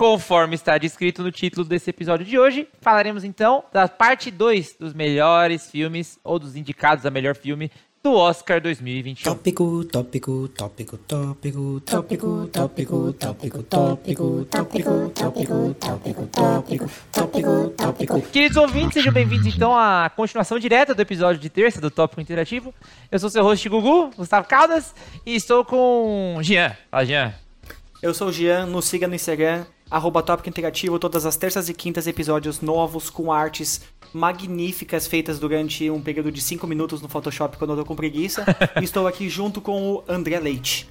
Conforme 0.00 0.54
está 0.54 0.78
descrito 0.78 1.22
no 1.22 1.30
título 1.30 1.62
desse 1.62 1.90
episódio 1.90 2.24
de 2.24 2.38
hoje, 2.38 2.66
falaremos 2.80 3.22
então 3.22 3.62
da 3.70 3.86
parte 3.86 4.30
2 4.30 4.76
dos 4.80 4.94
melhores 4.94 5.70
filmes 5.70 6.18
ou 6.24 6.38
dos 6.38 6.56
indicados 6.56 7.04
a 7.04 7.10
melhor 7.10 7.36
filme 7.36 7.70
do 8.02 8.14
Oscar 8.14 8.62
2021. 8.62 9.30
Tópico, 9.30 9.84
tópico, 9.84 10.48
tópico, 10.56 10.96
tópico, 10.96 11.80
tópico, 11.84 12.48
tópico, 12.50 13.12
tópico, 13.12 13.62
tópico, 13.62 14.44
tópico, 14.46 14.46
tópico, 14.46 15.74
tópico, 15.74 16.26
tópico, 16.32 16.90
tópico, 17.12 17.68
tópico. 17.76 18.22
Queridos 18.22 18.56
ouvintes, 18.56 18.94
sejam 18.94 19.12
bem-vindos 19.12 19.54
então 19.54 19.76
à 19.78 20.10
continuação 20.16 20.58
direta 20.58 20.94
do 20.94 21.02
episódio 21.02 21.38
de 21.38 21.50
terça 21.50 21.78
do 21.78 21.90
Tópico 21.90 22.22
Interativo. 22.22 22.72
Eu 23.12 23.18
sou 23.18 23.28
seu 23.28 23.42
host 23.42 23.68
Gugu, 23.68 24.12
Gustavo 24.16 24.48
Caldas, 24.48 24.94
e 25.26 25.34
estou 25.34 25.62
com 25.62 26.38
Jean. 26.40 26.74
Fala, 26.90 27.04
Jean. 27.04 27.34
Eu 28.02 28.14
sou 28.14 28.28
o 28.28 28.32
Jean, 28.32 28.64
nos 28.64 28.86
siga 28.86 29.06
no 29.06 29.14
Instagram, 29.14 29.66
arroba 29.90 30.22
Tópico 30.22 30.48
Interativo, 30.48 30.98
todas 30.98 31.26
as 31.26 31.36
terças 31.36 31.68
e 31.68 31.74
quintas 31.74 32.06
episódios 32.06 32.60
novos 32.60 33.10
com 33.10 33.32
artes 33.32 33.80
magníficas 34.12 35.06
feitas 35.06 35.38
durante 35.38 35.90
um 35.90 36.00
período 36.00 36.30
de 36.32 36.40
5 36.40 36.66
minutos 36.66 37.00
no 37.00 37.08
Photoshop 37.08 37.56
quando 37.56 37.70
eu 37.72 37.76
tô 37.78 37.84
com 37.84 37.96
preguiça. 37.96 38.44
e 38.80 38.84
estou 38.84 39.06
aqui 39.06 39.28
junto 39.28 39.60
com 39.60 39.94
o 39.94 40.04
André 40.08 40.38
Leite. 40.38 40.88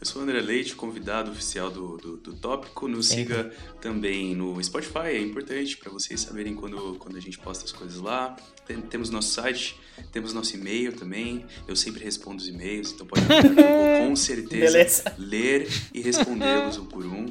Eu 0.00 0.06
sou 0.06 0.20
o 0.20 0.24
André 0.24 0.40
Leite, 0.40 0.76
convidado 0.76 1.32
oficial 1.32 1.70
do, 1.72 1.96
do, 1.96 2.16
do 2.18 2.32
Tópico. 2.34 2.86
Nos 2.86 3.08
siga 3.08 3.52
também 3.80 4.32
no 4.32 4.62
Spotify, 4.62 5.08
é 5.08 5.20
importante 5.20 5.76
para 5.76 5.90
vocês 5.90 6.20
saberem 6.20 6.54
quando, 6.54 6.94
quando 7.00 7.16
a 7.16 7.20
gente 7.20 7.36
posta 7.38 7.64
as 7.64 7.72
coisas 7.72 7.98
lá. 8.00 8.36
Tem- 8.64 8.80
temos 8.80 9.10
nosso 9.10 9.32
site, 9.32 9.76
temos 10.12 10.32
nosso 10.32 10.54
e-mail 10.54 10.92
também. 10.92 11.44
Eu 11.66 11.74
sempre 11.74 12.04
respondo 12.04 12.36
os 12.40 12.46
e-mails, 12.48 12.92
então 12.92 13.06
pode 13.08 13.22
eu 13.22 13.28
vou 13.54 14.08
com 14.08 14.14
certeza 14.14 14.72
Beleza. 14.72 15.14
ler 15.18 15.68
e 15.92 16.00
respondê-los 16.00 16.78
um 16.78 16.84
por 16.84 17.04
um. 17.04 17.26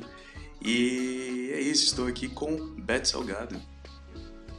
E 0.61 1.51
é 1.53 1.59
isso, 1.59 1.85
estou 1.85 2.07
aqui 2.07 2.27
com 2.27 2.55
Beto 2.75 3.07
Salgado. 3.07 3.59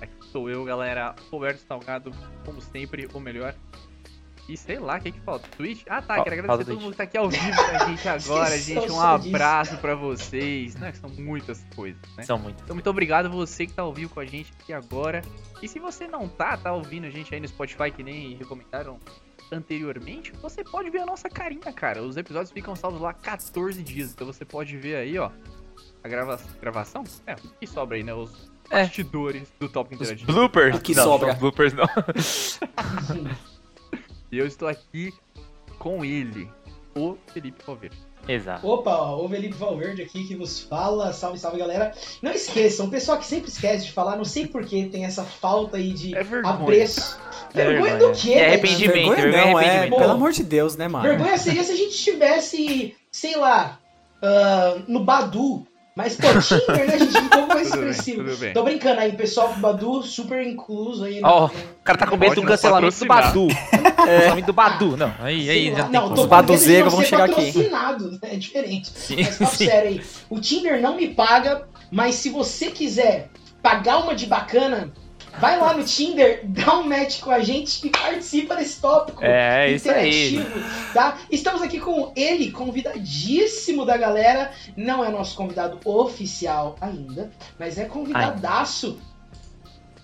Aqui 0.00 0.14
sou 0.30 0.48
eu, 0.48 0.64
galera. 0.64 1.14
Roberto 1.30 1.60
Salgado, 1.66 2.12
como 2.44 2.60
sempre, 2.60 3.08
o 3.12 3.20
melhor. 3.20 3.54
E 4.48 4.56
sei 4.56 4.78
lá, 4.78 4.96
o 4.96 5.00
que 5.00 5.12
que 5.12 5.20
falta? 5.20 5.46
Twitch? 5.48 5.84
Ah, 5.90 6.00
tá. 6.00 6.22
Quero 6.22 6.40
agradecer 6.40 6.52
a 6.52 6.56
todo 6.56 6.64
Twitch. 6.64 6.80
mundo 6.80 6.90
que 6.92 6.96
tá 6.96 7.02
aqui 7.04 7.18
ao 7.18 7.28
vivo 7.28 7.54
com 7.54 7.76
a 7.76 7.86
gente 7.86 8.08
agora, 8.08 8.58
gente. 8.58 8.90
Um 8.90 9.00
abraço 9.00 9.76
pra 9.76 9.94
vocês. 9.94 10.74
Né? 10.76 10.90
que 10.90 10.98
São 10.98 11.10
muitas 11.10 11.62
coisas, 11.76 12.00
né? 12.16 12.22
São 12.22 12.38
muitos. 12.38 12.62
Então, 12.64 12.74
muito 12.74 12.88
obrigado 12.88 13.28
você 13.28 13.66
que 13.66 13.74
tá 13.74 13.82
ao 13.82 13.92
vivo 13.92 14.14
com 14.14 14.20
a 14.20 14.24
gente 14.24 14.50
aqui 14.58 14.72
agora. 14.72 15.20
E 15.60 15.68
se 15.68 15.78
você 15.78 16.08
não 16.08 16.26
tá, 16.26 16.56
tá 16.56 16.72
ouvindo 16.72 17.06
a 17.06 17.10
gente 17.10 17.34
aí 17.34 17.40
no 17.40 17.46
Spotify, 17.46 17.90
que 17.90 18.02
nem 18.02 18.36
recomendaram 18.36 18.98
anteriormente, 19.52 20.32
você 20.40 20.64
pode 20.64 20.88
ver 20.88 21.00
a 21.00 21.06
nossa 21.06 21.28
carinha, 21.28 21.70
cara. 21.72 22.02
Os 22.02 22.16
episódios 22.16 22.50
ficam 22.50 22.74
salvos 22.74 23.02
lá 23.02 23.12
14 23.12 23.82
dias. 23.82 24.12
Então 24.12 24.26
você 24.26 24.46
pode 24.46 24.78
ver 24.78 24.96
aí, 24.96 25.18
ó. 25.18 25.30
A 26.02 26.08
grava 26.08 26.40
gravação? 26.60 27.04
É, 27.26 27.34
o 27.34 27.36
que 27.60 27.66
sobra 27.66 27.96
aí, 27.96 28.02
né? 28.02 28.14
Os 28.14 28.30
É. 28.70 28.82
bastidores 28.84 29.48
do 29.58 29.68
Top 29.68 29.94
Os 29.94 30.00
Interativo. 30.00 30.32
bloopers. 30.32 30.76
O 30.76 30.80
que 30.80 30.94
não, 30.94 31.04
sobra. 31.04 31.28
não, 31.32 31.38
bloopers 31.38 31.72
não. 31.74 31.86
E 34.30 34.38
eu 34.38 34.46
estou 34.46 34.68
aqui 34.68 35.12
com 35.78 36.04
ele, 36.04 36.50
o 36.94 37.16
Felipe 37.32 37.64
Valverde. 37.66 37.96
Exato. 38.28 38.66
Opa, 38.68 38.90
ó, 38.94 39.24
o 39.24 39.28
Felipe 39.28 39.54
Valverde 39.54 40.02
aqui 40.02 40.24
que 40.26 40.36
vos 40.36 40.60
fala. 40.60 41.14
Salve, 41.14 41.38
salve, 41.38 41.56
galera. 41.58 41.94
Não 42.20 42.30
esqueçam, 42.32 42.86
o 42.86 42.90
pessoal 42.90 43.16
que 43.16 43.24
sempre 43.24 43.48
esquece 43.48 43.86
de 43.86 43.92
falar, 43.92 44.16
não 44.16 44.24
sei 44.26 44.46
por 44.46 44.66
que 44.66 44.84
tem 44.86 45.06
essa 45.06 45.24
falta 45.24 45.78
aí 45.78 45.94
de 45.94 46.14
É 46.14 46.22
vergonha. 46.22 46.54
apreço. 46.54 47.18
É 47.54 47.64
vergonha 47.64 47.92
vergonha. 47.96 48.12
do 48.12 48.18
quê? 48.20 48.32
É 48.34 48.46
arrependimento. 48.48 48.92
Vergonha 48.92 49.16
vergonha 49.16 49.46
não, 49.46 49.60
e 49.60 49.64
é, 49.64 49.68
arrependimento. 49.68 49.98
pelo 49.98 50.12
amor 50.12 50.32
de 50.32 50.42
Deus, 50.44 50.76
né, 50.76 50.88
mano? 50.88 51.08
Vergonha 51.08 51.38
seria 51.38 51.64
se 51.64 51.72
a 51.72 51.76
gente 51.76 51.94
estivesse, 51.94 52.94
sei 53.10 53.34
lá, 53.36 53.78
ah, 54.22 54.76
no 54.86 55.02
Badu. 55.04 55.66
Mas, 55.98 56.14
pô, 56.14 56.28
Tinder, 56.40 56.86
né, 56.86 56.96
gente? 56.96 57.18
Um 57.18 57.28
pouco 57.28 57.48
mais 57.48 57.70
bem, 57.72 57.80
expressivo. 57.90 58.22
tudo 58.22 58.36
bem. 58.36 58.52
Tô 58.52 58.62
brincando 58.62 59.00
aí, 59.00 59.12
pessoal 59.14 59.52
Badu, 59.56 60.00
super 60.04 60.46
incluso 60.46 61.02
aí. 61.02 61.20
Ó, 61.24 61.40
no- 61.40 61.46
o 61.48 61.50
cara 61.82 61.98
tá 61.98 62.06
com 62.06 62.16
medo 62.16 62.36
do 62.36 62.42
cancelamento 62.46 62.96
do. 63.00 63.06
Badu. 63.06 63.48
Cancelamento 63.98 64.46
do 64.46 64.52
Badu. 64.52 64.96
Não, 64.96 65.12
aí, 65.18 65.50
aí 65.50 65.74
já 65.74 65.82
tem 65.82 65.92
não, 65.92 66.02
como. 66.02 66.14
tô 66.14 66.22
Os 66.22 66.28
baduzeiros 66.28 66.92
vão 66.92 67.02
chegar 67.02 67.24
aqui. 67.24 67.52
né? 67.68 68.18
É 68.22 68.36
diferente. 68.36 68.92
Sim, 68.94 69.16
Mas 69.16 69.38
papo 69.38 69.56
sim. 69.56 69.66
sério 69.66 69.88
aí. 69.90 70.02
O 70.30 70.40
Tinder 70.40 70.80
não 70.80 70.94
me 70.94 71.08
paga, 71.08 71.66
mas 71.90 72.14
se 72.14 72.30
você 72.30 72.70
quiser 72.70 73.28
pagar 73.60 73.98
uma 73.98 74.14
de 74.14 74.26
bacana, 74.26 74.92
vai 75.40 75.58
lá 75.58 75.74
no 75.74 75.84
Tinder, 75.84 76.40
dá 76.48 76.78
um 76.78 76.84
match 76.84 77.20
com 77.20 77.30
a 77.30 77.40
gente 77.40 77.86
e 77.86 77.90
participa 77.90 78.56
desse 78.56 78.80
tópico. 78.80 79.22
É, 79.24 79.70
é 79.70 79.72
isso 79.72 79.90
aí. 79.90 80.36
interativo, 80.36 80.92
Tá? 80.92 81.18
Estamos 81.30 81.62
aqui 81.62 81.78
com 81.78 82.12
ele, 82.16 82.50
convidadíssimo 82.50 83.84
da 83.84 83.96
galera. 83.96 84.50
Não 84.76 85.04
é 85.04 85.10
nosso 85.10 85.36
convidado 85.36 85.78
oficial 85.84 86.76
ainda, 86.80 87.30
mas 87.58 87.78
é 87.78 87.84
convidadaço. 87.84 88.98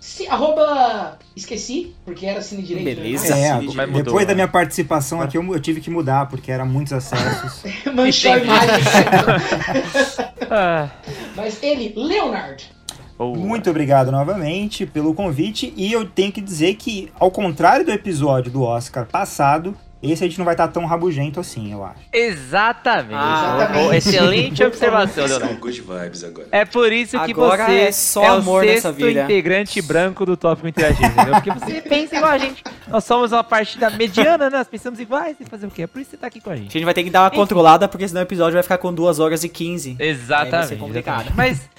Se, 0.00 0.28
arroba. 0.28 1.18
Esqueci, 1.34 1.96
porque 2.04 2.26
era 2.26 2.42
Cine 2.42 2.62
Direito. 2.62 2.86
né? 2.88 2.94
Beleza. 2.94 3.34
É, 3.34 3.54
Mas 3.54 3.88
mudou, 3.88 4.02
depois 4.02 4.26
né? 4.26 4.26
da 4.26 4.34
minha 4.34 4.46
participação 4.46 5.22
aqui, 5.22 5.38
eu, 5.38 5.54
eu 5.54 5.58
tive 5.58 5.80
que 5.80 5.88
mudar, 5.88 6.28
porque 6.28 6.52
eram 6.52 6.66
muitos 6.66 6.92
acessos. 6.92 7.62
Manchou 7.92 8.32
a 8.32 8.38
imagem. 8.38 8.84
Ah, 10.50 10.90
Mas 11.34 11.60
ele, 11.62 11.94
Leonard. 11.96 12.70
Boa. 13.18 13.36
Muito 13.36 13.70
obrigado 13.70 14.10
novamente 14.10 14.86
pelo 14.86 15.14
convite. 15.14 15.72
E 15.76 15.92
eu 15.92 16.04
tenho 16.04 16.32
que 16.32 16.40
dizer 16.40 16.74
que, 16.74 17.10
ao 17.18 17.30
contrário 17.30 17.84
do 17.84 17.92
episódio 17.92 18.50
do 18.50 18.62
Oscar 18.62 19.06
passado, 19.06 19.76
esse 20.02 20.22
a 20.22 20.26
gente 20.28 20.36
não 20.38 20.44
vai 20.44 20.52
estar 20.52 20.68
tão 20.68 20.84
rabugento 20.84 21.40
assim, 21.40 21.72
eu 21.72 21.82
acho. 21.82 22.00
Exatamente. 22.12 23.14
Ah, 23.14 23.54
exatamente. 23.56 23.88
Oh, 23.88 23.92
Excelente 23.94 24.62
observação, 24.64 25.26
São 25.26 25.38
Leonardo. 25.38 25.60
good 25.60 25.80
vibes 25.80 26.24
agora. 26.24 26.48
É 26.52 26.64
por 26.66 26.92
isso 26.92 27.18
que 27.24 27.30
Agora 27.32 27.64
você 27.66 27.72
é 27.80 27.92
só 27.92 28.36
amor 28.36 28.64
o 28.64 28.68
sexto 28.68 28.92
vida. 28.92 29.22
integrante 29.24 29.80
branco 29.80 30.26
do 30.26 30.36
tópico 30.36 30.68
interativo, 30.68 31.06
entendeu? 31.06 31.34
Porque 31.34 31.50
você 31.52 31.80
pensa 31.80 32.16
igual 32.16 32.32
a 32.32 32.38
gente. 32.38 32.62
Nós 32.86 33.02
somos 33.04 33.32
uma 33.32 33.42
partida 33.42 33.88
mediana, 33.90 34.50
né? 34.50 34.58
Nós 34.58 34.68
pensamos 34.68 35.00
iguais 35.00 35.36
e 35.40 35.44
fazer 35.46 35.66
o 35.66 35.70
quê? 35.70 35.82
É 35.82 35.86
por 35.86 36.00
isso 36.02 36.10
que 36.10 36.16
você 36.16 36.20
tá 36.20 36.26
aqui 36.26 36.38
com 36.40 36.50
a 36.50 36.52
A 36.52 36.56
gente. 36.56 36.72
gente 36.74 36.84
vai 36.84 36.92
ter 36.92 37.02
que 37.02 37.08
dar 37.10 37.22
uma 37.22 37.30
controlada, 37.30 37.88
porque 37.88 38.06
senão 38.06 38.20
o 38.20 38.24
episódio 38.24 38.52
vai 38.54 38.62
ficar 38.62 38.76
com 38.76 38.92
2 38.92 39.18
horas 39.20 39.42
e 39.42 39.48
15. 39.48 39.96
Exatamente. 39.98 40.50
Vai 40.50 40.66
ser 40.66 40.76
complicado. 40.76 41.20
exatamente. 41.28 41.36
Mas, 41.36 41.70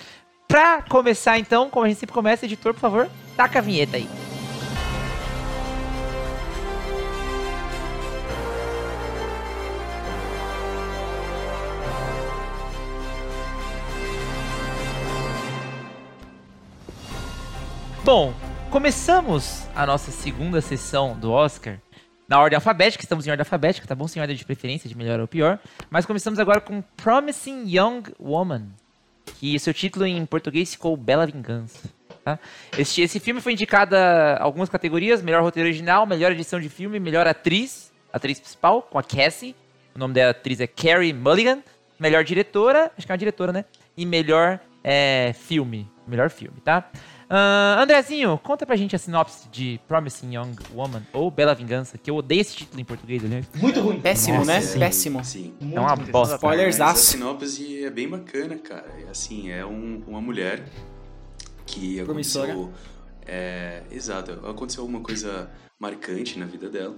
pra 0.48 0.82
começar 0.82 1.38
então, 1.38 1.70
como 1.70 1.86
a 1.86 1.88
gente 1.88 2.00
sempre 2.00 2.14
começa, 2.14 2.46
editor, 2.46 2.74
por 2.74 2.80
favor, 2.80 3.10
taca 3.36 3.60
a 3.60 3.62
vinheta 3.62 3.98
aí. 3.98 4.08
Bom, 18.06 18.36
começamos 18.70 19.68
a 19.76 19.84
nossa 19.84 20.12
segunda 20.12 20.62
sessão 20.62 21.18
do 21.18 21.32
Oscar 21.32 21.80
na 22.28 22.40
ordem 22.40 22.56
alfabética, 22.56 23.04
estamos 23.04 23.26
em 23.26 23.32
ordem 23.32 23.42
alfabética, 23.42 23.88
tá 23.88 23.96
bom? 23.96 24.08
Sem 24.08 24.22
ordem 24.22 24.36
de 24.36 24.46
preferência, 24.46 24.88
de 24.88 24.96
melhor 24.96 25.20
ou 25.20 25.28
pior. 25.28 25.60
Mas 25.90 26.06
começamos 26.06 26.40
agora 26.40 26.62
com 26.62 26.82
Promising 26.98 27.64
Young 27.68 28.04
Woman, 28.20 28.68
que 29.26 29.58
seu 29.60 29.74
título 29.74 30.06
em 30.06 30.26
português 30.26 30.72
ficou 30.72 30.96
Bela 30.96 31.26
Vingança. 31.26 31.90
Tá? 32.24 32.40
Esse, 32.78 33.02
esse 33.02 33.20
filme 33.20 33.40
foi 33.40 33.54
indicado 33.54 33.96
a 33.96 34.42
algumas 34.42 34.70
categorias: 34.70 35.22
melhor 35.22 35.44
roteiro 35.44 35.70
original, 35.70 36.06
melhor 36.06 36.32
edição 36.32 36.60
de 36.60 36.70
filme, 36.70 37.00
melhor 37.00 37.28
atriz, 37.28 37.92
atriz 38.12 38.40
principal, 38.40 38.82
com 38.82 38.98
a 38.98 39.04
Cassie. 39.04 39.56
O 39.94 40.00
nome 40.00 40.14
da 40.14 40.32
atriz 40.32 40.60
é 40.60 40.68
Carrie 40.68 41.14
Mulligan. 41.14 41.60
Melhor 42.00 42.24
diretora, 42.24 42.92
acho 42.98 43.06
que 43.06 43.12
é 43.12 43.14
uma 43.14 43.18
diretora, 43.18 43.54
né? 43.54 43.66
E 43.96 44.06
melhor 44.06 44.60
é, 44.84 45.34
filme. 45.34 45.90
Melhor 46.08 46.30
filme, 46.30 46.60
tá? 46.62 46.90
Ahn, 47.30 47.82
Andrezinho, 47.84 48.38
conta 48.38 48.66
pra 48.66 48.76
gente 48.76 48.96
a 48.96 49.00
sinopse 49.00 49.48
de 49.50 49.80
Promising 49.88 50.36
Young 50.36 50.56
Woman 50.74 51.02
ou 51.12 51.32
Bela 51.32 51.56
Vingança, 51.56 51.98
que 51.98 52.10
eu 52.12 52.16
odeio 52.18 52.42
esse 52.42 52.56
título 52.56 52.80
em 52.80 52.86
português, 52.86 53.24
aliás. 53.26 53.48
Muito 53.56 53.80
ruim. 53.82 54.00
Péssimo, 54.00 54.38
Nossa, 54.40 54.52
né? 54.54 54.62
sim. 54.62 54.80
Péssimo. 54.80 55.26
Sim. 55.26 55.54
É 55.74 55.80
uma 55.80 55.96
bosta. 55.96 56.36
Spoilers. 56.36 56.80
A 56.82 56.94
sinopse 56.94 57.84
é 57.84 57.90
bem 57.90 58.08
bacana, 58.08 58.58
cara. 58.58 58.86
É 59.06 59.10
assim, 59.10 59.50
é 59.52 59.66
um- 59.66 60.04
uma 60.08 60.22
mulher 60.22 60.64
que 61.66 62.00
aconteceu... 62.00 62.72
É, 63.28 63.82
exato. 63.92 64.32
Aconteceu 64.48 64.86
uma 64.86 65.00
coisa 65.02 65.50
marcante 65.80 66.38
na 66.38 66.46
vida 66.46 66.70
dela. 66.70 66.96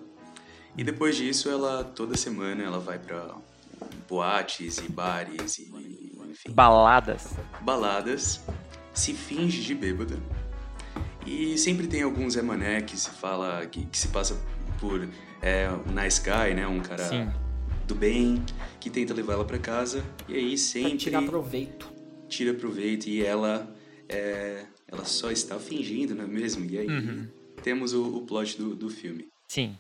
E 0.78 0.84
depois 0.84 1.16
disso, 1.16 1.50
ela, 1.50 1.84
toda 1.86 2.18
semana, 2.18 2.62
ela 2.64 2.80
vai 2.80 3.00
pra 3.00 3.34
boates 4.10 4.78
e 4.80 4.90
bares 4.92 5.58
e, 5.58 5.72
enfim, 6.30 6.52
Baladas. 6.52 7.34
baladas, 7.62 8.42
se 8.98 9.14
finge 9.14 9.62
de 9.62 9.74
bêbada. 9.76 10.18
E 11.26 11.58
sempre 11.58 11.88
tem 11.88 12.02
algum 12.04 12.30
Zé 12.30 12.42
Mané 12.42 12.82
que 12.82 12.98
se 12.98 13.10
fala, 13.10 13.66
que, 13.66 13.86
que 13.86 13.98
se 13.98 14.08
passa 14.10 14.40
por 14.80 15.08
é, 15.42 15.68
um 15.70 15.92
nice 15.92 16.22
guy, 16.22 16.54
né? 16.54 16.66
Um 16.68 16.80
cara 16.80 17.04
Sim. 17.04 17.30
do 17.86 17.94
bem, 17.96 18.44
que 18.80 18.90
tenta 18.90 19.14
levar 19.14 19.34
ela 19.34 19.46
pra 19.46 19.58
casa. 19.60 20.04
E 20.28 20.36
aí 20.36 20.50
Pra 20.50 20.58
sempre 20.58 20.98
tirar 20.98 21.22
proveito. 21.24 21.92
tira 22.30 22.54
proveito 22.54 23.08
e 23.08 23.24
ela 23.26 23.70
é, 24.08 24.64
ela 24.88 25.04
só 25.04 25.30
está 25.30 25.60
fingindo, 25.60 26.16
não 26.16 26.24
é 26.24 26.28
mesmo? 26.28 26.66
E 26.70 26.78
aí 26.78 26.88
Uhum. 26.88 27.28
temos 27.62 27.94
o, 27.94 28.04
o 28.18 28.22
plot 28.22 28.58
do, 28.58 28.74
do 28.76 28.90
filme. 28.90 29.28
Sim. 29.50 29.76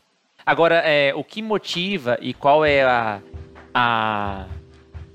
Agora, 0.46 0.76
é, 0.76 1.14
o 1.16 1.24
que 1.24 1.42
motiva 1.42 2.18
e 2.22 2.34
qual 2.34 2.64
é 2.66 2.84
a, 2.84 3.22
a 3.74 4.48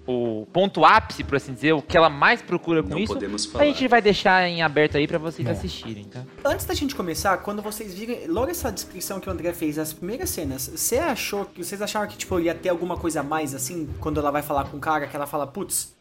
o 0.07 0.47
ponto 0.53 0.85
ápice, 0.85 1.23
por 1.23 1.37
assim 1.37 1.55
dizer, 1.55 1.73
o 1.73 1.81
que 1.83 1.97
ela 1.97 2.09
mais 2.11 2.43
procura 2.43 2.83
com 2.83 2.89
Não 2.91 2.99
isso, 2.99 3.13
podemos 3.15 3.47
a 3.47 3.51
falar. 3.51 3.65
gente 3.67 3.87
vai 3.87 4.03
deixar 4.03 4.49
em 4.49 4.61
aberto 4.63 4.97
aí 4.97 5.07
pra 5.07 5.19
vocês 5.19 5.47
É. 5.47 5.53
assistirem, 5.53 6.05
tá? 6.05 6.23
Antes 6.45 6.67
da 6.67 6.75
gente 6.75 6.95
começar, 6.95 7.37
quando 7.39 7.63
vocês 7.63 7.95
virem, 7.95 8.27
logo 8.27 8.51
essa 8.51 8.73
descrição 8.73 9.21
que 9.21 9.29
o 9.29 9.33
André 9.33 9.53
fez, 9.53 9.79
as 9.79 9.93
primeiras 9.93 10.31
cenas, 10.31 10.71
você 10.75 10.99
achou 10.99 11.45
que 11.45 11.63
vocês 11.65 11.81
acharam 11.81 12.07
que 12.09 12.17
tipo 12.17 12.41
ia 12.41 12.55
ter 12.55 12.69
alguma 12.71 12.97
coisa 12.97 13.21
a 13.21 13.23
mais 13.23 13.55
assim, 13.55 13.89
quando 14.01 14.19
ela 14.19 14.31
vai 14.31 14.43
falar 14.43 14.65
com 14.65 14.77
o 14.77 14.81
cara, 14.81 15.07
que 15.07 15.15
ela 15.15 15.27
fala, 15.27 15.47
putz, 15.47 15.95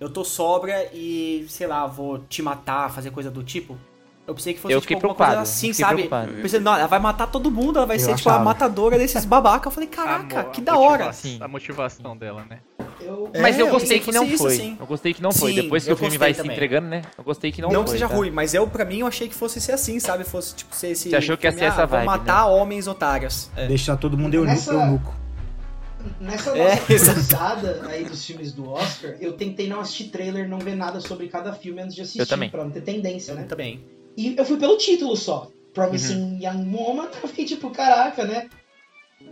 eu 0.00 0.08
tô 0.08 0.24
sobra 0.24 0.88
e 0.94 1.44
sei 1.48 1.66
lá, 1.66 1.84
vou 1.86 2.20
te 2.20 2.40
matar, 2.42 2.90
fazer 2.92 3.10
coisa 3.10 3.30
do 3.30 3.42
tipo? 3.42 3.76
Eu 4.24 4.34
pensei 4.34 4.52
que 4.52 4.60
fosse 4.60 4.74
Eu 4.74 4.80
tipo 4.82 4.94
alguma 4.94 5.14
coisa 5.14 5.40
assim, 5.40 5.72
sabe? 5.72 5.94
preocupado. 6.06 6.32
Eu 6.32 6.42
pensei, 6.42 6.60
não, 6.60 6.74
ela 6.76 6.86
vai 6.86 6.98
matar 7.00 7.26
todo 7.28 7.50
mundo, 7.50 7.78
ela 7.78 7.86
vai 7.86 7.96
Eu 7.96 8.00
ser 8.00 8.14
tipo 8.14 8.28
a 8.28 8.32
achava. 8.32 8.44
matadora 8.44 8.98
desses 8.98 9.24
babaca. 9.24 9.66
Eu 9.68 9.72
falei, 9.72 9.88
caraca, 9.88 10.42
mo- 10.42 10.50
que 10.50 10.60
a 10.60 10.64
da 10.64 10.76
hora. 10.78 11.10
A 11.40 11.48
motivação 11.48 12.14
dela, 12.14 12.44
né? 12.48 12.60
Eu, 13.08 13.30
É, 13.32 13.40
Mas 13.40 13.58
eu 13.58 13.66
eu 13.66 13.72
gostei 13.72 13.98
pensei 13.98 14.12
que 14.12 14.18
não 14.18 14.26
foi. 14.26 14.34
isso, 14.34 14.62
sim. 14.62 14.76
Eu 14.78 14.86
gostei 14.86 15.14
que 15.14 15.22
não 15.22 15.32
foi. 15.32 15.50
Sim, 15.54 15.62
Depois 15.62 15.84
que 15.84 15.90
eu 15.90 15.94
o 15.94 15.96
filme 15.98 16.18
vai 16.18 16.32
se 16.34 16.38
também. 16.40 16.52
entregando, 16.52 16.88
né? 16.88 17.02
Eu 17.16 17.24
gostei 17.24 17.50
que 17.50 17.62
não, 17.62 17.68
Não, 17.70 17.76
foi. 17.76 17.84
que 17.84 17.90
seja 17.92 18.08
tá? 18.08 18.14
ruim, 18.14 18.30
mas 18.30 18.52
eu, 18.54 18.66
pra 18.66 18.84
mim, 18.84 18.98
eu 19.00 19.06
achei 19.06 19.28
que 19.28 19.34
fosse 19.34 19.60
ser 19.60 19.72
assim, 19.72 19.98
sabe? 19.98 20.24
Fosse, 20.24 20.54
tipo, 20.54 20.74
ser 20.76 20.88
esse. 20.90 21.08
Você 21.10 21.16
achou 21.16 21.36
que 21.36 21.46
ia 21.46 21.52
ser 21.52 21.64
essa 21.64 21.82
ah, 21.84 21.86
vibe, 21.86 22.04
matar 22.06 22.46
homens 22.46 22.86
otários. 22.86 23.48
É. 23.56 23.66
Deixar 23.66 23.96
todo 23.96 24.16
mundo 24.18 24.34
eunuco. 24.34 24.52
Nessa- 24.54 24.72
eunuco. 24.72 25.14
Nessa 26.20 26.56
É, 26.56 26.74
nossa 26.74 27.12
cruzada 27.12 27.86
aí 27.88 28.04
dos 28.04 28.24
filmes 28.24 28.52
do 28.52 28.70
Oscar, 28.70 29.16
eu 29.20 29.32
tentei 29.32 29.68
não 29.68 29.80
assistir 29.80 30.04
trailer, 30.04 30.48
não 30.48 30.58
ver 30.58 30.76
nada 30.76 31.00
sobre 31.00 31.28
cada 31.28 31.52
filme 31.52 31.80
antes 31.82 31.94
de 31.94 32.02
assistir, 32.02 32.20
Eu 32.20 32.26
também. 32.26 32.48
pra 32.48 32.62
não 32.64 32.70
ter 32.70 32.82
tendência, 32.82 33.34
né? 33.34 33.44
Também. 33.44 33.80
E 34.16 34.34
eu 34.36 34.44
fui 34.44 34.56
pelo 34.58 34.76
título 34.76 35.16
só. 35.16 35.50
Promising 35.74 36.14
Uhum. 36.22 36.38
Young 36.40 36.74
Woman, 36.76 37.08
eu 37.22 37.28
fiquei 37.28 37.44
tipo, 37.44 37.70
caraca, 37.70 38.24
né? 38.24 38.48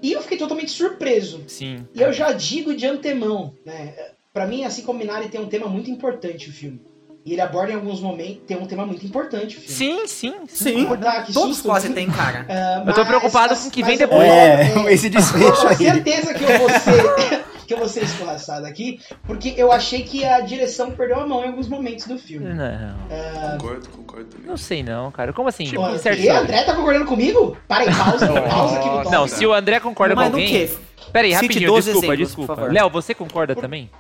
E 0.03 0.13
eu 0.13 0.21
fiquei 0.23 0.37
totalmente 0.39 0.71
surpreso. 0.71 1.43
Sim. 1.47 1.87
E 1.95 2.01
eu 2.01 2.13
já 2.13 2.33
digo 2.33 2.75
de 2.75 2.87
antemão, 2.87 3.53
né? 3.65 3.95
Pra 4.33 4.47
mim, 4.47 4.65
assim 4.65 4.83
como 4.83 4.99
Minari 4.99 5.29
tem 5.29 5.41
um 5.41 5.47
tema 5.49 5.67
muito 5.67 5.91
importante 5.91 6.51
o 6.51 6.53
filme. 6.53 6.81
E 7.25 7.33
ele 7.33 7.41
aborda 7.41 7.73
em 7.73 7.75
alguns 7.75 8.01
momentos, 8.01 8.43
tem 8.47 8.57
um 8.57 8.67
tema 8.67 8.87
muito 8.87 9.05
importante 9.05 9.57
o 9.57 9.61
filme. 9.61 9.75
Sim, 9.75 10.07
sim. 10.07 10.35
Sim, 10.49 10.87
que 11.27 11.33
todos 11.33 11.57
susto. 11.57 11.69
quase 11.69 11.89
tem, 11.93 12.09
cara. 12.09 12.47
Ah, 12.51 12.85
Eu 12.87 12.93
tô 12.93 13.01
mas- 13.01 13.09
preocupado 13.09 13.57
com 13.57 13.69
o 13.69 13.71
que 13.71 13.83
vem 13.83 13.93
mas 13.93 13.99
depois. 13.99 14.23
É, 14.29 14.73
esse 14.95 15.09
desfecho 15.09 15.63
Com 15.63 15.69
aí. 15.69 15.77
certeza 15.77 16.35
que 16.35 16.45
eu 16.45 16.59
vou 16.59 16.69
ser, 16.69 17.45
que 17.67 17.75
eu 17.75 17.79
vou 17.79 17.89
ser 17.89 18.05
escorraçado 18.05 18.65
aqui, 18.67 19.01
porque 19.25 19.55
eu 19.57 19.73
achei 19.73 20.03
que 20.03 20.25
a 20.25 20.41
direção 20.41 20.91
perdeu 20.93 21.21
a 21.21 21.27
mão 21.27 21.45
em 21.45 21.49
alguns 21.49 21.69
momentos 21.69 22.07
do 22.07 22.19
filme. 22.19 22.47
Não. 22.55 23.59
Concordo, 23.59 23.89
concordo 23.89 24.25
também. 24.27 24.47
Não 24.47 24.57
sei 24.57 24.83
não, 24.83 25.11
cara. 25.11 25.33
Como 25.33 25.49
assim? 25.49 25.65
Tipo, 25.65 25.89
Em 25.89 25.99
certos 25.99 26.25
e 26.25 26.29
olhos. 26.29 26.43
André 26.43 26.63
tá 26.63 26.75
concordando 26.75 27.05
comigo? 27.07 27.57
Para 27.69 27.85
aí, 27.85 27.95
pausa, 27.95 28.27
pausa 28.43 28.77
aqui 28.79 28.87
no 28.89 28.93
Nossa. 28.97 29.03
top. 29.05 29.17
Não, 29.17 29.29
se 29.29 29.47
o 29.47 29.53
André 29.53 29.81
concorda 29.81 30.15
Mas 30.15 30.29
com 30.31 30.37
alguém... 30.37 30.49
quê? 30.49 30.71
Pera 31.13 31.27
aí, 31.27 31.33
Cite 31.35 31.43
rapidinho, 31.47 31.71
12 31.71 31.85
desculpa, 31.87 32.07
exemplos, 32.07 32.29
desculpa. 32.29 32.57
por. 32.57 32.73
Léo, 32.73 32.91
você 32.91 33.15
concorda 33.15 33.55
também? 33.55 33.91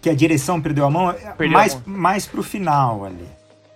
Que 0.00 0.10
a 0.10 0.14
direção 0.14 0.60
perdeu 0.60 0.84
a 0.84 0.90
mão 0.90 1.14
Perdeu 1.38 1.56
mais, 1.56 1.74
a 1.74 1.76
mão. 1.76 1.98
mais 1.98 2.26
pro 2.26 2.42
final 2.42 3.04
ali. 3.04 3.24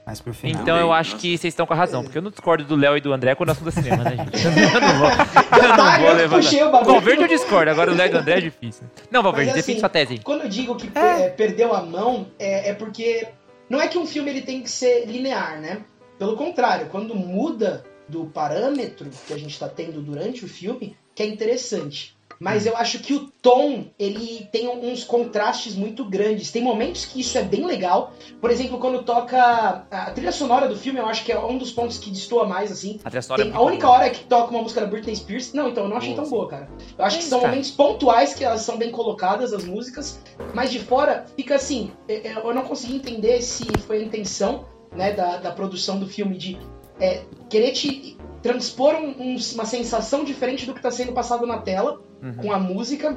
Mais 0.06 0.20
pro 0.20 0.32
final. 0.32 0.62
Então 0.62 0.76
eu 0.76 0.92
acho 0.92 1.10
nossa. 1.12 1.20
que 1.22 1.36
vocês 1.36 1.52
estão 1.52 1.66
com 1.66 1.72
a 1.74 1.76
razão, 1.76 2.04
porque 2.04 2.16
eu 2.16 2.22
não 2.22 2.30
discordo 2.30 2.62
do 2.64 2.76
Léo 2.76 2.96
e 2.96 3.00
do 3.00 3.12
André 3.12 3.34
quando 3.34 3.48
o 3.48 3.52
assunto 3.52 3.68
é 3.70 3.72
cinema, 3.72 4.04
né, 4.04 4.16
gente? 4.16 4.46
Eu 4.46 4.80
não 4.80 4.98
vou, 4.98 5.08
eu 5.10 5.68
não 5.68 5.76
Tá, 5.76 5.98
vou 5.98 6.08
eu 6.08 6.14
levantar. 6.14 6.36
puxei 6.42 6.62
o. 6.62 6.70
Valverde 6.70 7.22
eu 7.22 7.28
discordo, 7.28 7.70
agora 7.72 7.90
o 7.90 7.94
Léo 7.94 8.12
e 8.12 8.14
o 8.14 8.18
André 8.18 8.38
é 8.38 8.40
difícil. 8.40 8.84
Não, 9.10 9.20
Valverde, 9.22 9.50
Mas, 9.50 9.56
defende 9.56 9.72
assim, 9.78 9.80
sua 9.80 9.88
tese. 9.88 10.18
Quando 10.22 10.42
eu 10.42 10.48
digo 10.48 10.76
que 10.76 10.88
é, 10.96 11.28
perdeu 11.30 11.74
a 11.74 11.82
mão, 11.82 12.28
é, 12.38 12.70
é 12.70 12.74
porque 12.74 13.26
não 13.68 13.80
é 13.80 13.88
que 13.88 13.98
um 13.98 14.06
filme 14.06 14.30
ele 14.30 14.42
tem 14.42 14.62
que 14.62 14.70
ser 14.70 15.06
linear, 15.06 15.60
né? 15.60 15.80
Pelo 16.18 16.36
contrário, 16.36 16.86
quando 16.88 17.14
muda 17.14 17.84
do 18.08 18.26
parâmetro 18.26 19.10
que 19.26 19.34
a 19.34 19.38
gente 19.38 19.58
tá 19.58 19.68
tendo 19.68 20.00
durante 20.00 20.44
o 20.44 20.48
filme, 20.48 20.96
que 21.16 21.22
é 21.24 21.26
interessante. 21.26 22.15
Mas 22.38 22.66
eu 22.66 22.76
acho 22.76 22.98
que 22.98 23.14
o 23.14 23.30
tom, 23.40 23.84
ele 23.98 24.46
tem 24.52 24.68
uns 24.68 25.02
contrastes 25.04 25.74
muito 25.74 26.04
grandes. 26.04 26.50
Tem 26.50 26.62
momentos 26.62 27.04
que 27.04 27.20
isso 27.20 27.36
é 27.38 27.42
bem 27.42 27.64
legal. 27.64 28.12
Por 28.40 28.50
exemplo, 28.50 28.78
quando 28.78 29.02
toca 29.02 29.86
a 29.90 30.10
trilha 30.10 30.32
sonora 30.32 30.68
do 30.68 30.76
filme, 30.76 30.98
eu 30.98 31.06
acho 31.06 31.24
que 31.24 31.32
é 31.32 31.38
um 31.38 31.56
dos 31.56 31.72
pontos 31.72 31.96
que 31.98 32.10
destoa 32.10 32.44
mais, 32.46 32.70
assim. 32.70 33.00
A 33.04 33.08
trilha 33.10 33.22
sonora 33.22 33.42
Tem 33.44 33.52
é 33.52 33.56
a 33.56 33.60
única 33.60 33.86
boa. 33.86 33.98
hora 33.98 34.10
que 34.10 34.24
toca 34.24 34.50
uma 34.50 34.62
música 34.62 34.80
da 34.82 34.86
Britney 34.86 35.16
Spears. 35.16 35.52
Não, 35.52 35.68
então 35.68 35.84
eu 35.84 35.88
não 35.90 35.96
achei 35.96 36.12
Boa, 36.14 36.22
tão 36.22 36.30
boa, 36.30 36.48
cara. 36.48 36.68
Eu 36.98 37.04
acho 37.04 37.18
que 37.18 37.24
É 37.24 37.28
são 37.28 37.40
cara. 37.40 37.50
momentos 37.50 37.70
pontuais 37.70 38.34
que 38.34 38.44
elas 38.44 38.60
são 38.60 38.76
bem 38.76 38.90
colocadas, 38.90 39.52
as 39.54 39.64
músicas. 39.64 40.20
Mas 40.54 40.70
de 40.70 40.80
fora 40.80 41.24
fica 41.36 41.54
assim. 41.54 41.92
é, 42.08 42.28
é, 42.28 42.36
Eu 42.36 42.52
não 42.54 42.62
consegui 42.64 42.96
entender 42.96 43.40
se 43.42 43.64
foi 43.86 43.98
a 43.98 44.02
intenção 44.02 44.66
né, 44.94 45.12
da, 45.12 45.36
da 45.38 45.50
produção 45.52 45.98
do 45.98 46.06
filme 46.06 46.36
de 46.36 46.58
é, 47.00 47.22
querer 47.50 47.72
te 47.72 48.16
transpor 48.42 48.94
um- 48.94 49.34
um- 49.34 49.36
uma 49.54 49.64
sensação 49.66 50.22
diferente 50.24 50.64
do 50.66 50.72
que 50.72 50.78
está 50.78 50.90
sendo 50.90 51.12
passado 51.12 51.46
na 51.46 51.58
tela 51.58 52.00
Uhum. 52.22 52.34
com 52.34 52.52
a 52.52 52.58
música 52.58 53.16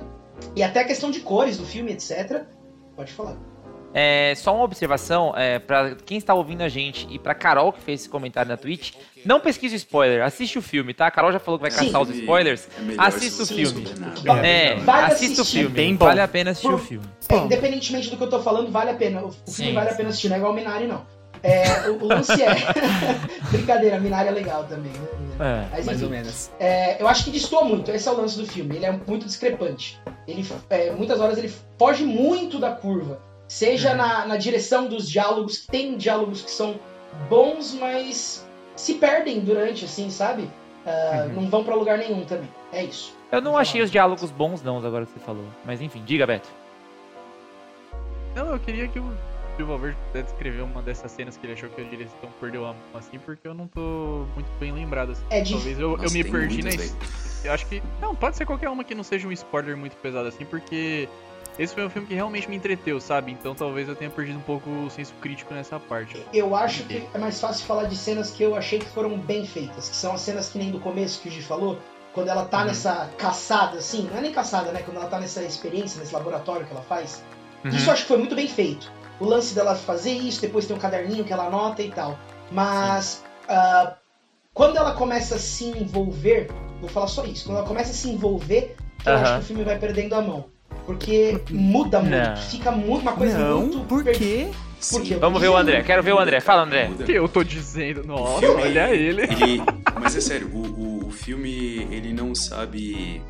e 0.56 0.62
até 0.63 0.81
a 0.81 0.84
questão 0.86 1.10
de 1.12 1.19
cores 1.22 1.57
do 1.57 1.66
filme, 1.66 1.92
etc. 1.92 2.44
Pode 2.96 3.12
falar. 3.13 3.38
É, 3.92 4.36
só 4.36 4.54
uma 4.54 4.63
observação, 4.66 5.34
é, 5.36 5.57
para 5.57 5.96
quem 5.96 6.18
está 6.19 6.36
ouvindo 6.36 6.62
a 6.62 6.69
gente 6.69 7.07
e 7.10 7.18
pra 7.18 7.34
Carol 7.34 7.74
que 7.74 7.81
fez 7.81 8.01
esse 8.01 8.10
comentário 8.10 8.48
na 8.51 8.56
Twitch, 8.56 8.94
não 9.25 9.40
pesquise 9.40 9.75
spoiler, 9.78 10.24
assiste 10.24 10.60
o 10.60 10.62
filme, 10.62 10.94
tá? 10.94 11.07
A 11.07 11.12
Carol 11.12 11.31
já 11.31 11.40
falou 11.40 11.57
que 11.60 11.63
vai 11.63 11.72
Sim. 11.72 11.86
caçar 11.86 12.01
os 12.04 12.10
spoilers. 12.12 12.68
É 12.78 12.94
Assista 13.00 13.42
o 13.44 13.46
filme. 13.48 13.86
nada. 14.24 14.46
É, 14.48 14.75
Vale 14.75 15.06
assista 15.12 15.42
o 15.42 15.46
filme, 15.46 15.69
Bem 15.69 15.96
vale 15.98 16.22
a 16.22 16.28
pena 16.28 16.51
assistir 16.51 16.68
o 16.68 16.72
Por- 16.78 16.80
filme. 16.86 17.06
É, 17.30 17.36
independentemente 17.38 18.12
do 18.12 18.18
que 18.18 18.24
eu 18.24 18.30
tô 18.30 18.40
falando, 18.44 18.69
vale 18.72 18.92
a 18.92 18.96
pena. 18.96 19.24
O, 19.24 19.30
o 19.30 19.31
filme 19.31 19.44
Sim, 19.48 19.74
vale 19.74 19.90
a 19.90 19.94
pena 19.96 20.10
assistir, 20.10 20.30
não 20.30 20.36
é 20.36 20.40
igual 20.40 20.54
Minari, 20.54 20.86
não. 20.86 21.04
É, 21.41 21.89
o, 21.89 22.03
o 22.03 22.07
lance 22.07 22.41
é. 22.41 22.47
Brincadeira, 23.51 24.00
Minari 24.00 24.27
é 24.30 24.31
legal 24.31 24.63
também, 24.65 24.91
né? 24.91 25.07
É. 25.39 25.68
Mas, 25.71 25.86
Mais 25.86 25.97
enfim, 25.97 26.03
ou 26.06 26.09
menos. 26.12 26.51
é, 26.59 27.01
eu 27.01 27.07
acho 27.07 27.24
que 27.24 27.31
destoa 27.31 27.63
muito, 27.63 27.89
esse 27.91 28.07
é 28.07 28.12
o 28.12 28.15
lance 28.18 28.38
do 28.38 28.45
filme. 28.45 28.75
Ele 28.75 28.86
é 28.86 28.91
muito 28.91 29.25
discrepante. 29.25 30.00
Ele, 30.27 30.45
é, 30.69 30.91
muitas 30.91 31.19
horas 31.19 31.38
ele 31.38 31.53
foge 31.77 32.03
muito 32.06 32.59
da 32.59 32.71
curva. 32.71 33.21
Seja 33.47 33.91
Uhum. 33.91 33.97
na, 33.97 34.25
na 34.27 34.38
direção 34.38 34.88
dos 34.88 35.09
diálogos, 35.09 35.59
que 35.59 35.68
tem 35.68 35.97
diálogos 35.97 36.41
que 36.41 36.51
são 36.51 36.75
bons, 37.30 37.74
mas 37.74 38.45
se 38.75 38.95
perdem 38.95 39.39
durante, 39.39 39.86
assim, 39.86 40.09
sabe? 40.09 40.50
Ah, 40.86 41.25
Uhum. 41.27 41.41
Não 41.44 41.50
vão 41.50 41.63
pra 41.63 41.75
lugar 41.75 41.97
nenhum 41.97 42.24
também. 42.25 42.50
É 42.71 42.83
isso. 42.83 43.13
Eu 43.31 43.41
não 43.41 43.57
achei 43.57 43.81
os 43.81 43.89
diálogos 43.91 44.31
bons 44.31 44.62
não, 44.62 44.77
agora 44.86 45.06
que 45.06 45.12
você 45.13 45.19
falou. 45.19 45.45
Mas 45.65 45.81
enfim, 45.81 46.03
diga, 46.06 46.25
Beto. 46.27 46.50
Não, 48.36 48.51
eu 48.53 48.59
queria 48.59 48.88
que 48.88 49.00
o 49.00 49.12
Silva 49.59 49.77
Verde 49.77 49.97
pudesse 50.07 50.31
descrever 50.31 50.61
uma 50.61 50.81
dessas 50.81 51.11
cenas 51.11 51.35
que 51.35 51.45
ele 51.45 51.51
achou 51.51 51.67
que 51.69 51.81
a 51.81 51.83
direção 51.83 52.29
perdeu 52.39 52.63
a 52.63 52.69
mão, 52.69 52.81
assim, 52.94 53.19
porque 53.19 53.45
eu 53.45 53.53
não 53.53 53.67
tô 53.67 54.25
muito 54.33 54.50
bem 54.57 54.71
lembrado, 54.71 55.11
assim. 55.11 55.23
É 55.29 55.41
de 55.41 55.51
Talvez 55.51 55.77
eu, 55.77 55.91
eu 55.91 55.97
Nossa, 55.97 56.13
me 56.13 56.23
tem 56.23 56.31
perdi 56.31 56.63
na... 56.63 56.69
velho. 56.69 56.95
Eu 57.44 57.51
acho 57.51 57.65
que... 57.65 57.83
Não, 58.01 58.15
pode 58.15 58.38
ser 58.38 58.45
qualquer 58.45 58.69
uma 58.69 58.85
que 58.85 58.95
não 58.95 59.03
seja 59.03 59.27
um 59.27 59.33
spoiler 59.33 59.75
muito 59.75 59.97
pesado, 59.97 60.29
assim, 60.29 60.45
porque... 60.45 61.09
Esse 61.57 61.73
foi 61.73 61.85
um 61.85 61.89
filme 61.89 62.07
que 62.07 62.13
realmente 62.13 62.50
me 62.50 62.56
entreteu, 62.56 63.01
sabe? 63.01 63.33
Então 63.33 63.53
talvez 63.53 63.89
eu 63.89 63.95
tenha 63.97 64.09
perdido 64.09 64.38
um 64.39 64.44
pouco 64.44 64.69
o 64.69 64.89
senso 64.89 65.13
crítico 65.19 65.53
nessa 65.53 65.77
parte. 65.77 66.25
Eu 66.33 66.55
acho 66.55 66.83
que 66.83 67.05
é 67.13 67.17
mais 67.17 67.38
fácil 67.41 67.65
falar 67.65 67.84
de 67.84 67.98
cenas 67.98 68.31
que 68.31 68.41
eu 68.41 68.55
achei 68.55 68.79
que 68.79 68.86
foram 68.86 69.17
bem 69.17 69.45
feitas, 69.45 69.89
que 69.89 69.95
são 69.98 70.13
as 70.13 70.22
cenas 70.22 70.48
que 70.48 70.57
nem 70.57 70.72
do 70.72 70.79
começo 70.79 71.22
que 71.22 71.27
o 71.27 71.31
Gi 71.31 71.41
falou, 71.41 71.77
quando 72.13 72.29
ela 72.29 72.45
tá 72.45 72.60
Uhum. 72.60 72.65
nessa 72.67 73.10
caçada, 73.17 73.79
assim, 73.79 74.07
não 74.10 74.19
é 74.19 74.22
nem 74.22 74.31
caçada, 74.31 74.72
né? 74.72 74.81
Quando 74.84 74.98
ela 74.98 75.07
tá 75.07 75.19
nessa 75.19 75.43
experiência, 75.43 76.00
nesse 76.00 76.13
laboratório 76.13 76.65
que 76.65 76.72
ela 76.72 76.81
faz. 76.84 77.22
Uhum. 77.65 77.72
Isso 77.72 77.89
eu 77.89 77.93
acho 77.93 78.03
que 78.03 78.07
foi 78.07 78.17
muito 78.19 78.36
bem 78.36 78.48
feito. 78.48 78.89
O 79.19 79.25
lance 79.25 79.53
dela 79.53 79.75
fazer 79.75 80.11
isso, 80.13 80.39
depois 80.41 80.65
tem 80.65 80.75
um 80.75 80.79
caderninho 80.79 81.23
que 81.25 81.33
ela 81.33 81.47
anota 81.47 81.81
e 81.81 81.89
tal. 81.91 82.17
Mas 82.51 83.23
ah, 83.47 83.95
quando 84.53 84.77
ela 84.77 84.93
começa 84.93 85.35
a 85.35 85.39
se 85.39 85.65
envolver, 85.65 86.49
vou 86.79 86.89
falar 86.89 87.07
só 87.07 87.25
isso, 87.25 87.45
quando 87.45 87.57
ela 87.57 87.67
começa 87.67 87.91
a 87.91 87.93
se 87.93 88.09
envolver, 88.09 88.75
eu 89.05 89.13
Aham. 89.13 89.21
acho 89.23 89.33
que 89.35 89.39
o 89.39 89.43
filme 89.43 89.63
vai 89.63 89.77
perdendo 89.77 90.13
a 90.15 90.21
mão. 90.21 90.45
Porque 90.85 91.39
muda 91.51 91.99
muito, 91.99 92.15
Não. 92.29 92.35
fica 92.38 92.71
muito, 92.71 93.01
uma 93.01 93.13
coisa 93.13 93.38
Não, 93.38 93.59
muito. 93.61 93.79
por 93.81 94.03
per- 94.03 94.17
quê? 94.17 94.47
Por 94.89 95.01
quê? 95.03 95.15
Vamos 95.15 95.39
ver 95.41 95.49
o 95.49 95.57
André, 95.57 95.83
quero 95.83 96.01
ver 96.01 96.13
o 96.13 96.19
André. 96.19 96.39
Fala, 96.39 96.63
André. 96.63 96.88
Muda. 96.88 97.03
que 97.03 97.11
eu 97.11 97.27
tô 97.27 97.43
dizendo? 97.43 98.03
Nossa, 98.05 98.39
filme- 98.39 98.61
olha 98.63 98.89
ele. 98.95 99.21
Ele, 99.23 99.61
mas 100.01 100.15
é 100.15 100.21
sério, 100.21 100.49
o, 100.51 100.57
o, 101.03 101.07
o 101.07 101.11
filme 101.11 101.85
ele 101.91 102.11
não 102.13 102.33
sabe 102.33 103.21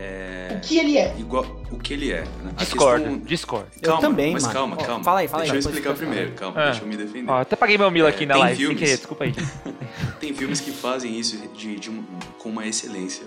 é, 0.00 0.54
O 0.56 0.60
que 0.60 0.78
ele 0.78 0.96
é? 0.96 1.14
igual 1.18 1.44
o 1.70 1.78
que 1.78 1.92
ele 1.92 2.10
é. 2.10 2.22
né? 2.22 2.52
A 2.56 2.64
Discordo, 2.64 3.04
questão- 3.04 3.18
discordo. 3.20 3.66
Eu 3.82 3.88
Calma, 3.88 4.00
também, 4.00 4.32
mas 4.32 4.42
mano. 4.44 4.54
calma, 4.54 4.76
calma. 4.78 5.04
fala 5.04 5.20
aí, 5.20 5.28
fala 5.28 5.42
aí, 5.42 5.50
Deixa 5.50 5.68
eu 5.68 5.70
explicar 5.72 5.94
primeiro, 5.94 6.32
calma, 6.32 6.58
Ah. 6.60 6.64
deixa 6.70 6.82
eu 6.82 6.88
me 6.88 6.96
defender. 6.96 7.30
Ó, 7.30 7.40
até 7.40 7.54
paguei 7.54 7.76
meu 7.76 7.90
milo 7.90 8.08
aqui 8.08 8.24
na 8.24 8.36
live, 8.36 8.56
sem 8.56 8.66
filmes. 8.66 8.82
querer, 8.82 8.96
desculpa 8.96 9.24
aí. 9.24 9.34
Tem 10.18 10.34
filmes 10.34 10.60
que 10.60 10.70
fazem 10.70 11.18
isso 11.18 11.36
de, 11.54 11.76
de 11.76 11.90
um- 11.90 12.02
com 12.38 12.48
uma 12.48 12.66
excelência. 12.66 13.24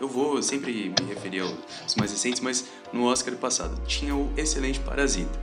Eu 0.00 0.08
vou 0.08 0.42
sempre 0.42 0.92
me 1.00 1.06
referir 1.08 1.40
aos 1.40 1.94
mais 1.96 2.10
recentes, 2.12 2.40
mas 2.40 2.64
no 2.92 3.04
Oscar 3.04 3.34
passado 3.36 3.80
tinha 3.86 4.14
o 4.14 4.30
excelente 4.36 4.80
Parasita. 4.80 5.40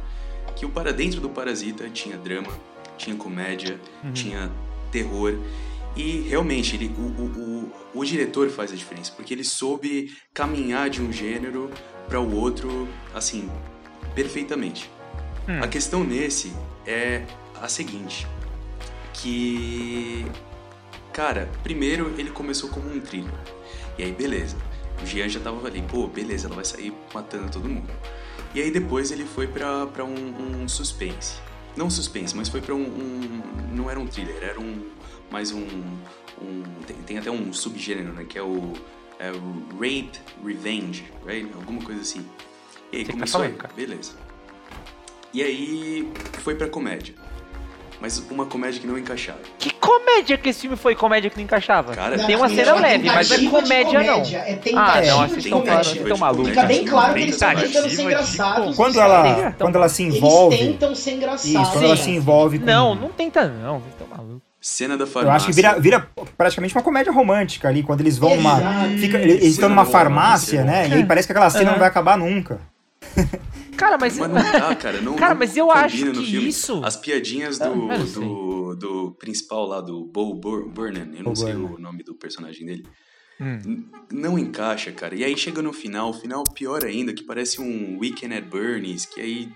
Que 0.55 0.65
o 0.65 0.69
para 0.69 0.91
dentro 0.91 1.21
do 1.21 1.29
Parasita 1.29 1.89
tinha 1.89 2.17
drama, 2.17 2.51
tinha 2.97 3.15
comédia, 3.15 3.79
Uhum. 4.03 4.11
tinha 4.11 4.51
terror. 4.91 5.35
E 5.95 6.21
realmente, 6.21 6.75
ele, 6.75 6.93
o, 6.97 7.01
o, 7.01 7.25
o, 7.93 7.99
o 7.99 8.05
diretor 8.05 8.49
faz 8.49 8.71
a 8.71 8.75
diferença, 8.75 9.11
porque 9.15 9.33
ele 9.33 9.43
soube 9.43 10.15
caminhar 10.33 10.89
de 10.89 11.01
um 11.01 11.11
gênero 11.11 11.69
para 12.07 12.19
o 12.21 12.35
outro, 12.35 12.87
assim, 13.13 13.49
perfeitamente. 14.15 14.89
Hum. 15.47 15.61
A 15.61 15.67
questão 15.67 16.03
nesse 16.03 16.53
é 16.85 17.25
a 17.61 17.67
seguinte, 17.67 18.25
que 19.13 20.25
cara, 21.11 21.49
primeiro 21.63 22.13
ele 22.17 22.29
começou 22.29 22.69
como 22.69 22.89
um 22.89 22.99
thriller. 22.99 23.33
E 23.97 24.03
aí 24.03 24.11
beleza. 24.11 24.55
O 25.01 25.05
Jean 25.05 25.27
já 25.29 25.39
tava 25.39 25.65
ali, 25.67 25.81
pô, 25.81 26.07
beleza, 26.07 26.47
ela 26.47 26.55
vai 26.55 26.65
sair 26.65 26.93
matando 27.13 27.49
todo 27.51 27.67
mundo. 27.67 27.89
E 28.53 28.61
aí 28.61 28.71
depois 28.71 29.11
ele 29.11 29.25
foi 29.25 29.47
pra, 29.47 29.85
pra 29.87 30.03
um, 30.03 30.61
um 30.63 30.67
suspense. 30.67 31.35
Não 31.75 31.89
suspense, 31.89 32.35
mas 32.35 32.49
foi 32.49 32.61
pra 32.61 32.73
um, 32.75 32.81
um- 32.83 33.41
Não 33.73 33.89
era 33.89 33.99
um 33.99 34.07
thriller, 34.07 34.37
era 34.41 34.59
um. 34.59 34.85
Mais 35.31 35.51
um. 35.51 35.61
um 36.41 36.63
tem, 36.87 36.95
tem 37.05 37.17
até 37.17 37.29
um 37.31 37.51
subgênero, 37.53 38.13
né? 38.13 38.25
Que 38.27 38.37
é 38.37 38.43
o. 38.43 38.73
É 39.19 39.31
o 39.31 39.63
Rape 39.73 40.11
Revenge, 40.45 41.03
right? 41.25 41.49
Alguma 41.53 41.81
coisa 41.81 42.01
assim. 42.01 42.25
E 42.91 42.97
aí 42.97 43.01
Você 43.01 43.07
tá 43.07 43.13
começou. 43.13 43.41
falando, 43.41 43.57
cara. 43.57 43.73
beleza. 43.75 44.13
E 45.33 45.43
aí 45.43 46.11
foi 46.39 46.55
pra 46.55 46.67
comédia. 46.69 47.13
Mas 48.01 48.17
uma 48.31 48.45
comédia 48.45 48.79
que 48.79 48.87
não 48.87 48.97
encaixava. 48.97 49.39
Que 49.57 49.71
comédia 49.73 50.37
que 50.37 50.47
esse 50.47 50.61
filme 50.61 50.77
foi? 50.77 50.95
Comédia 50.95 51.29
que 51.29 51.35
não 51.35 51.43
encaixava? 51.43 51.93
Cara, 51.93 52.17
Tem 52.25 52.33
uma 52.37 52.47
Não, 52.47 52.55
cena 52.55 52.71
é 52.71 52.79
leve, 52.79 53.07
mas 53.07 53.29
não 53.29 53.35
é 53.35 53.61
comédia, 53.61 53.99
não. 54.01 54.13
comédia, 54.13 54.37
É 54.37 54.53
Ah, 54.53 54.57
tentativa 54.57 55.05
não, 55.17 55.27
de 55.27 55.33
vocês 55.33 55.45
estão 55.45 55.59
vocês 55.65 55.95
estão 55.97 56.17
malucos. 56.17 56.47
Fica 56.49 56.63
bem 56.63 56.85
claro 56.85 57.13
que 57.13 57.19
eles 57.19 57.35
estão 57.35 57.49
tentando 57.55 57.89
ser 57.89 57.95
de 57.97 58.01
engraçados. 58.03 58.75
Quando 58.77 58.95
eles 58.95 58.97
ela, 59.03 59.51
quando 59.59 59.75
ela 59.75 59.89
se 59.89 60.03
Eles 60.03 60.15
envolve. 60.15 60.57
tentam 60.57 60.95
ser 60.95 61.11
engraçados. 61.11 61.45
Isso, 61.61 61.71
quando 61.73 61.83
ela 61.83 61.97
se 61.97 62.09
envolve 62.09 62.59
com. 62.59 62.65
Não, 62.65 62.95
não 62.95 63.09
tenta 63.09 63.49
não, 63.49 63.79
vocês 63.79 63.91
estão 63.91 64.07
malucos. 64.07 64.48
Cena 64.61 64.97
da 64.97 65.03
Eu 65.03 65.07
farmácia. 65.07 65.35
acho 65.37 65.45
que 65.47 65.53
vira, 65.53 65.79
vira 65.79 66.09
praticamente 66.37 66.75
uma 66.75 66.83
comédia 66.83 67.11
romântica 67.13 67.67
ali, 67.69 67.81
quando 67.81 68.01
eles 68.01 68.17
vão 68.17 68.35
numa. 68.35 68.57
Fica, 68.99 69.17
eles 69.17 69.43
estão 69.53 69.69
numa 69.69 69.83
é 69.83 69.85
farmácia, 69.85 70.59
é 70.59 70.63
né? 70.63 70.87
bom. 70.87 70.95
E 70.95 70.97
aí 70.97 71.05
parece 71.05 71.27
que 71.27 71.31
aquela 71.31 71.49
cena 71.49 71.63
Aham. 71.65 71.71
não 71.73 71.79
vai 71.79 71.87
acabar 71.87 72.17
nunca. 72.17 72.59
Cara, 73.77 73.97
mas... 73.97 74.17
Mas 74.17 74.29
não 74.29 74.51
dá, 74.51 74.75
cara. 74.75 74.99
Não, 75.01 75.15
Cara, 75.15 75.33
mas 75.35 75.55
eu 75.55 75.71
acho 75.71 75.95
que 75.95 76.13
filme. 76.25 76.47
isso- 76.49 76.81
As 76.83 76.97
piadinhas 76.97 77.61
Ah, 77.61 77.69
do, 77.69 77.89
eu 77.91 78.05
sei. 78.05 78.21
do, 78.21 78.75
do 78.75 79.11
principal 79.17 79.65
lá, 79.65 79.79
do 79.79 80.03
Bo 80.03 80.33
Bur- 80.35 80.67
Burnham, 80.69 81.07
eu 81.15 81.23
não 81.23 81.31
Bo 81.31 81.35
sei 81.37 81.53
Burnham. 81.53 81.75
o 81.75 81.79
nome 81.79 82.03
do 82.03 82.13
personagem 82.13 82.65
dele. 82.65 82.85
Hum. 83.41 83.85
Não 84.11 84.37
encaixa, 84.37 84.91
cara. 84.91 85.15
E 85.15 85.23
aí 85.23 85.37
chega 85.37 85.61
no 85.61 85.71
final, 85.71 86.09
o 86.09 86.13
final 86.13 86.43
pior 86.43 86.83
ainda, 86.83 87.13
que 87.13 87.23
parece 87.23 87.61
um 87.61 87.97
Weekend 87.99 88.33
at 88.35 88.43
Bernie's, 88.45 89.05
que 89.05 89.21
aí. 89.21 89.49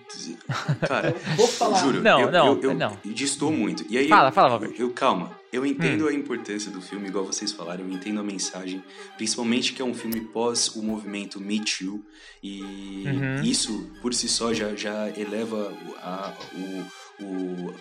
Cara, 0.88 1.10
Eu 1.10 1.36
vou 1.36 1.48
falar. 1.48 1.80
juro. 1.80 2.02
Não, 2.02 2.22
eu, 2.22 2.32
não, 2.32 2.48
eu, 2.54 2.62
eu 2.62 2.74
não. 2.74 2.98
distou 3.04 3.52
muito. 3.52 3.84
E 3.90 3.98
aí, 3.98 4.08
Fala, 4.08 4.30
eu, 4.30 4.34
fala. 4.34 4.60
Hum. 4.68 4.74
Eu, 4.78 4.92
calma. 4.92 5.32
Eu 5.52 5.66
entendo 5.66 6.08
a 6.08 6.14
importância 6.14 6.72
do 6.72 6.82
filme, 6.82 7.08
igual 7.10 7.26
vocês 7.26 7.52
falaram, 7.52 7.84
eu 7.86 7.92
entendo 7.92 8.20
a 8.20 8.24
mensagem, 8.24 8.84
principalmente 9.18 9.74
que 9.74 9.82
é 9.84 9.86
um 9.86 9.94
filme 9.94 10.20
pós 10.22 10.70
o 10.76 10.82
movimento 10.82 11.40
Me 11.40 11.60
Too, 11.60 12.04
e 12.42 13.04
Uhum. 13.06 13.42
isso 13.44 13.92
por 14.02 14.14
si 14.16 14.28
só 14.28 14.52
já, 14.54 14.76
já 14.76 15.10
eleva 15.16 15.72
a, 16.02 16.34
o, 16.56 17.24
o- 17.24 17.74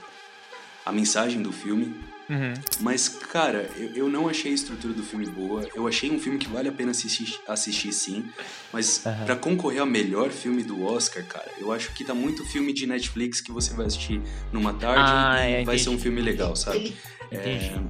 a 0.85 0.93
mensagem 0.93 1.41
do 1.41 1.51
filme. 1.53 1.95
Uhum. 2.29 2.55
Mas, 2.81 3.09
cara, 3.09 3.69
eu, 3.77 3.91
eu 3.95 4.09
não 4.09 4.29
achei 4.29 4.53
a 4.53 4.55
estrutura 4.55 4.95
do 4.95 5.03
filme 5.03 5.27
boa. 5.27 5.69
Eu 5.75 5.87
achei 5.87 6.11
um 6.11 6.19
filme 6.19 6.39
que 6.39 6.49
vale 6.49 6.69
a 6.69 6.73
pena 6.73 6.91
assistir, 6.91 7.39
assistir 7.47 7.93
sim. 7.93 8.25
Mas 8.73 9.05
Aham. 9.05 9.25
pra 9.25 9.37
concorrer 9.37 9.81
ao 9.81 9.87
melhor 9.87 10.31
filme 10.31 10.63
do 10.63 10.85
Oscar, 10.85 11.25
cara, 11.27 11.51
eu 11.59 11.73
acho 11.73 11.93
que 11.93 12.05
tá 12.05 12.15
muito 12.15 12.45
filme 12.45 12.73
de 12.73 12.87
Netflix 12.87 13.41
que 13.41 13.53
você 13.53 13.75
vai 13.75 13.87
assistir 13.87 14.21
numa 14.53 14.73
tarde 14.73 15.03
Ah, 15.05 15.49
e 15.49 15.53
é, 15.55 15.65
vai 15.65 15.79
ser 15.79 15.91
um 15.91 15.99
filme 15.99 16.21
legal, 16.21 16.57
sabe? 16.57 16.79
Ele, 16.79 16.97
Entendi. 17.33 17.81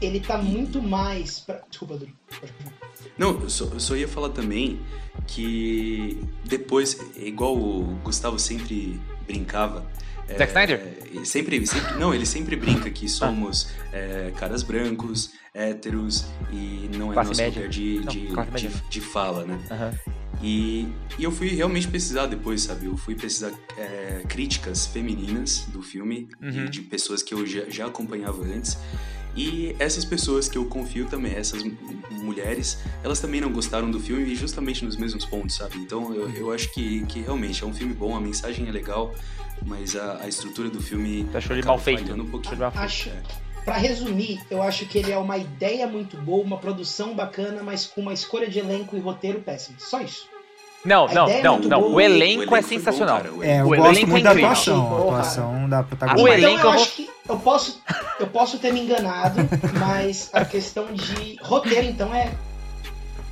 ele 0.00 0.20
tá 0.20 0.38
muito 0.38 0.80
mais. 0.82 1.40
Pra... 1.40 1.60
Desculpa, 1.68 1.98
continuar. 1.98 2.76
Não, 3.18 3.40
eu 3.40 3.48
só, 3.50 3.64
eu 3.64 3.80
só 3.80 3.96
ia 3.96 4.06
falar 4.08 4.30
também 4.30 4.80
que 5.26 6.20
depois, 6.44 6.98
igual 7.16 7.56
o 7.56 7.98
Gustavo 8.04 8.38
sempre 8.38 9.00
brincava. 9.26 9.90
É, 10.28 10.38
Zack 10.38 10.48
Snyder? 10.50 10.80
sempre, 11.24 11.66
sempre, 11.66 11.94
não, 11.98 12.14
ele 12.14 12.26
sempre 12.26 12.56
brinca 12.56 12.90
que 12.90 13.08
somos 13.08 13.68
é, 13.92 14.32
caras 14.36 14.62
brancos, 14.62 15.32
héteros 15.54 16.26
e 16.52 16.90
não 16.96 17.10
é 17.10 17.14
Classe 17.14 17.28
nosso 17.30 17.40
média. 17.42 17.58
lugar 17.62 17.70
de, 17.70 18.00
Não, 18.00 18.12
de, 18.52 18.68
de, 18.68 18.82
de 18.90 19.00
fala, 19.00 19.44
né? 19.44 19.58
Aham. 19.70 19.94
E, 20.42 20.86
e 21.18 21.24
eu 21.24 21.32
fui 21.32 21.48
realmente 21.48 21.88
pesquisar 21.88 22.26
depois, 22.26 22.60
sabe? 22.62 22.84
Eu 22.84 22.96
fui 22.96 23.14
pesquisar 23.14 23.52
é, 23.78 24.22
críticas 24.28 24.86
femininas 24.86 25.60
do 25.68 25.80
filme, 25.80 26.28
de, 26.38 26.46
Uhum. 26.60 26.64
de 26.66 26.82
pessoas 26.82 27.22
que 27.22 27.32
eu 27.32 27.46
já, 27.46 27.62
já 27.70 27.86
acompanhava 27.86 28.44
antes. 28.44 28.76
E 29.36 29.76
essas 29.78 30.04
pessoas 30.04 30.48
que 30.48 30.56
eu 30.56 30.64
confio 30.64 31.06
também, 31.06 31.34
essas 31.34 31.62
mulheres, 32.10 32.78
elas 33.04 33.20
também 33.20 33.40
não 33.40 33.50
gostaram 33.52 33.90
do 33.90 34.00
filme 34.00 34.24
e 34.32 34.34
justamente 34.34 34.84
nos 34.84 34.96
mesmos 34.96 35.24
pontos, 35.24 35.56
sabe? 35.56 35.76
Então 35.78 36.14
eu, 36.14 36.30
eu 36.30 36.52
acho 36.52 36.72
que, 36.72 37.04
que 37.06 37.20
realmente 37.20 37.62
é 37.62 37.66
um 37.66 37.72
filme 37.74 37.92
bom, 37.92 38.16
a 38.16 38.20
mensagem 38.20 38.66
é 38.68 38.72
legal, 38.72 39.14
mas 39.64 39.94
a, 39.94 40.20
a 40.22 40.28
estrutura 40.28 40.70
do 40.70 40.80
filme. 40.80 41.24
Você 41.30 41.36
achou 41.38 41.56
ele 41.56 41.66
mal 41.66 41.78
feito? 41.78 42.02
falhando 42.02 42.22
Um 42.22 42.30
pouquinho. 42.30 42.64
Acho. 42.74 43.10
É. 43.10 43.22
Pra 43.64 43.76
resumir, 43.76 44.40
eu 44.48 44.62
acho 44.62 44.86
que 44.86 44.96
ele 44.98 45.10
é 45.10 45.18
uma 45.18 45.36
ideia 45.36 45.88
muito 45.88 46.16
boa, 46.16 46.42
uma 46.44 46.56
produção 46.56 47.14
bacana, 47.16 47.62
mas 47.64 47.84
com 47.84 48.00
uma 48.00 48.12
escolha 48.14 48.48
de 48.48 48.60
elenco 48.60 48.96
e 48.96 49.00
roteiro 49.00 49.40
péssimo. 49.40 49.76
Só 49.80 50.00
isso. 50.00 50.28
Não, 50.84 51.06
A 51.08 51.12
não, 51.12 51.28
é 51.28 51.42
não, 51.42 51.58
não. 51.58 51.80
O 51.82 51.94
o 51.94 52.00
elenco 52.00 52.44
é 52.44 52.62
foi 52.62 52.62
sensacional. 52.62 53.20
o 53.34 53.42
É, 53.42 53.60
eu 53.60 53.66
O 53.66 53.68
gosto 53.70 53.86
elenco 53.90 54.10
muito 54.12 54.20
é 54.28 54.34
da 54.34 54.38
atuação. 54.38 54.86
A 54.94 54.98
atuação 55.00 55.68
da 55.68 55.80
O 55.80 55.84
protagonista. 55.84 56.30
elenco 56.30 56.52
então 56.58 56.70
eu 56.70 56.72
vou- 56.72 56.82
acho 56.82 56.92
que 56.94 57.10
eu 57.28 57.38
posso, 57.40 57.82
eu 58.18 58.26
posso 58.26 58.58
ter 58.58 58.72
me 58.72 58.80
enganado, 58.80 59.40
mas 59.78 60.30
a 60.32 60.44
questão 60.44 60.92
de 60.92 61.36
roteiro, 61.42 61.86
então, 61.86 62.14
é 62.14 62.32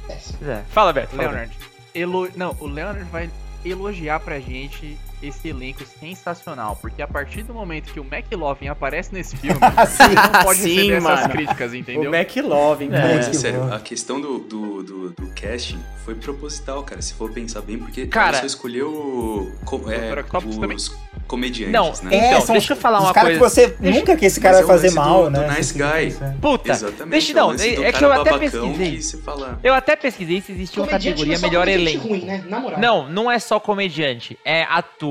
péssimo. 0.07 0.39
É. 0.49 0.63
Fala, 0.71 0.93
Beto. 0.93 1.17
fala, 1.17 1.23
Leonard, 1.23 1.57
elo... 1.95 2.29
não, 2.37 2.57
o 2.61 2.67
Leonard 2.67 3.05
vai 3.11 3.31
elogiar 3.65 4.21
pra 4.21 4.39
gente 4.39 4.99
esse 5.23 5.49
elenco 5.49 5.83
sensacional, 6.01 6.77
porque 6.81 7.01
a 7.03 7.07
partir 7.09 7.43
do 7.43 7.55
momento 7.55 7.93
que 7.93 8.01
o 8.01 8.05
McLovin 8.11 8.69
aparece 8.69 9.13
nesse 9.13 9.37
filme, 9.37 9.59
Sim, 9.89 10.15
não 10.15 10.43
pode 10.43 10.59
sim, 10.61 10.75
receber 10.75 10.93
essas 10.97 11.03
mano. 11.21 11.29
críticas, 11.31 11.75
entendeu? 11.75 12.11
O 12.11 12.15
McLovin, 12.15 12.87
É. 12.87 12.91
cara. 12.91 13.15
Mas 13.17 13.29
é 13.29 13.33
sério, 13.33 13.73
a 13.73 13.81
questão 13.81 14.21
do, 14.21 14.39
do, 14.39 14.83
do, 14.83 15.11
do 15.11 15.27
casting 15.41 15.79
foi 16.05 16.15
proposital, 16.15 16.83
cara. 16.83 17.01
Se 17.01 17.15
for 17.15 17.31
pensar 17.33 17.63
bem, 17.63 17.79
porque 17.79 18.07
Cara- 18.07 18.39
só 18.41 18.47
escolheu 18.47 19.51
co- 19.65 19.91
é, 19.91 20.23
Copos 20.25 20.57
também. 20.59 20.77
os 20.77 20.95
comediantes, 21.27 21.73
Não, 22.03 22.11
né? 22.11 22.29
Então, 22.29 22.41
são 22.43 22.53
deixa 22.55 22.75
eu 22.75 22.77
falar 22.77 22.99
os 22.99 23.05
uma 23.05 23.15
caras 23.15 23.39
coisa. 23.39 23.63
que 23.63 23.71
você 23.71 23.77
Deixa- 23.81 23.99
nunca 23.99 24.17
que 24.17 24.27
esse 24.27 24.41
cara 24.41 24.59
é 24.59 24.63
vai 24.63 24.65
o 24.65 24.67
fazer 24.67 24.91
mal, 24.95 25.25
do- 25.25 25.31
né? 25.31 25.47
do 25.49 25.55
nice 25.55 25.73
Você 25.73 25.79
guy. 26.19 26.35
Puta, 26.41 26.73
Exatamente. 26.73 27.09
deixa 27.11 27.33
é 27.33 27.35
não, 27.35 27.53
é 27.53 27.57
que 27.57 27.93
cara 27.93 28.05
eu 28.07 28.13
até 28.21 28.39
pesquisei. 28.39 29.01
você 29.03 29.17
fala... 29.19 29.59
Eu 29.65 29.73
até 29.75 29.97
pesquisei 29.97 30.41
se 30.43 30.53
existia 30.53 30.83
uma 30.83 30.89
categoria 30.89 31.37
é 31.37 31.39
melhor 31.39 31.67
elenco. 31.67 32.09
ruim, 32.09 32.25
né? 32.27 32.45
Na 32.47 32.61
moral. 32.61 32.79
Não, 32.79 33.09
não 33.09 33.31
é 33.31 33.39
só 33.39 33.59
comediante. 33.59 34.39
É 34.45 34.65
ator 34.65 35.04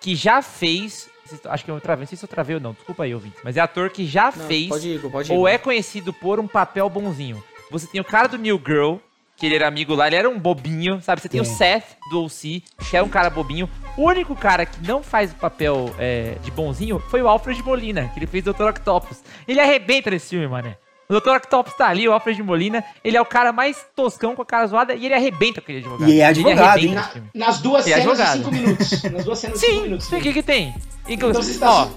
que 0.00 0.14
já 0.14 0.42
fez. 0.42 1.08
Acho 1.46 1.64
que 1.64 1.70
eu 1.70 1.80
travei, 1.80 2.02
não 2.02 2.06
sei 2.08 2.18
se 2.18 2.24
eu 2.24 2.28
travei 2.28 2.56
ou 2.56 2.60
não, 2.60 2.72
desculpa 2.72 3.04
aí, 3.04 3.14
ouvinte. 3.14 3.36
Mas 3.42 3.56
é 3.56 3.60
ator 3.60 3.88
que 3.90 4.06
já 4.06 4.26
Não, 4.26 4.46
fez 4.46 4.68
Pode 4.68 4.88
ir, 4.88 5.00
pode 5.00 5.32
ir. 5.32 5.36
ou 5.36 5.48
é 5.48 5.56
conhecido 5.56 6.12
por 6.12 6.38
um 6.38 6.46
papel 6.46 6.88
bonzinho. 6.90 7.42
Você 7.70 7.86
tem 7.86 8.00
o 8.00 8.04
cara 8.04 8.28
do 8.28 8.36
New 8.36 8.60
Girl, 8.64 8.96
que 9.36 9.46
ele 9.46 9.54
era 9.56 9.66
amigo 9.66 9.94
lá, 9.94 10.06
ele 10.06 10.16
era 10.16 10.28
um 10.28 10.38
bobinho, 10.38 11.00
sabe? 11.00 11.22
Você 11.22 11.28
tem 11.28 11.40
o 11.40 11.44
Sim. 11.44 11.54
Seth 11.54 11.96
do 12.10 12.22
OC, 12.24 12.62
que 12.90 12.96
é 12.96 13.02
um 13.02 13.08
cara 13.08 13.30
bobinho. 13.30 13.68
O 13.96 14.02
único 14.02 14.36
cara 14.36 14.66
que 14.66 14.86
não 14.86 15.02
faz 15.02 15.32
o 15.32 15.36
papel 15.36 15.92
é, 15.98 16.36
de 16.42 16.50
bonzinho 16.50 16.98
foi 17.08 17.22
o 17.22 17.26
Alfred 17.28 17.60
Molina, 17.62 18.08
que 18.08 18.18
ele 18.18 18.26
fez 18.26 18.44
Dr. 18.44 18.68
Octopus. 18.68 19.22
Ele 19.48 19.58
arrebenta 19.60 20.10
nesse 20.10 20.28
filme, 20.28 20.46
mané. 20.46 20.76
O 21.08 21.20
Dr. 21.20 21.30
Octopus 21.36 21.74
tá 21.74 21.88
ali, 21.88 22.08
o 22.08 22.12
Alfred 22.12 22.42
Molina, 22.42 22.82
ele 23.04 23.16
é 23.16 23.20
o 23.20 23.26
cara 23.26 23.52
mais 23.52 23.84
toscão 23.94 24.34
com 24.34 24.42
a 24.42 24.46
cara 24.46 24.66
zoada 24.66 24.94
e 24.94 25.04
ele 25.04 25.14
arrebenta 25.14 25.60
aquele 25.60 25.78
advogado. 25.78 26.08
E 26.08 26.12
é 26.12 26.14
Ele 26.14 26.22
advogado, 26.24 26.66
arrebenta 26.68 27.12
hein? 27.16 27.22
Na- 27.34 27.46
nas 27.46 27.58
duas 27.58 27.86
Ele 27.86 27.94
é 27.94 28.00
cenas 28.00 28.16
de 28.16 28.22
advogado. 28.22 28.44
5 28.44 28.52
minutos. 28.52 29.02
Nas 29.12 29.24
duas 29.24 29.38
cenas 29.38 29.60
de 29.60 29.66
5 29.66 29.72
Sim, 29.76 29.82
minutos. 29.82 30.06
sim, 30.06 30.16
o 30.16 30.20
que 30.20 30.32
que 30.32 30.42
tem? 30.42 30.74
Então 31.06 31.28
Inclusive, 31.30 31.54
está... 31.54 31.70
ó, 31.70 31.88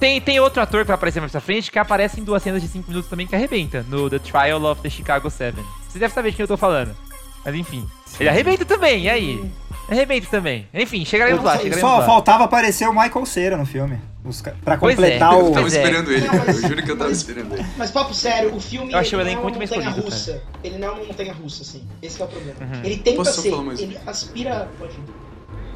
tem, 0.00 0.20
tem 0.20 0.40
outro 0.40 0.62
ator 0.62 0.80
que 0.80 0.86
vai 0.88 0.94
aparecer 0.94 1.20
mais 1.20 1.32
pra 1.32 1.40
frente 1.40 1.70
que 1.70 1.78
aparece 1.78 2.20
em 2.20 2.24
duas 2.24 2.42
cenas 2.42 2.62
de 2.62 2.68
5 2.68 2.88
minutos 2.88 3.08
também 3.10 3.26
que 3.26 3.34
arrebenta, 3.34 3.84
no 3.88 4.08
The 4.08 4.18
Trial 4.18 4.62
of 4.64 4.80
the 4.82 4.88
Chicago 4.90 5.28
7. 5.30 5.56
Você 5.88 5.98
deve 5.98 6.12
saber 6.14 6.30
de 6.30 6.36
quem 6.36 6.44
eu 6.44 6.48
tô 6.48 6.56
falando. 6.56 6.96
Mas 7.44 7.54
enfim. 7.54 7.86
Ele 8.18 8.28
arrebenta 8.28 8.64
também, 8.64 9.04
e 9.04 9.08
aí? 9.10 9.50
Arrebenta 9.90 10.26
também. 10.30 10.66
Enfim, 10.72 11.04
chegaremos 11.04 11.44
lá, 11.44 11.56
chegaremos 11.58 11.80
Só 11.80 11.98
lá. 11.98 12.06
faltava 12.06 12.44
aparecer 12.44 12.88
o 12.88 12.92
Michael 12.94 13.26
Cera 13.26 13.56
no 13.56 13.66
filme. 13.66 13.98
Os 14.24 14.40
ca- 14.40 14.52
Pra 14.64 14.78
Pois 14.78 14.94
é. 14.98 15.02
completar 15.02 15.32
Eu 15.34 15.38
o. 15.40 15.48
tava 15.50 15.60
Pois 15.62 15.74
é. 15.74 15.82
esperando 15.82 16.10
ele, 16.12 16.26
cara. 16.26 16.50
Eu 16.52 16.60
juro 16.62 16.82
que 16.82 16.90
eu 16.90 16.96
tava 16.96 17.10
mas- 17.10 17.18
esperando 17.18 17.52
ele. 17.54 17.66
Mas 17.76 17.90
papo 17.90 18.14
sério, 18.14 18.54
o 18.54 18.60
filme 18.60 18.92
Eu 18.92 18.98
achei 18.98 19.18
ele 19.18 19.30
não 19.34 19.38
é 19.40 19.42
muito 19.42 19.58
bem 19.58 19.68
montanha 19.68 19.90
russa. 19.90 20.42
Ele 20.62 20.78
não 20.78 20.88
é 20.88 20.90
uma 20.92 21.04
montanha 21.04 21.32
russa, 21.34 21.62
assim. 21.62 21.86
Esse 22.00 22.16
que 22.16 22.22
é 22.22 22.24
o 22.24 22.28
problema. 22.28 22.58
Uhum. 22.60 22.84
Ele 22.84 22.96
tenta 22.98 23.16
Posso 23.18 23.34
só 23.34 23.42
ser, 23.42 23.50
falar 23.50 23.62
mais 23.64 23.80
ele 23.80 23.98
aspira... 24.06 24.70
Pode. 24.78 24.98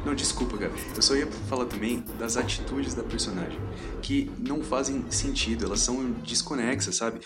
Não, 0.05 0.15
desculpa, 0.15 0.57
cara. 0.57 0.71
Eu 0.95 1.01
só 1.01 1.13
ia 1.15 1.27
falar 1.47 1.65
também 1.65 2.03
das 2.17 2.37
atitudes 2.37 2.93
da 2.95 3.03
personagem, 3.03 3.59
que 4.01 4.31
não 4.39 4.63
fazem 4.63 5.03
sentido, 5.11 5.65
elas 5.65 5.81
são 5.81 6.11
desconexas, 6.25 6.95
sabe? 6.95 7.19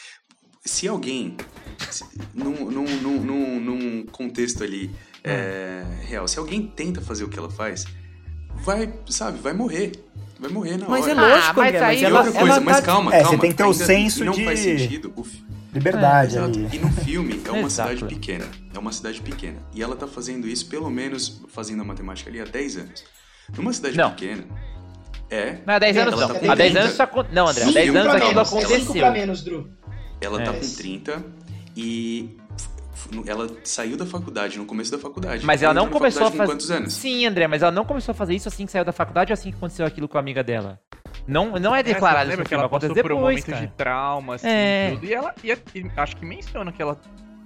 Se 0.65 0.87
alguém, 0.87 1.37
se- 1.89 2.03
num, 2.33 2.69
num, 2.71 2.85
num, 3.01 3.21
num, 3.21 3.59
num 3.59 4.05
contexto 4.07 4.63
ali 4.63 4.89
é, 5.23 5.83
real, 6.01 6.27
se 6.27 6.39
alguém 6.39 6.65
tenta 6.67 6.99
fazer 6.99 7.23
o 7.23 7.29
que 7.29 7.37
ela 7.37 7.49
faz, 7.49 7.85
vai, 8.55 8.91
sabe, 9.09 9.37
vai 9.39 9.53
morrer. 9.53 9.91
Vai 10.43 10.51
morrer 10.51 10.77
na 10.77 10.87
Mas 10.89 11.03
hora. 11.03 11.11
é 11.11 11.15
lógico, 11.15 11.37
Ah, 11.49 11.53
mas 11.55 11.67
André, 11.75 11.85
aí 11.85 12.01
E 12.01 12.05
ela, 12.05 12.17
outra 12.19 12.31
coisa, 12.33 12.53
ela 12.55 12.59
mas 12.61 12.75
tá- 12.77 12.81
calma, 12.83 13.13
É, 13.15 13.21
calma. 13.21 13.29
você 13.31 13.41
tem 13.41 13.51
que 13.51 13.57
ter 13.57 13.63
o 13.63 13.73
senso 13.73 14.25
não 14.25 14.33
de- 14.33 14.43
faz 14.45 14.59
sentido. 14.59 15.13
O, 15.15 15.25
Liberdade 15.73 16.35
Exato. 16.37 16.59
ali. 16.59 16.69
E 16.71 16.77
no 16.77 16.91
filme 16.91 17.41
é 17.45 17.51
uma 17.51 17.67
cidade 17.69 18.05
pequena. 18.05 18.45
É 18.75 18.77
uma 18.77 18.91
cidade 18.91 19.19
pequena. 19.21 19.57
E 19.73 19.81
ela 19.81 19.95
tá 19.95 20.05
fazendo 20.05 20.47
isso, 20.47 20.67
pelo 20.67 20.87
menos, 20.89 21.41
fazendo 21.47 21.81
a 21.81 21.83
matemática 21.85 22.29
ali, 22.29 22.39
há 22.39 22.45
10 22.45 22.77
anos. 22.77 23.03
Numa 23.57 23.73
cidade 23.73 23.97
Não. 23.97 24.11
pequena. 24.11 24.43
É. 25.31 25.57
Não, 25.65 25.73
há 25.73 25.79
10 25.79 25.97
anos 25.97 26.13
Ela 26.13 26.27
não. 26.27 26.39
tá 26.39 26.51
Há 26.51 26.55
10 26.55 26.73
com 26.73 26.79
anos 26.79 26.91
isso 26.93 27.01
acon- 27.01 27.25
Não, 27.31 27.47
André, 27.47 27.61
há 27.63 27.65
Cinco 27.65 27.73
10 27.73 27.89
anos 27.95 28.13
aquilo 28.13 28.27
menos, 28.35 28.51
é 28.53 28.55
aconteceu. 28.57 28.93
pra 28.93 29.11
menos, 29.11 29.43
Drew. 29.43 29.67
Ela 30.21 30.41
É. 30.41 30.45
tá 30.45 30.53
com 30.53 30.59
30 30.75 31.25
e 31.75 32.37
ela 33.25 33.49
saiu 33.63 33.95
da 33.97 34.05
faculdade, 34.05 34.57
no 34.57 34.65
começo 34.65 34.91
da 34.91 34.97
faculdade. 34.99 35.45
Mas 35.45 35.61
ela 35.63 35.73
não 35.73 35.89
começou 35.89 36.27
a 36.27 36.31
fazer. 36.31 36.45
quantos 36.51 36.71
anos? 36.71 36.93
Sim, 36.93 37.25
André, 37.25 37.47
mas 37.47 37.61
ela 37.61 37.71
não 37.71 37.85
começou 37.85 38.11
a 38.11 38.15
fazer 38.15 38.35
isso 38.35 38.47
assim 38.47 38.65
que 38.65 38.71
saiu 38.71 38.85
da 38.85 38.91
faculdade 38.91 39.31
ou 39.31 39.33
assim 39.33 39.51
que 39.51 39.57
aconteceu 39.57 39.85
aquilo 39.85 40.07
com 40.07 40.17
a 40.17 40.21
amiga 40.21 40.43
dela. 40.43 40.79
Não, 41.27 41.51
não 41.59 41.75
é 41.75 41.79
É, 41.79 41.83
declarado 41.83 42.29
isso 42.31 42.39
no 42.39 42.45
que 42.45 42.53
ela 42.53 42.63
filme, 42.63 42.71
passou 42.71 42.87
acontece 42.89 43.01
por 43.01 43.11
um 43.11 43.15
depois, 43.17 43.39
momento 43.41 43.45
cara. 43.45 43.65
de 43.67 43.73
trauma, 43.73 44.35
assim, 44.35 44.47
É. 44.47 44.91
tudo. 44.93 45.05
E 45.05 45.13
ela, 45.13 45.35
e, 45.43 45.51
e 45.51 45.91
acho 45.95 46.17
que 46.17 46.25
menciona 46.25 46.71
que 46.71 46.81
ela 46.81 46.99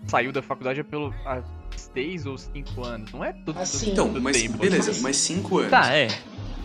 saiu 0.07 0.31
da 0.31 0.41
faculdade 0.41 0.79
há 0.79 0.83
pelo 0.83 1.13
há 1.25 1.41
seis 1.75 2.25
ou 2.25 2.37
cinco 2.37 2.83
anos. 2.83 3.11
Não 3.11 3.23
é 3.23 3.33
tudo, 3.33 3.59
Assim. 3.59 3.91
Então, 3.91 4.07
tudo 4.07 4.21
mas 4.21 4.41
tempo. 4.41 4.57
beleza, 4.57 4.91
mas- 4.93 5.01
mas 5.01 5.17
cinco 5.17 5.59
anos. 5.59 5.71
Tá, 5.71 5.93
é. 5.93 6.07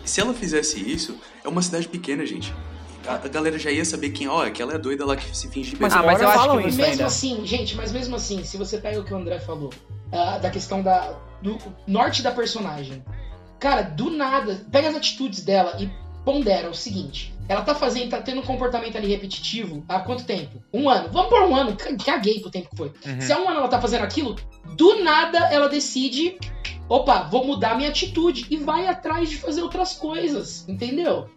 Se 0.05 0.19
ela 0.21 0.33
fizesse 0.33 0.79
isso, 0.79 1.19
é 1.43 1.47
uma 1.47 1.61
cidade 1.61 1.87
pequena, 1.87 2.25
gente. 2.25 2.53
A, 3.07 3.15
a 3.15 3.27
galera 3.27 3.57
já 3.59 3.69
ia 3.71 3.83
saber 3.85 4.09
quem, 4.11 4.27
ó, 4.27 4.45
aquela 4.45 4.73
é 4.73 4.77
doida 4.77 5.05
lá 5.05 5.15
que 5.15 5.35
se 5.35 5.49
finge 5.49 5.71
de 5.75 5.81
Mas 5.81 5.93
Ah, 5.93 5.97
mas 6.03 6.21
agora 6.21 6.23
eu 6.23 6.29
acho 6.29 6.39
falam 6.39 6.61
que 6.61 6.69
isso 6.69 6.77
mesmo 6.77 6.91
ainda. 6.93 7.05
assim, 7.05 7.45
gente, 7.45 7.75
mas 7.75 7.91
mesmo 7.91 8.15
assim, 8.15 8.43
se 8.43 8.57
você 8.57 8.77
pega 8.77 8.99
o 8.99 9.03
que 9.03 9.13
o 9.13 9.17
André 9.17 9.39
falou, 9.39 9.71
ah, 10.11 10.37
da 10.37 10.49
questão 10.49 10.81
da, 10.81 11.13
do 11.41 11.57
norte 11.87 12.21
da 12.21 12.31
personagem, 12.31 13.03
cara, 13.59 13.81
do 13.81 14.09
nada, 14.09 14.65
pega 14.71 14.89
as 14.89 14.95
atitudes 14.95 15.41
dela 15.43 15.75
e 15.79 15.89
pondera 16.23 16.69
o 16.69 16.73
seguinte: 16.73 17.33
ela 17.49 17.61
tá 17.61 17.75
fazendo, 17.75 18.09
tá 18.11 18.21
tendo 18.21 18.39
um 18.39 18.45
comportamento 18.45 18.95
ali 18.97 19.07
repetitivo 19.07 19.83
há 19.89 19.99
quanto 19.99 20.23
tempo? 20.23 20.63
Um 20.73 20.89
ano. 20.89 21.09
Vamos 21.11 21.29
por 21.29 21.41
um 21.43 21.53
ano, 21.55 21.75
ca- 21.75 21.95
caguei 21.97 22.39
pro 22.39 22.49
tempo 22.49 22.69
que 22.69 22.77
foi. 22.77 22.93
Uhum. 23.05 23.19
Se 23.21 23.33
há 23.33 23.39
um 23.39 23.49
ano 23.49 23.59
ela 23.59 23.67
tá 23.67 23.81
fazendo 23.81 24.03
aquilo, 24.03 24.35
do 24.77 25.03
nada 25.03 25.37
ela 25.51 25.67
decide. 25.67 26.37
Opa, 26.89 27.23
vou 27.23 27.45
mudar 27.45 27.75
minha 27.75 27.89
atitude 27.89 28.45
e 28.49 28.57
vai 28.57 28.87
atrás 28.87 29.29
de 29.29 29.37
fazer 29.37 29.61
outras 29.61 29.93
coisas, 29.93 30.67
entendeu? 30.67 31.29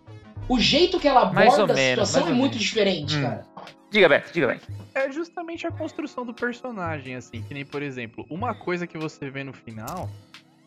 O 0.49 0.59
jeito 0.61 0.99
que 1.00 1.09
ela 1.09 1.33
Mais 1.33 1.49
ou 1.50 1.65
aborda 1.65 1.73
a 1.73 1.76
menos, 1.76 2.09
situação 2.09 2.31
é 2.33 2.35
muito 2.35 2.53
menos. 2.53 2.65
diferente, 2.67 3.17
Hum. 3.17 3.23
cara. 3.23 3.47
Diga, 3.91 4.09
Beto, 4.09 4.33
diga, 4.33 4.47
Beto. 4.49 4.67
É 4.95 5.11
justamente 5.11 5.67
a 5.67 5.71
construção 5.71 6.25
do 6.25 6.33
personagem, 6.35 7.15
assim, 7.17 7.43
que 7.43 7.53
nem, 7.55 7.65
por 7.65 7.83
exemplo, 7.83 8.25
uma 8.31 8.55
coisa 8.55 8.87
que 8.87 8.97
você 8.99 9.31
vê 9.31 9.43
no 9.45 9.53
final. 9.53 10.09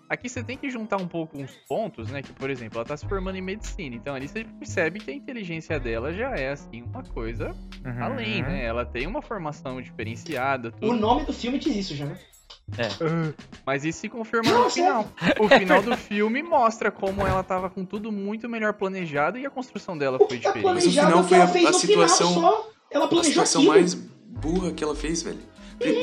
Aqui 0.10 0.28
você 0.28 0.44
tem 0.44 0.58
que 0.58 0.70
juntar 0.72 0.98
um 0.98 1.08
pouco 1.08 1.38
uns 1.38 1.56
pontos, 1.68 2.10
né? 2.10 2.24
Que, 2.24 2.34
por 2.34 2.50
exemplo, 2.50 2.80
ela 2.80 2.86
tá 2.86 2.98
se 2.98 3.08
formando 3.08 3.36
em 3.36 3.42
medicina. 3.42 3.96
Então 3.96 4.16
ali 4.16 4.28
você 4.28 4.44
percebe 4.44 5.00
que 5.00 5.12
a 5.12 5.14
inteligência 5.14 5.80
dela 5.80 6.12
já 6.12 6.32
é, 6.32 6.50
assim, 6.50 6.82
uma 6.82 7.04
coisa 7.04 7.56
Uhum. 7.86 8.04
além, 8.04 8.42
né? 8.42 8.66
Ela 8.66 8.84
tem 8.86 9.06
uma 9.06 9.22
formação 9.22 9.80
diferenciada, 9.80 10.72
tudo. 10.72 10.90
O 10.92 10.96
nome 10.96 11.26
do 11.26 11.34
filme 11.34 11.60
diz 11.60 11.76
isso 11.76 11.96
já, 11.96 12.06
né? 12.08 12.18
Mas 13.66 13.84
isso 13.86 14.00
se 14.00 14.10
confirma 14.10 14.52
Não, 14.52 14.64
no 14.64 14.70
final. 14.70 15.08
O 15.40 15.48
final 15.48 15.82
do 15.82 15.96
filme 15.98 16.42
mostra 16.44 16.92
como 16.92 17.26
ela 17.26 17.44
tava 17.44 17.70
com 17.70 17.84
tudo 17.86 18.12
muito 18.12 18.48
melhor 18.50 18.74
planejado 18.74 19.38
e 19.38 19.46
a 19.46 19.50
construção 19.50 19.98
dela 19.98 20.18
O 20.20 20.28
foi 20.28 20.38
que 20.38 20.44
tá 20.44 20.52
diferente. 20.52 20.74
Mas 20.76 20.86
o 20.86 20.90
final 20.92 21.20
é 21.20 21.24
foi 21.24 21.38
a- 21.66 21.70
a 21.70 21.74
situação-. 21.74 22.64
Ela 22.92 23.06
A 23.06 23.08
planejou 23.08 23.24
situação 23.32 23.62
aquilo. 23.62 23.74
mais 23.76 23.94
burra 23.96 24.72
que 24.72 24.84
ela 24.84 24.96
fez, 24.96 25.22
velho. 25.24 25.40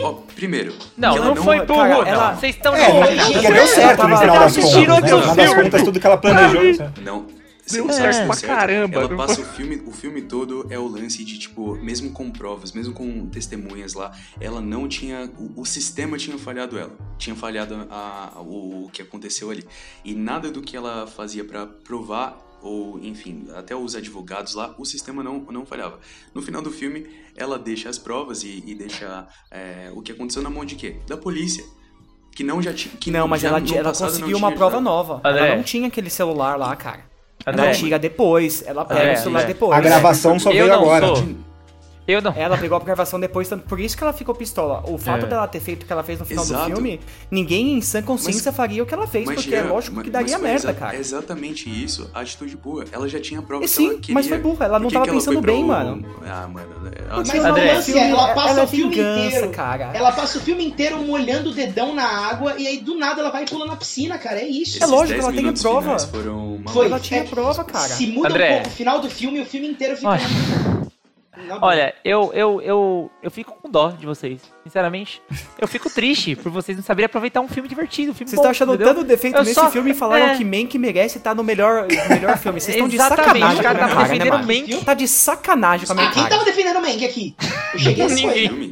Ó, 0.03 0.13
primeiro, 0.35 0.73
Não, 0.97 1.17
ela 1.17 1.27
não, 1.27 1.37
foi 1.37 1.61
burro, 1.67 1.79
cara, 1.81 1.95
não. 1.97 2.07
ela- 2.07 2.35
Vocês 2.35 2.57
estão 2.57 2.75
É, 2.75 2.89
Não, 3.15 3.53
deu 3.53 3.67
certo 3.67 4.09
no 4.09 4.17
final 4.17 4.39
das 4.39 4.45
assistindo 4.59 4.87
contas. 4.95 5.13
outro? 5.13 5.17
No 5.17 5.23
final 5.23 5.37
das 5.37 5.47
filme. 5.49 5.63
contas, 5.65 5.83
tudo 5.83 6.01
que 6.01 6.07
ela 6.07 6.17
planejou. 6.17 6.63
Não. 7.03 7.27
Deu 7.73 7.87
se 7.91 7.97
certo 7.97 8.27
pra 8.27 8.37
caramba, 8.47 8.95
Ela 9.01 9.17
passa 9.17 9.41
o 9.41 9.45
filme, 9.45 9.83
o 9.87 9.91
filme 9.91 10.23
todo 10.23 10.67
é 10.71 10.79
o 10.79 10.87
lance 10.87 11.25
de, 11.25 11.39
tipo, 11.39 11.75
mesmo 11.77 12.13
com 12.13 12.31
provas, 12.31 12.73
mesmo 12.73 12.95
com 12.95 13.27
testemunhas 13.27 13.95
lá, 13.95 14.13
ela 14.41 14.61
não 14.61 14.87
tinha. 14.89 15.31
O, 15.39 15.63
o 15.63 15.65
sistema 15.65 16.17
tinha 16.17 16.39
falhado 16.39 16.79
ela. 16.79 16.97
Tinha 17.19 17.35
falhado 17.35 17.75
a, 17.91 18.33
a- 18.37 18.41
o, 18.41 18.85
o 18.85 18.91
que 18.91 19.03
aconteceu 19.03 19.51
ali. 19.51 19.65
E 20.05 20.15
nada 20.15 20.51
do 20.51 20.63
que 20.63 20.77
ela 20.77 21.07
fazia 21.07 21.45
pra 21.45 21.67
provar, 21.67 22.39
ou 22.63 22.99
enfim, 23.01 23.47
até 23.57 23.75
os 23.75 23.95
advogados 23.97 24.55
lá, 24.55 24.75
o 24.79 24.85
sistema 24.85 25.23
não, 25.23 25.41
não 25.51 25.67
falhava. 25.67 25.99
No 26.35 26.43
final 26.43 26.63
do 26.63 26.71
filme, 26.71 27.07
ela 27.37 27.59
deixa 27.59 27.89
as 27.89 27.99
provas 27.99 28.45
e, 28.45 28.63
e 28.67 28.75
deixa 28.75 29.27
é, 29.51 29.91
o 29.95 30.03
que 30.03 30.13
aconteceu 30.13 30.43
na 30.43 30.51
mão 30.51 30.65
de 30.65 30.75
quê? 30.77 30.97
Da 31.07 31.17
polícia. 31.17 31.65
Que 32.35 32.45
não 32.45 32.61
já 32.61 32.73
tinha. 32.73 32.95
Que 32.97 33.11
Não, 33.11 33.27
mas 33.27 33.41
já 33.41 33.49
ela, 33.49 33.59
ela 33.59 33.93
conseguiu 33.95 34.37
uma 34.37 34.53
prova 34.53 34.79
nova. 34.81 35.21
André. 35.25 35.47
Ela 35.49 35.57
não 35.57 35.63
tinha 35.63 35.89
aquele 35.89 36.11
celular 36.11 36.57
lá, 36.59 36.77
cara. 36.77 37.16
Ela 37.47 37.71
tira 37.73 37.99
depois. 37.99 38.65
Ela 38.67 38.85
pega 38.85 39.01
André, 39.01 39.15
o 39.15 39.17
celular 39.19 39.47
depois. 39.47 39.73
A 39.73 39.81
gravação 39.81 40.39
só 40.39 40.51
veio 40.51 40.73
agora. 40.73 41.07
sou. 41.07 41.46
Eu 42.07 42.23
não. 42.23 42.33
Ela 42.37 42.57
pegou 42.57 42.77
a 42.77 42.81
gravação 42.81 43.19
depois, 43.19 43.49
tanto 43.49 43.65
por 43.67 43.81
isso 43.81 43.97
que 43.97 44.03
ela 44.05 44.13
ficou 44.13 44.35
pistola. 44.35 44.83
O 44.89 44.97
fato 44.97 45.27
É. 45.27 45.29
dela 45.29 45.49
ter 45.49 45.59
feito 45.61 45.83
o 45.83 45.87
que 45.87 45.93
ela 45.93 46.03
fez 46.05 46.19
no 46.21 46.25
final 46.25 46.45
Exato. 46.45 46.69
do 46.71 46.75
filme, 46.77 47.01
ninguém 47.31 47.75
em 47.75 47.81
sã 47.81 48.01
consciência 48.03 48.53
faria 48.53 48.83
o 48.83 48.87
que 48.87 48.95
ela 48.95 49.07
fez, 49.07 49.27
Mas, 49.27 49.37
porque 49.43 49.55
é 49.55 49.63
lógico 49.63 49.97
mas- 49.97 50.05
que 50.05 50.11
daria 50.11 50.39
mas 50.39 50.43
merda, 50.43 50.71
exa- 50.71 50.75
cara. 50.75 50.97
Exatamente 50.97 51.69
isso, 51.69 52.09
a 52.15 52.21
atitude 52.21 52.57
burra. 52.57 52.85
Ela 52.93 53.09
já 53.09 53.21
tinha 53.21 53.43
prova 53.43 53.65
E 53.65 53.67
que 53.69 53.75
sim, 53.75 53.87
ela 53.89 53.99
queria. 53.99 54.15
mas 54.15 54.29
foi 54.29 54.39
burra, 54.39 54.67
ela 54.67 54.79
não 54.79 54.89
tava 54.91 55.07
pensando 55.07 55.41
bem, 55.41 55.65
mano. 55.65 56.07
Ah, 56.25 56.47
mano. 56.47 56.69
Ela... 57.09 57.17
Mas 57.19 57.35
André. 57.35 57.67
é, 57.99 58.11
ela 58.11 58.35
passa 58.35 58.51
ela 58.51 58.61
é 58.61 58.65
o 58.65 58.69
filme 58.69 58.95
vingança, 58.95 59.27
inteiro. 59.29 59.51
cara. 59.51 59.91
Ela 59.93 60.13
passa 60.13 60.39
o 60.39 60.41
filme 60.41 60.65
inteiro 60.65 60.99
molhando 61.03 61.51
o 61.51 61.53
dedão 61.53 61.95
na 61.95 62.05
água 62.07 62.55
e 62.57 62.67
aí 62.69 62.79
do 62.79 62.97
nada 62.97 63.21
ela 63.21 63.31
vai 63.31 63.45
pulando 63.47 63.69
na 63.71 63.77
piscina, 63.77 64.17
cara. 64.19 64.39
É 64.41 64.47
isso. 64.47 64.83
É 64.83 64.87
lógico, 64.87 65.09
10 65.15 65.23
ela 65.25 65.33
tem 65.33 65.41
minutos 65.43 65.63
prova. 65.63 65.81
finais 65.83 66.05
Foram 66.05 66.55
uma 66.57 66.71
Foi. 66.71 66.87
Ela 66.87 67.01
tinha 67.01 67.21
É, 67.21 67.25
prova, 67.25 67.65
cara. 67.65 67.89
Se 67.89 68.07
muda 68.07 68.29
André. 68.29 68.51
um 68.51 68.55
pouco 68.55 68.69
o 68.69 68.73
final 68.73 69.01
do 69.01 69.11
filme, 69.11 69.41
o 69.41 69.47
filme 69.47 69.67
inteiro 69.69 69.97
fica. 69.97 70.86
Olha. 71.61 71.95
Eu, 72.05 72.31
eu, 72.35 72.61
eu, 72.63 73.11
eu 73.23 73.31
fico 73.31 73.53
com 73.61 73.71
dó 73.71 73.91
de 73.91 74.07
vocês. 74.07 74.41
Sinceramente, 74.65 75.21
eu 75.59 75.69
fico 75.69 75.89
triste 75.91 76.35
por 76.37 76.51
vocês 76.51 76.77
não 76.77 76.85
saberem 76.85 77.07
aproveitar 77.07 77.41
um 77.41 77.49
filme 77.49 77.69
divertido, 77.69 78.13
um 78.13 78.15
filme 78.15 78.29
Vocês 78.31 78.39
estão 78.39 78.51
achando 78.51 78.75
entendeu? 78.75 78.95
tanto 78.95 79.07
defeito 79.07 79.37
Eu 79.37 79.43
nesse 79.43 79.55
só- 79.55 79.71
filme 79.71 79.91
e 79.91 79.95
falaram 79.95 80.27
é. 80.27 80.37
que 80.37 80.45
Mank 80.45 80.79
merece 80.79 81.19
estar 81.19 81.35
no 81.35 81.45
melhor, 81.45 81.83
no 81.89 82.09
melhor 82.09 82.37
filme. 82.39 82.61
Vocês 82.61 82.77
estão 82.77 82.89
de 82.89 82.97
Exatamente, 82.97 83.27
sacanagem 83.27 83.61
o 83.61 83.63
cara 83.63 83.79
tava 83.79 83.93
cara, 83.95 84.03
né, 84.03 84.09
defendendo 84.15 84.33
mano? 84.33 84.47
Mank. 84.47 84.85
Tá 84.85 84.95
de 84.95 85.09
sacanagem 85.09 85.87
com 85.87 85.93
a 85.93 85.97
minha 85.97 86.09
Ah, 86.09 86.13
quem 86.13 86.27
tava 86.29 86.45
defendendo 86.45 86.77
o 86.77 86.83
Mank 86.83 87.05
aqui? 87.05 87.37
Eu 87.75 87.79
cheguei 87.81 88.05
a 88.05 88.09
Ninguém. 88.09 88.49
filme. 88.49 88.71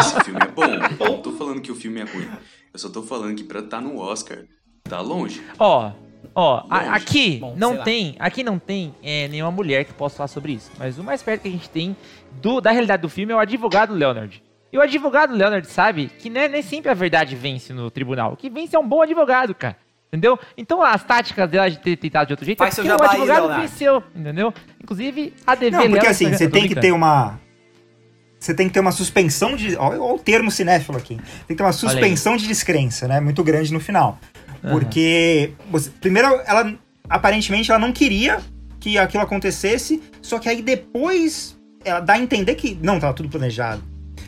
Esse 0.00 0.24
filme 0.24 0.40
é 0.42 0.48
bom. 0.48 0.64
Eu 1.04 1.12
não 1.12 1.22
tô 1.22 1.32
falando 1.32 1.60
que 1.60 1.70
o 1.70 1.74
filme 1.74 2.00
é 2.00 2.04
ruim. 2.04 2.28
Eu 2.72 2.78
só 2.78 2.88
tô 2.88 3.02
falando 3.02 3.34
que 3.36 3.44
pra 3.44 3.60
estar 3.60 3.80
no 3.80 3.98
Oscar, 3.98 4.38
tá 4.84 5.00
longe. 5.00 5.42
Ó, 5.58 5.92
ó, 6.34 6.64
a- 6.70 6.94
aqui 6.94 7.38
Bom, 7.38 7.54
não 7.56 7.76
lá. 7.76 7.84
tem, 7.84 8.14
aqui 8.18 8.42
não 8.42 8.58
tem 8.58 8.94
é, 9.02 9.28
nenhuma 9.28 9.50
mulher 9.50 9.84
que 9.84 9.92
possa 9.92 10.16
falar 10.16 10.28
sobre 10.28 10.52
isso. 10.52 10.70
Mas 10.78 10.98
o 10.98 11.04
mais 11.04 11.22
perto 11.22 11.42
que 11.42 11.48
a 11.48 11.52
gente 11.52 11.68
tem 11.70 11.96
do, 12.40 12.60
da 12.60 12.70
realidade 12.70 13.02
do 13.02 13.08
filme 13.08 13.32
é 13.32 13.36
o 13.36 13.38
advogado 13.38 13.94
Leonard. 13.94 14.42
E 14.72 14.78
o 14.78 14.80
advogado 14.82 15.32
Leonard 15.34 15.66
sabe 15.68 16.10
que 16.18 16.28
não 16.28 16.40
é 16.40 16.48
nem 16.48 16.60
sempre 16.62 16.90
a 16.90 16.94
verdade 16.94 17.34
vence 17.36 17.72
no 17.72 17.90
tribunal. 17.90 18.32
O 18.32 18.36
que 18.36 18.50
vence 18.50 18.74
é 18.76 18.78
um 18.78 18.86
bom 18.86 19.00
advogado, 19.02 19.54
cara. 19.54 19.76
Entendeu? 20.08 20.38
Então 20.56 20.82
as 20.82 21.02
táticas 21.02 21.48
dela 21.50 21.68
de 21.70 21.78
ter 21.78 21.96
tentado 21.96 22.26
de 22.28 22.32
outro 22.32 22.46
jeito 22.46 22.58
Faz 22.58 22.78
é 22.78 22.82
porque 22.82 22.90
o 22.90 23.04
advogado 23.06 23.40
Leonardo. 23.40 23.62
venceu, 23.62 24.02
entendeu? 24.14 24.54
Inclusive, 24.82 25.34
a 25.46 25.54
DV 25.54 25.70
Não, 25.70 25.78
porque 25.80 25.92
Leonard- 25.94 26.08
assim, 26.08 26.32
você 26.32 26.48
tem 26.48 26.68
que 26.68 26.74
ter 26.76 26.92
uma. 26.92 27.38
Você 28.38 28.54
tem 28.54 28.68
que 28.68 28.74
ter 28.74 28.80
uma 28.80 28.92
suspensão 28.92 29.56
de. 29.56 29.76
Olha 29.76 30.00
o 30.00 30.18
termo 30.18 30.50
cinéfilo 30.50 30.96
aqui. 30.98 31.16
Tem 31.16 31.24
que 31.48 31.54
ter 31.56 31.62
uma 31.62 31.72
suspensão 31.72 32.36
de 32.36 32.46
descrença, 32.46 33.08
né? 33.08 33.18
Muito 33.18 33.42
grande 33.42 33.72
no 33.72 33.80
final. 33.80 34.18
Porque. 34.70 35.52
você- 35.70 35.90
primeiro, 36.00 36.28
ela. 36.46 36.74
Aparentemente, 37.08 37.70
ela 37.70 37.78
não 37.78 37.92
queria 37.92 38.38
que 38.80 38.98
aquilo 38.98 39.22
acontecesse. 39.22 40.02
Só 40.20 40.38
que 40.38 40.48
aí 40.48 40.62
depois. 40.62 41.56
Ela 41.84 42.00
dá 42.00 42.14
a 42.14 42.18
entender 42.18 42.54
que. 42.56 42.76
Não, 42.82 42.98
tava 42.98 43.14
tudo 43.14 43.28
planejado. 43.28 43.82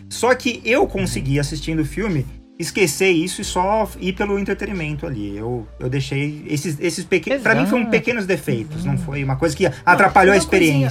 Só 0.09 0.35
que 0.35 0.61
eu 0.65 0.87
consegui, 0.87 1.39
assistindo 1.39 1.81
o 1.81 1.85
filme, 1.85 2.25
esquecer 2.59 3.11
isso 3.11 3.41
e 3.41 3.45
só 3.45 3.89
ir 4.01 4.13
pelo 4.15 4.39
entretenimento 4.39 5.07
ali. 5.07 5.37
Eu, 5.37 5.67
eu 5.79 5.89
deixei. 5.91 6.45
Esses, 6.49 6.79
esses 6.81 7.05
pequenos. 7.05 7.43
Pra 7.43 7.55
mim 7.55 7.67
foram 7.67 7.87
pequenos 7.87 8.27
defeitos. 8.27 8.85
Não 8.85 8.97
foi 8.97 9.23
uma 9.25 9.37
coisa 9.37 9.57
que 9.57 9.67
atrapalhou 9.85 10.33
a 10.33 10.37
uma 10.37 10.45
coisinha. 10.47 10.89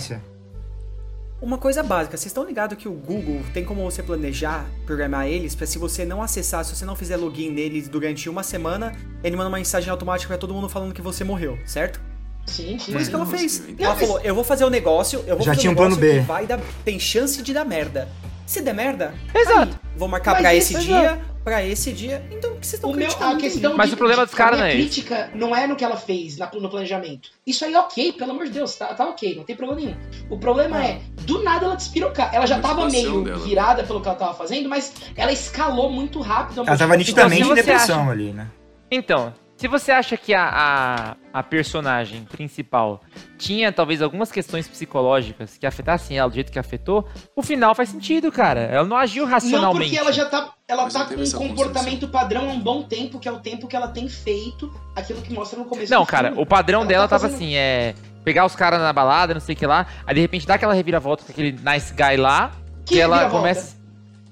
Uma 1.39 1.57
coisa 1.59 1.83
básica, 1.83 2.17
vocês 2.17 2.27
estão 2.27 2.43
ligados 2.43 2.75
que 2.79 2.87
o 2.87 2.93
Google 2.93 3.41
tem 3.53 3.63
como 3.63 3.83
você 3.83 4.01
planejar, 4.01 4.65
programar 4.87 5.27
eles, 5.27 5.53
pra 5.53 5.67
se 5.67 5.77
você 5.77 6.03
não 6.03 6.21
acessar, 6.23 6.65
se 6.65 6.75
você 6.75 6.83
não 6.83 6.95
fizer 6.95 7.15
login 7.15 7.51
neles 7.51 7.87
durante 7.87 8.27
uma 8.27 8.41
semana, 8.41 8.91
ele 9.23 9.35
manda 9.35 9.47
uma 9.49 9.57
mensagem 9.57 9.89
automática 9.91 10.29
pra 10.29 10.37
todo 10.37 10.51
mundo 10.51 10.67
falando 10.67 10.93
que 10.95 11.01
você 11.01 11.23
morreu, 11.23 11.59
certo? 11.63 12.01
Sim, 12.47 12.79
sim. 12.79 12.91
Foi 12.91 13.01
isso 13.01 13.09
que 13.11 13.15
ela 13.15 13.25
fez. 13.25 13.59
eu 13.59 13.65
Ela 13.77 13.93
entendi. 13.93 14.07
falou, 14.07 14.19
eu 14.23 14.33
vou 14.33 14.43
fazer 14.43 14.63
o 14.65 14.69
negócio, 14.69 15.19
eu 15.27 15.35
vou 15.35 15.45
Já 15.45 15.51
fazer 15.51 15.61
tinha 15.61 15.69
um 15.69 15.73
um 15.73 15.77
plano 15.77 15.95
negócio 15.95 16.13
B. 16.15 16.21
que 16.21 16.25
vai 16.27 16.47
dar, 16.47 16.59
tem 16.83 16.99
chance 16.99 17.39
de 17.43 17.53
dar 17.53 17.65
merda. 17.65 18.07
Se 18.47 18.61
der 18.61 18.73
merda, 18.73 19.13
Exato. 19.35 19.73
aí, 19.73 19.75
vou 19.95 20.07
marcar 20.07 20.31
Mas 20.31 20.41
pra 20.41 20.55
isso 20.55 20.73
esse 20.73 20.85
dia, 20.85 21.19
pra 21.47 21.63
esse 21.63 21.93
dia. 21.93 22.21
Então, 22.29 22.51
o 22.51 22.55
que 22.59 22.67
vocês 22.67 22.73
estão 22.73 22.89
O 22.89 22.93
meu, 22.93 23.05
criticando? 23.07 23.37
a 23.37 23.39
questão 23.39 23.77
Mas 23.77 23.87
de- 23.87 23.93
o 23.93 23.97
problema 23.97 24.25
dos 24.25 24.33
a 24.33 24.37
caras 24.37 24.59
minha 24.59 24.67
não 24.67 24.69
é 24.69 24.77
esse. 24.77 24.81
crítica 25.01 25.31
não 25.33 25.55
é 25.55 25.65
no 25.65 25.77
que 25.77 25.85
ela 25.85 25.95
fez 25.95 26.35
na- 26.37 26.51
no 26.53 26.69
planejamento. 26.69 27.29
Isso 27.45 27.63
aí 27.63 27.73
é 27.73 27.79
ok, 27.79 28.11
pelo 28.11 28.31
amor 28.31 28.47
de 28.47 28.51
Deus, 28.51 28.75
tá, 28.75 28.87
tá 28.87 29.07
ok, 29.07 29.33
não 29.33 29.45
tem 29.45 29.55
problema 29.55 29.79
nenhum. 29.81 29.95
O 30.29 30.37
problema 30.37 30.83
é, 30.83 30.99
do 31.21 31.41
nada 31.43 31.65
ela 31.67 31.75
despirocar. 31.77 32.35
Ela 32.35 32.45
já 32.45 32.57
A 32.57 32.59
tava 32.59 32.89
meio 32.89 33.23
dela. 33.23 33.37
virada 33.39 33.81
pelo 33.85 34.01
que 34.01 34.09
ela 34.09 34.17
tava 34.17 34.33
fazendo, 34.33 34.67
mas 34.67 34.91
ela 35.15 35.31
escalou 35.31 35.89
muito 35.89 36.19
rápido. 36.19 36.63
a 36.63 36.65
Ela 36.67 36.77
tava 36.77 36.97
nitidamente 36.97 37.41
Então, 37.43 37.53
em 37.53 37.55
você 37.55 37.63
depressão 37.63 38.09
ali, 38.09 38.33
né? 38.33 38.47
Então, 38.91 39.33
se 39.57 39.67
você 39.67 39.91
acha 39.91 40.15
que 40.15 40.33
a, 40.33 41.15
a, 41.33 41.39
a 41.39 41.43
personagem 41.43 42.23
principal 42.25 43.01
tinha 43.37 43.71
talvez 43.71 44.01
algumas 44.01 44.31
questões 44.31 44.67
psicológicas 44.67 45.57
que 45.57 45.65
afetassem 45.65 46.17
ela 46.17 46.29
do 46.29 46.35
jeito 46.35 46.51
que 46.51 46.59
afetou, 46.59 47.07
o 47.35 47.41
final 47.41 47.73
faz 47.75 47.89
sentido, 47.89 48.31
cara. 48.31 48.61
Ela 48.61 48.85
não 48.85 48.95
agiu 48.97 49.25
Não, 49.25 49.31
racionalmente. 49.31 49.85
porque 49.89 49.99
ela 49.99 50.11
já 50.11 50.25
tá, 50.25 50.53
ela 50.67 50.83
Mas 50.83 50.93
tá 50.93 50.99
não 50.99 51.07
com 51.07 51.45
um 51.45 51.47
comportamento 51.49 52.07
padrão 52.07 52.49
há 52.49 52.53
um 52.53 52.59
bom 52.59 52.83
tempo, 52.83 53.19
que 53.19 53.27
é 53.27 53.31
o 53.31 53.39
tempo 53.39 53.67
que 53.67 53.75
ela 53.75 53.87
tem 53.87 54.07
feito 54.07 54.71
aquilo 54.95 55.21
que 55.21 55.33
mostra 55.33 55.57
no 55.57 55.65
começo 55.65 55.91
Não, 55.91 56.01
do 56.03 56.07
cara, 56.07 56.27
filme. 56.29 56.41
o 56.43 56.45
padrão 56.45 56.81
Ela 56.81 56.87
dela 56.89 57.03
tá 57.07 57.17
tava 57.17 57.23
fazendo- 57.31 57.37
assim, 57.37 57.55
é 57.55 57.95
pegar 58.23 58.45
os 58.45 58.55
caras 58.55 58.79
na 58.81 58.91
balada, 58.91 59.33
não 59.33 59.41
sei 59.41 59.55
o 59.55 59.57
que 59.57 59.65
lá, 59.65 59.87
aí 60.05 60.13
de 60.13 60.21
repente 60.21 60.45
dá 60.45 60.55
aquela 60.55 60.73
reviravolta 60.73 61.23
com 61.23 61.31
aquele 61.31 61.53
nice 61.53 61.93
guy 61.93 62.17
lá, 62.17 62.51
que, 62.85 62.95
Que 62.95 62.99
ela 63.01 63.29
começa 63.29 63.76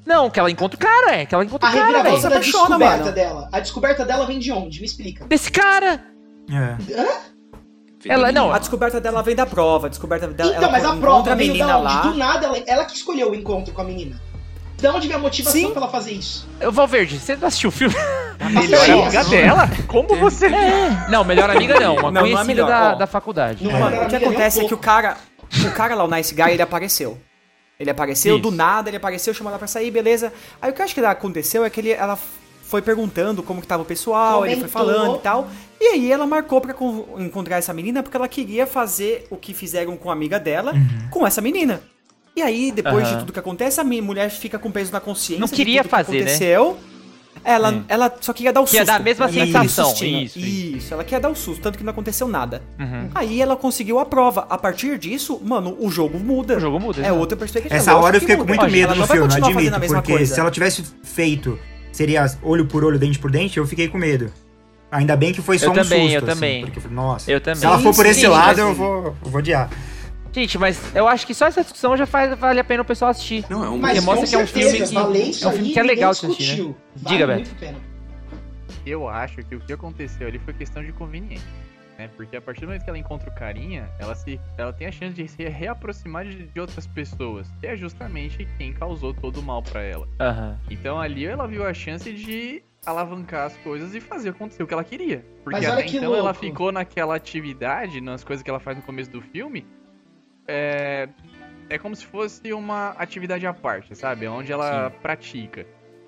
Não, 0.06 0.30
que 0.30 0.40
ela 0.40 0.52
encontra 0.52 0.76
o 0.78 0.80
cara, 0.80 1.16
é. 1.16 1.26
Que 1.26 1.34
ela 1.34 1.44
encontra 1.44 1.68
A 1.68 1.72
o 1.72 1.74
cara, 1.74 1.86
reviravolta 1.86 2.10
velho. 2.12 2.22
Você 2.22 2.30
da 2.30 2.36
apaixona, 2.36 2.78
descoberta 2.78 2.98
mano. 3.06 3.12
dela. 3.16 3.50
A 3.52 3.60
descoberta 3.60 4.06
dela 4.06 4.26
vem 4.26 4.40
de 4.40 4.52
onde? 4.52 4.80
Me 4.80 4.86
explica. 4.86 5.26
Desse 5.26 5.52
cara. 5.52 6.02
É. 6.52 7.16
Ela, 8.08 8.32
não, 8.32 8.54
A 8.54 8.60
descoberta 8.60 9.02
dela 9.02 9.24
vem 9.24 9.36
da 9.36 9.48
prova, 9.48 9.88
a 9.88 9.90
descoberta 9.90 10.28
dela. 10.28 10.52
Então, 10.52 10.64
ela 10.64 10.72
mas 10.72 10.86
a 10.86 10.96
prova 10.96 11.32
a 11.32 11.36
veio 11.36 11.54
menina 11.54 11.68
da 11.68 11.78
onde? 11.80 11.86
lá. 11.86 12.02
Do 12.02 12.14
nada, 12.16 12.46
ela, 12.46 12.58
ela 12.68 12.86
que 12.86 12.96
escolheu 12.96 13.32
o 13.32 13.36
encontro 13.36 13.74
com 13.74 13.82
a 13.82 13.84
menina. 13.84 14.22
De 14.78 14.88
onde 14.88 15.08
vem 15.08 15.16
a 15.16 15.20
motivação 15.20 15.60
Sim. 15.60 15.72
pra 15.72 15.82
ela 15.82 15.90
fazer 15.90 16.12
isso? 16.12 16.48
Eu, 16.60 16.72
Valverde, 16.72 17.18
você 17.18 17.36
não 17.36 17.48
assistiu 17.48 17.70
o 17.70 17.72
filme? 17.72 17.96
A 18.40 18.50
melhor 18.50 18.88
amiga 18.90 19.24
dela? 19.24 19.70
Como 19.88 20.16
você. 20.18 20.50
Não, 21.10 21.24
melhor 21.24 21.50
amiga 21.50 21.80
não. 21.80 21.94
Uma 21.96 22.02
Não, 22.04 22.12
não 22.12 22.20
é 22.22 22.24
conhecida 22.26 22.46
melhor, 22.48 22.68
da, 22.70 22.92
ó. 22.92 22.96
da 22.96 23.08
faculdade. 23.08 23.64
Não, 23.64 23.72
É. 23.76 23.80
mano. 23.80 24.04
O 24.04 24.08
que 24.08 24.16
acontece 24.18 24.60
um 24.60 24.66
é 24.66 24.68
que 24.68 24.74
o 24.74 24.78
cara. 24.78 25.18
O 25.66 25.72
cara 25.72 25.96
lá, 25.96 26.04
o 26.04 26.08
Nice 26.10 26.36
Guy, 26.36 26.52
ele 26.52 26.62
apareceu. 26.62 27.18
Ele 27.80 27.90
apareceu 27.90 28.40
do 28.40 28.48
Isso. 28.50 28.58
nada, 28.58 28.90
ele 28.90 28.98
apareceu, 28.98 29.34
chamou 29.34 29.50
ela 29.52 29.58
pra 29.60 29.68
sair, 29.68 29.92
beleza. 29.92 30.32
Aí 30.62 30.72
o 30.72 30.74
que 30.74 30.82
eu 30.82 30.86
acho 30.86 30.94
que 30.94 31.02
aconteceu 31.02 31.66
é 31.66 31.70
que 31.70 31.80
ele, 31.82 31.92
ela 31.92 32.18
foi 32.64 32.82
perguntando 32.82 33.44
como 33.44 33.62
que 33.62 33.68
tava 33.68 33.84
o 33.84 33.86
pessoal, 33.86 34.46
ele 34.46 34.62
foi 34.62 34.70
Comentou. 34.70 34.96
falando 34.96 35.16
e 35.18 35.22
tal. 35.22 35.48
E 35.80 35.86
aí 35.90 36.12
ela 36.12 36.26
marcou 36.26 36.62
pra 36.62 36.74
con- 36.74 37.06
encontrar 37.20 37.58
essa 37.58 37.74
menina 37.74 38.02
porque 38.02 38.16
ela 38.18 38.28
queria 38.28 38.66
fazer 38.66 39.28
o 39.30 39.36
que 39.38 39.54
fizeram 39.54 39.96
com 39.98 40.10
a 40.10 40.14
amiga 40.14 40.40
dela 40.40 40.74
com 41.12 41.28
essa 41.28 41.42
menina. 41.42 41.82
E 42.36 42.42
aí, 42.42 42.70
depois 42.72 43.06
de 43.08 43.12
Aham. 43.14 43.20
tudo 43.20 43.32
que 43.34 43.40
acontece, 43.40 43.80
a 43.80 43.84
mulher 43.84 44.30
fica 44.30 44.60
com 44.60 44.70
peso 44.70 44.92
na 44.92 45.00
consciência. 45.00 45.40
Não 45.40 45.48
de 45.48 45.54
queria 45.54 45.82
tudo 45.84 45.90
que 45.90 45.96
fazer, 45.96 46.12
né? 46.12 46.18
aconteceu. 46.22 46.78
Ela, 47.44 47.84
ela 47.88 48.12
só 48.22 48.34
queria 48.34 48.52
dar 48.52 48.62
o 48.62 48.66
susto. 48.68 48.84
dar 48.86 48.96
a 48.96 49.00
mesma 49.00 49.30
sensação, 49.32 49.86
sustinho. 49.90 50.24
isso, 50.24 50.40
Isso, 50.40 50.94
ela 50.94 51.04
queria 51.04 51.20
dar 51.20 51.30
o 51.30 51.36
susto, 51.36 51.62
tanto 51.62 51.78
que 51.78 51.84
não 51.84 51.92
aconteceu 51.92 52.28
nada. 52.28 52.64
Uhum. 52.80 53.10
Aí 53.14 53.40
ela 53.42 53.56
conseguiu 53.56 54.00
a 54.00 54.06
prova. 54.06 54.48
A 54.50 54.58
partir 54.58 54.98
disso, 54.98 55.40
mano, 55.44 55.76
o 55.80 55.90
jogo 55.92 56.20
muda. 56.20 56.58
O 56.58 56.60
jogo 56.60 56.80
muda, 56.80 57.02
É 57.02 57.12
outra 57.12 57.38
perspectiva. 57.38 57.76
Essa 57.76 57.92
Lógico 57.92 58.06
hora 58.08 58.16
eu 58.18 58.20
que 58.22 58.26
fiquei 58.28 58.38
com 58.38 58.48
muito 58.48 58.72
medo 58.72 58.94
ela 58.94 58.96
no 58.96 59.08
filme, 59.08 59.34
admito, 59.34 59.80
porque 59.94 60.12
coisa. 60.14 60.34
se 60.34 60.40
ela 60.40 60.50
tivesse 60.50 60.84
feito, 61.04 61.60
seria 61.92 62.26
olho 62.42 62.66
por 62.66 62.84
olho, 62.84 62.98
dente 62.98 63.20
por 63.20 63.30
dente, 63.30 63.58
eu 63.58 63.68
fiquei 63.68 63.88
com 63.88 63.98
medo. 63.98 64.32
Ainda 64.92 65.16
bem 65.16 65.34
que 65.34 65.42
foi 65.42 65.60
só 65.60 65.66
Eu 65.68 65.72
um 65.72 65.76
também, 65.76 66.02
susto, 66.10 66.14
eu 66.14 66.18
assim, 66.18 66.28
também. 66.28 66.66
porque, 66.66 66.88
nossa, 66.90 67.30
Eu 67.32 67.42
também. 67.42 67.60
se 67.60 67.66
ela 67.66 67.80
for 67.80 67.94
por 67.94 68.06
Sim, 68.06 68.12
esse 68.12 68.22
sim, 68.22 68.28
lado, 68.28 68.60
eu 68.62 68.74
vou, 68.74 69.06
eu 69.06 69.16
vou 69.24 69.40
odiar. 69.40 69.70
Gente, 70.36 70.58
mas 70.58 70.94
eu 70.94 71.08
acho 71.08 71.26
que 71.26 71.34
só 71.34 71.48
essa 71.48 71.62
discussão 71.64 71.96
já 71.96 72.06
faz, 72.06 72.38
vale 72.38 72.60
a 72.60 72.64
pena 72.64 72.82
o 72.82 72.86
pessoal 72.86 73.10
assistir. 73.12 73.46
Não, 73.50 73.64
é 73.64 73.70
um 73.70 73.78
Mas 73.78 74.04
mostra 74.04 74.28
que 74.28 74.36
é 74.36 74.38
um 74.40 74.46
certeza, 74.46 74.86
filme 74.86 75.32
que- 75.32 75.44
é 75.44 75.48
um 75.48 75.52
filme 75.54 75.72
que 75.74 75.80
é 75.80 75.84
legal 75.84 76.12
de 76.12 76.18
assistir, 76.26 76.44
né? 76.44 76.56
discutiu. 76.56 76.78
Diga, 76.98 77.28
vale 77.28 77.44
Beto. 77.58 77.82
Eu 78.86 79.08
acho 79.08 79.38
que 79.38 79.56
o 79.56 79.60
que 79.62 79.72
aconteceu 79.72 80.28
ali 80.28 80.38
foi 80.40 80.54
questão 80.54 80.84
de 80.84 80.92
conveniência. 80.92 81.48
Né? 81.98 82.10
Porque 82.18 82.36
a 82.36 82.42
partir 82.42 82.62
do 82.62 82.68
momento 82.68 82.84
que 82.84 82.90
ela 82.90 83.00
encontra 83.00 83.30
o 83.30 83.34
carinha, 83.34 83.90
ela, 83.98 84.14
se, 84.14 84.38
ela 84.58 84.74
tem 84.74 84.88
a 84.88 84.92
chance 84.92 85.16
de 85.16 85.26
se 85.26 85.42
reaproximar 85.48 86.26
de, 86.26 86.48
de 86.48 86.60
outras 86.60 86.86
pessoas. 86.86 87.48
Que 87.62 87.68
é 87.68 87.78
justamente 87.78 88.46
quem 88.58 88.74
causou 88.74 89.14
todo 89.14 89.38
o 89.38 89.42
mal 89.42 89.64
pra 89.64 89.82
ela. 89.82 90.06
Aham. 90.20 90.60
Então 90.70 91.00
ali 91.00 91.26
ela 91.26 91.48
viu 91.48 91.66
a 91.66 91.74
chance 91.74 92.12
de 92.12 92.62
alavancar 92.86 93.46
as 93.46 93.56
coisas 93.58 93.96
e 93.96 94.02
fazer 94.02 94.30
acontecer 94.30 94.62
o 94.62 94.68
que 94.68 94.74
ela 94.74 94.84
queria. 94.84 95.26
Porque 95.46 95.58
Mas 95.62 95.66
olha 95.66 95.74
até 95.76 95.84
que 95.84 95.96
então 95.98 96.14
ela 96.14 96.24
louco. 96.26 96.40
ficou 96.42 96.72
naquela 96.74 97.16
atividade, 97.16 98.02
nas 98.02 98.22
coisas 98.24 98.44
que 98.44 98.50
ela 98.50 98.60
faz 98.60 98.76
no 98.76 98.84
começo 98.84 99.10
do 99.10 99.22
filme. 99.22 99.66
É, 100.48 101.10
é 101.70 101.78
como 101.78 101.96
se 101.96 102.06
fosse 102.06 102.54
uma 102.54 102.90
atividade 102.92 103.46
à 103.46 103.54
parte, 103.54 103.96
sabe? 103.96 104.28
Onde 104.28 104.52
ela 104.52 104.90
pratica. 105.02 105.66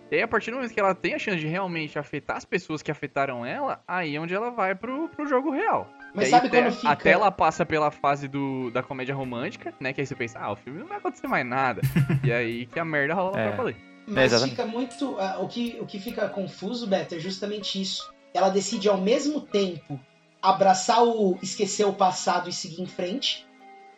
E 0.10 0.16
aí, 0.16 0.22
a 0.22 0.28
partir 0.28 0.52
do 0.52 0.56
momento 0.56 0.74
que 0.74 0.80
ela 0.80 0.96
tem 0.96 1.16
a 1.16 1.20
chance 1.20 1.40
de 1.40 1.48
realmente 1.48 2.00
afetar 2.00 2.38
as 2.38 2.46
pessoas 2.46 2.82
que 2.82 2.90
afetaram 2.90 3.46
ela, 3.46 3.82
aí 3.86 4.16
é 4.16 4.20
onde 4.22 4.34
ela 4.34 4.50
vai 4.50 4.74
pro, 4.74 5.10
pro 5.10 5.28
jogo 5.28 5.52
real. 5.52 5.90
Mas 6.14 6.26
aí, 6.26 6.32
sabe 6.32 6.48
até, 6.48 6.62
quando 6.62 6.76
fica... 6.76 6.90
até 6.90 7.12
ela 7.12 7.30
passa 7.30 7.66
pela 7.66 7.92
fase 7.92 8.28
do, 8.28 8.72
da 8.72 8.82
comédia 8.82 9.14
romântica, 9.14 9.74
né? 9.80 9.92
Que 9.92 10.00
aí 10.00 10.08
você 10.08 10.16
pensa, 10.16 10.40
ah, 10.40 10.54
o 10.54 10.56
filme 10.56 10.80
não 10.80 10.88
vai 10.88 10.98
acontecer 10.98 11.28
mais 11.28 11.46
nada. 11.46 11.82
e 12.24 12.32
aí 12.32 12.66
que 12.68 12.80
a 12.80 12.86
merda 12.86 13.14
rola 13.14 13.38
É. 13.38 13.48
pra 13.48 13.58
valer. 13.58 13.76
Mas 14.08 14.32
exatamente. 14.32 14.52
fica 14.52 14.66
muito. 14.66 15.18
ah, 15.20 15.40
o, 15.42 15.48
que, 15.50 15.78
o 15.82 15.86
que 15.86 16.00
fica 16.00 16.30
confuso, 16.30 16.88
Beto, 16.88 17.16
é 17.16 17.20
justamente 17.20 17.82
isso. 17.82 18.10
Ela 18.34 18.50
decide 18.50 18.88
ao 18.88 19.02
mesmo 19.02 19.42
tempo 19.42 20.00
abraçar 20.42 21.04
o. 21.04 21.38
esquecer 21.42 21.86
o 21.86 21.92
passado 21.92 22.50
e 22.50 22.54
seguir 22.54 22.82
em 22.82 22.86
frente. 22.86 23.46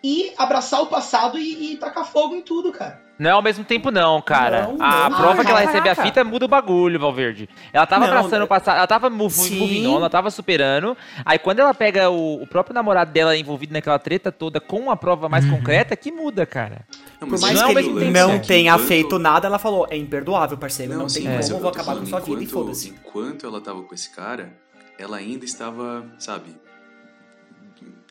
E 0.03 0.31
abraçar 0.37 0.81
o 0.81 0.87
passado 0.87 1.37
e, 1.37 1.73
e 1.73 1.77
tacar 1.77 2.05
fogo 2.05 2.33
em 2.35 2.41
tudo, 2.41 2.71
cara. 2.71 3.01
Não 3.19 3.29
é 3.29 3.33
ao 3.33 3.41
mesmo 3.41 3.65
tempo, 3.65 3.91
não, 3.91 4.21
cara. 4.21 4.61
Não, 4.67 4.81
a 4.81 5.09
não. 5.09 5.17
prova 5.17 5.41
Ah, 5.41 5.43
que 5.43 5.51
ela 5.51 5.59
caraca. 5.59 5.65
recebe 5.67 5.89
a 5.89 5.95
fita 5.95 6.23
muda 6.23 6.45
o 6.45 6.47
bagulho, 6.47 6.97
Valverde. 6.97 7.49
Ela 7.73 7.85
tava 7.85 8.07
Não, 8.07 8.13
abraçando 8.13 8.43
o 8.43 8.47
passado, 8.47 8.77
ela 8.77 8.87
tava 8.87 9.07
on, 9.09 9.95
ela 9.97 10.09
tava 10.09 10.31
superando. 10.31 10.95
Aí 11.25 11.37
quando 11.37 11.59
ela 11.59 11.73
pega 11.73 12.09
o, 12.09 12.41
o 12.41 12.47
próprio 12.47 12.73
namorado 12.73 13.11
dela 13.11 13.35
envolvido 13.35 13.73
naquela 13.73 13.99
treta 13.99 14.31
toda 14.31 14.61
com 14.61 14.89
a 14.89 14.95
prova 14.95 15.27
mais 15.27 15.43
Uhum. 15.43 15.57
concreta, 15.57 15.97
que 15.97 16.13
muda, 16.13 16.45
cara. 16.45 16.85
Não, 17.19 17.27
Por 17.27 17.41
mais 17.41 17.41
não 17.41 17.49
é 17.49 17.55
que 17.55 17.61
ao 17.63 17.69
ele 17.71 17.89
mesmo 17.89 17.99
tempo, 17.99 18.13
não 18.19 18.27
né? 18.35 18.39
tenha 18.39 18.71
Enquanto- 18.73 18.87
feito 18.87 19.19
nada, 19.19 19.47
ela 19.47 19.59
falou, 19.59 19.85
é 19.89 19.97
imperdoável, 19.97 20.57
parceiro. 20.57 20.93
Não, 20.97 21.09
sim, 21.09 21.23
tem 21.23 21.37
como, 21.37 21.51
eu 21.51 21.59
vou 21.59 21.69
acabar 21.71 21.97
com 21.97 22.05
sua 22.05 22.21
vida 22.21 22.41
e 22.41 22.45
foda-se. 22.47 22.87
Enquanto 22.91 23.45
ela 23.45 23.59
tava 23.59 23.83
com 23.83 23.93
esse 23.93 24.15
cara, 24.15 24.53
ela 24.97 25.17
ainda 25.17 25.43
estava, 25.43 26.05
sabe? 26.17 26.55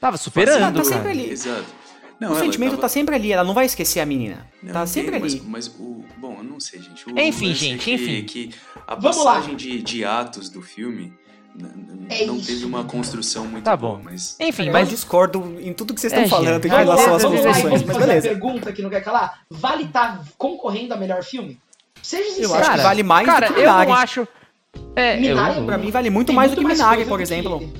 Tava 0.01 0.17
superando, 0.17 0.57
Ela 0.57 0.67
tá 0.73 0.83
cara. 0.83 0.85
sempre 0.85 1.11
ali. 1.11 1.31
Exato. 1.31 1.65
Não, 2.21 2.31
O 2.31 2.33
ela 2.33 2.41
sentimento 2.45 2.71
tava- 2.71 2.83
tá 2.83 2.89
sempre 2.89 3.15
ali, 3.15 3.33
ela 3.33 3.45
não 3.45 3.55
vai 3.55 3.65
esquecer 3.67 4.01
a 4.01 4.07
menina. 4.07 4.47
Não, 4.63 4.73
tá 4.73 4.81
eu 4.81 4.87
sempre 4.89 5.17
entendo, 5.17 5.25
ali. 5.25 5.43
Mas, 5.47 5.69
mas 5.69 5.77
o. 5.79 6.05
Bom, 6.17 6.37
eu 6.39 6.45
não 6.45 6.59
sei, 6.59 6.81
gente. 6.83 7.09
O 7.09 7.19
Enfim, 7.19 7.51
é 7.53 7.55
gente, 7.55 7.85
que, 7.85 7.93
enfim. 7.93 8.25
Que 8.25 8.51
a 8.87 8.95
Vamos 8.97 9.19
lá. 9.25 9.35
passagem 9.35 9.55
de, 9.55 9.81
de 9.83 10.05
atos 10.05 10.49
do 10.49 10.61
filme 10.61 11.13
É 12.11 12.25
não 12.27 12.41
teve 12.41 12.65
uma 12.65 12.79
cara. 12.79 12.91
construção 12.91 13.45
muito 13.47 13.63
Tá 13.65 13.77
boa, 13.77 13.97
bom. 13.97 14.03
mas. 14.05 14.35
Enfim, 14.41 14.67
Eu 14.67 14.73
mas 14.73 14.89
discordo 14.89 15.57
em 15.61 15.73
tudo 15.73 15.95
que 15.95 16.01
vocês 16.01 16.13
É, 16.13 16.25
estão 16.25 16.29
falando 16.39 16.63
gente. 16.63 16.67
em 16.67 16.77
relação 16.77 17.15
às 17.15 17.23
lá, 17.23 17.29
e 17.29 17.33
conclusões, 17.37 17.63
vamos 17.63 17.83
mas 17.85 17.97
beleza. 17.97 18.29
pergunta 18.29 18.73
que 18.73 18.83
não 18.83 18.91
quer 18.91 19.01
calar. 19.05 19.41
Vale 19.51 19.85
estar 19.85 20.25
concorrendo 20.37 20.95
a 20.95 20.97
melhor 20.97 21.23
filme? 21.23 21.59
Seja 22.03 22.23
Eu 22.25 22.31
sincero. 22.35 22.53
acho 22.55 22.63
que 22.63 22.67
Cara, 22.69 22.83
vale 22.83 23.03
mais 23.05 23.27
cara, 23.27 23.47
do 23.49 23.55
que 23.55 23.61
eu 23.61 23.65
Minari. 23.67 23.91
não 23.91 23.97
acho. 23.97 24.29
É, 24.97 25.17
Minari, 25.21 25.59
eu, 25.59 25.65
Pra 25.67 25.79
mim 25.79 25.91
vale 25.93 26.11
muito 26.11 26.27
Tem 26.29 26.37
mais 26.37 26.51
do 26.51 26.57
que 26.57 26.63
Minari, 26.67 27.05
coisa 27.05 27.09
por 27.09 27.17
que 27.19 27.23
exemplo. 27.23 27.57
ele, 27.63 27.73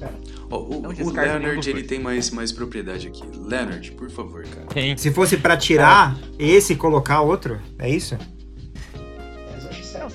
Ó, 0.51 0.59
o 0.61 0.81
Não 0.81 0.91
o 0.91 1.13
Leonard, 1.13 1.69
ele 1.71 1.83
tem 1.83 1.99
mais, 2.01 2.31
mais 2.31 2.51
propriedade 2.53 3.09
aqui. 3.09 3.23
Leonard, 3.39 3.91
por 3.93 4.11
favor, 4.11 4.45
cara. 4.45 4.67
Quem? 4.69 4.97
Se 4.97 5.11
fosse 5.13 5.37
pra 5.37 5.57
tirar 5.57 6.17
esse 6.39 6.73
e 6.73 6.77
colocar 6.77 7.21
outro, 7.21 7.61
é 7.79 7.91
isso? 7.91 8.17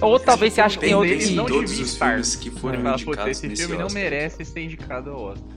Ou 0.01 0.19
talvez 0.19 0.53
você 0.53 0.61
ache 0.61 0.75
que 0.77 0.81
tem 0.81 0.89
Tem, 0.89 0.95
outro 0.97 1.17
tem 1.17 1.27
que. 1.27 1.33
não 1.35 1.45
todos 1.45 1.71
os 1.71 1.79
estar. 1.93 2.09
filmes 2.09 2.35
que 2.35 2.49
foram 2.49 2.75
Ele 2.75 2.83
fala, 2.83 2.93
"Putz, 2.95 3.07
indicados 3.07 3.31
esse 3.37 3.47
nesse 3.47 3.61
filme 3.63 3.77
não 3.77 3.85
Oscar." 3.85 4.01
merece 4.01 4.45
ser 4.45 4.61
indicado 4.61 5.09
ao 5.11 5.21
Oscar. 5.21 5.47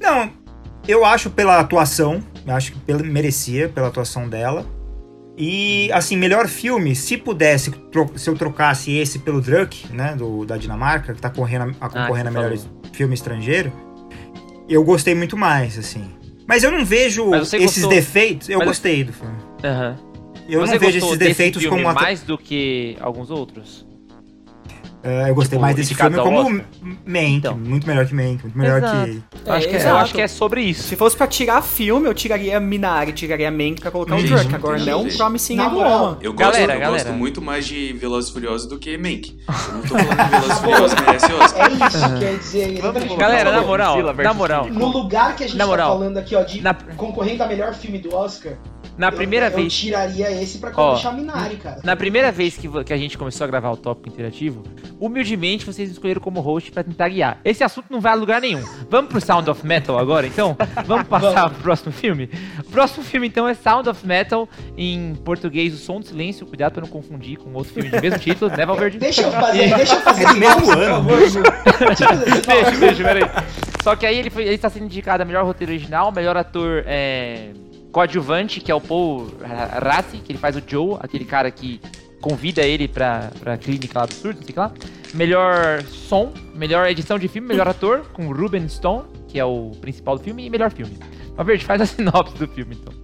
Não, 0.00 0.30
eu 0.86 1.04
acho 1.04 1.30
pela 1.30 1.58
atuação, 1.58 2.22
eu 2.46 2.54
acho 2.54 2.72
que 2.72 2.78
pela- 2.80 3.02
merecia 3.02 3.68
pela 3.68 3.88
atuação 3.88 4.28
dela. 4.28 4.66
E, 5.38 5.90
assim, 5.92 6.16
melhor 6.16 6.46
filme, 6.46 6.94
se 6.94 7.16
pudesse, 7.16 7.70
tro- 7.70 8.12
se 8.16 8.28
eu 8.28 8.34
trocasse 8.36 8.92
esse 8.92 9.18
pelo 9.20 9.40
Druck, 9.40 9.90
né, 9.92 10.14
do, 10.14 10.44
da 10.44 10.58
Dinamarca, 10.58 11.14
que 11.14 11.20
tá 11.22 11.30
correndo, 11.30 11.74
a, 11.80 11.88
concorrendo 11.88 12.28
a 12.28 12.32
você 12.32 12.38
melhor 12.38 12.58
filme 12.92 13.14
estrangeiro, 13.14 13.72
eu 14.72 14.82
gostei 14.84 15.14
muito 15.14 15.36
mais, 15.36 15.78
assim. 15.78 16.04
Mas 16.46 16.62
eu 16.64 16.70
não 16.70 16.84
vejo 16.84 17.34
esses 17.34 17.60
gostou- 17.62 17.88
defeitos, 17.90 18.48
eu 18.48 18.58
Mas- 18.58 18.68
gostei 18.68 19.04
do 19.04 19.12
filme. 19.12 19.36
Aham. 19.64 19.96
Eu 20.48 20.60
Você 20.60 20.72
não 20.72 20.80
vejo 20.80 20.98
esses 20.98 21.18
defeitos 21.18 21.64
como... 21.66 21.82
mais 21.94 22.22
do 22.22 22.36
que 22.36 22.96
alguns 23.00 23.30
outros? 23.30 23.86
É, 25.04 25.30
eu 25.30 25.34
gostei 25.34 25.56
tipo, 25.56 25.62
mais 25.62 25.74
desse 25.74 25.94
filme 25.94 26.16
como 26.16 26.48
Mank, 27.04 27.34
Então. 27.36 27.56
muito 27.56 27.86
melhor 27.86 28.06
que 28.06 28.14
Mank, 28.14 28.42
muito 28.42 28.56
melhor 28.56 28.78
Exato. 28.78 29.06
que... 29.10 29.22
Eu 29.44 29.52
acho, 29.52 29.68
que 29.68 29.76
é, 29.76 29.90
eu 29.90 29.96
acho 29.96 30.14
que 30.14 30.20
é 30.20 30.28
sobre 30.28 30.62
isso. 30.62 30.82
Se 30.84 30.94
fosse 30.96 31.16
pra 31.16 31.26
tirar 31.26 31.60
filme, 31.62 32.06
eu 32.08 32.14
tiraria 32.14 32.60
Minari, 32.60 33.12
tiraria 33.12 33.50
Mank 33.50 33.80
pra 33.80 33.90
colocar 33.90 34.14
o 34.14 34.18
Gente, 34.18 34.30
Drunk. 34.30 34.54
Agora 34.54 34.78
gente, 34.78 34.90
não 34.90 35.02
gente. 35.02 35.16
Promising 35.16 35.56
moral, 35.56 35.74
Woman. 36.04 36.18
Eu 36.22 36.32
gosto, 36.32 36.38
Galera, 36.52 36.74
eu 36.74 36.80
galera. 36.80 37.04
gosto 37.04 37.12
muito 37.18 37.42
mais 37.42 37.66
de 37.66 37.92
Velozes 37.94 38.30
e 38.30 38.32
Furiosos 38.32 38.68
do 38.68 38.78
que 38.78 38.96
Mank. 38.96 39.36
Eu 39.48 39.74
não 39.74 39.82
tô 39.82 39.88
falando 39.88 40.08
que 40.16 40.30
Velozes 40.30 40.58
e 40.58 40.60
Furiosos 40.62 41.00
merece 41.00 41.32
Oscar. 41.34 41.66
É 41.66 41.72
isso, 41.88 42.18
quer 42.20 42.36
dizer. 42.38 42.80
Vamos 42.80 43.16
Galera, 43.16 43.50
na 43.52 43.62
moral, 43.62 43.96
na 44.14 44.34
moral, 44.34 44.66
No 44.70 44.86
lugar 44.86 45.34
que 45.34 45.44
a 45.44 45.46
gente 45.48 45.56
Na 45.58 45.66
moral, 45.66 45.92
tá 45.92 45.98
falando 45.98 46.16
aqui, 46.18 46.36
ó, 46.36 46.42
de 46.42 46.60
na- 46.60 46.74
concorrendo 46.96 47.42
a 47.42 47.46
melhor 47.48 47.74
filme 47.74 47.98
do 47.98 48.14
Oscar, 48.14 48.52
na 48.96 49.10
primeira 49.10 49.46
eu, 49.46 49.50
eu 49.50 49.56
vez. 49.56 49.72
tiraria 49.72 50.30
esse 50.42 50.58
pra 50.58 50.72
Ó, 50.76 50.94
deixar 50.94 51.12
Minari, 51.12 51.56
cara. 51.56 51.80
Na 51.82 51.96
primeira 51.96 52.30
vez 52.30 52.56
que, 52.56 52.68
que 52.84 52.92
a 52.92 52.96
gente 52.96 53.16
começou 53.18 53.44
a 53.44 53.48
gravar 53.48 53.70
o 53.70 53.76
tópico 53.76 54.08
interativo, 54.08 54.62
humildemente 55.00 55.64
vocês 55.66 55.90
escolheram 55.90 56.20
como 56.20 56.40
host 56.40 56.70
pra 56.70 56.82
tentar 56.84 57.08
guiar. 57.08 57.40
Esse 57.44 57.64
assunto 57.64 57.86
não 57.90 58.00
vai 58.00 58.12
a 58.12 58.16
lugar 58.16 58.40
nenhum. 58.40 58.62
Vamos 58.88 59.10
pro 59.10 59.20
Sound 59.20 59.48
of 59.50 59.66
Metal 59.66 59.98
agora, 59.98 60.26
então? 60.26 60.56
Vamos 60.86 61.08
passar 61.08 61.32
Vamos. 61.34 61.52
pro 61.54 61.62
próximo 61.62 61.92
filme? 61.92 62.30
O 62.60 62.70
próximo 62.70 63.04
filme, 63.04 63.26
então, 63.26 63.48
é 63.48 63.54
Sound 63.54 63.88
of 63.88 64.06
Metal, 64.06 64.48
em 64.76 65.14
português, 65.24 65.74
O 65.74 65.78
Som 65.78 66.00
do 66.00 66.06
Silêncio. 66.06 66.46
Cuidado 66.46 66.72
pra 66.72 66.82
não 66.82 66.88
confundir 66.88 67.38
com 67.38 67.52
outro 67.54 67.72
filme 67.72 67.90
de 67.90 68.00
mesmo 68.00 68.18
título, 68.18 68.50
né, 68.56 68.64
Valverde? 68.66 68.98
Deixa 68.98 69.22
eu 69.22 69.32
fazer, 69.32 69.74
deixa 69.74 69.94
eu 69.94 70.00
fazer. 70.00 70.22
É 70.32 70.34
mesmo 70.34 70.70
ano. 70.70 71.08
Deixa 71.16 71.38
eu 71.38 71.42
deixa, 72.16 72.78
deixa, 72.78 73.02
peraí. 73.02 73.22
Só 73.82 73.96
que 73.96 74.06
aí 74.06 74.16
ele, 74.18 74.30
foi, 74.30 74.44
ele 74.44 74.54
está 74.54 74.70
sendo 74.70 74.84
indicado 74.84 75.22
a 75.22 75.26
melhor 75.26 75.44
roteiro 75.44 75.72
original, 75.72 76.12
melhor 76.12 76.36
ator 76.36 76.84
é, 76.86 77.50
coadjuvante, 77.92 78.60
que 78.60 78.72
é 78.72 78.74
o 78.74 78.80
Paul 78.80 79.30
Rassi, 79.80 80.18
que 80.18 80.32
ele 80.32 80.38
faz 80.38 80.56
o 80.56 80.62
Joe, 80.66 80.96
aquele 81.00 81.24
cara 81.24 81.50
que 81.50 81.80
convida 82.20 82.62
ele 82.62 82.88
pra, 82.88 83.30
pra 83.38 83.58
clínica 83.58 84.00
lá 84.00 84.06
do 84.06 84.14
surdo, 84.14 84.44
sei 84.44 84.54
lá. 84.56 84.72
Melhor 85.12 85.82
som, 85.82 86.32
melhor 86.54 86.88
edição 86.88 87.18
de 87.18 87.28
filme, 87.28 87.48
melhor 87.48 87.68
ator, 87.68 88.06
com 88.12 88.32
Ruben 88.32 88.66
Stone, 88.68 89.04
que 89.28 89.38
é 89.38 89.44
o 89.44 89.72
principal 89.80 90.16
do 90.16 90.24
filme, 90.24 90.46
e 90.46 90.50
melhor 90.50 90.72
filme. 90.72 90.98
Valverde, 91.36 91.64
faz 91.64 91.80
a 91.82 91.86
sinopse 91.86 92.38
do 92.38 92.48
filme, 92.48 92.78
então. 92.80 92.94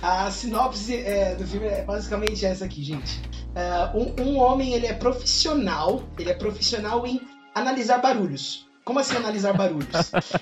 A 0.00 0.30
sinopse 0.30 0.94
é, 0.94 1.34
do 1.34 1.46
filme 1.46 1.66
é 1.66 1.82
basicamente 1.82 2.44
essa 2.44 2.64
aqui, 2.64 2.84
gente. 2.84 3.20
Uh, 3.56 4.22
um, 4.22 4.22
um 4.22 4.38
homem, 4.38 4.74
ele 4.74 4.86
é 4.86 4.92
profissional, 4.92 6.02
ele 6.18 6.30
é 6.30 6.34
profissional 6.34 7.06
em 7.06 7.20
analisar 7.54 7.98
barulhos. 7.98 8.65
Como 8.86 9.00
assim 9.00 9.16
analisar 9.16 9.52
barulhos? 9.52 9.88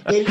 Ele, 0.07 0.31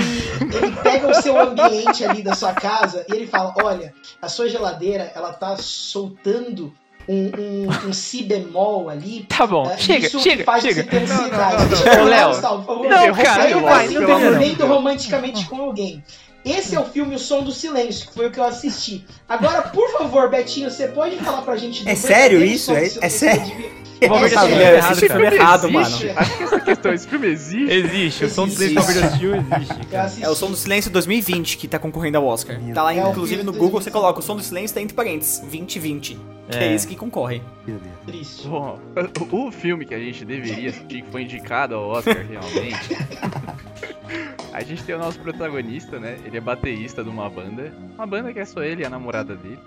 ele 0.56 0.76
pega 0.84 1.10
o 1.10 1.16
seu 1.16 1.36
ambiente 1.42 2.06
ali 2.06 2.22
da 2.22 2.36
sua 2.36 2.54
casa 2.54 3.04
e 3.10 3.16
ele 3.16 3.26
fala: 3.26 3.56
olha, 3.64 3.92
a 4.22 4.30
sua 4.30 4.48
geladeira 4.48 5.12
ela 5.16 5.34
tá 5.34 5.58
soltando 5.58 6.72
um, 7.10 7.32
um, 7.36 7.88
um 7.90 7.92
si 7.92 8.22
bemol 8.22 8.88
ali. 8.88 9.26
Tá 9.28 9.48
bom, 9.48 9.68
é, 9.68 9.78
chega, 9.78 10.06
isso 10.06 10.20
chega, 10.20 10.44
faz 10.44 10.62
chega. 10.62 10.84
você 10.84 10.90
ter 10.90 11.08
Não, 11.08 11.18
não, 11.18 11.28
não, 11.28 11.60
não, 11.60 11.68
Deixa 11.68 11.90
eu 11.90 11.98
não, 11.98 12.06
Léo. 12.06 12.28
Gustavo, 12.30 12.58
por 12.58 12.66
favor. 12.68 12.90
Não, 12.90 13.14
cara, 13.16 13.50
não 13.50 13.62
tá 13.64 13.70
vai, 13.70 13.88
se 13.88 13.94
não 13.96 14.04
envolvendo 14.04 14.60
não. 14.60 14.68
romanticamente 14.68 15.46
com 15.48 15.62
alguém. 15.64 16.04
Esse 16.46 16.76
é 16.76 16.80
o 16.80 16.86
filme 16.86 17.16
O 17.16 17.20
Som 17.20 17.42
do 17.42 17.52
Silêncio, 17.52 18.10
que 18.10 18.14
foi 18.14 18.28
o 18.28 18.32
que 18.32 18.40
eu 18.40 18.44
assisti. 18.44 19.04
Agora, 19.28 19.64
por 19.64 19.90
favor, 19.92 20.30
Betinho, 20.30 20.70
você 20.70 20.88
pode 20.88 21.16
falar 21.18 21.42
pra 21.42 21.56
gente 21.58 21.84
do 21.84 21.90
É 21.90 21.96
sério 21.96 22.44
isso? 22.44 22.74
É- 22.74 22.86
é 23.02 23.10
sério? 23.10 23.83
Que 24.08 24.14
eu 24.14 24.26
errado, 24.26 24.48
filme 25.00 25.26
é 25.26 25.36
errado, 25.36 25.68
existe? 25.68 26.06
mano. 26.08 26.20
Acho 26.20 26.38
que 26.38 26.44
essa 26.44 26.60
questão, 26.60 26.94
esse 26.94 27.08
filme 27.08 27.28
existe. 27.28 27.72
Existe, 27.74 28.26
o 28.26 28.30
som 28.30 28.46
do 28.48 28.52
Existe. 28.54 28.70
silêncio 28.82 28.94
que 28.94 29.06
assistiu 29.06 29.36
existe. 29.36 30.22
Eu. 30.22 30.28
É 30.28 30.30
o 30.30 30.36
Som 30.36 30.50
do 30.52 30.56
Silêncio 30.58 30.92
2020 30.92 31.58
que 31.58 31.68
tá 31.68 31.80
concorrendo 31.80 32.18
ao 32.18 32.26
Oscar. 32.26 32.60
Tá 32.74 32.84
lá, 32.84 32.94
É 32.94 33.00
inclusive, 33.10 33.44
no 33.44 33.52
Google 33.52 33.70
você 33.82 33.90
2020. 33.90 33.94
coloca 33.94 34.20
o 34.20 34.22
Som 34.22 34.36
do 34.36 34.44
Silêncio 34.44 34.74
tá 34.76 34.82
entre 34.82 34.96
parênteses, 34.96 35.40
2020. 35.40 36.18
Que 36.50 36.58
é 36.58 36.64
É. 36.68 36.74
esse 36.76 36.86
que 36.88 36.96
concorre. 36.96 37.42
Triste. 38.06 38.48
Bom, 38.48 38.78
o 39.32 39.52
filme 39.52 39.86
que 39.86 39.94
a 39.96 40.00
gente 40.00 40.26
deveria 40.26 40.70
assistir, 40.72 41.02
que 41.04 41.12
foi 41.12 41.22
indicado 41.24 41.76
ao 41.76 41.88
Oscar 41.90 42.18
realmente. 42.30 42.98
a 44.52 44.62
gente 44.62 44.84
tem 44.84 44.96
o 44.96 45.00
nosso 45.00 45.20
protagonista, 45.20 46.00
né? 46.00 46.18
Ele 46.26 46.38
é 46.38 46.42
baterista 46.42 47.04
de 47.04 47.10
uma 47.10 47.30
banda. 47.30 47.74
Uma 47.96 48.06
banda 48.06 48.34
que 48.34 48.40
é 48.40 48.46
só 48.46 48.62
ele 48.62 48.84
e 48.84 48.86
a 48.86 48.90
namorada 48.90 49.36
dele. 49.36 49.60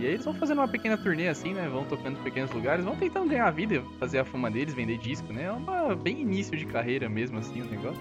E 0.00 0.06
aí 0.06 0.12
eles 0.14 0.24
vão 0.24 0.32
fazendo 0.32 0.58
uma 0.58 0.68
pequena 0.68 0.96
turnê 0.96 1.28
assim, 1.28 1.52
né? 1.52 1.68
Vão 1.68 1.84
tocando 1.84 2.18
em 2.18 2.22
pequenos 2.22 2.50
lugares, 2.52 2.82
vão 2.82 2.96
tentando 2.96 3.28
ganhar 3.28 3.46
a 3.46 3.50
vida, 3.50 3.82
fazer 3.98 4.18
a 4.18 4.24
fama 4.24 4.50
deles, 4.50 4.72
vender 4.72 4.96
disco, 4.96 5.30
né? 5.30 5.44
É 5.44 5.52
uma 5.52 5.94
bem 5.94 6.22
início 6.22 6.56
de 6.56 6.64
carreira 6.64 7.06
mesmo, 7.06 7.38
assim, 7.38 7.60
o 7.60 7.66
negócio. 7.66 8.00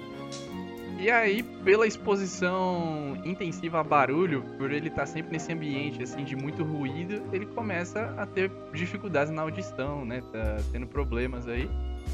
E 0.98 1.12
aí, 1.12 1.44
pela 1.44 1.86
exposição 1.86 3.18
intensiva 3.26 3.82
a 3.82 3.84
barulho, 3.84 4.44
por 4.58 4.72
ele 4.72 4.88
estar 4.88 5.06
sempre 5.06 5.34
nesse 5.34 5.52
ambiente 5.52 6.02
assim 6.02 6.24
de 6.24 6.38
muito 6.38 6.64
ruído, 6.64 7.22
ele 7.34 7.46
começa 7.48 8.14
a 8.18 8.26
ter 8.26 8.50
dificuldades 8.74 9.34
na 9.34 9.42
audição, 9.42 10.06
né? 10.06 10.22
Tá 10.32 10.58
tendo 10.72 10.88
problemas 10.88 11.50
aí. 11.50 11.70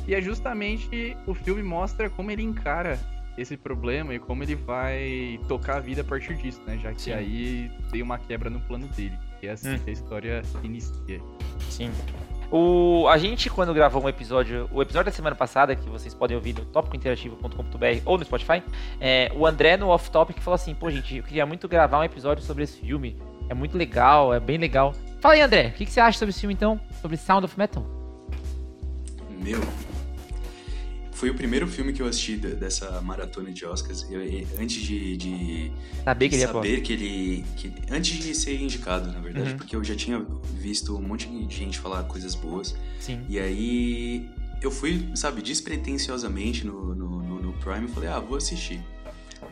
E 0.08 0.16
é 0.16 0.22
justamente 0.22 1.16
o 1.28 1.36
filme 1.36 1.62
mostra 1.62 2.10
como 2.10 2.32
ele 2.32 2.42
encara 2.42 3.00
esse 3.38 3.58
problema 3.58 4.14
e 4.14 4.20
como 4.20 4.44
ele 4.44 4.56
vai 4.56 5.40
tocar 5.48 5.78
a 5.78 5.80
vida 5.80 6.02
a 6.02 6.04
partir 6.04 6.36
disso, 6.36 6.62
né? 6.66 6.78
Já 6.82 6.92
que 6.94 7.02
Sim. 7.02 7.14
aí 7.14 7.72
tem 7.92 8.02
uma 8.02 8.18
quebra 8.18 8.50
no 8.50 8.60
plano 8.62 8.88
dele. 8.88 9.18
E 9.46 9.48
é 9.48 9.52
assim 9.52 9.76
Hum. 9.76 9.80
que 9.80 9.90
a 9.90 9.94
história 9.94 10.42
inicia. 10.64 11.22
Sim. 11.70 11.92
O, 12.52 13.08
a 13.08 13.18
gente, 13.18 13.50
quando 13.50 13.74
gravou 13.74 14.04
um 14.04 14.10
episódio, 14.10 14.70
o 14.72 14.82
episódio 14.82 15.12
da 15.12 15.16
semana 15.16 15.36
passada, 15.36 15.76
que 15.76 15.90
vocês 15.90 16.14
podem 16.14 16.36
ouvir 16.38 16.54
no 16.54 16.64
topicointerativo.com.br 16.66 18.02
ou 18.06 18.18
no 18.18 18.24
Spotify, 18.26 18.62
é, 19.00 19.32
o 19.36 19.46
André 19.48 19.78
no 19.78 19.88
Off 19.90 20.10
Topic 20.12 20.38
falou 20.40 20.56
assim: 20.56 20.74
pô, 20.74 20.90
gente, 20.92 21.18
eu 21.18 21.24
queria 21.24 21.46
muito 21.46 21.68
gravar 21.68 22.00
um 22.00 22.04
episódio 22.04 22.44
sobre 22.44 22.64
esse 22.64 22.80
filme. 22.80 23.18
É 23.50 23.54
muito 23.54 23.78
legal, 23.78 24.34
é 24.34 24.40
bem 24.40 24.58
legal. 24.58 24.94
Fala 25.22 25.36
aí, 25.36 25.42
André, 25.42 25.68
o 25.68 25.72
que, 25.74 25.86
que 25.86 25.92
você 25.92 26.00
acha 26.00 26.18
sobre 26.20 26.30
esse 26.32 26.40
filme 26.40 26.54
então? 26.54 26.80
Sobre 27.02 27.18
Sound 27.18 27.46
of 27.46 27.58
Metal? 27.58 27.84
Meu. 29.44 29.60
Foi 31.16 31.30
o 31.30 31.34
primeiro 31.34 31.66
filme 31.66 31.94
que 31.94 32.02
eu 32.02 32.08
assisti 32.08 32.36
de- 32.36 32.56
dessa 32.56 33.00
maratona 33.02 33.50
de 33.52 33.66
Oscars. 33.66 34.06
Eu- 34.12 34.20
antes 34.62 34.82
de, 34.84 35.16
de 35.16 35.72
Saber 36.04 36.28
que 36.30 36.36
ele 36.36 36.44
é 36.44 36.82
que 36.82 36.94
ele. 36.94 37.46
que- 37.56 37.74
antes 37.90 38.20
de 38.20 38.36
ser 38.36 38.62
indicado, 38.62 39.10
na 39.12 39.20
verdade, 39.22 39.52
Uhum. 39.52 39.58
porque 39.58 39.76
eu 39.78 39.84
já 39.84 39.96
tinha 39.96 40.20
visto 40.60 40.96
um 40.98 41.02
monte 41.02 41.28
de 41.30 41.56
gente 41.56 41.80
falar 41.80 42.04
coisas 42.04 42.36
boas. 42.36 42.76
Sim. 43.00 43.22
E 43.30 43.40
aí 43.40 44.30
eu 44.62 44.70
fui, 44.70 45.10
sabe, 45.16 45.42
despretensiosamente 45.42 46.66
no, 46.68 46.94
no, 46.94 47.24
no, 47.24 47.42
no 47.42 47.54
Prime 47.54 47.86
e 47.86 47.88
falei, 47.88 48.10
ah, 48.10 48.20
vou 48.20 48.36
assistir. 48.38 48.82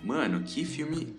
Mano, 0.03 0.41
que 0.43 0.65
filme 0.65 1.15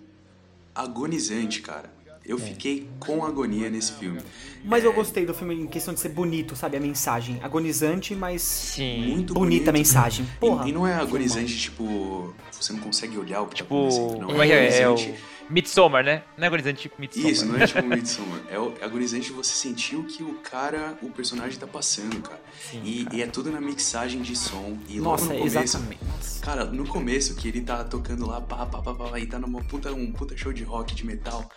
agonizante, 0.75 1.61
cara. 1.61 1.91
Eu 2.27 2.37
fiquei 2.39 2.87
com 2.99 3.23
agonia 3.23 3.69
nesse 3.69 3.93
filme. 3.93 4.19
Mas 4.63 4.83
eu 4.83 4.91
gostei 4.91 5.25
do 5.27 5.33
filme 5.33 5.53
em 5.53 5.67
questão 5.67 5.93
de 5.93 5.99
ser 5.99 6.09
bonito, 6.09 6.55
sabe? 6.55 6.75
A 6.75 6.79
mensagem. 6.79 7.39
Agonizante, 7.43 8.15
mas 8.15 8.41
Sim. 8.41 9.09
Muito 9.13 9.33
bonita 9.33 9.69
a 9.69 9.73
bonito. 9.73 9.85
mensagem. 9.87 10.25
Porra. 10.39 10.65
E, 10.65 10.69
e 10.69 10.71
não 10.71 10.87
é 10.87 10.95
agonizante, 10.95 11.55
tipo, 11.55 12.33
você 12.51 12.73
não 12.73 12.79
consegue 12.79 13.15
olhar 13.17 13.41
o 13.41 13.47
que 13.47 13.55
Tipo, 13.57 13.75
tá 13.89 13.95
acontecendo. 13.95 14.21
Não, 14.33 14.41
é 14.41 14.47
que 14.47 14.53
é? 14.53 14.79
É 14.81 14.87
o 14.89 14.93
agonizante- 14.93 15.19
Midsommar, 15.49 16.03
né? 16.03 16.23
Não 16.37 16.43
é 16.43 16.47
agonizante 16.47 16.81
tipo 16.81 16.99
Midsommar. 16.99 17.31
Isso, 17.31 17.45
não 17.45 17.55
é 17.57 17.67
tipo 17.67 17.83
Midsommar. 17.83 18.41
É, 18.49 18.57
o- 18.59 18.73
é 18.81 18.85
agonizante 18.85 19.31
você 19.31 19.53
sentir 19.53 19.95
o 19.95 20.03
que 20.03 20.23
o 20.23 20.35
cara, 20.35 20.97
o 21.01 21.09
personagem 21.09 21.59
tá 21.59 21.67
passando, 21.67 22.19
cara. 22.21 22.41
Sim, 22.71 22.81
e, 22.83 23.03
cara. 23.03 23.15
e 23.15 23.21
é 23.21 23.27
tudo 23.27 23.51
na 23.51 23.61
mixagem 23.61 24.21
de 24.21 24.35
som. 24.35 24.77
E 24.89 24.99
logo 24.99 25.11
Nossa, 25.11 25.25
no 25.33 25.39
começo, 25.39 25.57
exatamente. 25.57 25.99
Cara, 26.41 26.65
no 26.65 26.87
começo, 26.87 27.35
que 27.35 27.47
ele 27.47 27.61
tá 27.61 27.83
tocando 27.83 28.25
lá, 28.25 28.41
pá, 28.41 28.65
pá, 28.65 28.81
pá, 28.81 28.93
pá, 28.93 29.19
e 29.19 29.25
tá 29.27 29.37
numa 29.39 29.61
puta, 29.63 29.91
um 29.93 30.11
puta 30.11 30.35
show 30.35 30.51
de 30.51 30.63
rock, 30.63 30.95
de 30.95 31.05
metal. 31.05 31.49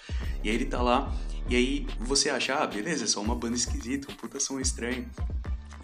E 0.45 0.49
aí 0.51 0.55
ele 0.55 0.67
tá 0.67 0.83
lá, 0.83 1.13
e 1.49 1.57
aí 1.57 1.87
você 2.01 2.29
acha, 2.31 2.55
ah, 2.57 2.67
beleza, 2.67 3.05
é 3.05 3.07
só 3.07 3.21
uma 3.21 3.35
banda 3.35 3.57
esquisita, 3.57 4.11
um 4.13 4.15
puta 4.15 4.39
som 4.39 4.61
estranho. 4.61 5.09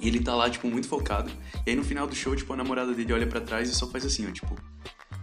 E 0.01 0.09
ele 0.09 0.21
tá 0.21 0.35
lá, 0.35 0.51
tipo, 0.51 0.67
muito 0.69 0.87
focado. 0.89 1.31
E 1.67 1.71
aí 1.71 1.77
no 1.77 1.85
final 1.85 2.07
do 2.07 2.15
show, 2.15 2.35
tipo, 2.37 2.53
a 2.53 2.57
namorada 2.57 2.93
dele 2.93 3.13
olha 3.13 3.27
pra 3.27 3.41
trás 3.41 3.71
e 3.71 3.75
só 3.75 3.89
faz 3.89 4.05
assim, 4.05 4.27
ó, 4.29 4.31
tipo, 4.33 4.55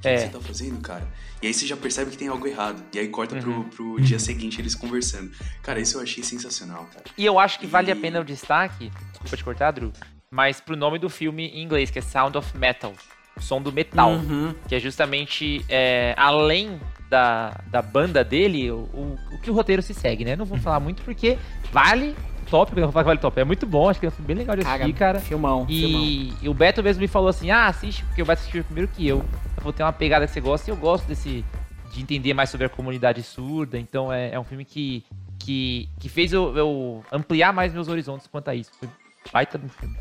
que, 0.01 0.07
É. 0.07 0.15
que 0.15 0.21
você 0.21 0.29
tá 0.29 0.39
fazendo, 0.39 0.81
cara? 0.81 1.07
E 1.41 1.47
aí 1.47 1.53
você 1.53 1.65
já 1.65 1.75
percebe 1.77 2.11
que 2.11 2.17
tem 2.17 2.27
algo 2.27 2.45
errado. 2.47 2.83
E 2.93 2.99
aí 2.99 3.07
corta 3.07 3.35
Uhum. 3.35 3.41
pro, 3.41 3.63
pro 3.95 4.01
dia 4.01 4.19
seguinte 4.19 4.59
eles 4.61 4.75
conversando. 4.75 5.31
Cara, 5.61 5.79
isso 5.79 5.97
eu 5.97 6.01
achei 6.01 6.23
sensacional, 6.23 6.85
cara. 6.93 7.05
E 7.17 7.25
eu 7.25 7.39
acho 7.39 7.59
que 7.59 7.65
vale 7.67 7.91
a 7.91 7.95
pena 7.95 8.19
o 8.19 8.23
destaque, 8.23 8.91
desculpa 9.11 9.37
te 9.37 9.43
cortar, 9.43 9.71
Drew, 9.71 9.91
mas 10.29 10.59
pro 10.61 10.75
nome 10.75 10.97
do 10.99 11.09
filme 11.09 11.47
em 11.47 11.61
inglês, 11.63 11.89
que 11.91 11.99
é 11.99 12.01
Sound 12.01 12.37
of 12.37 12.57
Metal, 12.57 12.93
som 13.39 13.61
do 13.61 13.71
metal, 13.71 14.11
Uhum. 14.11 14.53
que 14.67 14.75
é 14.75 14.79
justamente 14.79 15.65
é, 15.69 16.13
além 16.17 16.79
da, 17.09 17.59
da 17.67 17.81
banda 17.81 18.23
dele, 18.23 18.71
o, 18.71 18.77
o, 18.93 19.17
o 19.33 19.41
que 19.41 19.49
o 19.49 19.53
roteiro 19.53 19.81
se 19.81 19.93
segue, 19.93 20.23
né? 20.23 20.35
Não 20.35 20.45
vou 20.45 20.57
falar 20.59 20.79
muito 20.79 21.01
porque 21.01 21.37
vale 21.71 22.15
top, 22.51 22.73
eu 22.75 22.83
vou 22.83 22.91
falar 22.91 23.03
que 23.03 23.07
vale 23.07 23.19
top, 23.19 23.39
é 23.39 23.43
muito 23.45 23.65
bom, 23.65 23.89
acho 23.89 23.99
que 23.99 24.05
é 24.05 24.11
bem 24.19 24.35
legal 24.35 24.55
de 24.55 24.61
assistir, 24.67 24.93
cara. 24.93 25.19
Filmão, 25.19 25.65
filmão. 25.65 26.03
E, 26.03 26.33
e 26.41 26.49
o 26.49 26.53
Beto 26.53 26.83
mesmo 26.83 27.01
me 27.01 27.07
falou 27.07 27.29
assim: 27.29 27.49
ah, 27.49 27.67
assiste, 27.67 28.03
porque 28.03 28.21
o 28.21 28.25
Beto 28.25 28.41
assistiu 28.41 28.63
primeiro 28.63 28.89
que 28.89 29.07
eu. 29.07 29.23
Eu 29.57 29.63
vou 29.63 29.71
ter 29.71 29.83
uma 29.83 29.93
pegada 29.93 30.27
que 30.27 30.33
você 30.33 30.41
gosta 30.41 30.69
e 30.69 30.71
eu 30.71 30.77
gosto 30.77 31.07
desse. 31.07 31.45
de 31.91 32.01
entender 32.01 32.33
mais 32.33 32.49
sobre 32.49 32.65
a 32.65 32.69
comunidade 32.69 33.23
surda. 33.23 33.79
Então 33.79 34.11
é, 34.11 34.33
é 34.33 34.39
um 34.39 34.43
filme 34.43 34.65
que, 34.65 35.03
que, 35.39 35.89
que 35.99 36.09
fez 36.09 36.33
eu, 36.33 36.55
eu 36.57 37.03
ampliar 37.11 37.53
mais 37.53 37.73
meus 37.73 37.87
horizontes 37.87 38.27
quanto 38.27 38.49
a 38.49 38.55
isso. 38.55 38.71
Foi 38.79 38.89
baita 39.31 39.57
do 39.57 39.69
filme. 39.69 39.95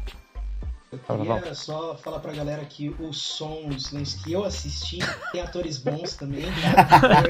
Eu 0.92 0.98
queria 0.98 1.55
só 1.55 1.94
falar 1.94 2.18
pra 2.18 2.33
galera 2.33 2.64
que 2.64 2.88
o 2.98 3.12
som 3.12 3.68
do 3.68 3.79
silêncio 3.79 4.20
que 4.24 4.33
eu 4.33 4.44
assisti 4.44 4.98
tem 5.31 5.40
atores 5.40 5.79
bons 5.79 6.16
também. 6.16 6.42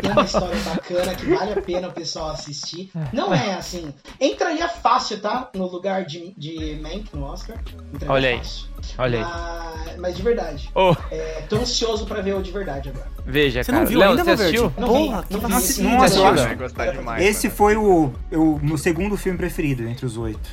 tem 0.01 0.11
uma 0.13 0.23
história 0.25 0.59
bacana 0.63 1.15
que 1.15 1.27
vale 1.27 1.53
a 1.53 1.61
pena 1.61 1.89
o 1.89 1.93
pessoal 1.93 2.31
assistir. 2.31 2.91
Não 3.13 3.35
é 3.35 3.53
assim. 3.55 3.93
Entraria 4.19 4.67
fácil, 4.67 5.21
tá? 5.21 5.51
No 5.55 5.67
lugar 5.67 6.07
de, 6.07 6.33
de 6.39 6.81
Mank 6.83 7.15
no 7.15 7.25
Oscar. 7.25 7.59
Entraria 7.93 8.11
Olha 8.15 8.29
aí. 8.31 8.39
fácil. 8.39 8.71
Olha 8.97 9.19
aí. 9.19 9.25
Mas, 9.87 9.97
mas 9.99 10.17
de 10.17 10.23
verdade. 10.23 10.71
Oh, 10.75 10.95
É, 11.11 11.43
tô 11.49 11.57
ansioso 11.57 12.07
pra 12.07 12.23
ver 12.23 12.35
o 12.37 12.43
de 12.43 12.51
verdade 12.51 12.89
agora. 12.89 13.09
veja, 13.27 13.63
Você 13.63 13.71
cara. 13.73 13.83
não 13.85 13.91
viu 13.91 13.99
Léo, 13.99 14.11
ainda, 14.13 14.25
você 14.25 14.31
assistiu? 14.31 14.73
Não 14.79 14.89
Porra, 14.89 15.21
vi, 15.21 15.27
que 15.29 15.35
não 15.35 15.61
vi. 15.61 15.83
Não 15.83 15.99
vai 15.99 16.55
gostar 16.57 16.93
demais. 16.93 17.25
Esse 17.27 17.51
foi 17.51 17.77
o, 17.77 18.11
o 18.33 18.59
meu 18.63 18.79
segundo 18.79 19.19
filme 19.19 19.37
preferido 19.37 19.87
entre 19.87 20.07
os 20.07 20.17
oito. 20.17 20.49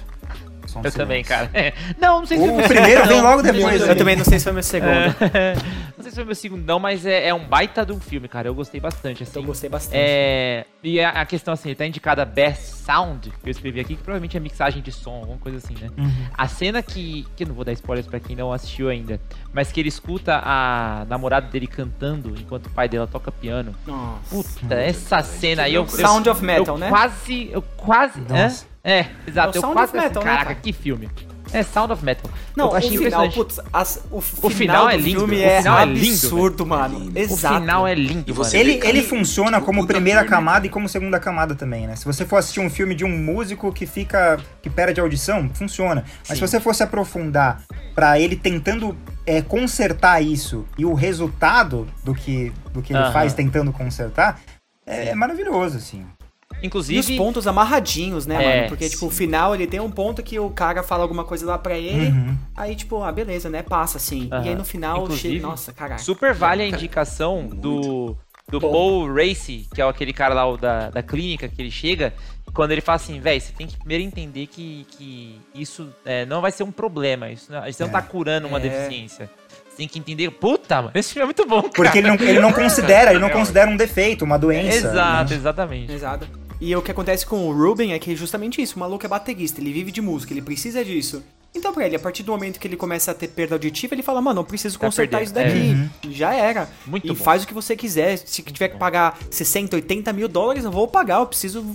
Som 0.67 0.81
Eu 0.83 0.91
também, 0.91 1.23
cara. 1.23 1.49
Não, 1.99 2.19
não 2.19 2.25
sei 2.25 2.37
se 2.37 2.43
foi 2.43 2.53
O 2.53 2.57
meu 2.57 2.67
primeiro 2.67 3.01
segundo, 3.01 3.09
vem 3.09 3.21
logo 3.21 3.41
depois. 3.41 3.87
Eu 3.87 3.95
também 3.95 4.15
não 4.15 4.25
sei 4.25 4.39
se 4.39 4.43
foi 4.43 4.53
meu 4.53 4.63
segundo. 4.63 4.91
É, 4.91 5.53
não 5.95 6.03
sei 6.03 6.11
se 6.11 6.15
foi 6.15 6.25
meu 6.25 6.35
segundo, 6.35 6.65
não, 6.65 6.79
mas 6.79 7.05
é, 7.05 7.27
é 7.27 7.33
um 7.33 7.45
baita 7.45 7.85
de 7.85 7.93
um 7.93 7.99
filme, 7.99 8.27
cara. 8.27 8.47
Eu 8.47 8.55
gostei 8.55 8.79
bastante, 8.79 9.23
assim. 9.23 9.39
Eu 9.39 9.43
gostei 9.43 9.69
bastante. 9.69 9.97
É, 9.97 10.65
e 10.83 10.99
a, 10.99 11.09
a 11.09 11.25
questão 11.25 11.53
assim, 11.53 11.69
ele 11.69 11.75
tá 11.75 11.85
indicada 11.85 12.25
Best 12.25 12.75
Sound, 12.75 13.29
que 13.29 13.49
eu 13.49 13.51
escrevi 13.51 13.79
aqui, 13.79 13.95
que 13.95 14.03
provavelmente 14.03 14.37
é 14.37 14.39
mixagem 14.39 14.81
de 14.81 14.91
som, 14.91 15.15
alguma 15.15 15.37
coisa 15.37 15.57
assim, 15.57 15.75
né? 15.79 15.89
Uhum. 15.97 16.11
A 16.37 16.47
cena 16.47 16.81
que, 16.81 17.25
que 17.35 17.43
eu 17.43 17.47
não 17.47 17.55
vou 17.55 17.65
dar 17.65 17.73
spoilers 17.73 18.07
pra 18.07 18.19
quem 18.19 18.35
não 18.35 18.53
assistiu 18.53 18.89
ainda, 18.89 19.19
mas 19.53 19.71
que 19.71 19.79
ele 19.79 19.89
escuta 19.89 20.41
a 20.43 21.05
namorada 21.09 21.47
dele 21.47 21.67
cantando 21.67 22.33
enquanto 22.39 22.67
o 22.67 22.69
pai 22.69 22.87
dela 22.87 23.07
toca 23.07 23.31
piano. 23.31 23.73
Nossa. 23.85 24.19
Puta, 24.29 24.75
essa 24.75 25.21
cena 25.21 25.63
aí 25.63 25.73
eu, 25.73 25.83
eu 25.83 25.87
Sound 25.87 26.29
of 26.29 26.43
Metal, 26.43 26.75
eu 26.75 26.79
né? 26.79 26.89
Quase, 26.89 27.49
eu 27.51 27.61
quase, 27.61 28.19
Nossa. 28.21 28.65
hã? 28.65 28.76
É, 28.89 29.05
exato, 29.27 29.49
É 29.49 29.51
o 29.51 29.57
eu 29.57 29.61
Sound 29.61 29.73
quase 29.75 29.89
of 29.91 29.97
assim, 29.97 30.07
Metal, 30.07 30.23
né, 30.23 30.29
caraca, 30.29 30.45
cara? 30.45 30.59
que 30.61 30.71
filme. 30.71 31.09
É 31.53 31.63
Sound 31.63 31.93
of 31.93 32.03
Metal. 32.03 32.29
Não, 32.57 32.65
eu 32.71 32.75
achei 32.75 32.97
o 32.97 33.03
final, 33.03 33.29
putz, 33.31 33.59
as- 33.71 34.01
o, 34.11 34.19
final 34.19 34.51
final 34.51 34.89
é 34.89 34.97
do 34.97 35.03
lindo, 35.03 35.19
filme 35.19 35.37
o 35.37 35.43
é 35.45 35.57
final 35.61 35.79
é 35.79 35.85
lindo, 35.85 35.99
absurdo, 36.09 36.65
mano. 36.65 36.99
Lindo. 36.99 37.15
o 37.17 37.21
Exato. 37.21 37.55
final 37.61 37.87
é 37.87 37.95
lindo, 37.95 38.23
E 38.29 38.33
mano. 38.33 38.35
você- 38.35 38.57
Ele, 38.57 38.79
ele 38.85 39.01
funciona 39.01 39.61
como 39.61 39.87
primeira 39.87 40.25
camada 40.25 40.65
e 40.67 40.69
como 40.69 40.89
segunda 40.89 41.19
camada 41.21 41.55
também, 41.55 41.87
né? 41.87 41.95
Se 41.95 42.03
você 42.05 42.25
for 42.25 42.35
assistir 42.37 42.59
um 42.59 42.69
filme 42.69 42.93
de 42.95 43.05
um 43.05 43.09
músico 43.17 43.71
que 43.71 43.85
fica. 43.85 44.37
que 44.61 44.69
perde 44.69 44.99
a 44.99 45.03
audição, 45.03 45.49
funciona. 45.53 46.03
Mas 46.27 46.27
Sim. 46.27 46.33
se 46.35 46.41
você 46.41 46.59
fosse 46.59 46.83
aprofundar 46.83 47.61
pra 47.95 48.19
ele 48.19 48.35
tentando 48.35 48.97
é, 49.25 49.41
consertar 49.41 50.21
isso 50.21 50.65
e 50.77 50.85
o 50.85 50.93
resultado 50.93 51.87
do 52.03 52.13
que, 52.13 52.51
do 52.73 52.81
que 52.81 52.91
ele 52.91 52.99
Aham. 53.03 53.13
faz 53.13 53.33
tentando 53.33 53.71
consertar, 53.71 54.39
é, 54.85 55.09
é 55.09 55.15
maravilhoso, 55.15 55.77
assim. 55.77 56.05
E 56.61 56.65
Inclusive, 56.67 56.99
os 56.99 57.17
pontos 57.17 57.45
amarradinhos, 57.47 58.25
né, 58.25 58.35
É, 58.43 58.55
mano? 58.57 58.69
Porque, 58.69 58.89
tipo, 58.89 59.05
o 59.05 59.09
final 59.11 59.53
ele 59.53 59.67
tem 59.67 59.79
um 59.79 59.91
ponto 59.91 60.23
que 60.23 60.39
o 60.39 60.49
cara 60.49 60.81
fala 60.81 61.03
alguma 61.03 61.23
coisa 61.23 61.45
lá 61.45 61.57
pra 61.57 61.77
ele, 61.77 62.07
Uhum. 62.07 62.35
aí, 62.55 62.75
tipo, 62.75 63.03
ah, 63.03 63.11
beleza, 63.11 63.49
né? 63.49 63.61
Passa 63.61 63.97
assim. 63.97 64.27
Aham. 64.31 64.45
E 64.45 64.49
aí 64.49 64.55
no 64.55 64.65
final, 64.65 65.03
Inclusive, 65.03 65.35
chega. 65.35 65.47
Nossa, 65.47 65.71
caraca. 65.71 66.01
super 66.01 66.33
vale 66.33 66.63
a 66.63 66.67
indicação 66.67 67.47
do, 67.47 68.17
do 68.49 68.59
Paul 68.59 69.13
Racy, 69.13 69.67
que 69.73 69.81
é 69.81 69.87
aquele 69.87 70.13
cara 70.13 70.33
lá 70.33 70.57
da, 70.57 70.89
da 70.89 71.03
clínica 71.03 71.47
que 71.47 71.61
ele 71.61 71.69
chega, 71.71 72.13
quando 72.53 72.71
ele 72.71 72.81
fala 72.81 72.95
assim, 72.95 73.19
velho, 73.19 73.39
você 73.39 73.53
tem 73.53 73.67
que 73.67 73.77
primeiro 73.77 74.03
entender 74.03 74.47
que, 74.47 74.87
que 74.97 75.39
isso 75.53 75.87
é, 76.03 76.25
não 76.25 76.41
vai 76.41 76.49
ser 76.51 76.63
um 76.63 76.71
problema, 76.71 77.29
isso 77.29 77.51
não, 77.51 77.59
a 77.59 77.69
gente 77.69 77.79
não 77.81 77.87
É. 77.87 77.91
tá 77.91 78.01
curando 78.01 78.47
uma 78.47 78.57
É. 78.57 78.61
deficiência. 78.61 79.29
Você 79.69 79.77
tem 79.77 79.87
que 79.87 79.99
entender, 79.99 80.31
puta, 80.31 80.77
mano, 80.81 80.91
esse 80.95 81.13
filme 81.13 81.21
é 81.21 81.25
muito 81.25 81.45
bom, 81.45 81.61
cara. 81.61 81.73
Porque 81.75 81.99
ele 81.99 82.07
não, 82.07 82.15
ele 82.15 82.39
não 82.39 82.49
considera, 82.53 83.11
ele 83.11 83.19
não 83.19 83.29
considera 83.29 83.69
um 83.69 83.77
defeito, 83.77 84.25
uma 84.25 84.39
doença. 84.39 84.75
Exato, 84.75 85.29
né? 85.29 85.35
exatamente. 85.35 85.91
Exato. 85.91 86.27
E 86.59 86.75
o 86.75 86.81
que 86.81 86.89
acontece 86.91 87.25
com 87.25 87.47
o 87.47 87.53
Ruben 87.53 87.93
é 87.93 87.99
que 87.99 88.11
é 88.11 88.15
justamente 88.15 88.61
isso. 88.61 88.75
O 88.75 88.79
maluco 88.79 89.05
é 89.05 89.09
baterista, 89.09 89.61
ele 89.61 89.71
vive 89.71 89.91
de 89.91 90.01
música, 90.01 90.33
ele 90.33 90.41
precisa 90.41 90.83
disso. 90.83 91.21
Então, 91.55 91.73
pra 91.73 91.85
ele, 91.85 91.95
a 91.95 91.99
partir 91.99 92.23
do 92.23 92.31
momento 92.31 92.59
que 92.59 92.67
ele 92.67 92.75
começa 92.75 93.11
a 93.11 93.13
ter 93.13 93.27
perda 93.29 93.55
auditiva, 93.55 93.95
ele 93.95 94.03
fala, 94.03 94.21
mano, 94.21 94.41
eu 94.41 94.43
preciso 94.43 94.77
Vai 94.77 94.89
consertar 94.89 95.21
isso 95.23 95.33
daqui. 95.33 95.75
É. 96.05 96.11
Já 96.11 96.33
era. 96.33 96.69
Muito 96.85 97.05
e 97.07 97.09
bom. 97.09 97.15
faz 97.15 97.43
o 97.43 97.47
que 97.47 97.53
você 97.53 97.75
quiser. 97.75 98.17
Se 98.17 98.41
tiver 98.43 98.69
que 98.69 98.77
pagar 98.77 99.17
60, 99.31 99.75
80 99.75 100.13
mil 100.13 100.27
dólares, 100.27 100.65
eu 100.65 100.71
vou 100.71 100.87
pagar, 100.87 101.19
eu 101.19 101.25
preciso 101.25 101.65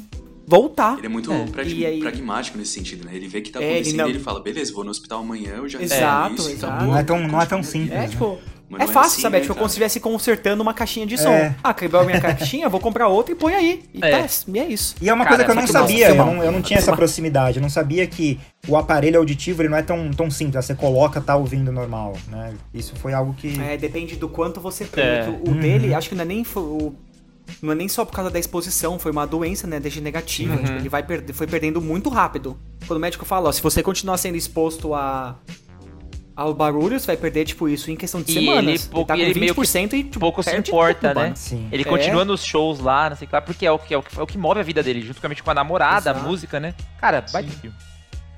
voltar. 0.46 0.98
Ele 0.98 1.06
é 1.06 1.08
muito 1.08 1.32
É. 1.32 1.46
E 1.64 1.86
aí- 1.86 2.00
pragmático 2.00 2.58
nesse 2.58 2.72
sentido, 2.72 3.04
né? 3.04 3.12
Ele 3.14 3.26
vê 3.28 3.40
que 3.40 3.50
tá 3.50 3.60
É, 3.60 3.64
ele 3.64 3.72
acontecendo 3.74 3.98
não- 3.98 4.06
e 4.08 4.10
ele 4.10 4.18
fala, 4.20 4.40
beleza, 4.40 4.72
vou 4.72 4.84
no 4.84 4.90
hospital 4.90 5.20
amanhã, 5.20 5.54
eu 5.56 5.68
já 5.68 5.80
Exato, 5.80 6.34
isso, 6.34 6.50
exato. 6.50 6.72
acabou, 6.74 6.88
Não 6.92 6.98
é 6.98 7.02
tão- 7.04 7.28
não 7.28 7.40
é 7.40 7.46
tão 7.46 7.62
simples, 7.62 7.92
É, 7.92 7.98
né? 8.02 8.08
tipo. 8.08 8.38
Mas 8.72 8.80
é 8.80 8.84
não 8.84 8.90
é 8.90 8.94
fácil, 8.94 9.10
assim, 9.12 9.22
sabe? 9.22 9.36
É 9.36 9.38
né, 9.38 9.42
tipo, 9.42 9.54
como 9.54 9.68
se 9.68 9.72
estivesse 9.72 10.00
consertando 10.00 10.62
uma 10.62 10.72
caixinha 10.72 11.06
de 11.06 11.18
som. 11.18 11.28
É. 11.30 11.54
Ah, 11.62 11.74
quebrou 11.74 12.00
a 12.02 12.04
minha 12.04 12.18
caixinha, 12.22 12.68
vou 12.68 12.80
comprar 12.80 13.06
outra 13.08 13.32
e 13.32 13.36
põe 13.36 13.54
aí. 13.54 13.82
E, 13.92 13.98
É. 14.04 14.10
tá, 14.22 14.26
e 14.48 14.58
é 14.58 14.64
isso. 14.66 14.94
E 15.00 15.08
é 15.08 15.12
uma 15.14 15.24
Cara, 15.24 15.36
coisa 15.36 15.44
que 15.44 15.50
eu 15.50 15.54
não 15.54 15.62
muito 15.62 15.72
bom. 15.74 15.78
sabia, 15.80 16.08
eu 16.08 16.14
não, 16.14 16.42
eu 16.42 16.50
não 16.52 16.62
tinha 16.62 16.78
essa 16.78 16.96
proximidade, 16.96 17.58
eu 17.58 17.62
não 17.62 17.68
sabia 17.70 18.06
que 18.06 18.40
o 18.66 18.76
aparelho 18.76 19.18
auditivo 19.18 19.60
ele 19.62 19.68
não 19.68 19.76
é 19.76 19.82
tão, 19.82 20.10
tão 20.10 20.30
simples, 20.30 20.64
você 20.64 20.74
coloca, 20.74 21.20
tá 21.20 21.36
ouvindo 21.36 21.70
normal, 21.70 22.14
né? 22.28 22.54
Isso 22.72 22.94
foi 22.96 23.12
algo 23.12 23.34
que... 23.34 23.60
É, 23.60 23.76
depende 23.76 24.16
do 24.16 24.28
quanto 24.28 24.60
você 24.60 24.84
tem. 24.84 25.04
É. 25.04 25.22
Que 25.24 25.50
O 25.50 25.52
Uhum. 25.54 25.60
dele, 25.60 25.94
acho 25.94 26.08
que 26.08 26.14
não 26.14 26.22
é 26.22 26.26
nem. 26.26 26.46
o- 26.56 26.94
não 27.60 27.72
é 27.72 27.74
nem 27.74 27.88
só 27.88 28.04
por 28.04 28.12
causa 28.14 28.30
da 28.30 28.38
exposição, 28.38 28.98
foi 28.98 29.10
uma 29.12 29.26
doença, 29.26 29.66
né, 29.66 29.78
degenerativa. 29.80 30.54
Uhum. 30.54 30.62
Tipo, 30.64 30.78
ele 30.78 30.88
vai 30.88 31.02
perder, 31.02 31.32
foi 31.32 31.46
perdendo 31.46 31.80
muito 31.80 32.08
rápido. 32.08 32.56
Quando 32.86 32.96
o 32.98 33.00
médico 33.00 33.24
fala, 33.26 33.48
ó, 33.48 33.52
se 33.52 33.60
você 33.60 33.82
continuar 33.82 34.16
sendo 34.16 34.36
exposto 34.36 34.94
a 34.94 35.36
ao 36.34 36.54
barulho, 36.54 36.98
você 36.98 37.06
vai 37.06 37.16
perder, 37.16 37.44
tipo, 37.44 37.68
isso 37.68 37.90
em 37.90 37.96
questão 37.96 38.22
de 38.22 38.30
E 38.30 38.34
semanas. 38.34 38.62
ele 38.62 38.70
Ele, 38.72 38.78
pouco- 38.88 39.06
tá 39.08 39.14
com 39.14 39.20
ele 39.20 39.38
meio 39.40 39.54
que 39.54 39.60
20% 39.60 39.92
e, 39.94 40.04
tipo, 40.04 40.20
pouco 40.20 40.42
se 40.42 40.56
importa, 40.56 41.08
tudo, 41.08 41.20
né? 41.20 41.32
Sim. 41.34 41.68
Ele 41.70 41.82
É. 41.82 41.84
continua 41.84 42.24
nos 42.24 42.44
shows 42.44 42.78
lá, 42.80 43.10
não 43.10 43.16
sei 43.16 43.26
o 43.26 43.28
que 43.28 43.34
lá, 43.34 43.42
porque 43.42 43.66
é 43.66 43.70
o 43.70 43.78
que, 43.78 43.92
é 43.94 43.98
o 43.98 44.02
que, 44.02 44.18
é 44.18 44.22
o 44.22 44.26
que 44.26 44.38
move 44.38 44.58
a 44.60 44.62
vida 44.62 44.82
dele, 44.82 45.00
juntamente 45.02 45.42
com 45.42 45.50
a 45.50 45.54
namorada, 45.54 46.10
Exato. 46.10 46.20
a 46.20 46.22
música, 46.28 46.58
né? 46.60 46.74
Cara, 47.00 47.24
baita 47.32 47.50
filme. 47.52 47.76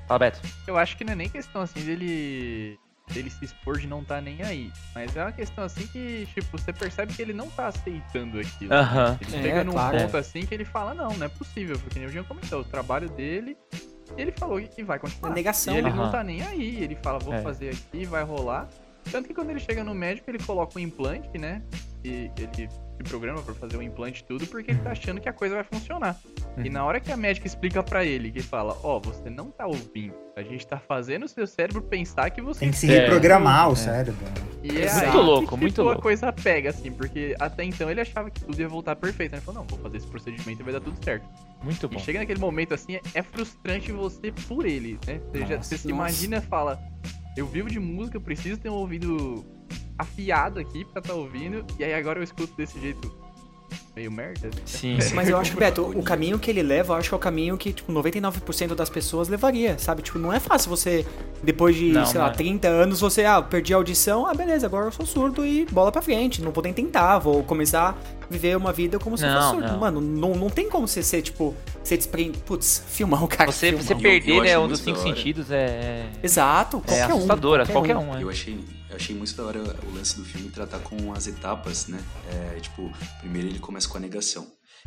Fala, 0.08 0.18
Beto. 0.18 0.40
Eu 0.66 0.76
acho 0.76 0.96
que 0.96 1.04
não 1.04 1.12
é 1.12 1.16
nem 1.16 1.28
questão 1.28 1.62
assim 1.62 1.80
dele 1.80 2.78
dele 3.12 3.28
se 3.28 3.44
expor 3.44 3.78
de 3.78 3.86
não 3.86 4.02
tá 4.02 4.18
nem 4.18 4.42
aí. 4.42 4.72
Mas 4.94 5.14
é 5.14 5.22
uma 5.22 5.30
questão 5.32 5.62
assim 5.62 5.86
que, 5.86 6.26
tipo, 6.34 6.56
você 6.58 6.72
percebe 6.72 7.12
que 7.12 7.20
ele 7.20 7.34
não 7.34 7.50
tá 7.50 7.66
aceitando 7.66 8.40
aquilo. 8.40 8.70
né? 8.70 8.76
Aham. 8.78 9.18
Ele 9.20 9.36
É, 9.36 9.42
chega 9.42 9.62
num 9.64 9.72
claro. 9.72 9.98
ponto 9.98 10.16
assim 10.16 10.46
que 10.46 10.54
ele 10.54 10.64
fala, 10.64 10.94
não, 10.94 11.10
não 11.10 11.26
é 11.26 11.28
possível, 11.28 11.78
porque 11.78 11.98
nem 11.98 12.08
o 12.08 12.10
Jean 12.10 12.24
comentou, 12.24 12.60
o 12.60 12.64
trabalho 12.64 13.10
dele, 13.10 13.58
ele 14.16 14.32
falou 14.32 14.60
que 14.60 14.82
vai 14.82 14.98
continuar. 14.98 15.30
É 15.30 15.34
negação. 15.34 15.74
E 15.74 15.78
ele 15.78 15.88
Aham. 15.88 15.96
não 15.96 16.10
tá 16.10 16.22
nem 16.24 16.42
aí, 16.42 16.82
ele 16.82 16.96
fala, 16.96 17.18
vou 17.18 17.34
É. 17.34 17.40
fazer 17.42 17.70
aqui, 17.70 18.04
vai 18.04 18.22
rolar. 18.22 18.68
Tanto 19.10 19.28
que 19.28 19.34
quando 19.34 19.50
ele 19.50 19.60
chega 19.60 19.84
no 19.84 19.94
médico, 19.94 20.30
ele 20.30 20.38
coloca 20.42 20.78
um 20.78 20.82
implante, 20.82 21.36
né? 21.38 21.62
E 22.04 22.30
ele 22.38 22.68
se 22.68 23.04
programa 23.08 23.42
pra 23.42 23.54
fazer 23.54 23.76
o 23.76 23.82
implante 23.82 24.20
e 24.22 24.24
tudo, 24.24 24.46
porque 24.46 24.70
ele 24.70 24.80
tá 24.80 24.90
achando 24.92 25.20
que 25.20 25.28
a 25.28 25.32
coisa 25.32 25.54
vai 25.56 25.64
funcionar. 25.64 26.16
E 26.58 26.68
Uhum. 26.68 26.72
na 26.72 26.84
hora 26.84 27.00
que 27.00 27.10
a 27.10 27.16
médica 27.16 27.46
explica 27.46 27.82
pra 27.82 28.04
ele, 28.04 28.30
que 28.30 28.40
fala, 28.42 28.76
ó, 28.82 28.98
você 29.00 29.28
não 29.28 29.50
tá 29.50 29.66
ouvindo, 29.66 30.14
a 30.36 30.42
gente 30.42 30.66
tá 30.66 30.78
fazendo 30.78 31.24
o 31.24 31.28
seu 31.28 31.46
cérebro 31.46 31.82
pensar 31.82 32.30
que 32.30 32.40
você 32.40 32.60
Tem 32.60 32.70
que 32.70 32.76
se 32.76 32.90
É. 32.90 33.00
reprogramar 33.00 33.68
o 33.70 33.76
cérebro. 33.76 34.14
e 34.62 34.80
é 34.80 34.92
Muito 34.94 35.16
louco, 35.18 35.56
muito 35.56 35.82
louco. 35.82 35.98
a 35.98 36.02
coisa 36.02 36.32
pega, 36.32 36.70
assim, 36.70 36.90
porque 36.92 37.34
até 37.40 37.64
então 37.64 37.90
ele 37.90 38.00
achava 38.00 38.30
que 38.30 38.40
tudo 38.44 38.58
ia 38.60 38.68
voltar 38.68 38.96
perfeito. 38.96 39.32
né? 39.32 39.38
Ele 39.38 39.44
falou, 39.44 39.60
não, 39.62 39.68
vou 39.68 39.78
fazer 39.80 39.96
esse 39.98 40.06
procedimento 40.06 40.60
e 40.60 40.64
vai 40.64 40.72
dar 40.72 40.80
tudo 40.80 41.02
certo. 41.04 41.26
Muito 41.62 41.88
bom. 41.88 41.98
E 41.98 42.00
chega 42.00 42.18
naquele 42.20 42.40
momento, 42.40 42.72
assim, 42.74 42.94
é, 42.96 43.00
é 43.14 43.22
frustrante 43.22 43.90
você 43.92 44.30
por 44.48 44.64
ele, 44.66 44.98
né? 45.06 45.20
Você, 45.32 45.38
já- 45.40 45.56
Nossa, 45.56 45.68
você 45.68 45.78
se 45.78 45.88
imagina 45.88 46.36
e 46.36 46.40
fala, 46.40 46.78
eu 47.36 47.46
vivo 47.46 47.68
de 47.68 47.80
música, 47.80 48.20
preciso 48.20 48.60
ter 48.60 48.68
um 48.68 48.74
ouvido 48.74 49.44
afiado 49.98 50.58
aqui 50.58 50.84
pra 50.84 51.00
tá 51.00 51.14
ouvindo, 51.14 51.64
e 51.78 51.84
aí 51.84 51.94
agora 51.94 52.18
eu 52.18 52.24
escuto 52.24 52.54
desse 52.56 52.80
jeito 52.80 53.23
meio 53.94 54.10
merda. 54.10 54.50
Sim. 54.64 54.98
Mas 55.14 55.28
eu 55.28 55.36
acho 55.38 55.52
que, 55.52 55.56
Beto, 55.58 55.82
o 55.82 56.02
caminho 56.02 56.38
que 56.38 56.50
ele 56.50 56.62
leva, 56.62 56.94
eu 56.94 56.98
acho 56.98 57.08
que 57.08 57.14
é 57.14 57.16
o 57.16 57.20
caminho 57.20 57.56
que, 57.56 57.72
tipo, 57.72 57.92
99% 57.92 58.74
das 58.74 58.88
pessoas 58.90 59.28
levaria, 59.28 59.78
sabe? 59.78 60.02
Tipo, 60.02 60.18
não 60.18 60.32
é 60.32 60.40
fácil 60.40 60.68
você, 60.70 61.06
depois 61.42 61.76
de, 61.76 61.92
Não, 61.92 62.04
sei 62.06 62.18
não 62.18 62.26
lá, 62.26 62.32
é. 62.32 62.36
30 62.36 62.68
anos, 62.68 63.00
você, 63.00 63.24
ah, 63.24 63.40
perdi 63.42 63.72
a 63.72 63.76
audição, 63.76 64.26
ah, 64.26 64.34
beleza, 64.34 64.66
agora 64.66 64.86
eu 64.86 64.92
sou 64.92 65.06
surdo 65.06 65.46
e 65.46 65.64
bola 65.66 65.90
pra 65.92 66.02
frente, 66.02 66.42
não 66.42 66.50
vou 66.52 66.62
nem 66.62 66.72
tentar, 66.72 67.18
vou 67.18 67.42
começar 67.44 67.90
a 68.22 68.26
viver 68.30 68.56
uma 68.56 68.72
vida 68.72 68.98
como 68.98 69.16
se 69.18 69.24
eu 69.24 69.30
Não, 69.30 69.40
fosse 69.40 69.50
surdo. 69.54 69.68
não. 69.72 69.78
Mano, 69.78 70.00
não, 70.00 70.34
não 70.34 70.48
tem 70.50 70.68
como 70.68 70.88
você 70.88 71.02
ser, 71.02 71.22
tipo, 71.22 71.54
você 71.82 71.96
desprende, 71.96 72.38
putz, 72.38 72.82
filmão, 72.88 73.26
cara, 73.26 73.52
Você, 73.52 73.68
filmão. 73.68 73.84
você 73.84 73.94
perder, 73.94 74.36
eu 74.36 74.42
né, 74.42 74.58
um 74.58 74.66
dos 74.68 74.80
cinco 74.80 74.98
sentidos 74.98 75.50
é, 75.50 76.06
Exato, 76.22 76.78
é 76.78 76.80
qualquer 76.88 77.12
um. 77.12 77.16
assustador, 77.16 77.66
qualquer 77.70 77.96
um. 77.96 78.16
é. 78.16 78.22
Eu 78.22 78.30
achei, 78.30 78.58
eu 78.94 78.96
achei 78.96 79.14
muito 79.16 79.34
da 79.34 79.42
hora 79.44 79.60
o 79.60 79.94
lance 79.94 80.16
do 80.16 80.24
filme 80.24 80.48
tratar 80.50 80.78
com 80.78 81.12
as 81.12 81.26
etapas, 81.26 81.88
né? 81.88 81.98
É, 82.32 82.60
tipo, 82.60 82.90
primeiro 83.20 83.48
ele 83.48 83.58
começa 83.58 83.88
com 83.88 83.96
a 83.98 84.00
negação. 84.00 84.46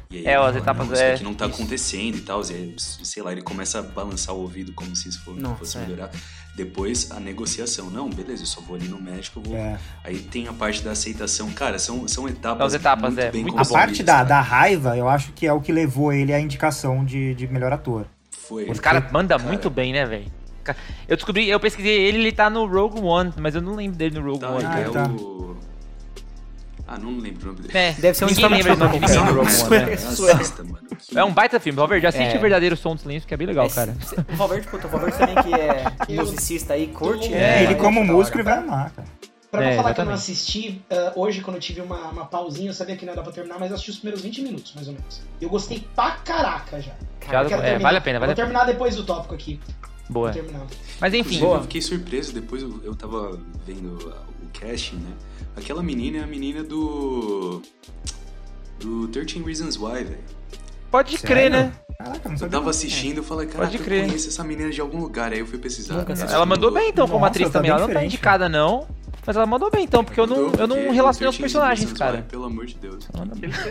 E 0.10 0.20
aí 0.20 0.26
É, 0.26 0.36
as 0.36 0.56
etapas, 0.56 0.90
é, 0.98 1.12
daqui 1.12 1.24
não 1.24 1.34
tá 1.34 1.46
isso. 1.48 1.56
acontecendo 1.56 2.16
e 2.18 2.22
tal. 2.22 2.42
E 2.50 2.54
aí, 2.54 2.76
sei 2.78 3.22
lá, 3.22 3.32
ele 3.34 3.42
começa 3.42 3.80
a 3.80 3.82
balançar 3.82 4.34
o 4.34 4.40
ouvido 4.40 4.72
como 4.72 4.96
se 4.96 5.10
isso 5.10 5.22
for- 5.26 5.36
Nossa, 5.36 5.56
fosse 5.58 5.78
é. 5.78 5.82
melhorar. 5.82 6.12
Depois 6.56 7.12
a 7.12 7.20
negociação. 7.20 7.90
Não, 7.90 8.10
beleza, 8.10 8.44
eu 8.44 8.48
só 8.48 8.62
vou 8.62 8.76
ali 8.78 8.88
no 8.88 9.00
médico, 9.02 9.40
eu 9.40 9.44
vou. 9.44 9.56
É. 9.58 9.78
Aí 10.04 10.20
tem 10.20 10.48
a 10.48 10.54
parte 10.54 10.82
da 10.82 10.92
aceitação. 10.92 11.52
Cara, 11.52 11.78
são, 11.78 12.08
são 12.08 12.28
etapas. 12.30 12.68
As 12.68 12.74
etapas, 12.76 13.10
muito 13.14 13.20
é, 13.20 13.32
bem 13.32 13.42
muito 13.44 13.60
A 13.60 13.66
parte 13.66 14.02
da, 14.02 14.14
cara. 14.14 14.26
da 14.26 14.40
raiva, 14.42 14.98
eu 14.98 15.10
acho 15.10 15.34
que 15.34 15.46
é 15.46 15.52
o 15.52 15.60
que 15.60 15.72
levou 15.74 16.14
ele 16.14 16.34
à 16.34 16.40
indicação 16.40 17.04
de, 17.04 17.36
de 17.36 17.46
melhor 17.48 17.74
ator. 17.74 18.06
Foi. 18.32 18.70
Os 18.72 18.80
caras 18.80 19.12
mandam 19.12 19.38
Cara. 19.38 19.50
muito 19.50 19.70
bem, 19.70 19.92
né, 19.92 20.06
velho? 20.06 20.32
Eu 21.08 21.16
descobri, 21.16 21.48
eu 21.50 21.60
pesquisei 21.60 22.02
ele, 22.06 22.18
ele 22.20 22.32
tá 22.32 22.50
no 22.50 22.66
Rogue 22.66 23.00
One, 23.02 23.34
mas 23.38 23.56
eu 23.56 23.62
não 23.62 23.76
lembro 23.76 23.98
dele 23.98 24.20
no 24.20 24.26
Rogue 24.26 24.40
Tá, 24.40 24.50
One. 24.50 24.64
ele 24.64 24.68
Ah, 24.74 24.80
é 24.80 24.90
tá. 24.90 25.08
o. 25.10 25.58
Ah, 26.90 26.98
não 26.98 27.18
lembro 27.20 27.44
o 27.44 27.54
nome 27.54 27.68
dele. 27.68 27.78
É, 27.78 27.92
Deve 27.94 28.18
ser 28.18 28.24
um 28.24 28.28
ninguém 28.30 28.48
lembra 28.50 28.74
de 28.74 28.80
não, 28.80 28.92
ninguém 28.92 29.10
lembra 29.10 29.34
do 29.34 29.40
Rogue 29.40 29.52
One, 29.62 29.86
né? 29.86 29.94
Assista, 30.38 30.64
mano. 30.64 30.80
É 31.16 31.24
um 31.24 31.34
baita 31.34 31.60
filme, 31.60 31.78
Robert, 31.80 32.00
já 32.02 32.10
assiste 32.10 32.34
É. 32.34 32.38
o 32.38 32.42
verdadeiro 32.42 32.78
som 32.78 32.96
do 32.96 33.02
silêncio, 33.02 33.28
que 33.28 33.34
é 33.34 33.38
bem 33.38 33.46
legal, 33.48 33.70
cara. 33.70 33.94
O 34.32 34.36
Valverde, 34.38 34.68
puta, 34.68 34.88
o 34.88 34.90
Valverde 34.90 35.18
também 35.18 35.36
que 35.36 35.54
é 35.54 36.16
musicista 36.16 36.74
aí, 36.76 36.88
curte. 36.88 37.34
É, 37.34 37.64
ele 37.64 37.76
como 37.76 38.04
músico, 38.06 38.38
ele 38.38 38.44
vai 38.44 38.58
amar, 38.60 38.92
cara. 38.92 39.08
Pra 39.52 39.62
não 39.62 39.68
É, 39.70 39.76
falar 39.78 39.94
que 39.94 40.02
eu 40.02 40.06
não 40.06 40.14
exatamente. 40.14 40.32
assisti, 40.40 40.82
ah, 40.90 41.14
hoje 41.16 41.42
quando 41.42 41.56
eu 41.56 41.62
tive 41.62 41.82
uma, 41.82 42.08
uma 42.10 42.26
pausinha, 42.26 42.70
eu 42.70 42.74
sabia 42.74 42.96
que 42.98 43.06
não 43.06 43.12
ia 43.14 43.16
dar 43.18 43.24
pra 43.24 43.32
terminar, 43.34 43.58
mas 43.60 43.70
eu 43.70 43.76
assisti 43.76 43.92
os 43.92 43.98
primeiros 43.98 44.22
20 44.22 44.42
minutos, 44.42 44.74
mais 44.76 44.88
ou 44.88 44.94
menos. 44.94 45.22
Eu 45.42 45.50
gostei 45.50 45.86
pra 45.96 46.12
caraca 46.24 46.82
já. 46.82 46.92
Já- 47.30 47.58
é, 47.66 47.80
vale 47.80 47.98
a 47.98 48.02
pena, 48.02 48.20
vale 48.20 48.34
Vou 48.34 48.34
a 48.34 48.36
pena. 48.36 48.36
terminar 48.36 48.66
depois 48.66 48.96
do 48.96 49.04
tópico 49.06 49.34
aqui. 49.36 49.60
Boa. 50.10 50.32
Mas 51.02 51.14
enfim, 51.14 51.40
Boa. 51.40 51.58
eu 51.58 51.62
fiquei 51.64 51.82
surpreso, 51.82 52.34
depois 52.34 52.62
eu, 52.62 52.80
eu 52.84 52.96
tava 52.96 53.40
vendo 53.66 53.98
o 53.98 54.60
casting, 54.60 54.96
né? 54.98 55.12
Aquela 55.56 55.84
menina 55.84 56.20
é 56.20 56.24
a 56.24 56.28
menina 56.28 56.64
do. 56.64 57.62
Do 58.80 59.08
13 59.08 59.42
Reasons 59.44 59.76
Why, 59.78 60.04
velho. 60.04 60.20
pode 60.92 61.18
Sério? 61.18 61.28
crer, 61.28 61.52
né? 61.52 61.74
Caraca, 61.98 62.30
não 62.30 62.38
Eu 62.40 62.50
tava 62.50 62.70
assistindo, 62.70 63.18
eu 63.18 63.24
falei, 63.24 63.48
cara, 63.48 63.70
eu 63.74 63.84
conheço 63.84 64.28
essa 64.30 64.44
menina 64.44 64.70
de 64.70 64.80
algum 64.80 65.00
lugar. 65.00 65.34
Aí 65.34 65.40
eu 65.40 65.48
fui 65.48 65.58
pesquisar. 65.58 65.96
Nunca. 65.96 66.14
Ela 66.14 66.46
mandou 66.46 66.72
bem 66.72 66.90
então 66.90 67.08
como 67.08 67.22
Nossa, 67.22 67.32
atriz 67.32 67.48
tá 67.48 67.54
também. 67.54 67.72
bem 67.72 67.78
Ela 67.78 67.88
não 67.88 67.94
tá 67.94 68.06
indicada, 68.06 68.48
não. 68.48 68.88
Mas 69.26 69.36
ela 69.36 69.46
mandou 69.46 69.70
bem 69.70 69.84
então, 69.84 70.06
porque 70.06 70.20
eu 70.20 70.28
não, 70.28 70.52
eu 70.54 70.68
não 70.68 70.92
relacionei 70.92 71.30
os 71.30 71.38
personagens, 71.38 71.92
cara. 71.92 72.22
Pelo 72.30 72.46
amor 72.46 72.66
de 72.66 72.76
Deus. 72.76 73.08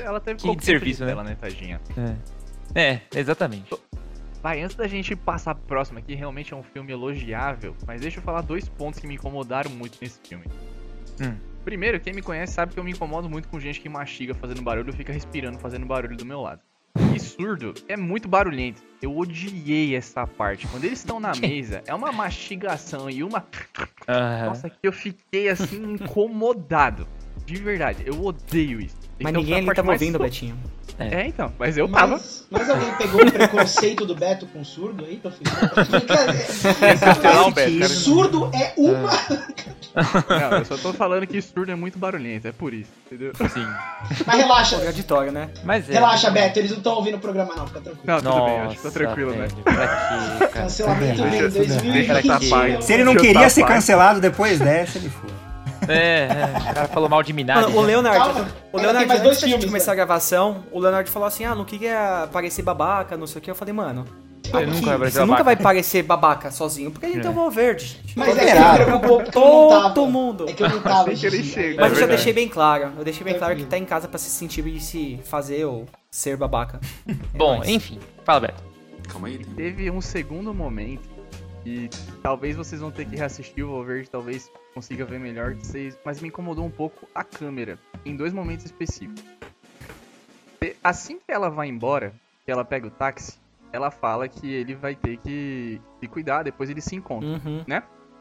Ela 0.05 0.21
teve 0.21 0.41
Que 0.43 0.65
serviço, 0.65 1.05
né? 1.05 1.15
né, 1.15 1.37
tadinha? 1.41 1.81
É, 2.75 3.01
exatamente. 3.15 3.73
Vai, 4.43 4.63
antes 4.63 4.77
da 4.77 4.87
gente 4.87 5.17
passar 5.17 5.55
pro 5.55 5.65
próximo 5.65 5.99
aqui, 5.99 6.15
realmente 6.15 6.53
é 6.55 6.57
um 6.57 6.63
filme 6.63 6.93
elogiável, 6.93 7.75
mas 7.87 8.01
deixa 8.01 8.19
eu 8.19 8.23
falar 8.23 8.43
dois 8.43 8.69
pontos 8.69 9.01
que 9.01 9.07
me 9.07 9.15
incomodaram 9.15 9.71
muito 9.71 9.99
nesse 10.01 10.21
filme. 10.27 10.45
Hum. 11.21 11.35
Primeiro, 11.65 11.99
quem 11.99 12.13
me 12.13 12.23
conhece 12.23 12.53
sabe 12.53 12.73
que 12.73 12.79
eu 12.79 12.85
me 12.85 12.93
incomodo 12.93 13.29
muito 13.29 13.49
com 13.49 13.59
gente 13.59 13.81
que 13.81 13.89
mastiga 13.89 14.35
fazendo 14.35 14.63
barulho 14.63 14.89
ou 14.89 14.93
fica 14.97 15.13
respirando 15.13 15.59
fazendo 15.59 15.85
barulho 15.85 16.17
do 16.17 16.25
meu 16.25 16.41
lado. 16.41 16.61
E 17.15 17.19
surdo 17.19 17.75
é 17.89 17.97
muito 17.97 18.29
barulhento. 18.29 18.81
Eu 19.03 19.17
odiei 19.17 19.97
essa 19.97 20.27
parte. 20.27 20.67
Quando 20.69 20.85
eles 20.85 20.99
estão 21.01 21.19
na 21.19 21.33
mesa, 21.37 21.83
é 21.87 21.93
uma 21.95 22.13
mastigação 22.13 23.11
e 23.11 23.23
uma. 23.25 23.45
Aham. 24.07 24.47
Nossa, 24.47 24.71
que 24.71 24.79
eu 24.83 24.93
fiquei 24.93 25.49
assim 25.49 25.95
incomodado. 25.95 27.07
De 27.45 27.57
verdade, 27.57 28.03
eu 28.07 28.25
odeio 28.25 28.81
isso. 28.81 28.97
Mas 29.21 29.31
Então, 29.31 29.41
ninguém 29.43 29.57
ali 29.57 29.67
mais 29.67 30.01
ouvindo, 30.03 30.19
so- 30.19 30.23
Betinho. 30.25 30.57
É, 30.99 31.27
então, 31.27 31.53
mas 31.59 31.77
eu 31.77 31.89
tava. 31.89 32.13
Mas, 32.13 32.47
mas 32.51 32.71
alguém 32.71 32.95
pegou 32.95 33.23
o 33.23 33.31
preconceito 33.31 34.07
do 34.07 34.15
Beto 34.15 34.47
com 34.47 34.65
surdo 34.65 35.05
aí, 35.05 35.21
tô 35.23 35.31
Cancelar 35.31 37.47
o 37.47 37.51
Beto, 37.51 37.79
cara. 37.79 37.89
Surdo 37.89 38.51
é 38.55 38.73
uma. 38.77 39.11
Não, 39.97 40.59
eu 40.59 40.65
só 40.65 40.77
tô 40.77 40.93
falando 40.93 41.27
que 41.27 41.41
surdo 41.41 41.73
é 41.73 41.75
muito 41.75 41.99
barulhento, 41.99 42.49
é 42.49 42.53
por 42.53 42.73
isso, 42.73 42.91
entendeu? 43.07 43.33
Sim. 43.35 43.67
Mas 44.27 44.37
relaxa, 44.37 44.77
Contraditório, 44.77 45.33
né? 45.33 45.49
Mas 45.65 45.89
é. 45.89 45.95
relaxa, 45.95 46.31
Beto, 46.31 46.59
eles 46.59 46.71
não 46.71 46.79
estão 46.79 46.95
ouvindo 46.95 47.17
o 47.17 47.21
programa, 47.21 47.55
não, 47.55 47.67
fica 47.67 47.81
tranquilo. 47.81 48.07
Não, 48.07 48.17
tudo 48.17 48.31
Nossa, 48.31 48.45
bem, 48.45 48.61
acho 48.61 48.77
que 48.77 48.83
tá 48.83 48.91
tranquilo, 48.91 49.31
né? 49.33 49.49
Pra? 49.65 50.49
Cancelamento 50.49 51.23
em 51.23 51.31
deixa 51.31 51.51
2020. 51.51 52.27
tapar. 52.27 52.83
Se 52.83 52.93
ele 52.93 53.05
não 53.05 53.17
queria 53.17 53.51
ser 53.51 53.67
cancelado 53.67 54.21
depois 54.21 54.59
dessa, 54.59 54.99
ele 54.99 55.11
foi. 55.11 55.31
É, 55.89 56.29
é, 56.55 56.71
o 56.71 56.75
cara 56.75 56.89
falou 56.89 57.09
mal 57.09 57.23
de 57.23 57.33
Minari. 57.33 57.61
Mano, 57.63 57.77
o 57.79 57.81
né? 57.83 57.87
Leonardo, 57.89 58.19
Calma, 58.35 58.49
o 58.73 58.77
Leonardo, 58.79 59.13
antes 59.13 59.23
dois 59.23 59.37
da 59.41 59.47
gente 59.47 59.51
filmes, 59.51 59.65
começar 59.67 59.87
né? 59.87 59.93
a 59.93 59.97
gravação, 59.97 60.65
o 60.73 60.79
Leonardo 60.81 61.11
falou 61.11 61.27
assim, 61.29 61.45
ah, 61.45 61.55
não 61.55 61.65
queria 61.65 62.29
parecer 62.33 62.63
babaca, 62.63 63.17
não 63.17 63.27
sei 63.27 63.39
o 63.39 63.43
que. 63.43 63.51
Eu 63.51 63.55
falei, 63.55 63.73
mano, 63.75 64.05
Ele 64.55 64.67
nunca 64.67 64.87
vai 64.87 64.99
parecer 64.99 65.13
você 65.19 65.21
nunca 65.21 65.33
babaca. 65.39 65.45
vai 65.45 65.57
parecer 65.57 66.03
babaca 66.03 66.51
sozinho, 66.51 66.91
porque 66.91 67.07
a 67.07 67.09
gente 67.09 67.21
tem 67.23 67.31
o 67.31 67.35
Valverde. 67.35 68.01
Mas 68.15 68.37
é 68.39 68.47
que 68.79 68.85
preocupou 68.85 69.71
não 69.73 69.81
tava. 69.83 69.95
Todo 69.95 70.11
mundo. 70.11 70.49
É 70.49 70.53
que 70.53 70.63
eu 70.63 70.69
não 70.69 70.81
tava. 70.81 71.05
Que 71.15 71.27
ele 71.27 71.37
Gigi. 71.39 71.51
chega. 71.53 71.81
Mas 71.81 71.93
É 71.93 71.95
eu 71.97 72.01
já 72.01 72.07
deixei 72.07 72.33
bem 72.33 72.49
claro, 72.49 72.93
eu 72.97 73.05
deixei 73.05 73.25
bem 73.25 73.35
claro 73.39 73.55
que 73.55 73.63
Tranquilo. 73.63 73.71
tá 73.71 73.79
em 73.79 73.85
casa 73.85 74.09
pra 74.09 74.19
se 74.19 74.31
sentir 74.31 74.67
e 74.67 74.81
se 74.81 75.21
fazer 75.25 75.65
ou 75.67 75.87
ser 76.11 76.37
babaca. 76.37 76.81
Bom, 77.35 77.57
nóis. 77.57 77.69
enfim. 77.69 77.99
Fala, 78.25 78.41
Beto. 78.41 78.63
Calma 79.09 79.29
aí. 79.29 79.39
tem- 79.39 79.55
Teve 79.55 79.91
um 79.91 80.01
segundo 80.01 80.53
momento 80.55 81.16
e 81.67 81.91
talvez 82.23 82.55
vocês 82.55 82.81
vão 82.81 82.93
ter 82.93 83.05
que 83.07 83.17
reassistir 83.17 83.65
o 83.65 83.73
Valverde, 83.73 84.09
talvez 84.09 84.49
consiga 84.73 85.05
ver 85.05 85.19
melhor 85.19 85.55
que 85.57 85.67
vocês, 85.67 85.99
mas 86.05 86.21
me 86.21 86.29
incomodou 86.29 86.65
um 86.65 86.71
pouco 86.71 87.09
a 87.13 87.25
câmera 87.25 87.77
em 88.05 88.15
dois 88.15 88.33
momentos 88.33 88.65
específicos. 88.65 89.25
Assim 90.83 91.19
que 91.19 91.33
ela 91.33 91.51
vai 91.51 91.67
embora, 91.67 92.15
que 92.45 92.53
ela 92.53 92.65
pega 92.65 92.87
o 92.87 92.91
táxi, 92.91 93.37
ela 93.73 93.91
fala 93.91 94.29
que 94.29 94.49
ele 94.49 94.77
vai 94.77 94.95
ter 94.95 95.17
que 95.17 95.81
se 95.99 96.07
cuidar, 96.07 96.45
depois 96.45 96.71
eles 96.71 96.85
se 96.85 96.95
encontram. 96.95 97.33
Uhum. 97.33 97.65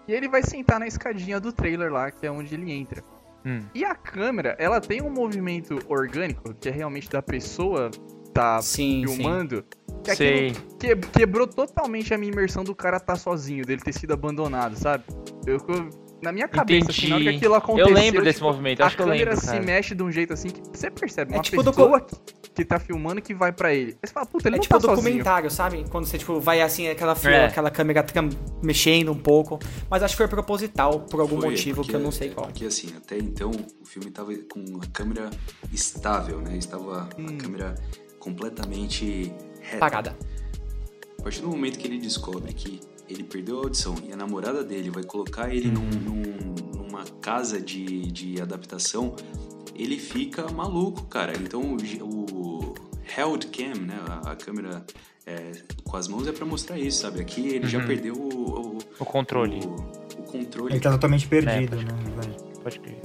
E 0.07 0.13
ele 0.13 0.27
vai 0.27 0.41
sentar 0.41 0.79
na 0.79 0.87
escadinha 0.87 1.39
do 1.39 1.53
trailer 1.53 1.91
lá, 1.91 2.09
que 2.09 2.25
é 2.25 2.31
onde 2.31 2.53
ele 2.55 2.71
entra. 2.71 3.03
Hum. 3.45 3.61
E 3.75 3.85
a 3.85 3.93
câmera, 3.93 4.55
ela 4.57 4.81
tem 4.81 5.03
um 5.03 5.09
movimento 5.09 5.79
orgânico, 5.87 6.51
que 6.55 6.67
é 6.67 6.71
realmente 6.71 7.09
da 7.09 7.21
pessoa 7.21 7.91
tá 8.33 8.59
Sim, 8.61 9.03
sim. 9.07 9.63
Filmando. 10.13 10.59
Que 10.79 10.87
aquilo 10.87 11.01
que- 11.01 11.07
quebrou 11.19 11.47
totalmente 11.47 12.13
a 12.13 12.17
minha 12.17 12.31
imersão 12.31 12.63
do 12.63 12.75
cara 12.75 12.99
tá 12.99 13.15
sozinho, 13.15 13.65
dele 13.65 13.81
ter 13.81 13.93
sido 13.93 14.13
abandonado, 14.13 14.75
sabe? 14.77 15.03
Eu, 15.47 15.57
eu- 15.67 16.05
na 16.21 16.31
minha 16.31 16.47
cabeça, 16.47 16.89
assim, 16.91 17.07
na 17.09 17.15
hora 17.15 17.23
que 17.23 17.29
aquilo 17.29 17.53
aconteceu, 17.53 17.87
Eu 17.89 17.93
lembro 17.93 18.23
desse 18.23 18.39
tipo, 18.39 18.47
movimento, 18.49 18.81
a 18.81 18.85
acho 18.87 18.95
que 18.95 19.01
eu 19.01 19.05
câmera 19.05 19.31
lembro, 19.31 19.45
se 19.45 19.51
cara. 19.51 19.61
mexe 19.63 19.93
de 19.95 20.01
um 20.03 20.11
jeito 20.11 20.33
assim 20.33 20.49
que 20.49 20.61
você 20.75 20.89
percebe 20.89 21.33
É 21.33 21.37
uma 21.37 21.43
tipo 21.43 21.61
do 21.61 21.71
pessoa 21.71 22.01
que, 22.01 22.15
que 22.55 22.65
tá 22.65 22.79
filmando 22.79 23.21
que 23.21 23.33
vai 23.35 23.51
pra 23.51 23.73
ele. 23.73 23.91
Aí 23.91 23.97
você 24.07 24.13
fala, 24.13 24.25
puta, 24.25 24.47
ele 24.47 24.55
É 24.55 24.57
não 24.57 24.61
tipo 24.63 24.73
tá 24.73 24.79
sozinho. 24.79 24.95
documentário, 24.95 25.51
sabe? 25.51 25.85
Quando 25.91 26.05
você, 26.05 26.17
tipo, 26.17 26.39
vai 26.39 26.61
assim, 26.61 26.87
aquela, 26.87 27.13
fila, 27.15 27.33
É. 27.35 27.45
aquela 27.47 27.69
câmera 27.69 28.03
mexendo 28.63 29.11
um 29.11 29.17
pouco. 29.19 29.59
Mas 29.89 30.01
acho 30.01 30.13
que 30.13 30.17
foi 30.17 30.27
proposital, 30.27 31.01
por 31.01 31.19
algum 31.19 31.39
Foi, 31.41 31.49
motivo 31.51 31.75
porque- 31.77 31.91
que 31.91 31.95
eu 31.95 31.99
não 31.99 32.11
sei 32.11 32.29
qual. 32.29 32.47
Porque 32.47 32.65
assim, 32.65 32.91
até 32.97 33.17
então 33.17 33.51
o 33.51 33.85
filme 33.85 34.09
tava 34.09 34.33
com 34.51 34.63
a 34.81 34.85
câmera 34.91 35.29
estável, 35.71 36.39
né? 36.39 36.57
Estava 36.57 37.09
Hum. 37.19 37.25
a 37.29 37.33
câmera 37.41 37.75
completamente 38.19 39.31
reta. 39.65 39.77
Parada. 39.79 40.15
A 41.19 41.21
partir 41.23 41.41
do 41.41 41.47
momento 41.47 41.77
que 41.79 41.87
ele 41.87 41.97
descobre 41.99 42.53
que 42.53 42.79
ele 43.09 43.23
perdeu 43.23 43.57
a 43.59 43.63
audição 43.63 43.95
e 44.07 44.11
a 44.13 44.15
namorada 44.15 44.63
dele 44.63 44.89
vai 44.89 45.03
colocar 45.03 45.53
ele 45.53 45.69
num- 45.69 45.81
Uhum. 45.81 46.23
num- 46.23 46.83
numa 46.83 47.03
casa 47.21 47.59
de, 47.59 48.11
de 48.11 48.41
adaptação, 48.41 49.15
ele 49.75 49.97
fica 49.99 50.49
maluco, 50.51 51.03
cara. 51.05 51.33
Então 51.37 51.61
o, 51.61 51.77
o 52.03 52.73
held 53.17 53.47
cam, 53.47 53.75
né? 53.81 53.99
A, 54.07 54.31
a 54.31 54.35
câmera 54.35 54.85
é, 55.25 55.51
com 55.83 55.97
as 55.97 56.07
mãos 56.07 56.27
é 56.27 56.31
pra 56.31 56.45
mostrar 56.45 56.77
isso, 56.79 57.01
sabe? 57.01 57.19
Aqui 57.19 57.47
ele 57.49 57.67
já 57.67 57.79
Uhum. 57.79 57.87
perdeu 57.87 58.13
o, 58.15 58.75
o, 58.75 58.77
O 58.99 59.05
controle. 59.05 59.59
o, 59.65 59.75
o 60.19 60.23
controle. 60.23 60.73
Ele 60.73 60.79
tá 60.79 60.91
totalmente 60.91 61.27
perdido, 61.27 61.75
É, 61.75 61.83
né? 61.83 62.35
Pode 62.63 62.79
crer. 62.79 62.99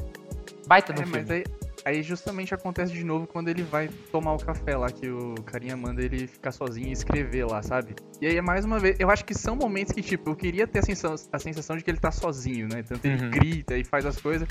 Baita 0.67 0.93
do 0.93 1.01
É, 1.03 1.05
filme. 1.07 1.21
mas 1.21 1.31
aí, 1.31 1.45
aí 1.85 2.03
justamente 2.03 2.55
acontece 2.55 2.93
de 2.93 3.03
novo 3.05 3.27
quando 3.27 3.49
ele 3.49 3.63
vai 3.63 3.89
tomar 4.13 4.35
o 4.35 4.39
café 4.39 4.77
lá, 4.77 4.87
que 4.91 5.09
o 5.09 5.35
carinha 5.45 5.77
manda 5.77 6.03
ele 6.03 6.27
ficar 6.27 6.53
sozinho 6.53 6.89
e 6.89 6.93
escrever 6.93 7.45
lá, 7.47 7.63
sabe? 7.63 7.95
E 8.21 8.27
aí, 8.27 8.41
mais 8.41 8.65
uma 8.65 8.79
vez, 8.79 8.97
eu 8.99 9.11
acho 9.11 9.25
que 9.25 9.35
são 9.35 9.57
momentos 9.57 9.93
que, 9.93 10.03
tipo, 10.03 10.31
eu 10.31 10.37
queria 10.37 10.67
ter 10.67 10.81
a 10.81 10.83
sensação, 10.83 11.29
a 11.33 11.39
sensação 11.39 11.77
de 11.77 11.85
que 11.85 11.91
ele 11.91 11.99
tá 11.99 12.11
sozinho, 12.11 12.69
né? 12.69 12.83
Tanto 12.83 13.05
ele 13.07 13.23
Uhum. 13.25 13.31
grita 13.31 13.77
e 13.77 13.85
faz 13.85 14.05
as 14.07 14.17
coisas. 14.21 14.47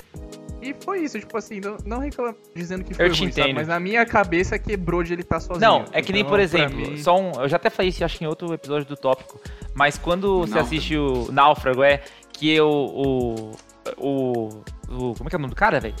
E 0.62 0.74
foi 0.84 1.00
isso, 1.00 1.18
tipo 1.18 1.36
assim, 1.38 1.58
não, 1.60 1.76
não 1.86 1.98
reclamo 2.00 2.36
dizendo 2.54 2.84
que 2.84 2.92
foi 2.92 3.06
Eu 3.06 3.12
te 3.12 3.20
ruim, 3.20 3.32
sabe? 3.32 3.52
Mas 3.54 3.66
na 3.68 3.80
minha 3.80 4.04
cabeça 4.04 4.58
quebrou 4.58 5.02
de 5.02 5.12
ele 5.14 5.22
estar 5.22 5.40
sozinho. 5.40 5.60
Não, 5.60 5.84
é 5.92 6.02
que 6.02 6.12
nem, 6.12 6.20
Então, 6.20 6.30
por 6.30 6.40
exemplo, 6.40 6.76
mim- 6.76 6.96
só 6.98 7.18
um, 7.18 7.32
eu 7.40 7.48
já 7.48 7.56
até 7.56 7.70
falei 7.70 7.88
isso, 7.88 8.04
acho 8.04 8.18
que 8.18 8.24
em 8.24 8.26
outro 8.26 8.52
episódio 8.52 8.86
do 8.86 8.96
tópico, 8.96 9.40
mas 9.74 9.96
quando 9.96 10.40
você 10.40 10.54
Náufrago. 10.54 10.66
assiste 10.66 10.96
o 10.98 11.32
Náufrago, 11.32 11.82
é 11.82 12.02
que 12.32 12.50
eu, 12.54 12.68
o, 12.68 13.52
o, 13.96 14.48
o, 14.88 15.14
como 15.14 15.28
é 15.28 15.30
que 15.30 15.36
é 15.36 15.38
o 15.38 15.40
nome 15.40 15.54
do 15.54 15.56
cara, 15.56 15.80
velho? 15.80 15.94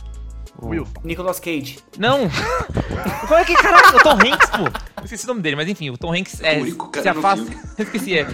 Wilson. 0.68 0.92
Nicolas 1.04 1.40
Cage. 1.40 1.78
Não! 1.98 2.28
Como 3.26 3.34
é 3.34 3.44
que, 3.44 3.54
caralho, 3.54 3.96
o 3.96 4.02
Tom 4.02 4.12
Hanks, 4.12 4.50
pô! 4.50 5.04
Esqueci 5.04 5.24
o 5.24 5.28
nome 5.28 5.40
dele, 5.40 5.56
mas 5.56 5.68
enfim, 5.68 5.90
o 5.90 5.96
Tom 5.96 6.12
Hanks 6.12 6.40
é, 6.42 6.58
o 6.58 6.62
único 6.62 6.88
cara 6.88 7.02
se 7.02 7.12
no 7.12 7.18
afasta... 7.20 7.46
Esqueci, 7.82 8.18
é. 8.18 8.26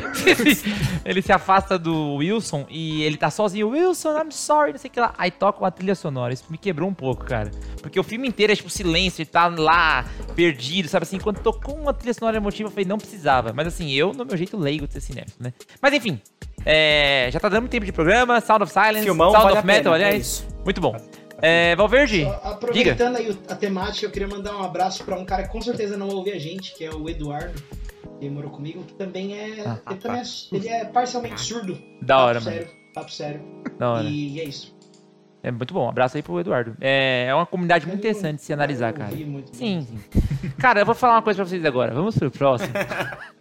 Ele 1.04 1.22
se 1.22 1.32
afasta 1.32 1.78
do 1.78 2.14
Wilson 2.14 2.66
e 2.68 3.02
ele 3.04 3.16
tá 3.16 3.30
sozinho. 3.30 3.68
Wilson, 3.68 4.18
I'm 4.18 4.32
sorry, 4.32 4.72
não 4.72 4.78
sei 4.78 4.88
o 4.88 4.92
que 4.92 4.98
lá. 4.98 5.14
Aí 5.16 5.30
toca 5.30 5.60
uma 5.60 5.70
trilha 5.70 5.94
sonora. 5.94 6.34
Isso 6.34 6.44
me 6.50 6.58
quebrou 6.58 6.88
um 6.88 6.94
pouco, 6.94 7.24
cara. 7.24 7.50
Porque 7.80 7.98
o 8.00 8.02
filme 8.02 8.26
inteiro 8.26 8.52
é 8.52 8.56
tipo 8.56 8.68
silêncio, 8.68 9.22
ele 9.22 9.30
tá 9.30 9.46
lá, 9.46 10.04
perdido, 10.34 10.88
sabe 10.88 11.04
assim? 11.04 11.18
Quando 11.18 11.38
tocou 11.38 11.76
uma 11.76 11.94
trilha 11.94 12.12
sonora 12.12 12.36
emotiva, 12.36 12.68
eu 12.68 12.72
falei, 12.72 12.84
não 12.84 12.98
precisava. 12.98 13.52
Mas 13.52 13.68
assim, 13.68 13.92
eu, 13.92 14.12
no 14.12 14.24
meu 14.24 14.36
jeito 14.36 14.56
leigo 14.56 14.86
de 14.86 14.94
ser 14.94 15.00
cinéfilo, 15.00 15.36
né? 15.38 15.52
Mas 15.80 15.94
enfim, 15.94 16.20
é, 16.64 17.28
já 17.32 17.38
tá 17.38 17.48
dando 17.48 17.68
tempo 17.68 17.86
de 17.86 17.92
programa. 17.92 18.40
Sound 18.40 18.64
of 18.64 18.72
Silence, 18.72 19.04
Filmão, 19.04 19.30
Sound 19.30 19.44
vale 19.44 19.58
of 19.58 19.66
pena, 19.66 19.78
Metal, 19.78 19.92
é 19.92 19.96
aliás. 19.96 20.26
isso. 20.26 20.48
Muito 20.64 20.80
bom. 20.80 20.96
É, 21.42 21.76
Valverde, 21.76 22.24
Só 22.24 22.40
aproveitando 22.44 23.16
aí 23.16 23.30
o- 23.30 23.38
a 23.48 23.54
temática, 23.54 24.06
eu 24.06 24.10
queria 24.10 24.26
mandar 24.28 24.56
um 24.56 24.62
abraço 24.62 25.04
pra 25.04 25.16
um 25.16 25.24
cara 25.24 25.42
que 25.44 25.50
com 25.50 25.60
certeza 25.60 25.96
não 25.96 26.08
ouve 26.08 26.32
a 26.32 26.38
gente, 26.38 26.74
que 26.74 26.84
é 26.84 26.90
o 26.90 27.08
Eduardo, 27.10 27.60
que 28.18 28.30
morou 28.30 28.50
comigo, 28.50 28.82
que 28.84 28.94
também 28.94 29.34
é. 29.38 29.62
Ah, 29.66 29.78
ele, 29.90 30.00
também 30.00 30.20
é 30.20 30.24
ele 30.56 30.68
é 30.68 30.84
parcialmente 30.86 31.40
surdo. 31.40 31.78
da 32.00 32.18
hora, 32.18 32.40
papo 32.40 32.50
mano. 32.50 32.56
sério, 32.66 32.76
papo 32.94 33.12
sério. 33.12 33.42
Da 33.78 33.90
hora. 33.90 34.04
E 34.08 34.40
é 34.40 34.44
isso. 34.44 34.74
É 35.42 35.50
muito 35.52 35.72
bom. 35.74 35.84
Um 35.86 35.88
abraço 35.90 36.16
aí 36.16 36.22
pro 36.22 36.40
Eduardo. 36.40 36.76
É, 36.80 37.26
é 37.28 37.34
uma 37.34 37.46
comunidade 37.46 37.86
muito 37.86 38.00
interessante 38.00 38.36
de 38.38 38.42
se 38.42 38.52
analisar, 38.52 38.88
Eu 38.90 38.94
cara. 38.94 39.12
Sim, 39.52 39.82
sim. 39.82 39.98
Cara, 40.58 40.80
eu 40.80 40.86
vou 40.86 40.94
falar 40.94 41.14
uma 41.16 41.22
coisa 41.22 41.36
pra 41.36 41.48
vocês 41.48 41.64
agora. 41.64 41.94
Vamos 41.94 42.18
pro 42.18 42.30
próximo. 42.30 42.72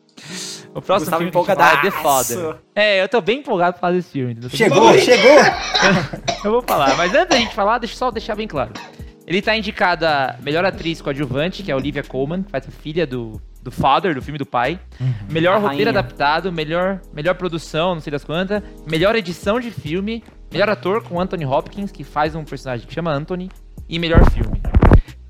O 0.76 0.82
próximo 0.82 1.10
Gustavo 1.10 1.32
filme 1.32 1.52
é 1.52 1.82
The. 1.82 1.92
Father. 1.92 2.56
É, 2.76 3.02
eu 3.02 3.08
tô 3.08 3.22
bem 3.22 3.40
empolgado 3.40 3.74
pra 3.74 3.80
falar 3.80 3.94
desse 3.94 4.12
filme. 4.12 4.34
entendeu? 4.34 4.50
Chegou, 4.50 4.94
chegou! 5.00 5.38
Eu 6.44 6.52
vou 6.52 6.62
falar, 6.62 6.96
mas 6.98 7.14
antes 7.16 7.30
da 7.30 7.38
gente 7.38 7.56
falar, 7.56 7.80
deixa 7.80 7.96
eu 7.96 7.98
só 7.98 8.12
deixar 8.12 8.36
bem 8.36 8.48
claro. 8.48 8.72
Ele 9.26 9.42
tá 9.42 9.56
indicado 9.58 10.06
a 10.06 10.36
melhor 10.44 10.64
atriz 10.64 11.02
coadjuvante, 11.02 11.64
que 11.64 11.72
é 11.72 11.74
a 11.74 11.78
Olivia 11.78 12.04
Colman, 12.04 12.44
que 12.44 12.52
faz 12.52 12.68
a 12.68 12.72
filha 12.72 13.08
do, 13.08 13.42
do 13.64 13.72
Father, 13.72 14.14
do 14.14 14.22
filme 14.22 14.38
do 14.38 14.46
pai. 14.46 14.80
Melhor 15.28 15.56
A 15.56 15.58
roteiro 15.60 15.86
rainha. 15.86 16.00
adaptado, 16.00 16.52
melhor, 16.52 17.02
melhor 17.14 17.34
produção, 17.34 17.96
não 17.96 18.02
sei 18.02 18.12
das 18.12 18.24
quantas. 18.24 18.62
Melhor 18.86 19.16
edição 19.16 19.60
de 19.60 19.72
filme. 19.72 20.24
Melhor 20.52 20.70
ator 20.70 21.02
com 21.04 21.20
Anthony 21.20 21.46
Hopkins, 21.46 21.92
que 21.92 22.04
faz 22.04 22.36
um 22.36 22.44
personagem 22.44 22.86
que 22.86 22.94
chama 22.94 23.12
Anthony. 23.12 23.50
E 23.90 23.98
melhor 23.98 24.30
filme. 24.30 24.62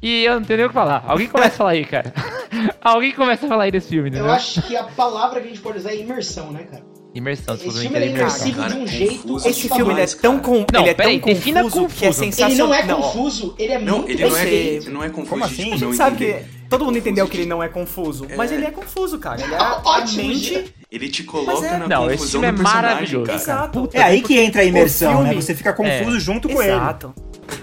E 0.07 0.23
eu 0.23 0.35
não 0.35 0.43
tenho 0.43 0.57
nem 0.57 0.65
o 0.67 0.69
que 0.69 0.75
falar. 0.75 1.03
Alguém 1.07 1.27
começa 1.27 1.55
a 1.55 1.57
falar 1.57 1.71
aí, 1.71 1.83
cara. 1.83 2.13
Alguém 2.79 3.11
começa 3.11 3.45
a 3.45 3.49
falar 3.49 3.63
aí 3.63 3.71
desse 3.71 3.89
filme, 3.89 4.09
entendeu? 4.09 4.27
Eu 4.27 4.31
acho 4.33 4.61
que 4.61 4.75
a 4.77 4.83
palavra 4.83 5.41
que 5.41 5.47
a 5.47 5.49
gente 5.49 5.61
pode 5.61 5.79
usar 5.79 5.91
é 5.93 5.97
imersão, 5.97 6.51
né, 6.51 6.63
cara? 6.69 6.83
Imersão, 7.15 7.57
se 7.57 7.67
Esse 7.69 7.79
filme 7.79 7.97
é 7.97 8.07
imersão. 8.07 8.19
imersivo 8.47 8.57
Cara, 8.57 8.69
de 8.69 8.75
um 8.75 8.79
confuso. 8.81 8.97
jeito. 8.97 9.37
Esse 9.37 9.47
assustador. 9.49 9.77
filme 9.77 9.93
ele 9.93 10.01
é 10.01 10.05
tão, 10.07 10.39
com, 10.39 10.65
Não, 10.71 10.81
ele 10.81 10.89
é 10.89 10.93
peraí, 10.93 11.19
tão 11.19 11.33
defina 11.33 11.63
confuso, 11.63 11.87
que 11.87 12.05
é 12.05 12.07
confuso. 12.09 12.23
sensacional. 12.25 12.51
Ele 12.51 12.87
não 12.87 12.93
é 12.99 13.01
confuso, 13.01 13.55
ele 13.57 13.71
é 13.73 13.79
Não, 13.79 13.97
muito 13.99 14.11
ele 14.11 14.25
não 14.29 14.37
é, 14.37 14.41
feito. 14.41 14.91
não 14.91 15.03
é 15.03 15.09
confuso. 15.09 15.29
Como 15.29 15.43
assim? 15.45 15.55
tipo, 15.63 15.75
A 15.75 15.79
não 15.79 15.87
gente 15.87 15.95
sabe 15.95 16.15
entender. 16.25 16.43
que 16.43 16.54
todo 16.69 16.85
mundo 16.85 16.97
entendeu 16.97 17.27
que 17.27 17.37
ele 17.37 17.45
não 17.45 17.61
é 17.61 17.67
confuso, 17.69 18.25
É. 18.29 18.35
mas 18.35 18.51
ele 18.51 18.65
é 18.65 18.71
confuso, 18.71 19.17
cara. 19.19 19.41
Ele 19.41 19.53
é 19.53 19.57
Ah, 19.57 19.81
a 19.83 19.89
ótimo, 19.89 20.23
mente... 20.23 20.39
gente. 20.53 20.75
Ele 20.91 21.09
te 21.09 21.23
coloca 21.23 21.65
é- 21.65 21.77
na 21.77 21.87
Não, 21.87 22.05
esse 22.07 22.17
confusão 22.17 22.41
filme 22.41 22.47
é 22.47 22.51
maravilhoso, 22.63 23.25
cara. 23.25 23.37
Exato. 23.39 23.89
É 23.93 24.01
aí 24.01 24.21
que 24.21 24.37
entra 24.37 24.61
a 24.61 24.65
imersão, 24.65 25.19
O 25.19 25.23
né? 25.23 25.29
filme- 25.29 25.41
Você 25.43 25.53
fica 25.55 25.73
confuso 25.73 26.19
junto 26.19 26.47
com 26.47 26.61
ele. 26.61 26.71
Exato. 26.71 27.13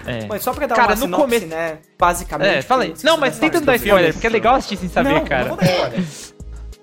É. 0.05 0.25
Mas 0.27 0.43
só 0.43 0.53
pra 0.53 0.67
dar 0.67 0.75
Cara, 0.75 0.87
uma 0.89 0.95
no 0.95 1.01
sinopse, 1.01 1.23
começo- 1.25 1.47
né? 1.47 1.79
Basicamente. 1.97 2.47
É, 2.57 2.61
fala 2.61 2.83
aí. 2.83 2.93
Não, 3.03 3.17
mas 3.17 3.37
tenta 3.39 3.59
dar 3.59 3.75
spoiler, 3.75 3.99
filme- 3.99 4.13
porque 4.13 4.27
é 4.27 4.29
legal 4.29 4.55
assistir 4.55 4.77
sem 4.77 4.89
saber, 4.89 5.13
não, 5.13 5.25
cara. 5.25 5.43
Não, 5.49 5.55
vou 5.55 5.57
dar 5.57 5.65
spoiler. 5.71 5.99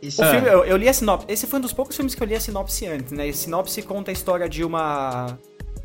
Esse 0.03 0.21
O 0.23 0.27
filme, 0.31 0.49
eu, 0.49 0.65
eu 0.65 0.77
li 0.77 0.89
a 0.89 0.93
sinopse. 0.93 1.27
Esse 1.29 1.47
foi 1.47 1.59
um 1.59 1.63
dos 1.63 1.73
poucos 1.73 1.95
filmes 1.97 2.15
que 2.15 2.23
eu 2.23 2.27
li 2.27 2.35
a 2.35 2.41
sinopse 2.41 2.87
antes, 2.87 3.13
né? 3.13 3.29
A 3.29 3.33
sinopse 3.33 3.83
conta 3.83 4.11
a 4.11 4.13
história 4.13 4.49
de 4.49 4.65
uma, 4.65 5.39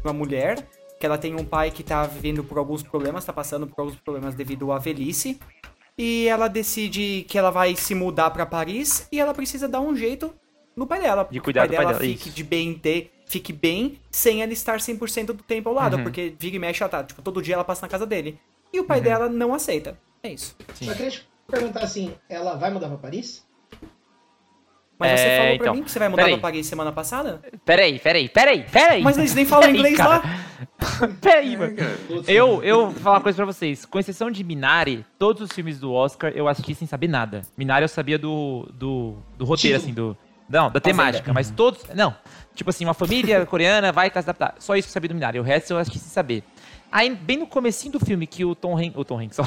uma 0.04 0.14
mulher 0.14 0.66
que 1.00 1.06
ela 1.06 1.18
tem 1.18 1.36
um 1.36 1.44
pai 1.44 1.72
que 1.72 1.84
tá 1.84 2.04
vivendo 2.06 2.42
por 2.44 2.58
alguns 2.58 2.82
problemas, 2.82 3.26
tá 3.26 3.34
passando 3.34 3.68
por 3.68 3.82
alguns 3.82 3.98
problemas 3.98 4.34
devido 4.34 4.72
à 4.72 4.80
velhice. 4.80 5.38
E 5.98 6.28
ela 6.28 6.48
decide 6.48 7.26
que 7.30 7.38
ela 7.38 7.50
vai 7.50 7.76
se 7.76 7.96
mudar 7.96 8.30
pra 8.32 8.46
Paris 8.46 9.08
e 9.12 9.20
ela 9.20 9.34
precisa 9.34 9.68
dar 9.68 9.80
um 9.80 9.96
jeito 9.96 10.34
no 10.76 10.86
pai 10.86 11.02
dela. 11.02 11.24
De 11.24 11.28
porque 11.28 11.40
cuidar 11.42 11.66
o 11.66 11.68
do 11.70 11.76
pai 11.76 11.86
pai 11.86 11.94
dela 11.94 12.00
fique 12.06 12.28
isso. 12.30 12.36
de 12.36 12.44
bem 12.44 12.74
ter, 12.74 13.12
fique 13.28 13.54
bem 13.54 13.98
sem 14.12 14.42
ela 14.44 14.52
estar 14.52 14.80
100% 14.80 15.28
do 15.28 15.36
tempo 15.44 15.70
ao 15.70 15.76
lado, 15.76 15.96
Uhum. 15.98 16.04
porque 16.04 16.36
vira 16.38 16.56
e 16.58 16.60
mexe 16.60 16.84
ela 16.84 16.90
tá, 16.90 17.04
tipo, 17.04 17.22
todo 17.22 17.42
dia 17.42 17.54
ela 17.56 17.64
passa 17.64 17.84
na 17.84 17.88
casa 17.88 18.06
dele. 18.06 18.38
E 18.74 18.80
o 18.80 18.84
pai 18.84 18.98
Uhum. 18.98 19.04
dela 19.06 19.30
não 19.30 19.54
aceita. 19.54 19.98
É 20.22 20.34
isso. 20.34 20.56
Sim. 20.74 20.86
Só 20.86 20.94
queria 20.94 21.12
te 21.12 21.26
perguntar 21.48 21.84
assim, 21.84 22.14
ela 22.28 22.56
vai 22.56 22.72
mudar 22.72 22.90
pra 22.90 22.98
Paris? 22.98 23.45
Mas 24.98 25.20
você 25.20 25.26
É, 25.28 25.38
falou 25.38 25.58
pra 25.58 25.66
então, 25.66 25.76
mim 25.76 25.84
que 25.84 25.92
você 25.92 26.00
vai 26.00 26.08
mudar 26.10 26.26
pra 26.26 26.38
Paris 26.38 26.66
semana 26.68 26.92
passada? 26.92 27.42
Peraí, 27.66 28.00
peraí, 28.00 28.30
peraí, 28.30 28.64
peraí. 28.64 29.04
Mas 29.04 29.18
eles 29.18 29.36
nem 29.36 29.44
falam 29.46 29.64
Peraí, 29.64 29.78
inglês 29.78 29.98
cara. 29.98 30.10
lá. 30.10 30.24
Peraí, 31.22 31.58
mano. 31.58 31.76
Putz, 32.08 32.30
Eu, 32.30 32.64
eu 32.64 32.90
vou 32.92 33.00
falar 33.02 33.18
uma 33.18 33.22
coisa 33.22 33.36
pra 33.36 33.46
vocês. 33.46 33.86
Com 33.86 34.00
exceção 34.00 34.32
de 34.32 34.44
Minari, 34.44 35.06
todos 35.20 35.42
os 35.42 35.52
filmes 35.52 35.80
do 35.80 35.92
Oscar 35.92 36.32
eu 36.34 36.48
assisti 36.48 36.74
sem 36.76 36.88
saber 36.88 37.08
nada. 37.10 37.42
Minari 37.58 37.84
eu 37.84 37.90
sabia 37.90 38.18
do, 38.18 38.68
do, 38.74 39.16
do 39.38 39.44
roteiro, 39.46 39.78
assim, 39.78 39.94
do. 39.94 40.18
Não, 40.48 40.70
da 40.72 40.80
temática, 40.80 41.34
mas 41.34 41.50
todos. 41.52 41.82
Não. 41.94 42.16
Tipo 42.54 42.70
assim, 42.70 42.86
uma 42.86 42.94
família 42.94 43.46
coreana 43.46 43.92
vai 43.92 44.10
se 44.10 44.18
adaptar. 44.18 44.56
Só 44.60 44.76
isso 44.76 44.88
que 44.88 44.92
eu 44.92 44.94
sabia 44.94 45.10
do 45.10 45.16
Minari. 45.16 45.40
O 45.40 45.44
resto 45.44 45.72
eu 45.72 45.78
assisti 45.78 46.00
sem 46.00 46.10
saber. 46.10 46.44
Aí, 46.96 47.14
bem 47.14 47.36
no 47.36 47.46
comecinho 47.46 47.92
do 47.92 48.00
filme, 48.00 48.26
que 48.26 48.46
o 48.46 48.56
Tom 48.56 48.78
Hanks. 48.78 48.96
O 48.96 49.04
Tom 49.04 49.20
Hanks, 49.20 49.40
ó. 49.40 49.44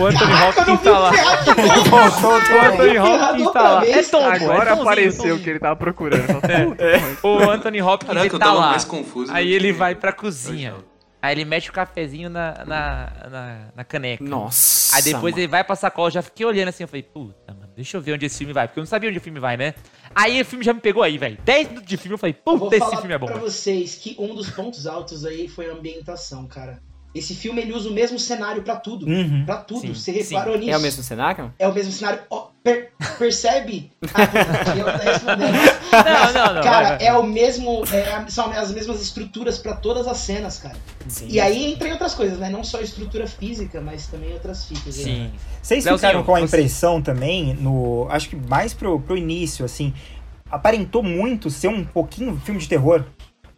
O 0.00 0.06
Anthony 0.06 0.32
Hopkins 0.32 0.80
tá 0.80 0.98
lá. 0.98 1.10
O 1.10 2.72
Anthony 2.72 2.98
Hopkins 2.98 3.52
tá 3.52 3.62
lá. 3.62 3.86
É 3.86 4.02
Tom, 4.02 4.20
é 4.22 4.34
Agora 4.34 4.66
Tomzinho, 4.70 4.82
apareceu 4.82 5.36
o 5.36 5.38
que 5.38 5.50
ele 5.50 5.58
tava 5.58 5.76
procurando. 5.76 6.26
Só 6.26 6.40
O 7.28 7.50
Anthony 7.50 7.82
Hopkins 7.82 8.08
Caraca, 8.08 8.26
ele 8.34 8.38
tá 8.38 8.50
lá. 8.50 8.70
mais 8.70 8.84
confuso 8.86 9.30
Aí 9.30 9.52
ele 9.52 9.72
vai 9.72 9.94
pra 9.94 10.10
cozinha. 10.10 10.74
Aí 11.20 11.34
ele 11.34 11.44
mete 11.44 11.68
o 11.68 11.72
cafezinho 11.72 12.30
na, 12.30 12.64
na, 12.64 13.12
na, 13.28 13.58
na 13.76 13.84
caneca. 13.84 14.24
Nossa. 14.24 14.96
Aí 14.96 15.02
depois 15.02 15.34
mano. 15.34 15.38
ele 15.38 15.48
vai 15.48 15.64
pra 15.64 15.76
sacola, 15.76 16.08
eu 16.08 16.12
já 16.12 16.22
fiquei 16.22 16.46
olhando 16.46 16.68
assim, 16.68 16.84
eu 16.84 16.88
falei, 16.88 17.02
puta, 17.02 17.52
mano, 17.52 17.72
deixa 17.74 17.96
eu 17.96 18.00
ver 18.00 18.12
onde 18.12 18.24
esse 18.24 18.38
filme 18.38 18.52
vai, 18.52 18.68
porque 18.68 18.78
eu 18.78 18.82
não 18.82 18.86
sabia 18.86 19.10
onde 19.10 19.18
o 19.18 19.20
filme 19.20 19.40
vai, 19.40 19.56
né? 19.56 19.74
Aí 20.14 20.40
o 20.40 20.44
filme 20.44 20.64
já 20.64 20.72
me 20.72 20.80
pegou 20.80 21.02
aí, 21.02 21.18
velho. 21.18 21.36
10 21.44 21.68
minutos 21.68 21.88
de 21.88 21.96
filme, 21.96 22.14
eu 22.14 22.18
falei, 22.18 22.36
vou 22.44 22.58
puta, 22.58 22.76
esse 22.76 22.86
falar 22.86 23.00
filme 23.00 23.14
é 23.14 23.18
bom. 23.18 23.26
pra 23.26 23.38
vocês 23.38 23.96
que 23.96 24.14
um 24.18 24.34
dos 24.34 24.48
pontos 24.50 24.86
altos 24.86 25.24
aí 25.24 25.48
foi 25.48 25.68
a 25.68 25.72
ambientação, 25.72 26.46
cara. 26.46 26.80
Esse 27.18 27.34
filme 27.34 27.60
ele 27.62 27.72
usa 27.72 27.88
o 27.88 27.92
mesmo 27.92 28.18
cenário 28.18 28.62
pra 28.62 28.76
tudo. 28.76 29.06
Uhum. 29.06 29.44
Pra 29.46 29.56
tudo. 29.56 29.80
Sim, 29.80 29.94
Você 29.94 30.10
reparou 30.12 30.56
nisso? 30.58 30.70
É 30.70 30.76
o 30.76 30.80
mesmo 30.80 31.02
cenário? 31.02 31.54
É 31.58 31.66
o 31.68 31.72
mesmo 31.72 31.92
cenário. 31.92 32.20
Ó, 32.30 32.48
per- 32.62 32.90
percebe? 33.18 33.90
Ah, 34.14 34.76
eu 34.76 35.12
respondendo. 35.12 35.56
Não, 35.96 36.32
não, 36.32 36.54
não. 36.54 36.62
Cara, 36.62 36.88
vai, 36.88 36.98
vai. 36.98 37.06
é 37.06 37.12
o 37.14 37.22
mesmo. 37.22 37.82
é 37.92 38.28
são 38.28 38.50
as 38.50 38.70
mesmas 38.72 39.00
estruturas 39.00 39.56
pra 39.58 39.74
todas 39.74 40.06
as 40.06 40.18
cenas, 40.18 40.58
cara. 40.58 40.76
Sim. 41.08 41.26
E 41.30 41.40
aí 41.40 41.72
entra 41.72 41.88
em 41.88 41.92
outras 41.92 42.12
coisas, 42.14 42.38
né? 42.38 42.50
Não 42.50 42.62
só 42.64 42.80
estrutura 42.80 43.26
física, 43.26 43.80
mas 43.80 44.06
também 44.08 44.32
outras 44.34 44.66
fitas. 44.66 44.98
aí. 44.98 45.04
Sim. 45.04 45.30
Vocês 45.62 45.84
Leozinho, 45.84 45.98
ficaram 46.08 46.24
com 46.24 46.34
a 46.34 46.40
você- 46.40 46.44
impressão 46.44 47.00
também, 47.00 47.54
no. 47.54 48.06
Acho 48.10 48.28
que 48.28 48.36
mais 48.36 48.74
pro, 48.74 49.00
pro 49.00 49.16
início, 49.16 49.64
assim. 49.64 49.94
Aparentou 50.50 51.02
muito 51.02 51.50
ser 51.50 51.68
um 51.68 51.84
pouquinho 51.84 52.36
filme 52.44 52.60
de 52.60 52.68
terror. 52.68 53.04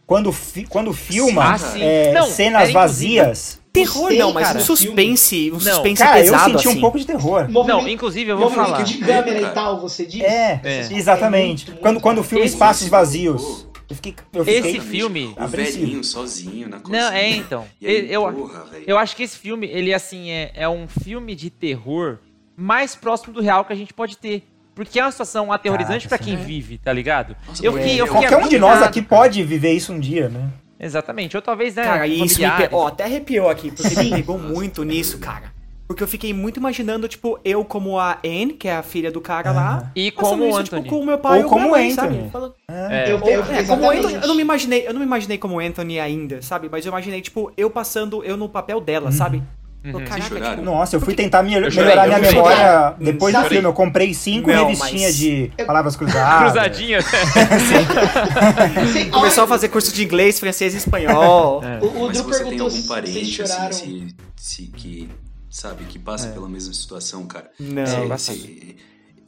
Quando, 0.09 0.31
fi- 0.31 0.65
quando 0.67 0.91
filma 0.91 1.53
Ah, 1.53 1.57
sim. 1.59 1.83
é, 1.83 2.11
Não, 2.13 2.25
cenas 2.25 2.71
vazias. 2.71 3.59
Terror 3.71 4.11
não, 4.11 4.33
mas 4.33 4.47
cara. 4.47 4.57
um 4.57 4.61
suspense, 4.61 5.51
um 5.51 5.53
Não, 5.53 5.59
suspense 5.59 6.01
Cara, 6.01 6.17
eu 6.17 6.23
pesado 6.23 6.51
senti 6.57 6.67
assim. 6.67 6.77
um 6.77 6.81
pouco 6.81 6.97
de 6.97 7.05
terror. 7.05 7.43
Não, 7.43 7.51
Movimento, 7.51 7.89
inclusive 7.89 8.31
eu 8.31 8.37
vou 8.37 8.49
falar. 8.49 8.81
de 8.81 8.97
câmera 8.97 9.39
e 9.39 9.49
tal, 9.51 9.79
você 9.79 10.07
diz? 10.07 10.21
É, 10.23 10.59
É. 10.63 10.87
exatamente. 10.91 11.65
É 11.65 11.69
muito, 11.69 11.81
quando, 11.81 11.93
muito 11.93 12.01
quando 12.03 12.17
o 12.17 12.23
filme 12.23 12.43
Esse- 12.43 12.55
Espaços 12.55 12.81
esse- 12.81 12.89
Vazios. 12.89 13.67
Eu 13.87 13.95
fiquei. 13.95 14.15
Eu 14.33 14.43
fiquei 14.45 14.59
Esse 14.71 14.79
filme- 14.79 15.35
O 15.39 15.47
velhinho 15.47 16.03
sozinho 16.03 16.67
na 16.67 16.79
cozinha. 16.79 17.03
Não, 17.03 17.11
é 17.15 17.29
então. 17.29 17.65
E 17.79 17.85
aí, 17.85 18.11
Eu, 18.11 18.21
porra, 18.33 18.65
velho. 18.65 18.83
eu 18.87 18.97
acho 18.97 19.15
que 19.15 19.21
esse 19.21 19.37
filme, 19.37 19.67
ele 19.67 19.93
assim, 19.93 20.31
é, 20.31 20.51
é 20.55 20.67
um 20.67 20.87
filme 20.87 21.35
de 21.35 21.51
terror 21.51 22.17
mais 22.57 22.95
próximo 22.95 23.31
do 23.31 23.41
real 23.41 23.63
que 23.63 23.71
a 23.73 23.75
gente 23.75 23.93
pode 23.93 24.17
ter. 24.17 24.43
Porque 24.85 24.97
é 24.97 25.03
uma 25.03 25.11
situação 25.11 25.51
aterrorizante 25.51 26.07
pra 26.07 26.17
quem 26.17 26.37
sim. 26.37 26.43
vive, 26.43 26.77
tá 26.77 26.93
ligado? 26.93 27.35
Nossa, 27.45 27.65
eu 27.65 27.73
fiquei, 27.73 27.99
eu 27.99 28.05
é- 28.05 28.07
fiquei 28.07 28.27
Qualquer 28.29 28.45
um 28.45 28.47
de 28.47 28.57
nós 28.57 28.81
aqui 28.81 29.01
pode 29.01 29.43
viver 29.43 29.73
isso 29.73 29.91
um 29.91 29.99
dia, 29.99 30.29
né? 30.29 30.47
Exatamente. 30.79 31.35
Ou 31.35 31.41
talvez, 31.41 31.75
né, 31.75 31.83
Cara, 31.83 32.07
e 32.07 32.23
isso 32.23 32.41
me 32.41 32.49
pe... 32.49 32.69
Ó, 32.71 32.87
até 32.87 33.03
arrepiou 33.03 33.49
aqui, 33.49 33.71
porque 33.71 33.93
me 34.01 34.09
pegou 34.11 34.39
muito 34.39 34.83
nisso, 34.83 35.17
cara. 35.17 35.51
Porque 35.85 36.01
eu 36.03 36.07
fiquei 36.07 36.33
muito 36.33 36.57
imaginando, 36.57 37.07
tipo, 37.07 37.37
eu 37.43 37.65
como 37.65 37.99
a 37.99 38.19
Anne, 38.23 38.53
que 38.53 38.67
é 38.67 38.75
a 38.75 38.83
filha 38.83 39.11
do 39.11 39.19
cara 39.19 39.51
lá. 39.51 39.91
E 39.95 40.11
como 40.11 40.43
o 40.45 40.47
isso, 40.49 40.59
Anthony. 40.59 40.83
tipo, 40.83 40.95
com 40.95 41.01
o 41.01 41.05
meu 41.05 41.17
pai 41.17 41.43
Ou 41.43 41.49
como 41.49 41.73
Anthony. 41.75 41.93
sabe? 41.93 42.29
Falando- 42.31 42.53
É. 42.69 43.11
Eu, 43.11 43.17
eu, 43.17 43.43
é, 43.43 43.63
como 43.63 43.91
exatamente. 43.91 43.97
Anthony, 43.97 44.13
eu 44.21 44.27
não 44.27 44.35
me 44.35 44.41
imaginei, 44.43 44.87
eu 44.87 44.93
não 44.93 44.99
me 45.01 45.05
imaginei 45.05 45.37
como 45.37 45.59
Anthony 45.59 45.99
ainda, 45.99 46.41
sabe? 46.41 46.69
Mas 46.71 46.85
eu 46.85 46.89
imaginei, 46.91 47.19
tipo, 47.21 47.51
eu 47.57 47.69
passando, 47.69 48.23
eu 48.23 48.37
no 48.37 48.47
papel 48.47 48.79
dela, 48.79 49.11
sabe? 49.11 49.43
Uhum. 49.81 50.03
Caraca, 50.03 50.49
tipo, 50.51 50.61
Nossa, 50.61 50.97
eu 50.97 50.99
fui 50.99 51.13
tentar 51.15 51.41
me- 51.41 51.53
chorei, 51.53 51.69
melhorar 51.71 52.05
eu 52.07 52.19
minha 52.19 52.31
memória 52.33 52.95
depois 52.99 53.33
do 53.33 53.43
filme. 53.45 53.63
Eu 53.65 53.71
comprei 53.73 54.13
cinco 54.13 54.49
Não, 54.51 54.67
revistinhas 54.67 55.11
mas- 55.13 55.17
de 55.17 55.51
palavras 55.65 55.95
cruzadas. 55.95 56.51
Cruzadinha. 56.51 56.99
Sei- 58.93 59.09
começou 59.09 59.43
a 59.43 59.47
fazer 59.47 59.69
curso 59.69 59.93
de 59.93 60.03
inglês, 60.03 60.39
francês 60.39 60.73
e 60.73 60.77
espanhol. 60.77 61.63
É. 61.63 61.79
O, 61.81 61.87
o 61.87 62.07
Mas 62.07 62.17
se 62.17 62.23
Drew 62.23 62.33
você 62.33 62.43
tem 62.43 62.43
perguntou 62.57 62.65
algum 62.67 62.69
se 62.69 62.87
vocês 62.87 62.87
parente, 62.87 63.31
choraram. 63.31 63.67
assim, 63.69 64.07
se, 64.35 64.55
se- 64.65 64.67
que, 64.71 65.09
sabe, 65.49 65.83
que 65.85 65.97
passa 65.99 66.27
É. 66.27 66.31
pela 66.31 66.49
mesma 66.49 66.73
situação, 66.73 67.25
cara. 67.25 67.49
Não. 67.59 68.07
Você- 68.09 68.75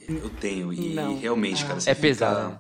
eu 0.09 0.29
tenho, 0.39 0.73
e 0.73 0.93
Não. 0.93 1.17
realmente, 1.17 1.63
cara, 1.65 1.79
você 1.79 1.91
É 1.91 1.95
fica- 1.95 2.07
pesado? 2.07 2.57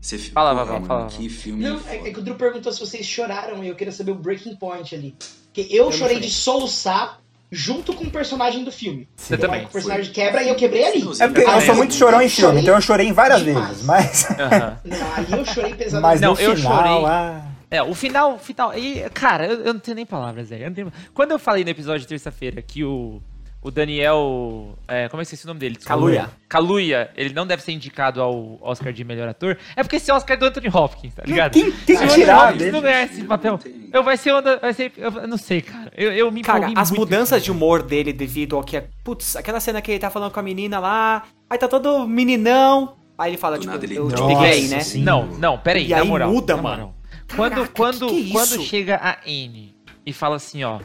Você 0.00 0.16
fica, 0.16 0.32
Fala, 0.34 0.54
Vavá, 0.54 0.74
mano, 0.74 0.86
fala, 0.86 1.06
que 1.08 1.28
filme 1.28 1.64
Não, 1.64 1.80
é, 1.88 2.08
é 2.08 2.12
que 2.12 2.20
o 2.20 2.22
Drew 2.22 2.36
perguntou 2.36 2.72
se 2.72 2.78
vocês 2.78 3.04
choraram 3.04 3.64
e 3.64 3.68
eu 3.68 3.74
queria 3.74 3.92
saber 3.92 4.12
o 4.12 4.14
breaking 4.14 4.54
point 4.56 4.94
ali. 4.94 5.16
Porque 5.44 5.62
eu, 5.74 5.90
chorei 5.90 6.16
chorei. 6.16 6.20
de 6.20 6.30
soluçar 6.30 7.18
junto 7.50 7.94
com 7.94 8.04
o 8.04 8.10
personagem 8.10 8.62
do 8.64 8.70
filme. 8.72 9.08
Você 9.16 9.34
Então, 9.34 9.48
também. 9.48 9.64
O 9.66 9.68
personagem 9.68 10.12
quebra 10.12 10.42
e 10.42 10.48
eu 10.48 10.54
quebrei 10.54 10.84
ali. 10.86 10.98
É 11.20 11.28
porque 11.28 11.40
eu 11.42 11.60
sou 11.62 11.74
muito 11.74 11.94
chorão 11.94 12.20
em 12.20 12.28
filme, 12.28 12.60
então 12.60 12.74
eu 12.74 12.80
chorei 12.80 13.12
várias 13.12 13.42
demais. 13.42 13.68
vezes. 13.68 13.84
Mas, 13.84 14.30
Aham. 14.38 14.78
Não, 14.84 15.14
ali 15.14 15.32
eu 15.32 15.44
chorei 15.46 15.74
pesado. 15.74 16.02
mas 16.02 16.20
Não, 16.20 16.34
no 16.34 16.40
eu 16.40 16.56
final, 16.56 16.76
chorei. 16.76 17.04
ah, 17.06 17.42
É, 17.70 17.82
o 17.82 17.94
final, 17.94 18.34
o 18.34 18.38
final. 18.38 18.76
E, 18.78 19.00
cara, 19.10 19.46
eu, 19.46 19.60
eu 19.64 19.72
não 19.74 19.80
tenho 19.80 19.94
nem 19.94 20.06
palavras, 20.06 20.48
velho. 20.50 20.72
tenho- 20.74 20.92
Quando 21.14 21.30
eu 21.32 21.38
falei 21.38 21.64
no 21.64 21.70
episódio 21.70 22.00
de 22.00 22.06
terça-feira 22.08 22.60
que 22.62 22.84
o, 22.84 23.20
o 23.60 23.70
Daniel. 23.70 24.78
É, 24.86 25.08
como 25.08 25.20
é 25.20 25.24
que 25.24 25.28
esqueci 25.28 25.44
o 25.44 25.48
nome 25.48 25.60
dele? 25.60 25.76
Kaluuya. 25.76 26.30
Kaluuya, 26.48 27.10
ele 27.16 27.34
não 27.34 27.46
deve 27.46 27.62
ser 27.62 27.72
indicado 27.72 28.20
ao 28.22 28.58
Oscar 28.62 28.92
de 28.92 29.04
melhor 29.04 29.28
ator. 29.28 29.58
É 29.76 29.82
porque 29.82 29.96
esse 29.96 30.10
Oscar 30.12 30.36
é 30.36 30.40
do 30.40 30.46
Anthony 30.46 30.68
Hopkins, 30.68 31.14
tá 31.14 31.22
ligado? 31.26 31.52
quem, 31.52 31.64
o 31.68 31.72
Anthony 31.72 32.08
tirar 32.14 32.54
dele? 32.56 32.70
não 32.70 32.80
ganhar 32.80 33.04
esse 33.04 33.24
papel. 33.24 33.58
Eu 33.92 34.02
vai 34.02 34.16
ser 34.16 34.32
onda. 34.32 34.58
Vai 34.58 34.72
ser. 34.72 34.92
Eu 34.96 35.10
não 35.26 35.36
sei, 35.38 35.60
cara. 35.62 35.90
Eu, 35.96 36.12
eu 36.12 36.30
me 36.30 36.42
Cara, 36.42 36.70
as 36.76 36.90
muito. 36.90 37.00
mudanças 37.00 37.42
de 37.42 37.50
humor 37.50 37.82
dele 37.82 38.12
devido 38.12 38.56
ao 38.56 38.62
que 38.62 38.76
é. 38.76 38.88
Putz, 39.04 39.36
aquela 39.36 39.60
cena 39.60 39.80
que 39.82 39.90
ele 39.90 39.98
tá 39.98 40.10
falando 40.10 40.30
com 40.32 40.40
a 40.40 40.42
menina 40.42 40.78
lá, 40.78 41.24
aí 41.50 41.58
tá 41.58 41.66
todo 41.68 42.06
meninão. 42.06 42.96
Aí 43.18 43.30
ele 43.32 43.36
fala, 43.38 43.56
Do 43.56 43.62
tipo, 43.62 43.72
nada 43.72 43.84
ele- 43.84 43.96
eu 43.98 44.08
te 44.08 44.22
peguei, 44.22 44.68
né? 44.68 44.80
sim. 44.80 45.02
Não, 45.02 45.26
não, 45.26 45.58
peraí. 45.58 45.86
E 45.86 45.88
na 45.88 46.02
aí 46.02 46.06
moral, 46.06 46.30
muda, 46.30 46.54
na 46.56 46.62
mano. 46.62 46.76
moral. 46.76 46.94
Quando, 47.34 47.54
Caraca, 47.54 47.72
quando, 47.74 48.06
que 48.08 48.22
que 48.24 48.30
é 48.30 48.32
quando 48.32 48.62
chega 48.62 48.96
a 48.96 49.18
Anne 49.26 49.74
e 50.06 50.12
fala 50.12 50.36
assim, 50.36 50.62
ó, 50.62 50.78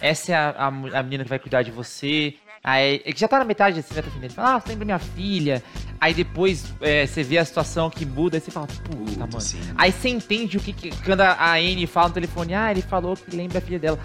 essa 0.00 0.32
é 0.32 0.34
a, 0.34 0.50
a, 0.50 0.66
a 0.66 1.02
menina 1.02 1.24
que 1.24 1.30
vai 1.30 1.38
cuidar 1.38 1.62
de 1.62 1.70
você. 1.70 2.34
Aí, 2.62 3.00
é 3.06 3.12
que 3.12 3.18
já 3.18 3.26
tá 3.26 3.38
na 3.38 3.44
metade 3.44 3.76
desse 3.76 3.94
né, 3.94 4.02
ele 4.22 4.28
fala, 4.28 4.56
ah, 4.56 4.60
você 4.60 4.68
lembra 4.68 4.84
minha 4.84 4.98
filha. 4.98 5.62
Aí 5.98 6.12
depois 6.12 6.74
é, 6.80 7.06
você 7.06 7.22
vê 7.22 7.38
a 7.38 7.44
situação 7.44 7.88
que 7.88 8.04
muda, 8.04 8.36
aí 8.36 8.40
você 8.40 8.50
fala, 8.50 8.66
puta, 8.66 9.20
mano. 9.20 9.40
sim. 9.40 9.60
Aí 9.76 9.90
você 9.90 10.10
entende 10.10 10.58
o 10.58 10.60
que, 10.60 10.72
que 10.72 10.90
quando 11.02 11.22
a 11.22 11.54
Anne 11.54 11.86
fala 11.86 12.08
no 12.08 12.14
telefone, 12.14 12.54
ah, 12.54 12.70
ele 12.70 12.82
falou 12.82 13.16
que 13.16 13.34
lembra 13.34 13.58
a 13.58 13.60
filha 13.62 13.78
dela. 13.78 13.98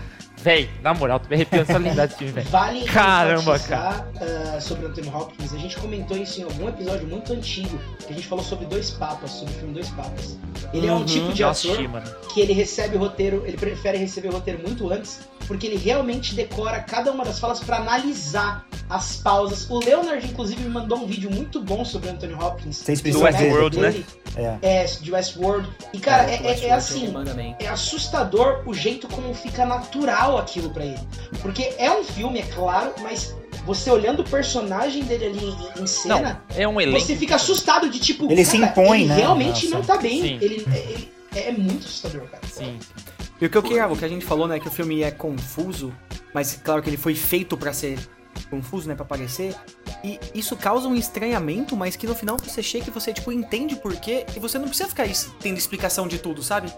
Véi, 0.46 0.70
na 0.84 0.93
moral, 0.93 1.20
tô 1.20 1.28
me 1.28 1.34
arrepiando 1.34 1.66
só 1.72 1.78
lembrar 1.80 2.06
desse 2.06 2.20
filme, 2.20 2.34
velho. 2.34 2.50
Vale 2.50 2.84
Caramba, 2.86 3.56
enfatizar, 3.56 4.08
ah, 4.22 4.60
sobre 4.62 4.86
Anthony 4.86 5.10
Hopkins. 5.10 5.52
A 5.52 5.58
gente 5.58 5.76
comentou 5.78 6.16
isso 6.16 6.39
em 6.39 6.43
algum 6.43 6.70
episódio 6.70 7.08
muito 7.08 7.34
antigo, 7.34 7.80
que 8.06 8.14
a 8.14 8.16
gente 8.16 8.28
falou 8.28 8.46
sobre 8.46 8.68
Dois 8.68 8.91
Papas, 8.91 9.32
sobre 9.32 9.56
o 9.56 9.58
filme 9.58 9.74
Dois 9.74 9.89
Papas. 9.89 10.38
Ele 10.72 10.86
é 10.86 10.91
um 10.93 10.98
Uhum, 10.98 11.06
tipo 11.06 11.34
de 11.34 11.43
ator 11.43 11.50
assisti, 11.52 11.89
que 12.32 12.41
ele 12.41 12.54
recebe 12.54 12.96
o 12.96 13.00
roteiro, 13.00 13.41
ele 13.48 13.58
prefere 13.58 13.98
receber 13.98 14.28
o 14.28 14.34
roteiro 14.34 14.62
muito 14.62 14.88
antes, 14.93 15.22
porque 15.48 15.66
ele 15.66 15.78
realmente 15.78 16.36
decora 16.36 16.80
cada 16.80 17.12
uma 17.12 17.26
das 17.26 17.39
falas 17.39 17.60
pra 17.60 17.78
analisar 17.78 18.66
as 18.88 19.18
pausas. 19.18 19.68
O 19.70 19.80
Leonard, 19.80 20.26
inclusive, 20.28 20.62
me 20.62 20.70
mandou 20.70 21.00
um 21.00 21.08
vídeo 21.08 21.32
muito 21.32 21.60
bom 21.60 21.84
sobre 21.84 22.10
Anthony 22.10 22.36
Hopkins. 22.36 22.78
Vocês 22.78 23.02
do. 23.02 23.20
Westworld, 23.20 23.80
né? 23.80 23.91
dele. 23.91 24.06
É. 24.36 24.58
É, 24.62 24.84
de 24.84 25.12
Westworld. 25.12 25.68
E, 25.93 25.98
cara, 26.00 26.30
é, 26.30 26.36
é- 26.46 26.66
é 26.66 26.72
assim, 26.74 27.14
é 27.60 27.68
assustador 27.68 28.64
o 28.66 28.74
jeito 28.74 29.08
como 29.08 29.34
fica 29.34 29.66
natural 29.66 30.35
aquilo 30.38 30.70
pra 30.70 30.86
ele. 30.86 31.00
Porque 31.42 31.74
é 31.78 31.92
um 31.92 32.04
filme, 32.04 32.40
é 32.40 32.44
claro, 32.44 32.94
mas 33.02 33.36
você 33.66 33.90
olhando 33.90 34.22
o 34.22 34.30
personagem 34.30 35.04
dele 35.04 35.26
ali 35.26 35.40
em, 35.46 35.50
em 35.50 35.80
Não, 35.82 35.88
cena, 35.88 36.44
é 36.56 36.68
um 36.68 36.80
elenco. 36.80 37.00
você 37.00 37.16
fica 37.16 37.36
assustado 37.36 37.90
de 37.90 38.00
tipo. 38.00 38.32
Ele 38.32 38.46
se 38.46 38.60
cara, 38.60 38.72
impõe, 38.72 39.00
ele 39.02 39.08
né? 39.10 39.16
realmente 39.18 39.66
Nossa. 39.68 39.78
não 39.78 39.84
tá 39.84 39.98
bem. 39.98 40.22
Sim. 40.22 40.38
Ele, 40.42 40.66
é- 40.74 40.78
ele- 40.78 41.12
é 41.36 41.52
muito 41.52 41.86
assustador, 41.86 42.22
cara. 42.30 42.44
Sim. 42.48 42.80
E 43.42 43.46
o 43.46 43.50
que 43.50 43.58
eu 43.58 43.64
queria, 43.64 43.88
o 43.88 43.98
que 43.98 44.06
a 44.06 44.08
gente 44.08 44.26
falou, 44.26 44.48
né, 44.48 44.60
que 44.60 44.68
o 44.68 44.72
filme 44.72 45.04
é 45.04 45.12
confuso, 45.12 45.94
mas 46.34 46.58
claro 46.64 46.82
que 46.82 46.90
ele 46.90 46.96
foi 46.98 47.14
feito 47.14 47.58
pra 47.58 47.74
ser 47.74 48.00
confuso, 48.50 48.88
né, 48.88 48.96
pra 48.96 49.04
parecer. 49.04 49.54
E 50.04 50.20
isso 50.34 50.56
causa 50.56 50.88
um 50.88 50.96
estranhamento, 50.96 51.76
mas 51.76 51.96
que 51.96 52.06
no 52.08 52.16
final 52.16 52.38
você 52.38 52.62
chega 52.64 52.86
e 52.88 52.92
você 52.92 53.12
tipo 53.12 53.32
entende 53.32 53.76
por 53.76 53.94
quê 53.98 54.26
e 54.36 54.40
você 54.40 54.58
não 54.58 54.68
precisa 54.68 54.88
ficar 54.88 55.06
tendo 55.42 55.58
explicação 55.58 56.08
de 56.08 56.18
tudo, 56.20 56.42
sabe? 56.44 56.72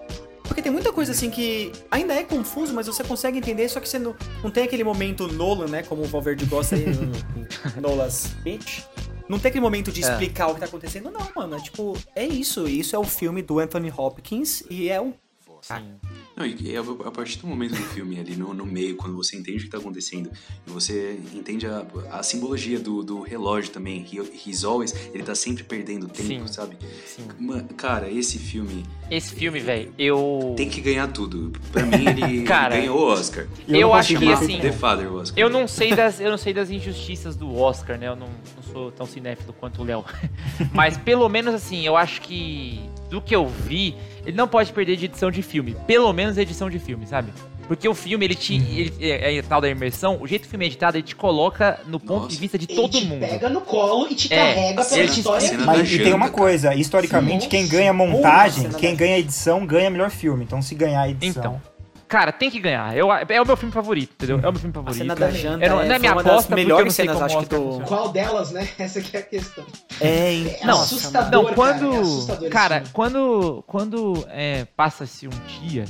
Porque 0.48 0.62
tem 0.62 0.72
muita 0.72 0.92
coisa 0.92 1.12
assim 1.12 1.30
que 1.30 1.72
ainda 1.92 2.14
é 2.14 2.24
confuso, 2.24 2.74
mas 2.74 2.88
você 2.88 3.04
consegue 3.04 3.38
entender, 3.38 3.68
só 3.70 3.80
que 3.80 3.88
você 3.88 4.00
não, 4.00 4.16
não 4.44 4.50
tem 4.50 4.64
aquele 4.64 4.84
momento 4.84 5.28
Nolan, 5.28 5.68
né, 5.68 5.84
como 5.84 6.02
o 6.04 6.06
Valverde 6.06 6.46
gosta 6.46 6.76
aí, 6.76 6.86
no- 6.86 7.06
no- 7.06 7.82
Nolan's 7.82 8.28
Bitch. 8.44 8.84
Não 9.30 9.38
tem 9.38 9.50
aquele 9.50 9.62
momento 9.62 9.92
de 9.92 10.04
É. 10.04 10.10
explicar 10.10 10.48
o 10.48 10.54
que 10.54 10.62
tá 10.62 10.66
acontecendo, 10.66 11.12
não, 11.12 11.28
mano. 11.36 11.58
É 11.58 11.60
tipo, 11.60 11.98
é 12.16 12.26
isso. 12.26 12.66
Isso 12.68 12.96
é 12.96 13.00
o 13.00 13.04
filme 13.04 13.42
do 13.42 13.60
Anthony 13.60 13.92
Hopkins 13.96 14.64
e 14.70 14.90
é 14.90 15.02
um 15.02 15.14
Sim. 15.62 15.96
Não, 16.38 16.46
e 16.46 16.78
a, 16.78 16.82
a 16.82 17.12
partir 17.12 17.40
do 17.40 17.48
momento 17.48 17.72
do 17.72 17.82
filme 17.82 18.20
ali 18.20 18.36
no, 18.36 18.54
no 18.54 18.64
meio, 18.64 18.96
quando 18.96 19.16
você 19.16 19.36
entende 19.36 19.58
o 19.58 19.62
que 19.62 19.72
tá 19.72 19.80
acontecendo, 19.80 20.30
e 20.68 20.70
você 20.70 21.20
entende 21.34 21.66
a, 21.66 21.84
a 22.12 22.22
simbologia 22.22 22.80
do, 22.80 23.02
do 23.02 23.22
relógio 23.22 23.72
também, 23.72 24.06
he, 24.06 24.20
he's 24.46 24.64
always, 24.64 24.94
ele 25.12 25.24
tá 25.24 25.34
sempre 25.34 25.64
perdendo 25.64 26.08
tempo, 26.08 26.48
Sim. 26.48 26.48
sabe? 26.48 26.78
Sim. 27.08 27.28
Cara, 27.76 28.12
esse 28.12 28.38
filme 28.38 28.84
Esse 29.10 29.34
filme, 29.34 29.60
velho, 29.60 29.92
eu. 29.98 30.54
tem 30.56 30.70
que 30.70 30.80
ganhar 30.80 31.08
tudo. 31.08 31.52
Pra 31.72 31.84
mim, 31.84 32.06
ele, 32.08 32.44
Cara, 32.46 32.78
ganhou 32.78 33.00
o 33.00 33.12
Oscar. 33.12 33.48
Eu 33.68 33.82
não 33.82 33.94
acho 33.96 34.16
que 34.16 34.32
assim. 34.32 34.60
The 34.60 34.72
Father, 34.72 35.12
o 35.12 35.16
Oscar. 35.16 35.40
Eu 35.40 35.50
não 35.50 35.68
sei 35.68 35.96
das, 35.96 36.20
eu 36.20 36.30
não 36.30 36.38
sei 36.38 36.54
das 36.54 36.70
injustiças 36.70 37.36
do 37.36 37.56
Oscar, 37.56 37.98
né? 37.98 38.10
Eu 38.10 38.16
não, 38.16 38.28
não 38.28 38.64
sou 38.72 38.92
tão 38.92 39.08
cinéfilo 39.08 39.54
quanto 39.54 39.82
o 39.82 39.86
Léo. 39.86 40.06
Mas 40.72 40.98
pelo 41.00 41.28
menos 41.28 41.56
assim, 41.56 41.84
eu 41.84 41.98
acho 41.98 42.22
que 42.22 42.80
do 43.10 43.22
que 43.22 43.36
eu 43.36 43.46
vi, 43.48 43.96
ele 44.26 44.36
não 44.36 44.48
pode 44.48 44.72
perder 44.74 44.96
de 44.98 45.06
edição 45.06 45.32
de 45.32 45.42
filme. 45.42 45.76
Pelo 45.86 46.12
menos 46.14 46.38
edição 46.38 46.70
de 46.70 46.78
filme, 46.80 47.06
sabe? 47.08 47.32
Porque 47.68 47.86
o 47.88 47.94
filme, 47.94 48.24
ele 48.26 48.36
te. 48.36 48.56
Ele, 48.56 48.94
é, 49.02 49.36
é 49.38 49.42
tal 49.42 49.60
da 49.60 49.68
imersão, 49.70 50.18
o 50.22 50.26
jeito 50.28 50.44
que 50.44 50.48
o 50.48 50.52
filme 50.52 50.64
é 50.64 50.68
editado, 50.70 50.96
ele 50.98 51.04
te 51.04 51.16
coloca 51.16 51.80
no 51.86 52.00
ponto 52.00 52.22
Nossa. 52.24 52.30
de 52.30 52.38
vista 52.38 52.58
de 52.58 52.66
Ele 52.70 52.76
todo 52.76 52.92
te 52.98 53.06
mundo. 53.06 53.20
pega 53.20 53.50
no 53.50 53.60
colo 53.60 54.08
e 54.10 54.16
te 54.16 54.34
É, 54.34 54.38
carrega 54.54 54.86
pela 54.86 55.00
ele 55.00 55.08
te- 55.10 55.20
história. 55.20 55.48
cena 55.48 55.66
Mas 55.66 55.92
e 55.92 56.00
tem 56.00 56.14
uma 56.14 56.30
coisa, 56.30 56.74
historicamente, 56.74 57.44
Sim. 57.44 57.50
quem 57.50 57.68
ganha 57.68 57.92
Nossa, 57.92 58.10
montagem, 58.12 58.62
cena 58.64 58.80
quem 58.80 58.96
ganha 58.96 59.18
edição, 59.20 59.66
ganha 59.66 59.90
melhor 59.90 60.10
filme. 60.10 60.46
Então, 60.46 60.62
se 60.62 60.76
ganhar 60.76 61.02
a 61.02 61.10
edição. 61.10 61.42
Então. 61.56 61.62
Cara, 62.08 62.32
tem 62.32 62.50
que 62.50 62.60
ganhar. 62.60 62.96
Eu, 62.96 63.12
é 63.12 63.42
o 63.42 63.46
meu 63.46 63.58
filme 63.58 63.74
favorito, 63.74 64.14
entendeu? 64.14 64.38
É 64.42 64.48
o 64.48 64.52
meu 64.52 64.60
filme 64.62 64.72
A 64.72 64.76
favorito. 64.76 64.98
cena 64.98 65.16
da 65.16 65.30
janta 65.30 65.66
Eu 65.66 65.70
não- 65.72 65.76
não 65.78 65.84
é 65.92 65.96
é, 65.96 66.00
minha 66.00 66.14
foi 66.14 66.24
uma 66.24 66.32
aposta, 66.32 66.56
melhores 66.56 66.86
não 66.86 66.92
sei 66.92 67.06
cenas, 67.06 67.16
como 67.22 67.40
acho 67.40 67.48
que 67.50 67.56
do... 67.56 67.80
Qual 67.86 68.10
delas, 68.10 68.52
né? 68.52 68.68
Essa 68.80 69.02
que 69.02 69.18
é 69.18 69.20
a 69.20 69.24
questão. 69.24 69.66
É, 70.00 70.60
É 70.62 70.66
Não, 70.66 70.82
assustador, 70.82 71.32
Não, 71.32 71.44
cara, 71.44 71.56
quando. 71.56 71.94
é 71.94 72.00
assustador 72.00 72.50
Cara, 72.50 72.76
filme. 72.76 72.90
quando. 72.94 73.64
Quando 73.68 74.26
é, 74.30 74.66
passa-se 74.76 75.28
um 75.28 75.32
dia 75.60 75.86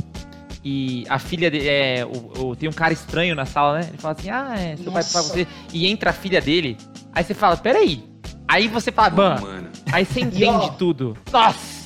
e 0.63 1.05
a 1.07 1.20
filha 1.20 1.51
dele. 1.51 1.68
É, 1.70 2.05
o, 2.05 2.47
o- 2.47 2.55
tem 2.55 2.68
um 2.68 2.74
cara 2.74 2.93
estranho 2.93 3.36
na 3.36 3.45
sala, 3.45 3.80
né? 3.80 3.86
Ele 3.89 3.97
fala 3.97 4.15
assim: 4.18 4.30
Ah, 4.30 4.55
é, 4.57 4.76
seu 4.76 4.91
pai 4.91 5.03
Nossa. 5.03 5.11
pra 5.13 5.22
você. 5.22 5.47
E 5.72 5.88
entra 5.88 6.09
a 6.09 6.13
filha 6.13 6.41
dele. 6.41 6.78
Aí 7.13 7.24
você 7.24 7.34
fala: 7.36 7.55
Peraí. 7.57 8.03
Aí 8.47 8.68
você 8.68 8.91
fala: 8.91 9.09
Ban. 9.11 9.39
mano. 9.39 9.70
Aí 9.91 10.03
você 10.03 10.22
ó, 10.22 10.24
entende 10.24 10.72
tudo. 10.80 11.15
Nossa! 11.32 11.76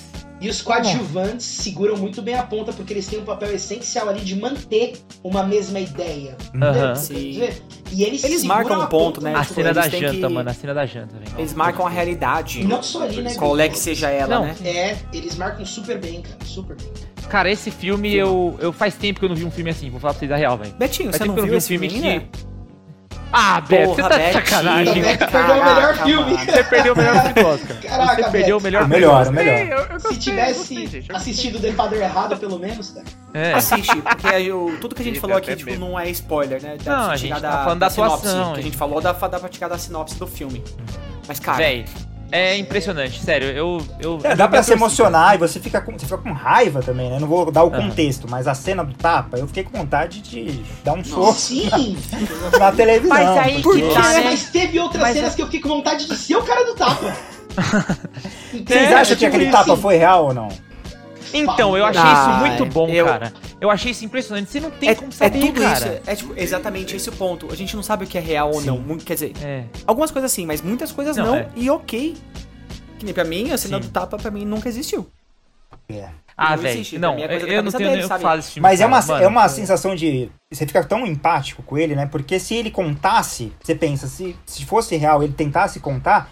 E 0.42 0.50
os 0.50 0.60
coadjuvantes 0.62 1.46
seguram 1.46 1.96
muito 1.96 2.20
bem 2.22 2.34
a 2.34 2.42
ponta, 2.42 2.74
porque 2.74 2.92
eles 2.94 3.06
têm 3.06 3.20
um 3.20 3.24
papel 3.24 3.54
essencial 3.54 4.10
ali 4.10 4.22
de 4.22 4.36
manter 4.36 4.94
uma 5.24 5.44
mesma 5.44 5.80
ideia. 5.80 6.36
Aham. 6.60 6.96
Sim. 6.96 7.48
E 7.92 8.04
eles, 8.04 8.24
Eles 8.24 8.44
marcam 8.44 8.80
um 8.80 8.82
a 8.82 8.88
ponto, 8.88 9.22
ponta 9.22 9.30
né? 9.30 9.36
A 9.38 9.42
tipo, 9.44 9.54
cena 9.54 9.74
da 9.74 9.88
janta, 9.88 10.28
que- 10.28 10.34
mano. 10.34 10.50
A 10.50 10.54
cena 10.54 10.74
da 10.74 10.86
janta, 10.86 11.16
velho. 11.18 11.32
Eles 11.38 11.54
marcam 11.54 11.86
a 11.86 11.90
realidade. 11.90 12.64
Não 12.64 12.82
só 12.82 13.04
ali, 13.04 13.22
né? 13.22 13.36
Qual 13.36 13.60
é 13.60 13.70
que 13.70 13.78
seja 13.78 14.10
ela, 14.10 14.36
Não. 14.40 14.46
né? 14.46 14.56
É, 14.66 14.98
eles 15.14 15.36
marcam 15.36 15.64
super 15.66 16.00
bem, 16.00 16.22
cara. 16.22 16.38
Super 16.44 16.76
bem. 16.76 16.90
Cara, 17.30 17.52
esse 17.52 17.70
filme 17.70 18.14
eu, 18.16 18.58
eu. 18.60 18.74
Faz 18.74 18.96
tempo 18.96 19.20
que 19.20 19.26
eu 19.26 19.30
não 19.30 19.36
vi 19.36 19.46
um 19.46 19.52
filme 19.52 19.70
assim. 19.70 19.90
Vou 19.90 20.00
falar 20.00 20.14
pra 20.14 20.20
vocês 20.20 20.32
a 20.32 20.36
real, 20.38 20.58
velho. 20.58 20.74
Betinho, 20.74 21.12
Faz 21.12 21.22
você 21.22 21.28
não 21.28 21.36
viu 21.36 21.44
vi 21.46 21.52
um 21.52 21.58
esse 21.58 21.68
filme 21.68 21.90
filme 21.90 22.20
que. 22.22 22.51
Ah, 23.34 23.62
Beto, 23.62 23.94
você 23.96 24.02
tá 24.02 24.18
de 24.18 24.34
sacanagem. 24.34 25.02
Cara. 25.18 25.28
perdeu 25.32 25.56
o 25.56 25.66
melhor 25.66 25.96
filme. 26.04 26.38
Você 26.46 26.64
perdeu 26.64 26.94
o 26.94 26.98
melhor 26.98 27.16
filme 27.22 27.34
do 27.34 27.48
Oscar. 27.48 27.78
Caraca, 27.82 28.24
Você 28.24 28.30
perdeu 28.32 28.58
o 28.58 28.62
melhor 28.62 28.80
filme. 28.82 28.96
melhor, 28.96 29.32
melhor. 29.32 29.58
Eu- 29.58 29.78
eu 29.80 29.88
gostei, 29.94 30.12
Se 30.14 30.20
tivesse 30.20 30.58
gostei, 30.60 30.88
gente, 30.88 31.10
eu 31.10 31.16
assistido 31.16 31.60
The 31.60 31.72
Father 31.72 32.02
errado, 32.02 32.38
pelo 32.38 32.60
menos, 32.60 32.90
cara. 32.92 33.06
Oscar. 33.06 33.22
É. 33.42 33.54
Assiste, 33.54 34.02
porque 34.02 34.52
o- 34.52 34.78
tudo 34.82 34.94
que 34.96 35.02
a 35.02 35.06
gente 35.06 35.20
falou 35.20 35.38
até 35.38 35.54
aqui, 35.54 35.64
tipo, 35.64 35.80
não 35.80 35.98
é 36.00 36.10
spoiler, 36.10 36.62
né? 36.62 36.78
Dá 36.84 36.98
Não, 36.98 37.10
a 37.12 37.16
gente 37.16 37.40
tá 37.40 37.64
falando 37.64 37.80
da 37.80 37.90
sinopse, 37.90 38.28
atuação, 38.28 38.54
Que 38.54 38.60
a 38.60 38.64
gente 38.64 38.78
falou 38.78 39.00
da, 39.02 39.14
dá 39.14 39.40
pra 39.40 39.50
tirar 39.50 39.68
da 39.70 39.78
sinopse 39.78 40.18
do 40.20 40.28
filme. 40.28 40.64
Mas, 41.28 41.40
cara, 41.40 41.58
Véi, 41.58 41.86
é 42.32 42.58
impressionante, 42.58 43.20
sério. 43.22 43.48
Eu. 43.50 43.82
eu 44.00 44.20
É, 44.24 44.36
dá 44.36 44.48
pra 44.48 44.64
se 44.64 44.72
emocionar 44.72 45.36
e 45.36 45.38
você 45.38 45.60
fica, 45.60 45.82
com, 45.82 45.92
você 45.98 46.06
fica 46.06 46.18
com 46.18 46.32
raiva 46.32 46.82
também, 46.82 47.10
né? 47.10 47.20
Não 47.20 47.28
vou 47.28 47.52
dar 47.52 47.64
o 47.64 47.68
Aham. 47.68 47.90
contexto, 47.90 48.28
mas 48.30 48.48
a 48.48 48.54
cena 48.54 48.84
do 48.84 48.94
tapa, 48.94 49.38
eu 49.38 49.48
fiquei 49.48 49.64
com 49.64 49.78
vontade 49.78 50.22
de 50.22 50.64
dar 50.84 50.94
um 50.94 51.04
soco 51.04 51.34
Sim! 51.34 51.98
na 52.60 52.72
televisão. 52.72 53.10
Mas 53.18 53.38
aí 53.38 53.62
porque- 53.62 53.82
que 53.82 53.94
tá, 53.94 54.14
né? 54.14 54.22
Mas 54.24 54.50
teve 54.50 54.80
outras 54.80 55.02
Mas 55.02 55.14
cenas 55.16 55.34
é- 55.34 55.36
que 55.36 55.42
eu 55.42 55.46
fiquei 55.48 55.60
com 55.62 55.70
vontade 55.70 56.08
de 56.08 56.16
ser 56.16 56.36
o 56.38 56.44
cara 56.44 56.64
do 56.66 56.76
tapa. 56.76 57.16
Vocês 58.52 58.70
É, 58.92 58.94
acham 58.94 59.16
que 59.16 59.26
tipo 59.26 59.36
aquele 59.36 59.52
tapa 59.52 59.76
foi 59.76 59.98
real 59.98 60.26
ou 60.28 60.34
não? 60.34 60.48
Então, 61.34 61.78
eu 61.78 61.86
achei 61.86 62.02
Ah, 62.04 62.14
isso 62.14 62.40
muito 62.62 62.74
bom, 62.74 62.90
eu- 62.90 63.06
cara. 63.06 63.34
Eu 63.60 63.70
achei 63.70 63.92
isso 63.92 64.04
impressionante. 64.04 64.50
Você 64.50 64.60
não 64.60 64.72
tem 64.72 64.90
é, 64.90 64.96
como 64.96 65.10
é 65.10 65.12
saber, 65.12 65.40
tudo 65.40 65.62
cara. 65.62 65.74
isso. 65.78 65.88
É 66.06 66.16
tipo, 66.16 66.34
exatamente 66.36 66.96
esse 66.96 67.10
o 67.10 67.12
ponto. 67.12 67.52
A 67.52 67.56
gente 67.56 67.76
não 67.76 67.84
sabe 67.84 68.06
o 68.06 68.08
que 68.08 68.18
é 68.18 68.22
real 68.22 68.50
ou 68.54 68.60
Sim. 68.62 68.68
não. 68.68 68.78
Muito- 68.80 69.06
Quer 69.06 69.14
dizer, 69.14 69.34
É. 69.44 69.64
algumas 69.86 70.12
coisas 70.12 70.32
sim, 70.32 70.46
mas 70.46 70.62
muitas 70.62 70.92
coisas 70.92 71.16
Não, 71.18 71.26
não. 71.28 71.36
é. 71.36 71.48
E 71.56 71.70
ok. 71.70 72.18
Que 73.00 73.06
nem 73.06 73.14
pra 73.14 73.24
mim, 73.24 73.52
a 73.52 73.58
cena 73.58 73.78
Sim. 73.82 73.88
do 73.88 73.90
tapa 73.92 74.18
pra 74.18 74.30
mim 74.32 74.46
nunca 74.46 74.68
existiu. 74.70 75.08
É. 75.90 76.10
Ah, 76.38 76.56
Não 76.56 76.64
velho. 76.64 77.00
Não, 77.00 77.14
é 77.18 77.24
eu, 77.26 77.30
coisa 77.30 77.46
da 77.48 77.54
eu 77.54 77.64
não 77.64 77.72
tenho 77.72 77.84
dele, 77.84 77.90
nem 77.92 78.00
o 78.00 78.02
que 78.04 78.08
sabe? 78.08 78.22
falar 78.24 78.36
desse 78.38 78.52
filme. 78.52 78.64
Mas 78.68 78.80
é 78.80 78.84
cara, 78.84 78.96
uma, 78.96 79.02
mano. 79.08 79.24
é 79.24 79.28
uma 79.28 79.50
sensação 79.50 79.94
de. 79.96 80.32
Você 80.52 80.66
fica 80.66 80.84
tão 80.84 81.06
empático 81.06 81.62
com 81.62 81.78
ele, 81.78 81.94
né? 81.96 82.08
Porque 82.08 82.40
se 82.40 82.56
ele 82.56 82.72
contasse, 82.72 83.52
você 83.62 83.76
pensa, 83.76 84.08
se, 84.08 84.36
se 84.46 84.66
fosse 84.66 84.96
real, 84.96 85.22
ele 85.22 85.34
tentasse 85.34 85.80
contar, 85.80 86.32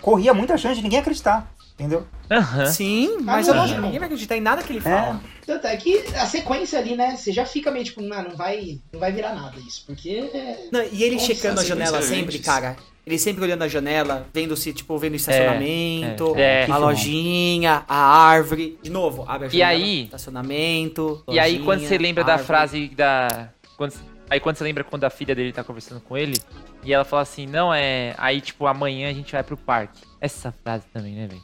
corria 0.00 0.32
muita 0.32 0.56
chance 0.56 0.76
de 0.76 0.82
ninguém 0.82 1.00
acreditar. 1.00 1.50
Entendeu? 1.80 2.06
Aham. 2.30 2.66
Sim, 2.66 3.16
mas 3.22 3.48
Ah, 3.48 3.52
eu 3.52 3.54
não. 3.56 3.80
ninguém 3.80 3.98
vai 3.98 4.06
acreditar 4.06 4.36
em 4.36 4.40
nada 4.40 4.62
que 4.62 4.70
ele 4.70 4.82
fala. 4.82 5.18
Tanto 5.46 5.66
é 5.66 5.74
que 5.78 5.96
a 6.14 6.26
sequência 6.26 6.78
ali, 6.78 6.94
né? 6.94 7.16
Você 7.16 7.32
já 7.32 7.46
fica 7.46 7.70
meio 7.70 7.84
tipo, 7.86 8.02
não, 8.02 8.22
não 8.22 8.36
vai, 8.36 8.78
não 8.92 9.00
vai 9.00 9.10
virar 9.10 9.34
nada 9.34 9.56
isso. 9.66 9.84
Porque. 9.86 10.30
é- 10.32 10.68
Não, 10.70 10.82
e 10.92 11.02
ele 11.02 11.14
Nossa, 11.14 11.26
checando 11.26 11.58
a 11.60 11.64
janela 11.64 12.02
sempre, 12.02 12.38
cara. 12.38 12.76
Ele 13.06 13.18
sempre 13.18 13.42
olhando 13.42 13.62
a 13.62 13.68
janela, 13.68 14.26
vendo 14.32 14.54
se, 14.58 14.74
tipo, 14.74 14.96
vendo 14.98 15.14
o 15.14 15.16
estacionamento, 15.16 16.34
é, 16.36 16.66
é. 16.66 16.70
a 16.70 16.76
lojinha, 16.76 17.82
a 17.88 17.96
árvore. 17.96 18.78
De 18.82 18.90
novo, 18.90 19.24
abre 19.26 19.46
a 19.46 19.48
E 19.48 19.52
janela, 19.58 19.70
aí- 19.70 20.04
estacionamento. 20.04 21.24
E 21.28 21.38
aí, 21.38 21.52
lojinha, 21.52 21.64
quando 21.64 21.80
você 21.88 21.96
lembra 21.98 22.22
da 22.22 22.36
frase 22.38 22.88
da. 22.88 23.48
Quando, 23.76 23.94
aí, 24.28 24.38
quando 24.38 24.56
você 24.56 24.64
lembra 24.64 24.84
quando 24.84 25.04
a 25.04 25.10
filha 25.10 25.34
dele 25.34 25.50
tá 25.52 25.64
conversando 25.64 26.00
com 26.02 26.16
ele, 26.16 26.36
e 26.84 26.92
ela 26.92 27.04
fala 27.04 27.22
assim: 27.22 27.46
Não, 27.46 27.72
é. 27.72 28.14
Aí, 28.18 28.40
tipo, 28.42 28.66
amanhã 28.66 29.08
a 29.08 29.12
gente 29.14 29.32
vai 29.32 29.42
pro 29.42 29.56
parque. 29.56 29.98
Essa 30.20 30.52
frase 30.62 30.84
também, 30.92 31.14
né, 31.14 31.26
velho? 31.26 31.42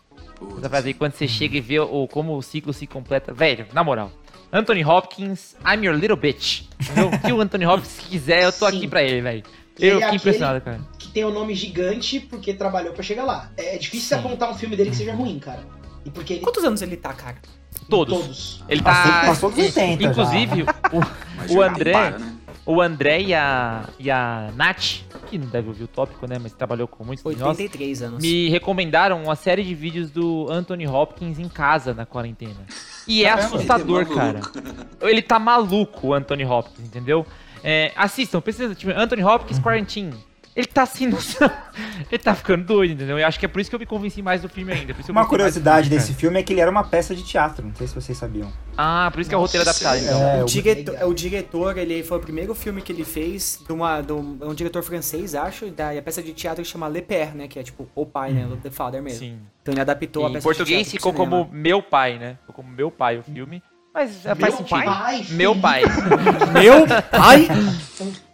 Frase 0.68 0.88
aí, 0.88 0.94
quando 0.94 1.12
você 1.12 1.26
chega 1.28 1.56
e 1.56 1.60
vê 1.60 1.78
o, 1.80 2.06
como 2.08 2.36
o 2.36 2.42
ciclo 2.42 2.72
se 2.72 2.86
completa. 2.86 3.32
Velho, 3.32 3.66
na 3.72 3.82
moral. 3.82 4.10
Anthony 4.52 4.84
Hopkins, 4.84 5.56
I'm 5.66 5.84
your 5.84 5.94
little 5.96 6.16
bitch. 6.16 6.62
Entendeu? 6.80 7.08
O 7.08 7.18
que 7.18 7.32
o 7.32 7.40
Anthony 7.40 7.66
Hopkins 7.66 7.98
quiser, 8.08 8.42
eu 8.44 8.52
tô 8.52 8.68
Sim. 8.70 8.76
aqui 8.78 8.88
pra 8.88 9.02
ele, 9.02 9.20
velho. 9.20 9.42
Eu 9.78 10.00
fiquei 10.00 10.16
impressionado, 10.16 10.60
cara. 10.62 10.80
que 10.98 11.08
tem 11.08 11.24
um 11.24 11.30
nome 11.32 11.54
gigante 11.54 12.18
porque 12.20 12.54
trabalhou 12.54 12.92
pra 12.94 13.02
chegar 13.02 13.24
lá. 13.24 13.50
É, 13.56 13.76
difícil 13.76 14.00
Sim. 14.00 14.06
você 14.08 14.14
apontar 14.14 14.50
um 14.50 14.54
filme 14.54 14.76
dele 14.76 14.90
que 14.90 14.96
seja 14.96 15.14
ruim, 15.14 15.38
cara. 15.38 15.66
E 16.04 16.10
porque 16.10 16.34
ele. 16.34 16.42
Quantos 16.42 16.64
anos 16.64 16.80
ele 16.80 16.96
tá, 16.96 17.12
cara? 17.12 17.36
Todos. 17.90 18.18
Todos. 18.18 18.64
Ele 18.68 18.82
Passou- 18.82 19.12
tá. 19.12 19.20
passou 19.26 19.50
dos 19.50 19.58
80 19.58 20.02
já. 20.02 20.10
Inclusive, 20.10 20.62
o, 20.62 21.00
Mas 21.36 21.50
o 21.50 21.54
já 21.54 21.68
André- 21.70 21.92
para, 21.92 22.18
né? 22.18 22.35
O 22.66 22.82
André 22.82 23.20
e 23.20 23.34
a, 23.34 23.88
e 23.98 24.10
a 24.10 24.50
Nath, 24.56 25.02
que 25.28 25.38
não 25.38 25.46
deve 25.46 25.68
ouvir 25.68 25.84
o 25.84 25.88
tópico, 25.88 26.26
né? 26.26 26.36
Mas 26.42 26.52
trabalhou 26.52 26.88
com 26.88 27.04
muitos 27.04 27.22
de 27.22 27.40
nós. 27.40 27.50
83 27.56 28.02
anos. 28.02 28.22
me 28.22 28.48
recomendaram 28.48 29.22
uma 29.22 29.36
série 29.36 29.62
de 29.62 29.72
vídeos 29.74 30.10
do 30.10 30.48
Anthony 30.50 30.86
Hopkins 30.86 31.38
em 31.38 31.48
casa 31.48 31.94
na 31.94 32.04
quarentena. 32.04 32.66
E 33.06 33.24
é 33.24 33.28
Caramba. 33.28 33.46
assustador, 33.46 34.02
Ele 34.02 34.10
é 34.10 34.14
cara. 34.14 34.40
Ele 35.00 35.22
tá 35.22 35.38
maluco, 35.38 36.08
o 36.08 36.14
Anthony 36.14 36.44
Hopkins, 36.44 36.86
entendeu? 36.88 37.24
É, 37.62 37.92
assistam, 37.96 38.40
pesquisa, 38.40 38.74
tipo, 38.74 38.92
Anthony 38.92 39.22
Hopkins 39.22 39.60
Quarantine. 39.60 40.14
Ele 40.56 40.66
tá 40.66 40.86
sem 40.86 41.06
noção. 41.06 41.50
Ele 42.10 42.18
tá 42.22 42.34
ficando 42.34 42.64
doido, 42.64 42.92
entendeu? 42.94 43.18
Eu 43.18 43.26
acho 43.26 43.38
que 43.38 43.44
é 43.44 43.48
por 43.48 43.60
isso 43.60 43.68
que 43.68 43.76
eu 43.76 43.80
me 43.80 43.84
convenci 43.84 44.22
mais 44.22 44.40
do 44.40 44.48
filme 44.48 44.72
ainda. 44.72 44.94
por 44.94 45.00
isso 45.00 45.04
que 45.06 45.10
eu 45.10 45.14
Uma 45.14 45.26
curiosidade 45.26 45.90
desse 45.90 46.14
filme 46.14 46.40
é 46.40 46.42
que 46.42 46.52
ele 46.52 46.60
era 46.62 46.70
uma 46.70 46.82
peça 46.82 47.14
de 47.14 47.22
teatro, 47.22 47.66
não 47.66 47.74
sei 47.74 47.86
se 47.86 47.94
vocês 47.94 48.16
sabiam. 48.16 48.50
Ah, 48.76 49.10
por 49.12 49.20
isso 49.20 49.28
que 49.28 49.34
é 49.34 49.38
o 49.38 49.40
roteiro 49.42 49.66
Nossa, 49.66 49.86
adaptado, 49.86 50.02
então. 50.02 50.28
É, 50.30 50.40
O 50.40 50.44
o- 50.44 50.46
diretor, 50.46 50.92
legal. 50.92 51.08
o 51.10 51.14
diretor, 51.14 51.76
ele 51.78 52.02
foi 52.02 52.16
o 52.16 52.20
primeiro 52.20 52.54
filme 52.54 52.80
que 52.80 52.90
ele 52.90 53.04
fez 53.04 53.60
de, 53.66 53.70
uma, 53.72 54.00
de 54.00 54.12
um, 54.14 54.38
é 54.40 54.46
um 54.46 54.54
diretor 54.54 54.82
francês, 54.82 55.34
acho, 55.34 55.66
da 55.70 55.94
e 55.94 55.98
a 55.98 56.02
peça 56.02 56.22
de 56.22 56.32
teatro 56.32 56.62
que 56.62 56.68
chama 56.70 56.88
Le 56.88 57.02
Père, 57.02 57.34
né? 57.36 57.48
Que 57.48 57.58
é 57.58 57.62
tipo 57.62 57.86
o 57.94 58.06
pai, 58.06 58.32
né? 58.32 58.48
The 58.62 58.70
Father 58.70 59.02
mesmo. 59.02 59.18
Sim. 59.18 59.38
Então 59.62 59.74
ele 59.74 59.80
adaptou 59.82 60.24
a 60.24 60.30
Em 60.30 60.32
peça 60.34 60.42
português 60.44 60.86
de 60.86 60.92
teatro 60.92 60.98
ficou 60.98 61.12
como 61.12 61.50
Meu 61.52 61.82
Pai, 61.82 62.18
né? 62.18 62.38
Ficou 62.40 62.54
como 62.54 62.70
Meu 62.70 62.90
Pai 62.90 63.18
o 63.18 63.22
filme. 63.22 63.62
Mas 63.92 64.24
é, 64.24 64.34
faz 64.34 64.54
Meu 64.54 64.56
sentido. 64.58 64.84
pai, 64.84 65.26
Meu 65.30 65.54
pai. 65.56 65.82
Meu 66.52 66.86
pai? 67.10 67.48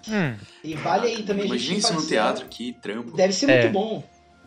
Hum, 0.09 0.35
E 0.65 0.75
vale 0.75 1.07
aí 1.09 1.23
também 1.25 1.45
a 1.45 1.47
Imagina 1.47 1.75
gente 1.75 1.79
isso 1.85 1.95
no 1.95 2.07
teatro, 2.07 2.47
que 2.49 2.73
trampo. 2.75 3.17
Deve 3.17 3.33
ser 3.33 3.51
É. 3.51 3.63
muito 3.63 3.73
bom. 3.73 4.05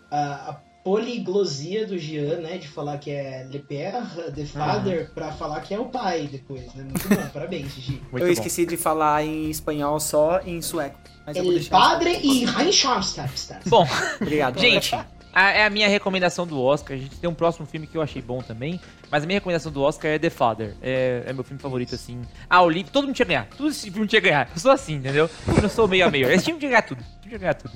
A, 0.09 0.51
a 0.51 0.53
poliglosia 0.83 1.85
do 1.85 1.97
Jean, 1.97 2.37
né? 2.37 2.57
De 2.57 2.67
falar 2.67 2.97
que 2.99 3.11
é 3.11 3.45
Le 3.49 3.59
Père, 3.59 3.97
The 4.35 4.45
Father, 4.45 5.11
pra 5.13 5.31
falar 5.31 5.59
que 5.61 5.73
é 5.73 5.79
o 5.79 5.85
pai 5.85 6.29
depois, 6.31 6.73
né? 6.73 6.83
Muito 6.83 7.09
bom, 7.09 7.27
parabéns, 7.33 7.73
Gigi. 7.73 8.01
muito 8.11 8.17
eu 8.19 8.27
bom. 8.27 8.31
esqueci 8.31 8.65
de 8.65 8.77
falar 8.77 9.23
em 9.25 9.49
espanhol 9.49 9.99
só 9.99 10.39
em 10.45 10.61
sueco. 10.61 10.97
Mas 11.25 11.35
eu 11.37 11.43
vou 11.43 11.53
El. 11.53 11.65
Padre 11.69 12.19
e 12.21 12.45
Reinscharfstadt. 12.45 13.67
Bom, 13.67 13.85
Obrigado. 14.21 14.59
gente, 14.59 14.95
a- 15.35 15.51
é 15.51 15.65
a 15.65 15.69
minha 15.69 15.87
recomendação 15.87 16.47
do 16.47 16.59
Oscar. 16.59 16.95
A 16.97 16.99
gente 16.99 17.17
tem 17.19 17.29
um 17.29 17.33
próximo 17.33 17.65
filme 17.67 17.85
que 17.85 17.95
eu 17.97 18.01
achei 18.01 18.21
bom 18.21 18.41
também. 18.41 18.79
Mas 19.11 19.23
a 19.23 19.27
minha 19.27 19.37
recomendação 19.37 19.71
do 19.71 19.83
Oscar 19.83 20.09
é 20.11 20.17
The 20.17 20.29
Father. 20.31 20.73
É, 20.81 21.23
é 21.27 21.33
meu 21.33 21.43
filme 21.43 21.61
favorito, 21.61 21.93
assim. 21.93 22.21
Ah, 22.49 22.61
o 22.63 22.69
livro, 22.69 22.91
todo 22.91 23.05
mundo 23.05 23.15
tinha 23.15 23.25
ganhar. 23.27 23.47
Todo 23.55 23.69
esse 23.69 23.91
filme 23.91 24.07
tinha 24.07 24.21
ganhar. 24.21 24.49
Eu 24.53 24.59
sou 24.59 24.71
assim, 24.71 24.95
entendeu? 24.95 25.29
Eu 25.47 25.61
não 25.61 25.69
sou 25.69 25.87
meio 25.87 26.07
a 26.07 26.09
meio. 26.09 26.31
Esse 26.31 26.45
filme 26.45 26.59
tinha 26.59 26.69
ganhar 26.71 26.81
tudo. 26.81 27.03
Tinha 27.21 27.31
que 27.33 27.37
ganhar 27.37 27.53
tudo. 27.53 27.73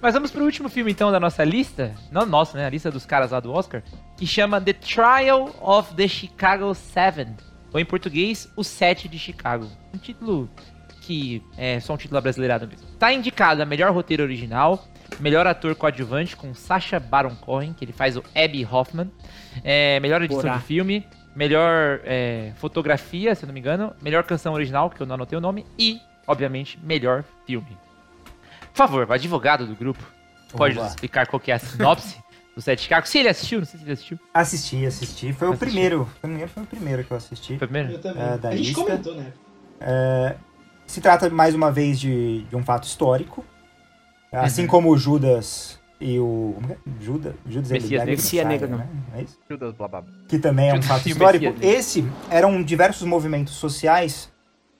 Mas 0.00 0.14
vamos 0.14 0.30
pro 0.30 0.44
último 0.44 0.68
filme, 0.68 0.92
então, 0.92 1.10
da 1.10 1.18
nossa 1.18 1.42
lista. 1.42 1.94
Não 2.12 2.24
nossa, 2.26 2.56
né? 2.56 2.66
A 2.66 2.70
lista 2.70 2.90
dos 2.90 3.04
caras 3.06 3.30
lá 3.32 3.40
do 3.40 3.52
Oscar. 3.52 3.82
Que 4.16 4.26
chama 4.26 4.60
The 4.60 4.74
Trial 4.74 5.54
of 5.60 5.94
the 5.94 6.06
Chicago 6.06 6.72
Seven. 6.74 7.36
Ou 7.72 7.80
em 7.80 7.84
português, 7.84 8.48
O 8.56 8.62
Sete 8.64 9.08
de 9.08 9.18
Chicago. 9.18 9.68
Um 9.94 9.98
título 9.98 10.48
que 11.02 11.42
é 11.56 11.80
só 11.80 11.94
um 11.94 11.96
título 11.96 12.20
brasileirado 12.20 12.66
mesmo. 12.68 12.86
Tá 12.98 13.12
indicado 13.12 13.62
a 13.62 13.66
melhor 13.66 13.92
roteiro 13.92 14.22
original, 14.22 14.86
melhor 15.20 15.46
ator 15.46 15.74
coadjuvante 15.74 16.36
com 16.36 16.54
Sacha 16.54 16.98
Baron 17.00 17.34
Cohen, 17.36 17.72
que 17.72 17.84
ele 17.84 17.92
faz 17.92 18.16
o 18.16 18.22
Abby 18.34 18.66
Hoffman, 18.70 19.10
é, 19.64 19.98
melhor 20.00 20.22
edição 20.22 20.56
de 20.56 20.62
filme, 20.64 21.06
melhor 21.34 22.00
é, 22.04 22.52
fotografia, 22.56 23.34
se 23.34 23.44
eu 23.44 23.46
não 23.46 23.54
me 23.54 23.60
engano, 23.60 23.92
melhor 24.02 24.24
canção 24.24 24.54
original, 24.54 24.90
que 24.90 25.00
eu 25.00 25.06
não 25.06 25.14
anotei 25.14 25.36
o 25.38 25.40
nome, 25.40 25.66
e, 25.78 26.00
obviamente, 26.26 26.78
melhor 26.82 27.24
filme. 27.46 27.76
Por 28.72 28.76
favor, 28.76 29.06
o 29.08 29.12
advogado 29.12 29.66
do 29.66 29.74
grupo, 29.74 30.02
pode 30.52 30.74
Oba. 30.74 30.84
nos 30.84 30.92
explicar 30.94 31.26
qual 31.26 31.40
que 31.40 31.50
é 31.50 31.54
a 31.54 31.58
sinopse 31.58 32.16
do 32.54 32.62
Sete 32.62 32.82
Chicago? 32.82 33.06
Se 33.06 33.18
ele 33.18 33.28
assistiu, 33.28 33.58
não 33.58 33.66
sei 33.66 33.78
se 33.78 33.84
ele 33.84 33.92
assistiu. 33.92 34.18
Assisti, 34.32 34.86
assisti. 34.86 35.32
Foi 35.32 35.48
o 35.48 35.52
Assisti. 35.52 35.66
primeiro. 35.66 36.08
Se 36.20 36.22
não 36.22 36.30
me 36.30 36.36
engano, 36.36 36.50
foi 36.52 36.62
o 36.62 36.66
primeiro 36.66 37.04
que 37.04 37.10
eu 37.10 37.16
assisti. 37.16 37.58
Foi 37.58 37.66
primeiro? 37.66 37.92
Eu 37.92 38.00
também. 38.00 38.22
É, 38.22 38.38
da 38.38 38.48
a 38.50 38.56
gente 38.56 38.66
lista. 38.68 38.82
comentou, 38.82 39.14
né? 39.14 39.32
Se 40.86 41.00
trata 41.00 41.28
mais 41.28 41.54
uma 41.54 41.70
vez 41.70 42.00
de, 42.00 42.44
de 42.44 42.56
um 42.56 42.62
fato 42.62 42.84
histórico. 42.84 43.44
Assim 44.32 44.62
Uhum. 44.62 44.68
como 44.68 44.90
o 44.90 44.98
Judas 44.98 45.80
e 46.00 46.18
o. 46.18 46.52
como 46.56 46.72
é? 46.72 46.76
Judas, 47.00 47.34
Judas 47.46 47.70
Messias 47.70 47.90
Negro. 48.00 48.10
Messias 48.10 48.46
Negro, 48.46 48.68
né? 48.76 48.88
É 49.16 49.22
isso? 49.22 49.38
Judas, 49.48 49.74
blá, 49.74 49.88
blá, 49.88 50.00
blá. 50.02 50.12
Que 50.28 50.38
também 50.38 50.68
é 50.68 50.72
um 50.72 50.76
Judas 50.76 50.88
fato 50.88 51.08
histórico. 51.08 51.54
Esse 51.62 52.06
eram 52.30 52.62
diversos 52.62 53.06
movimentos 53.06 53.54
sociais 53.54 54.30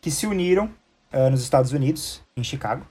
que 0.00 0.10
se 0.10 0.26
uniram 0.26 0.70
ah, 1.12 1.30
nos 1.30 1.42
Estados 1.42 1.72
Unidos, 1.72 2.22
em 2.36 2.44
Chicago, 2.44 2.86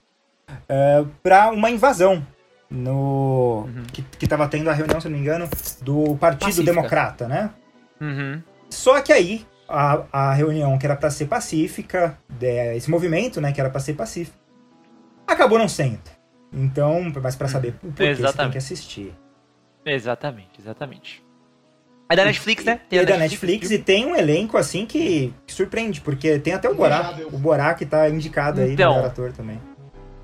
para 1.24 1.52
uma 1.52 1.70
invasão 1.70 2.26
no 2.70 3.66
Uhum. 3.68 3.84
que 3.94 4.26
estava 4.26 4.48
tendo 4.48 4.70
a 4.70 4.74
reunião, 4.74 5.00
se 5.00 5.08
não 5.08 5.16
me 5.16 5.22
engano, 5.22 5.48
do 5.82 6.16
Partido 6.18 6.48
Pacífica. 6.48 6.66
Democrata, 6.74 7.28
né? 7.28 7.50
Uhum. 8.02 8.42
Só 8.70 9.00
que 9.02 9.14
aí, 9.14 9.46
a, 9.70 10.04
a 10.12 10.34
reunião 10.34 10.78
que 10.78 10.86
era 10.86 10.96
pra 10.96 11.10
ser 11.10 11.28
pacífica, 11.28 12.18
de- 12.30 12.76
esse 12.76 12.90
movimento, 12.90 13.40
né, 13.40 13.52
que 13.54 13.60
era 13.62 13.70
pra 13.70 13.80
ser 13.80 13.94
pacífico, 13.94 14.38
acabou 15.26 15.58
não 15.58 15.70
sendo. 15.70 16.00
Então, 16.52 17.12
mas 17.22 17.36
pra 17.36 17.48
saber 17.48 17.70
o 17.70 17.72
porquê, 17.74 17.90
você 17.90 18.04
tem 18.04 18.10
Exatamente. 18.12 18.52
que 18.54 18.58
assistir. 18.58 19.14
Exatamente, 19.86 20.60
exatamente. 20.60 21.24
É 22.10 22.16
da 22.16 22.24
Netflix, 22.24 22.64
né? 22.64 22.80
E 22.90 22.98
é 22.98 23.06
da 23.06 23.18
Netflix 23.18 23.70
e 23.70 23.78
tem 23.78 24.06
um 24.06 24.16
elenco, 24.16 24.58
assim, 24.58 24.86
que, 24.86 25.34
que 25.46 25.54
surpreende, 25.54 26.00
porque 26.00 26.40
tem 26.40 26.54
até 26.54 26.70
o 26.70 26.76
Borá. 26.76 27.14
O 27.32 27.38
Borá 27.38 27.74
que 27.74 27.86
tá 27.86 28.10
indicado 28.10 28.62
aí, 28.62 28.74
Então. 28.74 28.94
melhor 28.94 29.08
ator 29.08 29.34
também. 29.34 29.60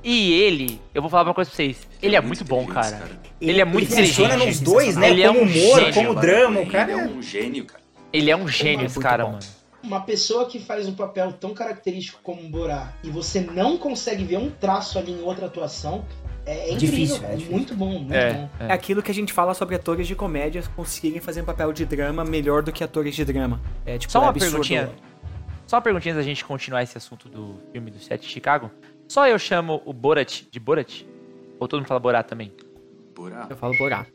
E 0.02 0.34
ele, 0.34 0.82
eu 0.94 1.02
vou 1.02 1.10
falar 1.10 1.24
uma 1.24 1.34
coisa 1.34 1.50
pra 1.50 1.56
vocês. 1.58 1.88
Ele 2.02 2.16
é 2.16 2.22
muito 2.22 2.44
bom, 2.44 2.64
inteligente, 2.64 2.92
cara. 2.92 3.10
Ele 3.40 3.62
é 3.62 3.66
muito 3.66 3.88
funciona 3.88 4.36
inteligente, 4.36 4.48
nos 4.48 4.74
dois, 4.74 4.96
né? 4.98 5.10
Ele 5.10 5.24
é 5.24 5.28
como 5.28 5.40
um 5.40 5.44
humor, 5.44 5.80
gênio, 5.80 5.94
como 5.94 6.10
Ele 6.12 6.20
drama, 6.20 6.60
o 6.60 6.64
Ele 6.64 6.70
cara 6.72 6.92
é 6.92 6.96
é... 6.96 7.06
um 7.06 7.22
gênio, 7.22 7.66
cara. 7.66 7.84
Ele 8.12 8.32
é 8.32 8.36
um 8.36 8.48
gênio, 8.48 8.86
esse 8.86 8.96
Muito 8.96 9.10
cara, 9.10 9.26
mano. 9.26 9.40
Uma 9.84 10.00
pessoa 10.02 10.46
que 10.48 10.60
faz 10.60 10.88
um 10.88 10.94
papel 10.96 11.34
tão 11.34 11.54
característico 11.54 12.20
como 12.24 12.42
um 12.42 12.50
Borá 12.50 12.94
e 13.04 13.10
você 13.10 13.42
não 13.42 13.78
consegue 13.78 14.24
ver 14.24 14.38
um 14.38 14.50
traço 14.50 14.98
ali 14.98 15.12
em 15.12 15.22
outra 15.22 15.48
atuação, 15.48 16.06
é, 16.46 16.70
é 16.70 16.74
incrível. 16.74 16.78
Difícil, 16.78 17.24
é 17.26 17.28
é 17.28 17.36
difícil. 17.36 17.52
muito 17.52 17.76
bom, 17.76 18.00
muito 18.00 18.14
É, 18.14 18.34
bom. 18.34 18.50
É 18.60 18.72
aquilo 18.74 19.02
que 19.04 19.12
a 19.12 19.14
gente 19.14 19.34
fala 19.34 19.54
sobre 19.54 19.76
atores 19.76 20.08
de 20.08 20.16
comédia 20.16 20.64
conseguirem 20.76 21.20
fazer 21.20 21.42
um 21.42 21.46
papel 21.46 21.72
de 21.74 21.86
drama 21.86 22.24
melhor 22.24 22.64
do 22.64 22.72
que 22.72 22.84
atores 22.84 23.14
de 23.16 23.26
drama. 23.26 23.62
É 23.86 23.98
tipo 23.98 24.12
Só 24.12 24.20
é 24.20 24.22
uma 24.24 24.30
absurdo. 24.30 24.52
perguntinha. 24.52 24.90
Só 25.68 25.78
uma 25.78 25.82
perguntinha 25.82 26.14
antes 26.14 26.26
da 26.26 26.30
gente 26.30 26.44
continuar 26.46 26.84
esse 26.84 26.98
assunto 26.98 27.28
do 27.30 27.60
filme 27.72 27.92
do 27.92 28.00
Sete 28.00 28.22
de 28.28 28.30
Chicago. 28.34 28.72
Só 29.08 29.28
eu 29.28 29.38
chamo 29.40 29.82
o 29.86 29.92
Borat 29.94 30.44
de 30.50 30.60
Borat? 30.60 31.04
Ou 31.60 31.68
todo 31.68 31.80
mundo 31.80 31.88
fala 31.88 32.00
Borat 32.00 32.28
também? 32.28 32.54
Borá. 33.16 33.48
Eu 33.50 33.56
falo 33.56 33.78
Borá. 33.78 34.06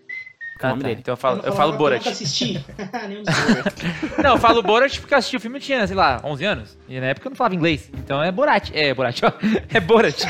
É 0.61 0.67
o 0.67 0.67
Ah, 0.67 0.71
nome 0.71 0.83
tá. 0.83 0.89
dele. 0.89 1.01
Então 1.01 1.13
eu 1.13 1.17
falo, 1.17 1.37
não 1.37 1.45
eu 1.45 1.53
falava 1.53 1.71
falo 1.71 1.79
Borat. 1.79 1.99
nunca 1.99 2.11
assisti. 2.11 2.65
Não, 4.23 4.31
eu 4.33 4.39
falo 4.39 4.63
Borat 4.63 4.99
porque 5.01 5.15
eu 5.15 5.19
assisti 5.19 5.37
o 5.37 5.41
filme 5.41 5.59
eu 5.59 5.63
tinha, 5.63 5.87
sei 5.87 5.97
lá, 5.97 6.21
11 6.25 6.45
anos. 6.45 6.79
E 6.89 6.99
na 7.01 7.07
época 7.07 7.27
eu 7.29 7.31
não 7.31 7.37
falava 7.37 7.55
inglês. 7.55 7.91
Então 7.95 8.23
é 8.23 8.33
Borat. 8.33 8.71
É 8.75 8.93
Borat, 8.95 9.21
ó. 9.23 9.33
É 9.73 9.81
Borat. 9.81 10.23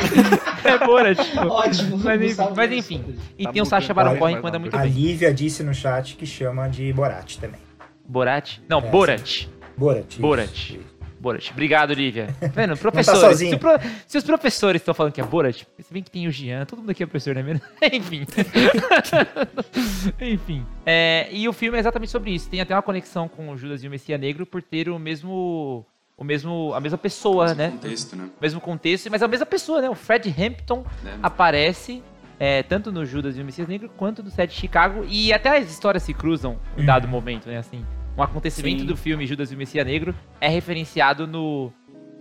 É 0.64 0.78
Borat. 0.86 1.18
pô. 1.34 1.48
Ótimo. 1.48 1.98
Mas 1.98 2.36
mas 2.56 2.72
enfim. 2.72 3.04
E 3.38 3.44
Tá 3.44 3.52
tem 3.52 3.62
o 3.62 3.64
Sacha 3.64 3.94
Baron 3.94 4.16
Cohen 4.16 4.36
que 4.36 4.42
manda 4.42 4.58
muito 4.58 4.76
A 4.76 4.80
bem. 4.80 4.90
Lívia 4.90 5.32
disse 5.32 5.62
no 5.62 5.72
chat 5.74 6.14
que 6.16 6.26
chama 6.26 6.68
de 6.68 6.92
Borat 6.92 7.36
também. 7.38 7.60
Borat? 8.06 8.58
Não, 8.68 8.78
É, 8.78 8.82
Borat. 8.82 9.46
Borat. 9.76 10.12
isso, 10.12 10.20
Borat. 10.20 10.50
isso. 10.74 10.97
Borat. 11.20 11.50
Obrigado, 11.50 11.92
Lívia. 11.92 12.28
Tá 12.40 12.46
vendo? 12.54 12.76
Professores. 12.76 13.20
sozinho. 13.20 13.50
se, 13.52 13.56
pro- 13.58 13.78
se 14.06 14.18
os 14.18 14.24
professores 14.24 14.80
estão 14.80 14.94
falando 14.94 15.12
que 15.12 15.20
é 15.20 15.24
Borat, 15.24 15.62
se 15.78 15.92
bem 15.92 16.02
que 16.02 16.10
tem 16.10 16.26
o 16.26 16.30
Jean, 16.30 16.64
todo 16.64 16.78
mundo 16.78 16.90
aqui 16.90 17.02
é 17.02 17.06
professor, 17.06 17.34
né? 17.34 17.42
mesmo? 17.42 17.60
Enfim. 17.92 18.24
Enfim. 20.20 20.66
É, 20.86 21.28
e 21.30 21.48
o 21.48 21.52
filme 21.52 21.76
é 21.76 21.80
exatamente 21.80 22.10
sobre 22.10 22.30
isso. 22.30 22.48
Tem 22.48 22.60
até 22.60 22.74
uma 22.74 22.82
conexão 22.82 23.28
com 23.28 23.50
o 23.50 23.56
Judas 23.56 23.82
e 23.82 23.88
o 23.88 23.90
Messias 23.90 24.20
Negro 24.20 24.46
por 24.46 24.62
ter 24.62 24.88
o 24.88 24.98
mesmo. 24.98 25.84
O 26.16 26.24
mesmo. 26.24 26.72
A 26.74 26.80
mesma 26.80 26.98
pessoa, 26.98 27.46
Esse 27.46 27.54
né? 27.54 27.70
contexto, 27.70 28.16
né? 28.16 28.24
O 28.24 28.42
mesmo 28.42 28.60
contexto, 28.60 29.10
mas 29.10 29.22
é 29.22 29.24
a 29.24 29.28
mesma 29.28 29.46
pessoa, 29.46 29.80
né? 29.80 29.88
O 29.88 29.94
Fred 29.94 30.28
Hampton 30.36 30.84
É. 31.04 31.14
aparece 31.22 32.02
é, 32.40 32.62
tanto 32.62 32.90
no 32.92 33.04
Judas 33.04 33.36
e 33.36 33.40
o 33.40 33.44
Messias 33.44 33.68
Negro 33.68 33.88
quanto 33.96 34.22
no 34.22 34.30
Sete 34.30 34.50
de 34.54 34.60
Chicago. 34.60 35.04
E 35.08 35.32
até 35.32 35.56
as 35.58 35.70
histórias 35.70 36.02
se 36.02 36.12
cruzam 36.14 36.58
em 36.76 36.84
dado 36.84 37.06
momento, 37.08 37.48
né? 37.48 37.58
Assim, 37.58 37.84
um 38.18 38.22
acontecimento 38.22 38.80
Sim. 38.80 38.86
do 38.86 38.96
filme 38.96 39.26
Judas 39.26 39.50
e 39.52 39.54
o 39.54 39.58
Messias 39.58 39.86
Negro 39.86 40.14
é 40.40 40.48
referenciado 40.48 41.26
no, 41.26 41.72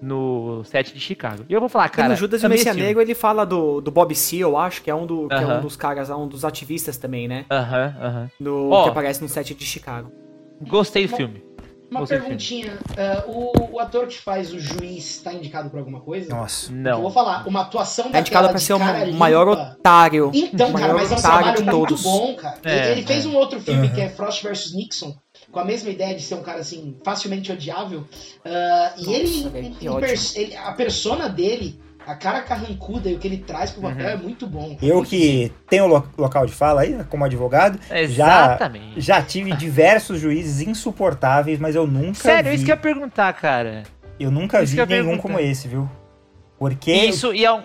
no 0.01 0.63
Sete 0.63 0.93
de 0.93 0.99
Chicago. 0.99 1.43
E 1.49 1.53
eu 1.53 1.59
vou 1.59 1.67
falar, 1.69 1.89
cara. 1.89 2.09
no 2.09 2.15
Judas 2.15 2.43
e 2.43 2.45
o 2.45 2.49
Messias. 2.49 2.75
Negro 2.75 3.01
ele 3.01 3.15
fala 3.15 3.45
do, 3.45 3.81
do 3.81 3.89
Bob 3.91 4.13
Seale, 4.13 4.41
eu 4.43 4.57
acho, 4.57 4.81
que 4.83 4.89
é 4.91 4.95
um, 4.95 5.05
do, 5.05 5.27
que 5.27 5.33
é 5.35 5.47
um 5.47 5.61
dos 5.61 5.75
caras, 5.75 6.09
um 6.09 6.27
dos 6.27 6.45
ativistas 6.45 6.97
também, 6.97 7.27
né? 7.27 7.45
Aham, 7.51 7.95
aham. 7.99 8.31
No, 8.39 8.69
Ó. 8.69 8.83
que 8.83 8.89
aparece 8.89 9.21
no 9.21 9.27
set 9.27 9.53
de 9.55 9.65
Chicago. 9.65 10.11
Gostei 10.61 11.07
do 11.07 11.15
filme. 11.15 11.43
Uma 11.89 12.01
Você, 12.01 12.19
perguntinha. 12.19 12.77
ah, 12.97 13.23
o, 13.27 13.75
o 13.75 13.79
ator 13.79 14.07
que 14.07 14.19
faz 14.19 14.53
o 14.53 14.59
juiz 14.59 15.21
tá 15.21 15.31
indicado 15.31 15.69
por 15.69 15.79
alguma 15.79 16.01
coisa? 16.01 16.27
Nossa. 16.35 16.69
Eu 16.69 16.95
vou 16.95 17.03
Não. 17.03 17.11
falar, 17.11 17.47
uma 17.47 17.61
atuação 17.61 18.09
É 18.11 18.19
indicado 18.19 18.49
pra 18.49 18.57
ser 18.59 18.73
o 18.73 18.79
maior 19.13 19.47
otário. 19.47 20.29
Então, 20.33 20.71
o 20.71 20.73
cara, 20.73 20.93
maior 20.93 20.95
mas 20.97 21.11
é 21.13 21.15
um 21.15 21.19
otário 21.19 21.37
trabalho 21.39 21.57
de 21.57 21.63
muito 21.63 21.77
todos. 21.87 22.03
bom, 22.03 22.35
cara. 22.35 22.59
É, 22.65 22.91
ele 22.91 23.03
fez 23.03 23.23
é. 23.25 23.27
um 23.29 23.35
outro 23.37 23.61
filme 23.61 23.87
Uhum. 23.87 23.93
que 23.93 24.01
é 24.01 24.09
Frost 24.09 24.43
vs 24.43 24.73
Nixon, 24.75 25.15
com 25.51 25.59
a 25.59 25.65
mesma 25.65 25.89
ideia 25.89 26.15
de 26.15 26.21
ser 26.21 26.35
um 26.35 26.41
cara 26.43 26.59
assim, 26.59 26.95
facilmente 27.03 27.51
odiável. 27.51 28.03
E 28.45 28.49
Nossa, 28.49 29.11
ele, 29.11 29.49
velho, 29.49 29.65
em 29.81 29.87
ótimo. 29.89 29.99
pers- 29.99 30.35
ele- 30.35 30.55
a 30.55 30.71
persona 30.73 31.27
dele, 31.29 31.79
a 32.05 32.15
cara 32.15 32.41
carrancuda 32.41 33.09
e 33.09 33.15
o 33.15 33.19
que 33.19 33.27
ele 33.27 33.37
traz 33.39 33.71
pro 33.71 33.81
papel 33.81 34.05
Uhum. 34.05 34.11
é 34.11 34.15
muito 34.17 34.47
bom. 34.47 34.77
Eu 34.81 35.03
que 35.03 35.51
tenho 35.69 35.87
lo- 35.87 36.07
local 36.17 36.45
de 36.45 36.53
fala 36.53 36.81
aí, 36.81 37.03
como 37.09 37.25
advogado, 37.25 37.79
Exatamente. 37.91 38.99
já 39.01 39.21
tive 39.21 39.53
diversos 39.53 40.19
juízes 40.19 40.65
insuportáveis, 40.67 41.59
mas 41.59 41.75
eu 41.75 41.85
nunca 41.87 42.13
Sério, 42.15 42.49
vi, 42.51 42.55
isso 42.55 42.65
que 42.65 42.71
eu 42.71 42.75
ia 42.75 42.81
perguntar, 42.81 43.33
cara. 43.33 43.83
eu 44.19 44.31
nunca 44.31 44.61
isso 44.61 44.73
vi 44.75 44.85
nenhum 44.85 45.03
perguntar. 45.05 45.21
como 45.21 45.39
esse, 45.39 45.67
viu? 45.67 45.89
Porque 46.59 46.91
Isso, 46.91 47.33
e 47.33 47.45
é 47.45 47.51
um. 47.53 47.61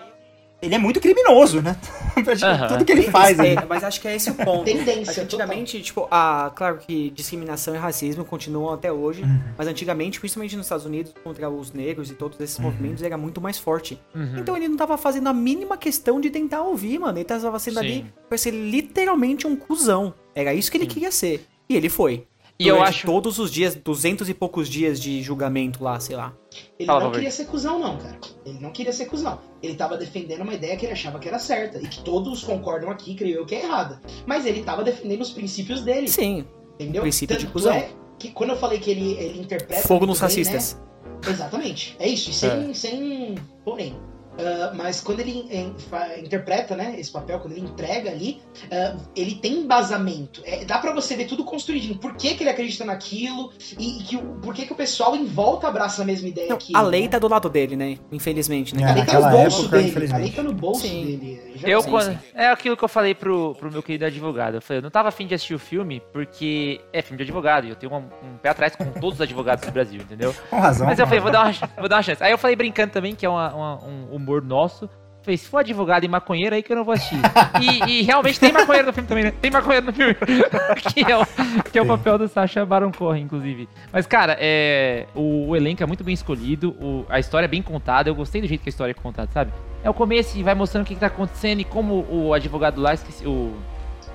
Ele 0.63 0.75
é 0.75 0.77
muito 0.77 0.99
criminoso, 0.99 1.61
né? 1.61 1.75
Aham. 2.43 2.67
Tudo 2.67 2.85
que 2.85 2.91
ele 2.91 3.03
faz 3.03 3.37
É, 3.39 3.57
ali. 3.57 3.67
mas 3.67 3.83
acho 3.83 3.99
que 4.01 4.07
é 4.07 4.15
esse 4.15 4.29
o 4.29 4.35
ponto. 4.35 4.63
Tendência, 4.63 5.23
antigamente, 5.23 5.81
tipo, 5.81 6.07
a, 6.09 6.51
claro 6.55 6.77
que 6.77 7.09
discriminação 7.11 7.75
e 7.75 7.77
racismo 7.77 8.23
continuam 8.23 8.73
até 8.73 8.91
hoje, 8.91 9.23
Uhum. 9.23 9.39
mas 9.57 9.67
antigamente, 9.67 10.19
principalmente 10.19 10.55
nos 10.55 10.65
Estados 10.65 10.85
Unidos, 10.85 11.13
contra 11.23 11.49
os 11.49 11.71
negros 11.73 12.09
e 12.11 12.13
todos 12.13 12.39
esses 12.39 12.57
Uhum. 12.57 12.65
movimentos, 12.65 13.03
era 13.03 13.17
muito 13.17 13.41
mais 13.41 13.57
forte. 13.57 13.99
Uhum. 14.15 14.37
Então 14.37 14.55
ele 14.55 14.67
não 14.67 14.77
tava 14.77 14.97
fazendo 14.97 15.27
a 15.27 15.33
mínima 15.33 15.77
questão 15.77 16.21
de 16.21 16.29
tentar 16.29 16.61
ouvir, 16.63 16.99
mano. 16.99 17.17
Ele 17.17 17.25
tava 17.25 17.57
sendo 17.59 17.79
ali 17.79 17.93
Sim. 17.95 18.05
pra 18.29 18.37
ser 18.37 18.51
literalmente 18.51 19.47
um 19.47 19.55
cuzão. 19.55 20.13
Era 20.35 20.53
isso 20.53 20.71
que 20.71 20.77
ele 20.77 20.87
queria 20.87 21.11
ser. 21.11 21.45
E 21.69 21.75
ele 21.75 21.89
foi. 21.89 22.25
E 22.59 22.67
eu 22.67 22.81
acho. 22.83 23.05
todos 23.07 23.39
os 23.39 23.51
dias, 23.51 23.75
duzentos 23.75 24.29
e 24.29 24.33
poucos 24.33 24.69
dias 24.69 24.99
de 25.01 25.21
julgamento 25.23 25.83
lá, 25.83 25.99
sei 25.99 26.15
lá. 26.15 26.33
Ele 26.77 26.87
Fala, 26.87 27.03
não 27.05 27.11
queria 27.11 27.31
ser 27.31 27.45
cuzão, 27.45 27.79
não, 27.79 27.97
cara. 27.97 28.17
Ele 28.45 28.59
não 28.59 28.71
queria 28.71 28.93
ser 28.93 29.05
cuzão. 29.05 29.39
Ele 29.61 29.75
tava 29.75 29.97
defendendo 29.97 30.41
uma 30.41 30.53
ideia 30.53 30.75
que 30.77 30.85
ele 30.85 30.93
achava 30.93 31.19
que 31.19 31.27
era 31.27 31.39
certa. 31.39 31.79
E 31.79 31.87
que 31.87 32.01
todos 32.03 32.43
concordam 32.43 32.89
aqui, 32.89 33.15
creio 33.15 33.37
eu, 33.37 33.45
que 33.45 33.55
é 33.55 33.63
errada. 33.63 34.01
Mas 34.25 34.45
ele 34.45 34.63
tava 34.63 34.83
defendendo 34.83 35.21
os 35.21 35.31
princípios 35.31 35.81
dele. 35.81 36.07
Sim, 36.07 36.45
Entendeu? 36.75 37.01
princípio 37.01 37.37
de 37.37 37.43
Tanto 37.43 37.53
cuzão. 37.53 37.73
É 37.73 37.89
que 38.17 38.31
quando 38.31 38.51
eu 38.51 38.57
falei 38.57 38.79
que 38.79 38.89
ele, 38.89 39.13
ele 39.13 39.39
interpreta. 39.39 39.87
fogo 39.87 40.05
nos 40.05 40.19
bem, 40.19 40.27
racistas. 40.29 40.75
né? 40.75 41.31
Exatamente. 41.31 41.95
É 41.99 42.07
isso. 42.07 42.29
E 42.29 42.33
sem, 42.33 42.73
sem 42.73 43.35
porém. 43.63 43.95
Ah, 44.37 44.71
mas 44.75 44.99
quando 45.01 45.19
ele 45.19 45.45
em- 45.51 45.75
fa- 45.89 46.17
interpreta 46.17 46.75
né, 46.75 46.95
esse 46.97 47.11
papel, 47.11 47.39
quando 47.39 47.53
ele 47.53 47.61
entrega 47.61 48.09
ali, 48.09 48.41
ah, 48.71 48.95
ele 49.15 49.35
tem 49.35 49.53
embasamento. 49.59 50.41
É, 50.43 50.65
dá 50.65 50.79
pra 50.79 50.91
você 50.93 51.15
ver 51.15 51.25
tudo 51.25 51.43
construidinho. 51.43 51.95
Por 51.97 52.15
que, 52.15 52.33
que 52.35 52.43
ele 52.43 52.49
acredita 52.49 52.83
naquilo 52.85 53.51
e, 53.77 53.99
e 53.99 54.03
que, 54.03 54.17
por 54.17 54.53
que, 54.53 54.65
que 54.65 54.73
o 54.73 54.75
pessoal 54.75 55.15
em 55.15 55.25
volta 55.25 55.67
abraça 55.67 56.01
a 56.01 56.05
mesma 56.05 56.27
ideia 56.27 56.49
Não, 56.49 56.57
que 56.57 56.75
a 56.75 56.81
ele, 56.81 56.89
lei 56.89 57.01
né? 57.03 57.07
tá 57.09 57.19
do 57.19 57.27
lado 57.27 57.49
dele, 57.49 57.75
né? 57.75 57.97
Infelizmente, 58.11 58.75
né? 58.75 58.83
É, 58.83 58.89
A 58.89 58.93
lei 58.93 59.05
tá 59.05 59.19
no 59.19 59.29
bolso 59.37 59.61
época, 59.61 59.77
dele. 59.77 60.13
A 60.13 60.17
lei 60.17 60.31
tá 60.31 60.43
no 60.43 60.53
bolso 60.53 60.81
Sim. 60.87 61.05
dele. 61.05 61.53
Eu, 61.63 61.81
Sim, 61.81 61.89
quando- 61.91 62.11
sim. 62.11 62.17
É 62.33 62.47
aquilo 62.47 62.75
que 62.75 62.83
eu 62.83 62.89
falei 62.89 63.13
pro, 63.13 63.55
pro 63.55 63.71
meu 63.71 63.81
querido 63.83 64.05
advogado. 64.05 64.55
Eu 64.55 64.61
falei, 64.61 64.79
eu 64.79 64.83
não 64.83 64.89
tava 64.91 65.09
afim 65.09 65.25
de 65.27 65.33
assistir 65.35 65.53
o 65.53 65.59
filme 65.59 66.01
porque 66.11 66.81
é 66.91 67.01
filme 67.01 67.17
de 67.17 67.23
advogado 67.23 67.65
e 67.67 67.69
eu 67.69 67.75
tenho 67.75 67.93
um, 67.93 67.97
um 67.97 68.37
pé 68.41 68.49
atrás 68.49 68.75
com 68.75 68.85
todos 68.91 69.15
os 69.15 69.21
advogados 69.21 69.65
do 69.65 69.71
Brasil, 69.71 70.01
entendeu? 70.01 70.35
Com 70.49 70.59
razão. 70.59 70.85
Mas 70.87 70.99
eu 70.99 71.05
falei, 71.05 71.19
vou 71.21 71.31
dar, 71.31 71.45
uma, 71.45 71.69
vou 71.77 71.87
dar 71.87 71.97
uma 71.97 72.03
chance. 72.03 72.21
Aí 72.23 72.31
eu 72.31 72.37
falei 72.37 72.55
brincando 72.55 72.91
também, 72.91 73.15
que 73.15 73.25
é 73.25 73.29
uma- 73.29 73.53
uma- 73.53 73.83
um 73.85 74.22
humor 74.23 74.41
nosso. 74.41 74.89
fez, 75.21 75.41
se 75.41 75.47
for 75.49 75.59
advogado 75.59 76.03
e 76.03 76.07
maconheiro, 76.07 76.53
aí 76.55 76.61
que 76.63 76.71
eu 76.73 76.75
não 76.77 76.83
vou 76.83 76.93
assistir. 76.93 77.17
e, 77.61 77.99
e 77.99 78.01
realmente 78.01 78.39
tem 78.39 78.51
maconheiro 78.51 78.87
no 78.87 78.93
filme 78.93 79.07
também, 79.07 79.23
né? 79.25 79.33
Tem 79.41 79.49
maconheiro 79.51 79.85
no 79.85 79.93
filme. 79.93 80.13
que 80.93 80.99
é 81.11 81.17
o, 81.17 81.25
que 81.71 81.79
é 81.79 81.81
o 81.81 81.85
papel 81.85 82.17
do 82.17 82.27
Sacha 82.27 82.65
Baron 82.65 82.91
Cohen, 82.91 83.23
inclusive. 83.23 83.69
Mas, 83.91 84.05
cara, 84.05 84.35
é, 84.39 85.05
o, 85.15 85.47
o 85.49 85.55
elenco 85.55 85.81
é 85.81 85.85
muito 85.85 86.03
bem 86.03 86.13
escolhido, 86.13 86.71
o, 86.71 87.05
a 87.09 87.19
história 87.19 87.45
é 87.45 87.47
bem 87.47 87.61
contada, 87.61 88.09
eu 88.09 88.15
gostei 88.15 88.41
do 88.41 88.47
jeito 88.47 88.61
que 88.61 88.69
a 88.69 88.71
história 88.71 88.91
é 88.91 88.93
contada, 88.93 89.29
sabe? 89.31 89.51
É 89.81 89.89
o 89.89 89.93
começo 89.93 90.37
e 90.37 90.43
vai 90.43 90.55
mostrando 90.55 90.83
o 90.83 90.87
que, 90.87 90.93
que 90.93 90.99
tá 90.99 91.07
acontecendo 91.07 91.59
e 91.61 91.63
como 91.63 92.05
o 92.09 92.33
advogado 92.33 92.81
lá, 92.81 92.93
esqueci, 92.93 93.25
o... 93.25 93.53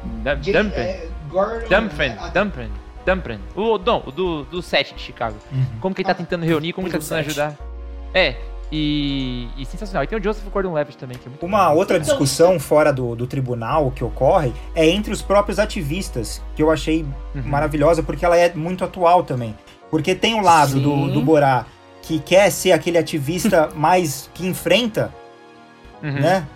Dum- 0.04 0.42
Jay- 0.42 0.52
Dumfries. 0.54 0.76
é, 0.86 1.08
Gordon. 1.30 1.68
Dumprin, 1.68 2.10
a- 2.18 2.28
Dumprin, 2.28 2.70
Dumprin. 3.06 3.40
O, 3.56 3.78
não, 3.78 4.00
do, 4.00 4.44
do 4.44 4.62
set 4.62 4.94
de 4.94 5.00
Chicago. 5.00 5.36
Como 5.80 5.94
que 5.94 6.02
ele 6.02 6.06
tá 6.08 6.14
tentando 6.14 6.44
reunir, 6.44 6.72
como 6.74 6.86
que 6.88 6.94
ele 6.96 7.02
tá 7.02 7.16
Do 7.16 7.22
tentando 7.24 7.26
ajudar. 7.30 7.56
É, 8.14 8.36
e, 8.70 9.48
e 9.56 9.64
sensacional. 9.64 10.04
E 10.04 10.06
tem 10.06 10.18
o 10.18 10.22
Joseph 10.22 10.44
Gordon-Levitt 10.52 10.98
também, 10.98 11.16
que 11.16 11.26
é 11.26 11.28
muito 11.30 11.44
Uma 11.46 11.70
outra 11.72 11.96
Então- 11.96 12.06
discussão 12.08 12.58
fora 12.60 12.92
do, 12.92 13.14
do 13.16 13.26
tribunal 13.26 13.90
que 13.90 14.04
ocorre 14.04 14.52
é 14.74 14.86
entre 14.88 15.12
os 15.12 15.22
próprios 15.22 15.58
ativistas, 15.58 16.42
que 16.54 16.62
eu 16.62 16.70
achei 16.70 17.02
Uhum. 17.34 17.42
maravilhosa, 17.46 18.02
porque 18.02 18.24
ela 18.24 18.36
é 18.36 18.52
muito 18.54 18.84
atual 18.84 19.22
também. 19.22 19.56
Porque 19.90 20.14
tem 20.14 20.34
o 20.34 20.42
lado 20.42 20.78
do, 20.80 20.90
Sim. 21.06 21.12
do 21.12 21.22
Borá 21.22 21.64
que 22.02 22.18
quer 22.18 22.50
ser 22.50 22.72
aquele 22.72 22.98
ativista 22.98 23.68
mais 23.76 24.30
que 24.34 24.46
enfrenta, 24.46 25.12
Uhum. 26.02 26.12
né? 26.12 26.46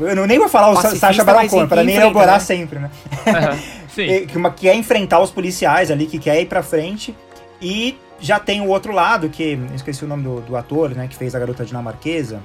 Eu 0.00 0.14
não, 0.14 0.26
nem 0.26 0.38
vou 0.38 0.48
falar 0.48 0.68
o 0.70 0.76
Sa- 0.76 0.82
Pacifista, 0.82 1.06
Sacha 1.08 1.24
Baron 1.24 1.48
Cohen, 1.48 1.66
pra 1.66 1.82
mim 1.82 1.92
é 1.94 2.06
o 2.06 2.12
Borá 2.12 2.34
né? 2.34 2.38
sempre, 2.38 2.78
né? 2.78 2.90
Aham, 3.26 3.58
Sim. 3.88 4.26
Que 4.30 4.36
uma- 4.36 4.50
quer 4.52 4.74
enfrentar 4.76 5.18
os 5.20 5.30
policiais 5.30 5.90
ali, 5.90 6.06
que 6.06 6.18
quer 6.20 6.40
ir 6.40 6.46
pra 6.46 6.62
frente. 6.62 7.14
E 7.60 7.98
já 8.20 8.38
tem 8.40 8.60
o 8.60 8.66
outro 8.68 8.92
lado, 8.92 9.28
que 9.28 9.52
eu 9.70 9.74
esqueci 9.74 10.04
o 10.04 10.08
nome 10.08 10.22
do, 10.24 10.40
do 10.40 10.56
ator, 10.56 10.90
né? 10.90 11.06
Que 11.08 11.16
fez 11.16 11.34
a 11.34 11.38
garota 11.38 11.64
dinamarquesa. 11.64 12.40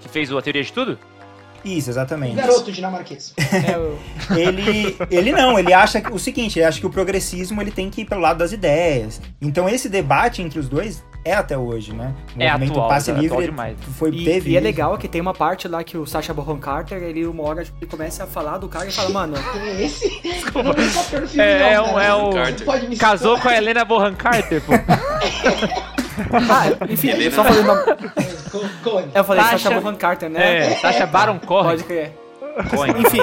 Que 0.00 0.08
fez 0.08 0.30
o 0.32 0.38
A 0.38 0.42
Teoria 0.42 0.62
de 0.62 0.72
Tudo? 0.72 0.98
Isso, 1.62 1.90
exatamente. 1.90 2.36
Garoto 2.36 2.72
dinamarquês. 2.72 3.34
É, 3.36 3.76
o- 3.76 3.98
ele, 4.34 4.96
ele 5.10 5.30
não, 5.32 5.58
ele 5.58 5.74
acha 5.74 6.00
que- 6.00 6.10
o 6.10 6.18
seguinte, 6.18 6.58
ele 6.58 6.64
acha 6.64 6.80
que 6.80 6.86
o 6.86 6.90
progressismo 6.90 7.60
ele 7.60 7.70
tem 7.70 7.90
que 7.90 8.00
ir 8.00 8.04
pelo 8.06 8.22
lado 8.22 8.38
das 8.38 8.50
ideias. 8.52 9.20
Então 9.42 9.68
esse 9.68 9.86
debate 9.88 10.40
entre 10.40 10.58
os 10.58 10.68
dois 10.70 11.04
é 11.24 11.34
até 11.34 11.56
hoje, 11.58 11.92
né? 11.92 12.14
O 12.36 12.42
É 12.42 12.48
movimento 12.52 12.70
atual, 12.72 12.88
passe 12.88 13.10
é 13.10 13.12
atual 13.14 13.24
livre 13.40 13.46
demais. 13.46 13.76
foi 13.98 14.10
E, 14.10 14.24
teve 14.24 14.50
e 14.50 14.56
é 14.56 14.60
legal 14.60 14.96
que 14.98 15.06
tem 15.08 15.20
uma 15.20 15.34
parte 15.34 15.68
lá 15.68 15.82
que 15.84 15.96
o 15.98 16.06
Sacha 16.06 16.32
Baron 16.32 16.58
Carter, 16.58 17.02
ele 17.02 17.26
uma 17.26 17.42
hora 17.42 17.64
tipo, 17.64 17.76
ele 17.80 17.90
começa 17.90 18.24
a 18.24 18.26
falar 18.26 18.58
do 18.58 18.68
cara 18.68 18.86
e 18.86 18.92
fala, 18.92 19.10
mano, 19.10 19.34
é 19.56 19.82
esse? 19.82 20.08
Não 20.54 20.72
filme, 20.74 21.38
É- 21.42 21.74
é 21.74 21.80
um- 21.80 21.92
cara. 21.94 22.04
é 22.04 22.14
o- 22.14 22.96
Casou 22.98 23.38
com 23.38 23.48
a? 23.48 23.56
Helena 23.56 23.84
Bonham 23.84 24.14
Carter, 24.14 24.62
pô. 24.62 24.72
ah, 26.32 26.86
enfim, 26.88 27.08
Helena. 27.10 27.30
só 27.34 27.44
falando 27.44 27.64
uma-. 27.64 27.84
Eu 29.14 29.24
falei 29.24 29.44
Sacha- 29.44 29.58
Sacha 29.58 29.80
Baron 29.80 29.96
Carter, 29.96 30.30
né? 30.30 30.72
É, 30.72 30.76
Sacha 30.76 31.06
Baron 31.06 31.38
Cohen. 31.38 31.64
Pode 31.64 31.84
crer. 31.84 32.12
Cohen. 32.70 32.94
Enfim, 32.98 33.20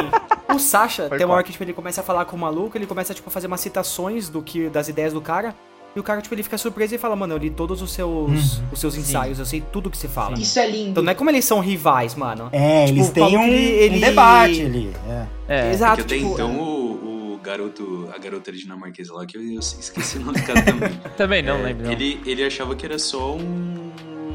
o 0.54 0.58
Sasha, 0.60 1.08
Foi 1.10 1.18
tem 1.18 1.26
uma 1.26 1.34
hora 1.36 1.44
que 1.44 1.52
tipo, 1.52 1.64
ele 1.64 1.74
começa 1.74 2.02
a 2.02 2.04
falar 2.04 2.26
com 2.26 2.36
o 2.36 2.40
maluco, 2.40 2.78
ele 2.78 2.86
começa 2.86 3.14
tipo, 3.14 3.30
a 3.30 3.32
fazer 3.32 3.48
umas 3.48 3.60
citações 3.60 4.30
do 4.30 4.42
que, 4.42 4.70
das 4.70 4.88
ideias 4.88 5.14
do 5.14 5.22
cara, 5.22 5.54
e 5.98 6.00
o 6.00 6.04
cara 6.04 6.22
tipo, 6.22 6.34
ele 6.36 6.44
fica 6.44 6.58
surpreso 6.58 6.94
e 6.96 6.98
fala, 6.98 7.16
mano, 7.16 7.34
eu 7.34 7.38
li 7.38 7.50
todos 7.50 7.82
os 7.82 7.92
seus, 7.92 8.62
os 8.72 8.80
seus 8.80 8.96
ensaios, 8.96 9.40
eu 9.40 9.46
sei 9.46 9.62
tudo 9.62 9.90
que 9.90 9.98
você 9.98 10.08
fala. 10.08 10.38
Isso 10.38 10.58
é 10.60 10.70
lindo. 10.70 10.90
Então 10.92 11.04
não 11.04 11.12
é 11.12 11.16
como 11.16 11.30
eles 11.30 11.44
são 11.46 11.60
rivais, 11.60 12.16
mano. 12.16 12.50
É, 12.52 12.86
Tipo, 12.86 12.98
eles 13.00 13.10
têm 13.10 13.38
um, 13.38 13.44
ele- 13.48 13.98
um 13.98 14.00
debate 14.00 14.62
ali. 14.62 14.92
é. 15.10 15.26
É. 15.50 15.72
Exato, 15.72 15.98
Porque 16.04 16.14
até 16.16 16.24
tipo, 16.24 16.34
então 16.34 16.58
o, 16.60 17.34
o 17.36 17.40
garoto, 17.42 18.10
a 18.14 18.18
garota 18.18 18.52
dinamarquesa 18.52 19.14
lá, 19.14 19.26
que 19.26 19.38
eu, 19.38 19.42
eu 19.42 19.60
esqueci 19.60 20.18
o 20.18 20.22
nome 20.22 20.40
do 20.40 20.46
cara 20.46 20.62
também. 20.62 20.90
Também 21.16 21.42
não 21.42 21.56
É, 21.58 21.62
lembro. 21.64 21.86
não. 21.86 21.92
Ele, 21.92 22.20
ele 22.26 22.44
achava 22.44 22.76
que 22.76 22.86
era 22.86 23.00
só 23.00 23.34
um. 23.36 23.92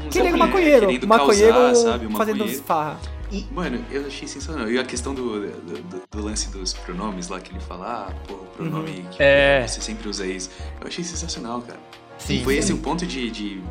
que 0.09 0.17
ele 0.19 0.29
era 0.29 0.37
maconheiro, 0.37 0.87
querendo 0.87 1.07
maconheiro 1.07 1.53
causar, 1.53 1.75
sabe? 1.91 2.07
Um 2.07 2.11
fazendo 2.15 2.37
maconheiro. 2.39 2.63
Farra. 3.41 3.53
Mano, 3.53 3.85
eu 3.91 4.05
achei 4.07 4.27
sensacional. 4.27 4.69
E 4.69 4.77
a 4.79 4.83
questão 4.83 5.13
do, 5.13 5.39
do, 5.41 5.81
do- 5.83 6.03
do 6.11 6.23
lance 6.23 6.49
dos 6.49 6.73
pronomes 6.73 7.27
lá 7.29 7.39
que 7.39 7.51
ele 7.51 7.59
fala, 7.59 8.07
ah, 8.09 8.13
pô, 8.27 8.33
o 8.35 8.45
pronome 8.55 9.05
que 9.11 9.21
É. 9.21 9.65
você 9.67 9.81
sempre 9.81 10.07
usa 10.09 10.25
isso. 10.25 10.49
Eu 10.81 10.87
achei 10.87 11.03
sensacional, 11.03 11.61
cara. 11.61 11.79
Sim. 12.17 12.43
Foi 12.43 12.55
esse 12.57 12.71
o 12.73 12.77
ponto 12.77 13.05
de. 13.05 13.29
de- 13.29 13.63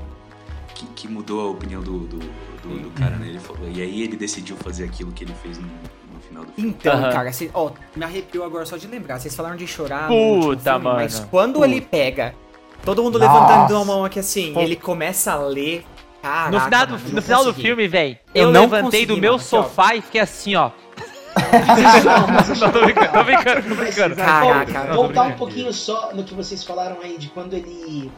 que, 0.74 0.86
que 0.86 1.08
mudou 1.08 1.40
a 1.48 1.50
opinião 1.50 1.82
do, 1.82 1.98
do, 2.00 2.18
do- 2.18 2.78
do 2.82 2.90
cara, 2.98 3.16
né? 3.16 3.28
Ele 3.28 3.38
falou, 3.38 3.68
e 3.70 3.80
aí 3.82 4.02
ele 4.02 4.16
decidiu 4.16 4.56
fazer 4.56 4.84
aquilo 4.84 5.12
que 5.12 5.22
ele 5.22 5.34
fez 5.42 5.58
no, 5.58 5.64
no 5.66 6.20
final 6.26 6.44
do 6.44 6.52
filme. 6.52 6.70
Então, 6.70 6.94
Aham. 6.94 7.12
cara, 7.12 7.32
cê, 7.32 7.50
ó, 7.54 7.70
me 7.94 8.04
arrepiou 8.04 8.44
agora 8.44 8.64
só 8.66 8.76
de 8.76 8.86
lembrar. 8.86 9.20
Vocês 9.20 9.34
falaram 9.36 9.56
de 9.56 9.66
chorar 9.66 10.08
Puta, 10.08 10.70
filme, 10.72 10.84
mano. 10.84 10.96
mas 10.96 11.20
quando 11.30 11.54
Puta. 11.54 11.66
ele 11.66 11.80
pega, 11.82 12.34
todo 12.84 13.02
mundo 13.02 13.18
Nossa. 13.18 13.32
levantando 13.32 13.76
a 13.76 13.84
mão 13.84 14.04
aqui 14.04 14.18
assim, 14.18 14.58
ele 14.58 14.74
começa 14.76 15.32
a 15.32 15.36
ler. 15.38 15.84
Caraca, 16.22 16.50
No 16.50 16.60
final 16.60 16.86
do, 16.86 16.98
no 17.10 17.22
final 17.22 17.44
do 17.44 17.54
filme, 17.54 17.88
velho, 17.88 18.18
Eu 18.34 18.48
eu, 18.48 18.50
não 18.50 18.68
levantei 18.68 19.04
do 19.04 19.16
meu 19.18 19.38
mano, 19.38 19.44
ó. 19.52 19.64
sofá 19.64 19.94
e 19.96 20.02
fiquei 20.02 20.20
assim, 20.20 20.54
ó. 20.54 20.70
Não, 22.04 22.26
mas 22.28 22.48
eu 22.50 22.56
Não, 22.56 22.70
tô 22.70 22.80
brincando, 22.82 23.12
tô 23.12 23.24
brincando, 23.24 23.68
tô 23.68 23.74
brincando. 23.74 24.16
Caraca, 24.16 24.84
Vou 24.86 24.94
não, 24.94 24.94
voltar 24.94 25.24
um 25.24 25.32
brincando. 25.32 25.36
pouquinho 25.36 25.72
só 25.72 26.12
no 26.14 26.24
que 26.24 26.34
vocês 26.34 26.62
falaram 26.64 27.00
aí 27.00 27.16
de 27.18 27.28
quando 27.30 27.54
ele. 27.54 28.12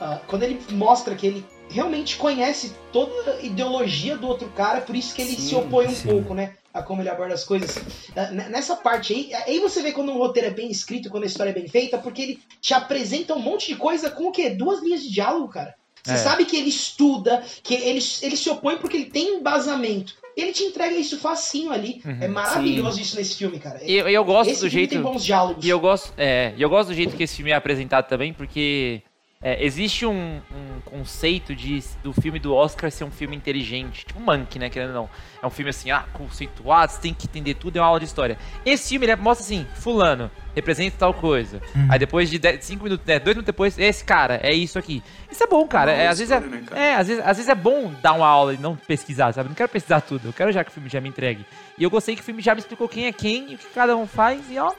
ah, 0.00 0.20
quando 0.26 0.42
ele 0.42 0.60
mostra 0.70 1.14
que 1.14 1.26
ele 1.26 1.46
realmente 1.70 2.16
conhece 2.16 2.74
toda 2.92 3.32
a 3.32 3.40
ideologia 3.42 4.16
do 4.16 4.26
outro 4.26 4.48
cara, 4.50 4.80
por 4.82 4.94
isso 4.96 5.14
que 5.14 5.22
ele 5.22 5.38
se 5.38 5.54
Sim, 5.54 5.56
opõe 5.56 5.86
um 5.86 5.94
sim. 5.94 6.08
pouco, 6.08 6.34
né? 6.34 6.54
A 6.72 6.82
como 6.82 7.00
ele 7.02 7.08
aborda 7.08 7.34
as 7.34 7.44
coisas. 7.44 7.78
Ah, 8.14 8.30
Nessa 8.30 8.76
parte 8.76 9.12
aí, 9.14 9.34
aí 9.46 9.58
você 9.60 9.82
vê 9.82 9.92
quando 9.92 10.12
um 10.12 10.18
roteiro 10.18 10.48
é 10.48 10.50
bem 10.52 10.70
escrito, 10.70 11.10
quando 11.10 11.24
a 11.24 11.26
história 11.26 11.50
é 11.50 11.54
bem 11.54 11.66
feita, 11.68 11.98
porque 11.98 12.22
ele 12.22 12.42
te 12.60 12.74
apresenta 12.74 13.34
um 13.34 13.38
monte 13.40 13.68
de 13.68 13.76
coisa 13.76 14.10
com 14.10 14.28
o 14.28 14.32
quê? 14.32 14.50
Duas 14.50 14.82
linhas 14.82 15.02
de 15.02 15.10
diálogo, 15.10 15.48
cara. 15.48 15.74
Você 16.08 16.14
É. 16.14 16.18
sabe 16.18 16.44
que 16.46 16.56
ele 16.56 16.68
estuda, 16.68 17.42
que 17.62 17.74
ele, 17.74 18.00
ele 18.22 18.36
se 18.36 18.48
opõe 18.48 18.78
porque 18.78 18.96
ele 18.96 19.06
tem 19.06 19.36
embasamento. 19.36 20.14
Ele 20.36 20.52
te 20.52 20.62
entrega 20.62 20.94
isso 20.96 21.18
facinho 21.18 21.72
ali. 21.72 22.00
Uhum. 22.04 22.18
É 22.20 22.28
maravilhoso 22.28 23.00
isso 23.00 23.16
nesse 23.16 23.36
filme, 23.36 23.58
cara. 23.58 23.80
E 23.84 23.92
eu, 23.94 24.08
eu 24.08 24.24
gosto 24.24 24.50
Esse 24.50 24.60
do 24.60 24.68
jeito. 24.68 24.90
tem 24.90 25.02
bons 25.02 25.24
diálogos. 25.24 25.64
E 25.64 25.68
eu 25.68 25.80
gosto, 25.80 26.12
é, 26.16 26.54
e 26.56 26.62
eu 26.62 26.70
gosto 26.70 26.88
do 26.90 26.94
jeito 26.94 27.16
que 27.16 27.24
esse 27.24 27.34
filme 27.36 27.50
é 27.50 27.54
apresentado 27.54 28.06
também, 28.08 28.32
porque 28.32 29.02
é, 29.40 29.64
existe 29.64 30.04
um, 30.04 30.40
um 30.50 30.80
conceito 30.84 31.54
de, 31.54 31.82
do 32.02 32.12
filme 32.12 32.40
do 32.40 32.52
Oscar 32.52 32.90
ser 32.90 33.04
um 33.04 33.10
filme 33.10 33.36
inteligente, 33.36 34.04
tipo 34.04 34.20
Monkey, 34.20 34.58
né, 34.58 34.68
querendo 34.68 34.88
ou 34.88 34.94
não. 34.94 35.10
É 35.40 35.46
um 35.46 35.50
filme 35.50 35.70
assim, 35.70 35.92
ah, 35.92 36.04
conceituado, 36.12 36.90
você 36.90 37.00
tem 37.00 37.14
que 37.14 37.26
entender 37.26 37.54
tudo, 37.54 37.76
é 37.76 37.80
uma 37.80 37.86
aula 37.86 38.00
de 38.00 38.06
história. 38.06 38.36
Esse 38.66 38.88
filme 38.88 39.06
ele 39.06 39.14
mostra 39.14 39.44
assim, 39.44 39.64
fulano, 39.74 40.28
representa 40.56 40.96
tal 40.98 41.14
coisa. 41.14 41.62
Aí 41.88 42.00
depois 42.00 42.28
de 42.28 42.40
5 42.60 42.82
minutos, 42.82 43.06
né, 43.06 43.20
dois 43.20 43.36
minutos 43.36 43.46
depois, 43.46 43.78
esse 43.78 44.04
cara, 44.04 44.40
é 44.42 44.52
isso 44.52 44.76
aqui. 44.76 45.04
Isso 45.30 45.44
é 45.44 45.46
bom, 45.46 45.68
cara. 45.68 45.92
É, 45.92 46.08
às 46.08 46.18
vezes 46.18 46.32
é, 46.32 46.40
né, 46.40 46.62
cara? 46.66 46.80
é, 46.80 46.94
às 46.96 47.06
vezes, 47.06 47.24
às 47.24 47.36
vezes 47.36 47.48
é 47.48 47.54
bom 47.54 47.92
dar 48.02 48.14
uma 48.14 48.26
aula 48.26 48.54
e 48.54 48.58
não 48.58 48.74
pesquisar, 48.74 49.32
sabe? 49.32 49.48
Não 49.48 49.54
quero 49.54 49.68
pesquisar 49.68 50.00
tudo, 50.00 50.28
eu 50.28 50.32
quero 50.32 50.50
já 50.50 50.64
que 50.64 50.70
o 50.70 50.74
filme 50.74 50.88
já 50.88 51.00
me 51.00 51.08
entregue. 51.08 51.46
E 51.78 51.84
eu 51.84 51.90
gostei 51.90 52.16
que 52.16 52.22
o 52.22 52.24
filme 52.24 52.42
já 52.42 52.56
me 52.56 52.60
explicou 52.60 52.88
quem 52.88 53.06
é 53.06 53.12
quem 53.12 53.52
e 53.52 53.54
o 53.54 53.58
que 53.58 53.68
cada 53.68 53.96
um 53.96 54.06
faz, 54.06 54.50
e 54.50 54.58
ó, 54.58 54.72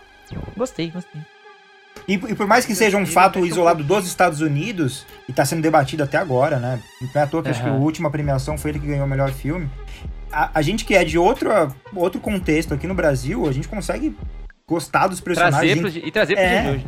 gostei, 0.58 0.92
gostei. 0.92 1.39
E, 2.10 2.14
e 2.14 2.34
por 2.34 2.48
mais 2.48 2.66
que 2.66 2.74
seja 2.74 2.98
um 2.98 3.06
fato 3.06 3.46
isolado 3.46 3.84
dos 3.84 4.08
Estados 4.08 4.42
Unidos, 4.42 5.06
e 5.28 5.32
tá 5.32 5.46
sendo 5.46 5.62
debatido 5.62 6.02
até 6.02 6.18
agora, 6.18 6.58
né? 6.58 6.80
Não 7.00 7.22
é 7.22 7.24
à 7.24 7.28
toa 7.28 7.44
que 7.44 7.50
acho 7.50 7.62
que 7.62 7.70
a 7.70 7.74
última 7.74 8.10
premiação 8.10 8.58
foi 8.58 8.72
ele 8.72 8.80
que 8.80 8.88
ganhou 8.88 9.06
o 9.06 9.10
melhor 9.10 9.32
filme. 9.32 9.70
A, 10.32 10.50
a 10.56 10.62
gente 10.64 10.86
que 10.86 10.96
é 10.96 11.04
de 11.04 11.20
outro, 11.20 11.52
outro 11.94 12.20
contexto 12.20 12.74
aqui 12.74 12.88
no 12.88 12.96
Brasil, 12.96 13.48
a 13.48 13.52
gente 13.52 13.68
consegue 13.68 14.18
gostar 14.70 15.08
dos 15.08 15.20
personagens. 15.20 15.80
Trazer 15.80 16.00
pro, 16.00 16.08
e 16.08 16.12
trazer 16.12 16.36
pro 16.36 16.44
É. 16.44 16.62
dia 16.62 16.62
de 16.72 16.78
hoje. 16.78 16.88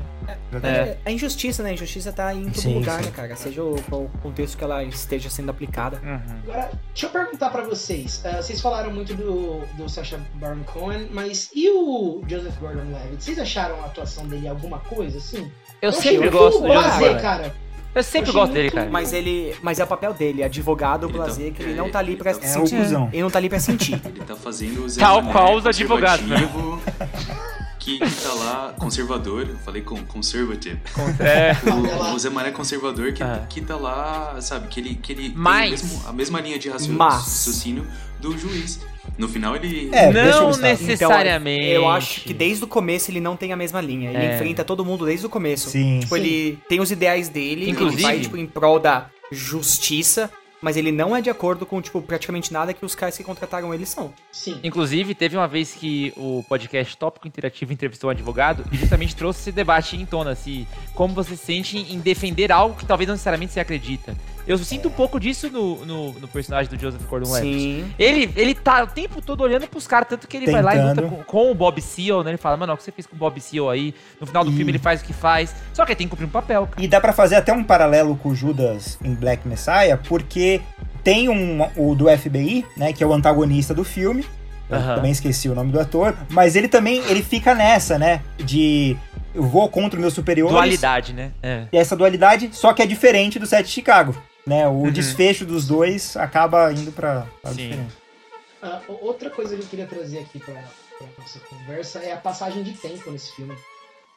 É. 0.64 0.98
A 1.04 1.12
injustiça, 1.12 1.64
né? 1.64 1.72
A 1.72 1.74
injustiça 1.74 2.12
tá 2.14 2.34
em 2.34 2.44
todo 2.46 2.60
Sim, 2.62 2.76
lugar, 2.76 3.00
sim. 3.00 3.06
né, 3.06 3.12
cara? 3.14 3.36
Seja 3.36 3.64
o, 3.64 3.76
o 3.76 4.10
contexto 4.22 4.58
que 4.58 4.64
ela 4.64 4.84
esteja 4.84 5.30
sendo 5.30 5.50
aplicada. 5.50 6.00
Uhum. 6.04 6.20
Agora, 6.44 6.72
deixa 6.94 7.06
eu 7.08 7.10
perguntar 7.10 7.50
pra 7.50 7.64
vocês. 7.64 8.22
Ah, 8.24 8.42
vocês 8.42 8.62
falaram 8.62 8.92
muito 8.94 9.14
do, 9.16 9.62
do 9.76 9.90
Sacha 9.90 10.20
Baron 10.36 10.64
Cohen, 10.64 11.08
mas 11.12 11.50
e 11.54 11.70
o 11.70 12.22
Joseph 12.28 12.56
Gordon-Levitt? 12.60 13.24
Vocês 13.24 13.40
acharam 13.40 13.82
a 13.82 13.86
atuação 13.88 14.26
dele 14.28 14.48
alguma 14.48 14.80
coisa, 14.80 15.18
assim? 15.18 15.52
Eu 15.82 15.92
sempre 15.92 16.30
gosto 16.30 16.62
do 16.62 16.68
Joseph 16.72 17.00
Gordon. 17.00 17.20
cara. 17.20 17.56
Eu 17.94 18.04
sempre 18.04 18.30
Eu 18.30 18.34
gosto 18.34 18.54
dele, 18.54 18.72
cara. 18.72 18.90
Mas 18.90 19.12
ele. 19.12 19.54
Mas 19.62 19.80
é 19.80 19.84
o 19.84 19.88
papel 19.88 20.14
dele, 20.14 20.44
advogado 20.44 21.08
Ele 21.08 21.18
tá- 21.18 21.24
blazer, 21.26 21.52
que 21.52 21.62
ele 21.64 21.74
é, 21.74 21.76
não 21.76 21.90
tá 21.90 22.00
ali 22.00 22.16
pra 22.16 22.32
ele 22.32 22.40
tá- 22.40 22.46
É 22.46 22.50
o 22.52 22.54
sentir. 22.54 22.78
cuzão. 22.78 23.10
Ele 23.12 23.22
não 23.22 23.30
tá 23.30 23.38
ali 23.40 23.50
pra 23.50 23.60
sentir. 23.60 24.02
Ele 24.06 24.20
tá 24.26 24.36
fazendo 24.36 24.86
o 24.86 24.90
Zé 24.90 25.02
Tal 25.02 25.22
qual 25.30 25.56
os 25.56 25.66
advogados, 25.66 26.26
né? 26.26 26.38
Que, 27.84 27.98
que 27.98 28.22
tá 28.22 28.32
lá, 28.36 28.76
conservador, 28.78 29.48
eu 29.50 29.58
falei 29.66 29.82
com 29.82 29.98
conservative. 30.06 30.80
É. 31.20 31.52
O, 32.12 32.14
o 32.14 32.20
Zé 32.20 32.30
Mané 32.30 32.52
conservador 32.52 33.12
que, 33.12 33.24
Ah. 33.24 33.44
que 33.50 33.60
tá 33.60 33.76
lá, 33.76 34.40
sabe, 34.40 34.68
que 34.68 34.80
ele, 34.80 34.94
que 34.96 35.12
ele 35.14 35.30
tem 35.30 35.34
Mas- 35.36 35.82
mesmo- 35.82 36.08
a 36.08 36.14
mesma 36.14 36.40
linha 36.42 36.60
de 36.60 36.70
raciocínio, 36.70 37.88
do 38.20 38.38
juiz. 38.38 38.80
No 39.18 39.28
final 39.28 39.56
ele. 39.56 39.90
É, 39.92 40.14
não 40.14 40.50
listar. 40.50 40.70
necessariamente. 40.70 41.66
Então, 41.72 41.82
eu 41.82 41.90
acho 41.90 42.22
que 42.22 42.36
desde 42.36 42.64
o 42.64 42.68
começo 42.68 43.10
ele 43.10 43.20
não 43.20 43.36
tem 43.36 43.52
a 43.52 43.56
mesma 43.58 43.82
linha. 43.82 44.12
Ele 44.12 44.18
É. 44.26 44.36
enfrenta 44.36 44.64
todo 44.64 44.86
mundo 44.86 45.04
desde 45.08 45.26
o 45.26 45.30
começo. 45.30 45.72
Sim. 45.72 46.02
Tipo, 46.02 46.14
Sim. 46.16 46.22
ele 46.22 46.60
tem 46.70 46.80
os 46.80 46.92
ideais 46.92 47.30
dele, 47.30 47.68
Inclusive- 47.72 48.04
ele 48.04 48.12
vai, 48.12 48.20
tipo, 48.20 48.38
em 48.38 48.46
prol 48.46 48.80
da 48.80 49.08
justiça, 49.32 50.30
mas 50.62 50.78
ele 50.78 50.92
não 50.92 51.16
é 51.16 51.22
de 51.22 51.30
acordo 51.30 51.66
com, 51.66 51.82
tipo, 51.82 52.02
praticamente 52.02 52.54
nada 52.54 52.74
que 52.74 52.86
os 52.86 52.96
caras 52.96 53.18
que 53.18 53.24
contrataram 53.24 53.74
ele 53.74 53.86
são. 53.86 54.14
Sim. 54.32 54.60
Inclusive, 54.64 55.16
teve 55.16 55.36
uma 55.36 55.48
vez 55.48 55.74
que 55.74 56.14
o 56.16 56.44
podcast 56.48 56.96
Tópico 56.96 57.28
Interativo 57.28 57.74
entrevistou 57.74 58.10
um 58.10 58.12
advogado 58.12 58.64
e 58.72 58.78
justamente 58.78 59.16
trouxe 59.16 59.42
esse 59.42 59.52
debate 59.52 59.98
em 59.98 60.06
tona, 60.06 60.36
se 60.36 60.68
como 60.94 61.14
você 61.14 61.36
se 61.36 61.46
sente 61.46 61.78
em 61.78 62.00
defender 62.00 62.52
algo 62.52 62.76
que 62.76 62.86
talvez 62.86 63.08
não 63.08 63.14
necessariamente 63.14 63.54
você 63.54 63.60
acredita. 63.60 64.16
Eu 64.48 64.58
sinto 64.58 64.88
um 64.88 64.92
pouco 64.92 65.20
disso 65.20 65.50
no, 65.50 65.86
no, 65.86 66.14
no 66.14 66.28
personagem 66.28 66.70
do 66.70 66.80
Joseph 66.80 67.02
Gordon-Levitt. 67.08 67.60
Sim. 67.60 67.94
Ele, 67.98 68.32
ele 68.36 68.54
tá 68.56 68.84
o 68.84 68.88
tempo 68.88 69.22
todo 69.22 69.42
olhando 69.42 69.68
pros 69.68 69.86
caras, 69.88 70.10
tanto 70.10 70.28
que 70.28 70.36
ele 70.38 70.52
vai 70.52 70.62
lá 70.62 70.76
e 70.76 70.82
luta 70.82 70.96
Tentando. 71.02 71.10
com, 71.18 71.24
com 71.24 71.52
o 71.52 71.56
Bob 71.56 71.80
Seal, 71.82 72.24
né? 72.24 72.32
Ele 72.32 72.38
fala, 72.38 72.58
mano, 72.58 72.74
o 72.74 72.78
que 72.78 72.84
você 72.84 72.92
fez 72.92 73.06
com 73.06 73.16
o 73.16 73.20
Bob 73.20 73.40
Seal 73.40 73.70
aí? 73.70 73.94
No 74.20 74.26
final 74.28 74.44
do 74.44 74.52
E- 74.52 74.56
filme 74.56 74.72
ele 74.72 74.80
faz 74.80 75.02
o 75.02 75.04
que 75.06 75.14
faz. 75.14 75.54
Só 75.74 75.86
que 75.86 75.92
ele 75.92 75.98
tem 75.98 76.08
que 76.08 76.12
cumprir 76.12 76.26
um 76.26 76.30
papel, 76.32 76.68
cara. 76.68 76.84
E 76.84 76.88
dá 76.88 77.00
pra 77.00 77.14
fazer 77.14 77.36
até 77.36 77.54
um 77.54 77.64
paralelo 77.64 78.16
com 78.18 78.30
o 78.30 78.36
Judas 78.36 78.98
em 79.04 79.14
Black 79.14 79.48
Messiah, 79.48 79.98
porque 80.08 80.60
tem 81.04 81.30
um, 81.30 81.62
o 81.78 81.96
do 81.96 82.06
FBI, 82.10 82.66
né, 82.76 82.94
que 82.94 83.04
é 83.04 83.08
o 83.08 83.14
antagonista 83.14 83.74
do 83.74 83.84
filme. 83.84 84.26
Eu 84.70 84.78
Aham. 84.78 84.96
também 84.96 85.12
esqueci 85.12 85.50
o 85.50 85.56
nome 85.56 85.72
do 85.72 85.80
ator, 85.80 86.16
mas 86.30 86.56
ele 86.56 86.68
também 86.68 87.04
ele 87.08 87.22
fica 87.22 87.54
nessa, 87.54 88.00
né, 88.00 88.22
de 88.38 88.96
eu 89.36 89.44
vou 89.44 89.68
contra 89.70 89.98
os 89.98 90.02
meus 90.02 90.14
superiores. 90.14 90.54
Dualidade, 90.54 91.14
né? 91.14 91.32
É. 91.44 91.66
E 91.72 91.78
essa 91.78 91.96
dualidade, 91.96 92.50
só 92.54 92.72
que 92.74 92.82
é 92.82 92.86
diferente 92.86 93.38
do 93.38 93.46
set 93.46 93.66
de 93.66 93.72
Chicago, 93.72 94.16
né? 94.46 94.68
O 94.68 94.72
Uhum. 94.72 94.92
desfecho 94.92 95.46
dos 95.46 95.66
dois 95.68 96.16
acaba 96.18 96.72
indo 96.74 96.92
Sim. 97.52 97.56
diferente. 97.70 97.94
O- 98.88 99.06
outra 99.08 99.30
coisa 99.30 99.56
que 99.56 99.62
eu 99.64 99.68
queria 99.68 99.88
trazer 99.88 100.20
aqui 100.20 100.40
pra 100.40 100.64
nossa 101.18 101.40
conversa 101.40 102.00
é 102.00 102.14
a 102.14 102.18
passagem 102.18 102.62
de 102.64 102.74
tempo 102.74 103.10
nesse 103.12 103.32
filme. 103.36 103.56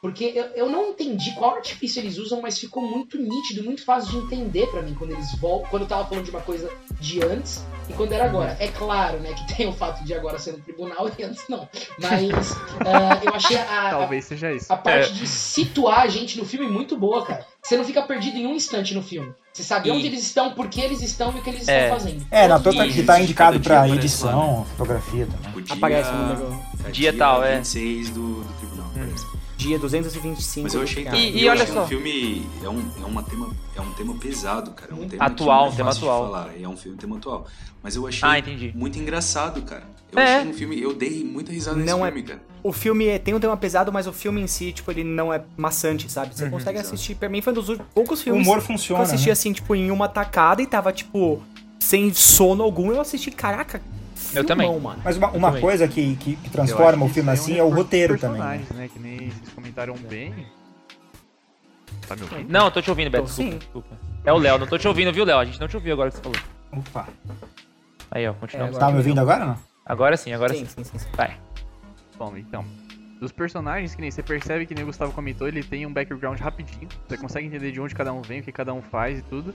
Porque 0.05 0.33
eu, 0.35 0.45
eu 0.55 0.69
não 0.69 0.91
entendi 0.91 1.33
qual 1.33 1.55
artifício 1.55 1.99
eles 1.99 2.19
usam, 2.19 2.43
mas 2.43 2.59
ficou 2.59 2.83
muito 2.83 3.17
nítido, 3.17 3.65
muito 3.65 3.83
fácil 3.87 4.11
de 4.11 4.19
entender 4.19 4.67
pra 4.67 4.83
mim 4.83 4.93
quando 4.93 5.13
eles 5.13 5.35
voltam. 5.41 5.67
Quando 5.71 5.83
eu 5.85 5.89
tava 5.89 6.05
falando 6.07 6.27
de 6.27 6.31
uma 6.31 6.43
coisa 6.43 6.71
de 7.01 7.25
antes 7.25 7.65
e 7.89 7.95
quando 7.95 8.13
era 8.13 8.27
agora. 8.27 8.55
É 8.61 8.69
claro, 8.69 9.19
né, 9.21 9.33
que 9.33 9.57
tem 9.57 9.67
o 9.67 9.73
fato 9.73 10.05
de 10.05 10.13
agora 10.13 10.39
ser 10.39 10.53
no 10.53 10.59
tribunal 10.59 11.11
e 11.19 11.23
antes 11.23 11.43
não. 11.49 11.67
Mas 11.99 12.53
ah, 12.85 13.19
eu 13.25 13.35
achei 13.35 13.57
a, 13.57 13.87
a, 13.87 13.91
Talvez 13.93 14.27
seja 14.27 14.53
isso. 14.53 14.71
a 14.71 14.77
parte 14.77 15.09
É. 15.09 15.13
de 15.15 15.27
situar 15.27 16.01
a 16.01 16.07
gente 16.09 16.37
no 16.37 16.45
filme 16.45 16.67
muito 16.71 16.99
boa, 16.99 17.25
cara. 17.25 17.47
Você 17.63 17.75
não 17.79 17.85
fica 17.85 18.03
perdido 18.03 18.37
em 18.37 18.47
um 18.47 18.55
instante 18.55 18.93
no 18.93 19.03
filme. 19.03 19.33
Você 19.55 19.63
sabe 19.63 19.89
E- 19.89 19.93
onde 19.93 20.07
eles 20.07 20.23
estão, 20.23 20.53
por 20.53 20.69
que 20.69 20.83
eles 20.83 21.01
estão 21.01 21.33
e 21.35 21.39
o 21.39 21.43
que 21.43 21.49
eles 21.49 21.67
É. 21.67 21.85
estão 21.85 21.99
fazendo. 21.99 22.27
É, 22.31 22.47
na 22.47 22.57
os 22.57 22.63
que 22.63 22.71
dias. 22.93 23.07
tá 23.07 23.19
indicado 23.23 23.59
pra 23.59 23.77
aparece 23.79 23.97
edição, 23.97 24.67
fotografia 24.73 25.27
também. 25.27 25.57
O 25.57 25.63
dia, 25.63 25.75
Aparece 25.77 26.13
no 26.13 26.29
negócio. 26.29 26.61
é 26.87 26.91
Dia 26.91 27.17
tal, 27.17 27.43
é. 27.43 27.57
26 27.57 28.11
do, 28.11 28.43
do 28.45 28.53
tribunal, 28.59 28.91
parece. 28.95 29.44
Dia 29.57 29.79
225. 29.79 30.65
Mas 30.65 30.75
eu 30.75 30.83
achei 30.83 31.05
que. 31.05 31.17
E- 31.17 31.45
eu 31.45 31.53
olha 31.53 31.63
achei 31.63 31.75
só. 31.75 31.85
um 31.85 31.87
filme 31.89 32.45
é 32.63 32.69
um, 32.69 32.91
é 33.03 33.05
uma 33.07 33.23
tema 33.23 33.51
é 33.77 33.81
um 33.81 33.93
tema 33.93 34.15
pesado, 34.15 34.71
cara, 34.73 34.93
é 34.93 34.95
um 34.95 35.09
tema 35.09 35.25
Atual, 35.25 35.71
que 35.71 35.79
não 35.79 35.87
é 35.87 35.91
um 35.91 35.91
tema 35.91 35.91
atual. 35.91 36.25
falar, 36.27 36.51
é 36.61 36.69
um 36.69 36.77
filme 36.77 36.97
tema 36.99 37.17
atual. 37.17 37.47
Mas 37.83 37.97
eu 37.97 38.07
achei 38.07 38.29
Ah, 38.29 38.35
muito 38.75 38.99
engraçado, 38.99 39.63
cara. 39.63 39.85
Eu 40.13 40.19
É. 40.19 40.37
achei 40.39 40.51
um 40.51 40.55
filme, 40.55 40.81
eu 40.81 40.95
dei 40.95 41.25
muita 41.25 41.51
risada 41.53 41.77
nesse 41.77 41.91
Não 41.91 42.05
é- 42.07 42.11
filme, 42.11 42.27
cara. 42.29 42.43
O 42.63 42.73
filme 42.73 43.07
é- 43.07 43.19
tem 43.19 43.35
um 43.35 43.41
tema 43.41 43.57
pesado, 43.57 43.93
mas 43.93 44.07
o 44.07 44.13
filme 44.13 44.41
em 44.41 44.47
si, 44.47 44.73
tipo, 44.73 44.91
ele 44.91 45.03
não 45.05 45.33
é 45.33 45.43
maçante, 45.57 46.11
sabe? 46.11 46.35
Você 46.35 46.45
Uhum. 46.45 46.51
consegue 46.51 46.79
Exato. 46.79 46.95
assistir. 46.95 47.15
Pra 47.17 47.29
mim 47.29 47.41
foi 47.43 47.53
um 47.53 47.57
dos 47.57 47.79
poucos 47.95 48.21
O 48.21 48.23
filmes 48.25 48.47
humor 48.47 48.59
que 48.59 48.63
eu 48.63 48.67
funciona. 48.67 49.03
assisti 49.03 49.27
né? 49.27 49.33
assim, 49.33 49.53
tipo, 49.53 49.75
em 49.75 49.91
uma 49.91 50.09
tacada 50.09 50.63
e 50.63 50.67
tava, 50.67 50.93
tipo, 50.93 51.43
sem 51.81 52.13
sono 52.15 52.63
algum. 52.63 52.91
Eu 52.93 53.01
assisti, 53.01 53.31
caraca, 53.31 53.83
Eu 54.35 54.45
também. 54.45 54.67
filmão, 54.67 54.91
mano. 54.91 55.03
Mas 55.05 55.17
uma, 55.17 55.31
uma 55.31 55.49
também. 55.49 55.63
coisa 55.63 55.89
que, 55.89 56.17
que, 56.17 56.37
que 56.37 56.47
Eu 56.47 56.53
transforma 56.53 57.05
o 57.05 57.09
filme 57.09 57.31
assim 57.31 57.55
um 57.55 57.59
é 57.59 57.63
o 57.63 57.65
reforço 57.67 57.83
roteiro 57.83 58.19
também. 58.19 58.41
né? 58.41 58.65
né? 58.75 58.89
Que 58.93 58.99
nem 58.99 59.31
vocês 59.31 59.49
comentaram 59.55 59.95
bem. 59.97 60.47
Tá 62.07 62.15
me 62.17 62.23
ouvindo? 62.23 62.51
Não, 62.53 62.71
tô 62.71 62.83
te 62.83 62.91
ouvindo, 62.91 63.11
Beto. 63.11 63.25
Desculpa, 63.25 63.51
sim. 63.53 63.59
desculpa. 63.59 63.97
É 64.25 64.33
o 64.33 64.39
Léo, 64.39 64.59
não 64.59 64.67
tô 64.67 64.79
te 64.79 64.87
ouvindo, 64.89 65.13
viu, 65.13 65.25
Léo? 65.25 65.39
A 65.39 65.45
gente 65.45 65.61
não 65.61 65.69
te 65.69 65.77
ouviu 65.77 65.93
agora 65.93 66.11
que 66.11 66.17
você 66.17 66.23
falou. 66.23 66.39
Opa. 66.73 67.09
Aí, 68.11 68.27
ó, 68.29 68.35
continuamos. 68.35 68.77
É, 68.77 68.81
Tá 68.81 68.91
me 68.91 68.99
ouvindo 68.99 69.21
agora 69.21 69.41
ou 69.41 69.47
não? 69.51 69.59
Agora 69.87 70.17
sim, 70.17 70.33
agora 70.33 70.55
sim, 70.55 70.65
sim. 70.67 70.83
sim, 70.83 70.85
sim, 70.85 70.99
sim. 70.99 71.09
Vai. 71.17 71.37
Bom, 72.19 72.37
então. 72.37 72.65
Dos 73.21 73.33
personagens, 73.33 73.95
que 73.95 74.01
nem 74.01 74.11
você 74.11 74.23
percebe 74.23 74.67
que 74.67 74.75
nem 74.75 74.83
o 74.85 74.87
Gustavo 74.87 75.13
comentou, 75.13 75.49
ele 75.49 75.63
tem 75.63 75.87
um 75.87 75.93
background 75.93 76.39
rapidinho. 76.41 76.89
Você 77.09 77.17
consegue 77.17 77.47
entender 77.47 77.73
de 77.73 77.81
onde 77.81 77.95
cada 77.95 78.13
um 78.13 78.21
vem, 78.21 78.41
o 78.41 78.43
que 78.43 78.53
cada 78.53 78.73
um 78.75 78.83
faz 78.83 79.19
e 79.19 79.23
tudo. 79.23 79.53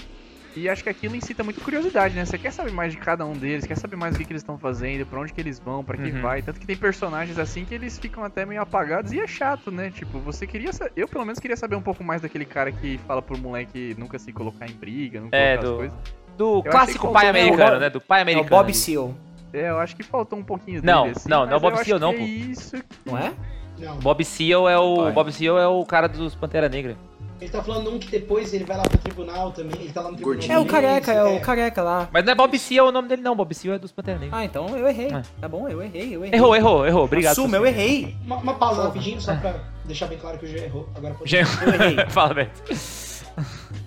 E 0.56 0.68
acho 0.68 0.84
que 0.84 0.90
aquilo 0.90 1.16
incita 1.16 1.44
muita 1.44 1.62
curiosidade, 1.62 2.16
né? 2.16 2.26
Você 2.26 2.38
quer 2.38 2.52
saber 2.52 2.72
mais 2.72 2.92
de 2.92 2.98
cada 2.98 3.26
um 3.26 3.34
deles, 3.34 3.66
quer 3.66 3.78
saber 3.78 3.96
mais 3.96 4.16
o 4.16 4.18
que, 4.18 4.26
que 4.26 4.32
eles 4.34 4.42
estão 4.42 4.58
fazendo, 4.58 5.06
pra 5.06 5.20
onde 5.20 5.32
que 5.32 5.40
eles 5.40 5.60
vão, 5.60 5.84
pra 5.84 5.96
que 5.96 6.10
Uhum. 6.12 6.22
vai. 6.22 6.42
Tanto 6.42 6.60
que 6.60 6.66
tem 6.66 6.76
personagens 6.76 7.38
assim 7.38 7.64
que 7.66 7.74
eles 7.76 7.98
ficam 8.00 8.24
até 8.24 8.46
meio 8.46 8.62
apagados 8.62 9.12
e 9.14 9.20
é 9.20 9.28
chato, 9.28 9.70
né? 9.72 9.92
Tipo, 9.92 10.20
você 10.20 10.48
queria 10.48 10.74
sa- 10.74 10.90
Eu 10.96 11.08
pelo 11.08 11.24
menos 11.24 11.40
queria 11.40 11.56
saber 11.56 11.76
um 11.76 11.82
pouco 11.82 12.04
mais 12.04 12.22
daquele 12.22 12.46
cara 12.46 12.72
que 12.72 12.98
fala 13.08 13.22
pro 13.22 13.38
moleque 13.38 13.96
nunca 13.98 14.18
se 14.18 14.34
colocar 14.34 14.66
em 14.68 14.74
briga, 14.74 15.22
não 15.22 15.30
É, 15.32 15.56
colocar 15.58 15.60
as 15.64 15.70
do- 15.70 15.78
coisas. 15.78 15.98
Do 16.38 16.60
achei 16.60 16.72
clássico 16.72 17.08
que 17.08 17.14
pai 17.14 17.28
americano, 17.28 17.74
é 17.74 17.78
o- 17.78 17.80
né? 17.80 17.90
Do 17.90 18.02
pai 18.02 18.20
É 18.20 18.22
o 18.22 18.24
americano. 18.24 18.50
Bob. 18.50 18.74
Seal, 18.74 19.16
É, 19.54 19.70
eu 19.70 19.80
acho 19.80 19.96
que 19.96 20.04
faltou 20.04 20.38
um 20.38 20.44
pouquinho 20.44 20.80
Não, 20.84 21.04
dele, 21.04 21.16
assim, 21.18 21.28
não, 21.30 21.46
não 21.46 21.54
é 21.54 21.56
o 21.56 21.60
Bob 21.60 21.78
eu 21.78 21.84
Seal, 21.84 22.00
não, 22.00 22.12
que 22.12 22.18
pô. 22.20 22.24
É 22.24 22.28
isso 22.28 22.76
não 23.06 23.18
é? 23.18 23.34
Não. 23.80 23.98
Bob 23.98 24.24
Seal 24.26 24.70
é 24.70 24.78
o. 24.78 24.96
Pai. 25.06 25.12
Bob 25.14 25.32
Seal 25.32 25.58
é 25.58 25.68
o 25.68 25.86
cara 25.86 26.08
dos 26.08 26.36
Pantera 26.36 26.68
Negra. 26.70 26.96
Ele 27.40 27.50
tá 27.50 27.64
falando 27.64 27.90
um 27.90 27.98
que 28.00 28.10
depois 28.12 28.54
ele 28.54 28.66
vai 28.66 28.76
lá 28.78 28.84
pro 28.84 28.98
tribunal 28.98 29.52
também. 29.52 29.80
Ele 29.82 29.94
tá 29.94 30.02
lá 30.02 30.12
no 30.12 30.18
tribunal. 30.18 30.36
Gordinho. 30.36 30.54
É 30.54 30.60
o 30.60 30.66
careca, 30.66 31.12
é 31.12 31.24
o 31.24 31.28
é. 31.38 31.40
careca 31.40 31.82
lá. 31.82 32.10
Mas 32.12 32.26
não 32.26 32.34
é 32.34 32.36
Bob 32.36 32.60
Seal 32.60 32.88
o 32.88 32.92
nome 32.92 33.08
dele, 33.08 33.22
não. 33.22 33.36
Bob 33.36 33.54
Seal 33.54 33.76
é 33.76 33.80
dos 33.80 33.92
Pantera 33.92 34.20
Negra. 34.20 34.38
Ah, 34.38 34.46
então 34.46 34.78
eu 34.78 34.88
errei. 34.88 35.08
É. 35.08 35.22
Tá 35.40 35.48
bom, 35.48 35.68
eu 35.70 35.82
errei, 35.82 36.16
eu 36.16 36.26
errei. 36.26 36.38
Errou, 36.38 36.56
errou, 36.56 36.86
errou. 36.86 37.06
Obrigado. 37.06 37.32
Assumo, 37.32 37.56
eu 37.56 37.66
errei. 37.66 38.16
Uma, 38.26 38.38
uma 38.38 38.54
pausa 38.56 38.84
rapidinho, 38.84 39.22
só 39.22 39.36
pra 39.36 39.56
deixar 39.86 40.08
bem 40.08 40.18
claro 40.18 40.38
que 40.38 40.46
o 40.46 40.48
G 40.48 40.58
errou. 40.66 40.90
Agora 40.96 41.14
pode. 41.14 41.32
Já- 41.32 41.40
Eu 41.40 41.74
errei. 41.74 42.06
Fala, 42.10 42.34
Beto. 42.34 42.62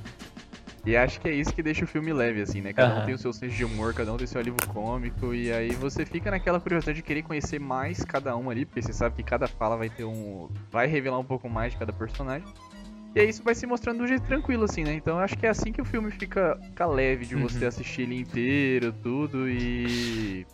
E 0.84 0.96
acho 0.96 1.20
que 1.20 1.28
é 1.28 1.32
isso 1.32 1.54
que 1.54 1.62
deixa 1.62 1.84
o 1.84 1.86
filme 1.86 2.12
leve, 2.12 2.42
assim, 2.42 2.60
né? 2.60 2.72
Cada 2.72 2.92
Aham. 2.94 3.02
um 3.02 3.06
tem 3.06 3.14
o 3.14 3.18
seu 3.18 3.32
senso 3.32 3.54
de 3.54 3.64
humor, 3.64 3.94
cada 3.94 4.12
um 4.12 4.16
tem 4.16 4.26
seu 4.26 4.40
alívio 4.40 4.66
cômico, 4.66 5.32
e 5.32 5.52
aí 5.52 5.70
você 5.76 6.04
fica 6.04 6.28
naquela 6.28 6.58
curiosidade 6.58 6.96
de 6.96 7.02
querer 7.04 7.22
conhecer 7.22 7.60
mais 7.60 8.02
cada 8.04 8.36
um 8.36 8.50
ali, 8.50 8.64
porque 8.64 8.82
você 8.82 8.92
sabe 8.92 9.14
que 9.14 9.22
cada 9.22 9.46
fala 9.46 9.76
vai 9.76 9.88
ter 9.88 10.02
um. 10.02 10.48
vai 10.72 10.88
revelar 10.88 11.20
um 11.20 11.24
pouco 11.24 11.48
mais 11.48 11.72
de 11.72 11.78
cada 11.78 11.92
personagem. 11.92 12.48
E 13.14 13.20
aí 13.20 13.28
isso 13.28 13.42
vai 13.42 13.54
se 13.54 13.66
mostrando 13.66 13.98
de 13.98 14.04
um 14.04 14.06
jeito 14.06 14.24
tranquilo, 14.24 14.64
assim, 14.64 14.84
né? 14.84 14.94
Então 14.94 15.18
eu 15.18 15.24
acho 15.24 15.36
que 15.36 15.46
é 15.46 15.50
assim 15.50 15.70
que 15.70 15.82
o 15.82 15.84
filme 15.84 16.10
fica, 16.10 16.58
fica 16.64 16.86
leve 16.86 17.26
de 17.26 17.34
você 17.36 17.64
Uhum. 17.64 17.68
assistir 17.68 18.02
ele 18.02 18.18
inteiro, 18.20 18.92
tudo, 19.02 19.48
e. 19.48 20.46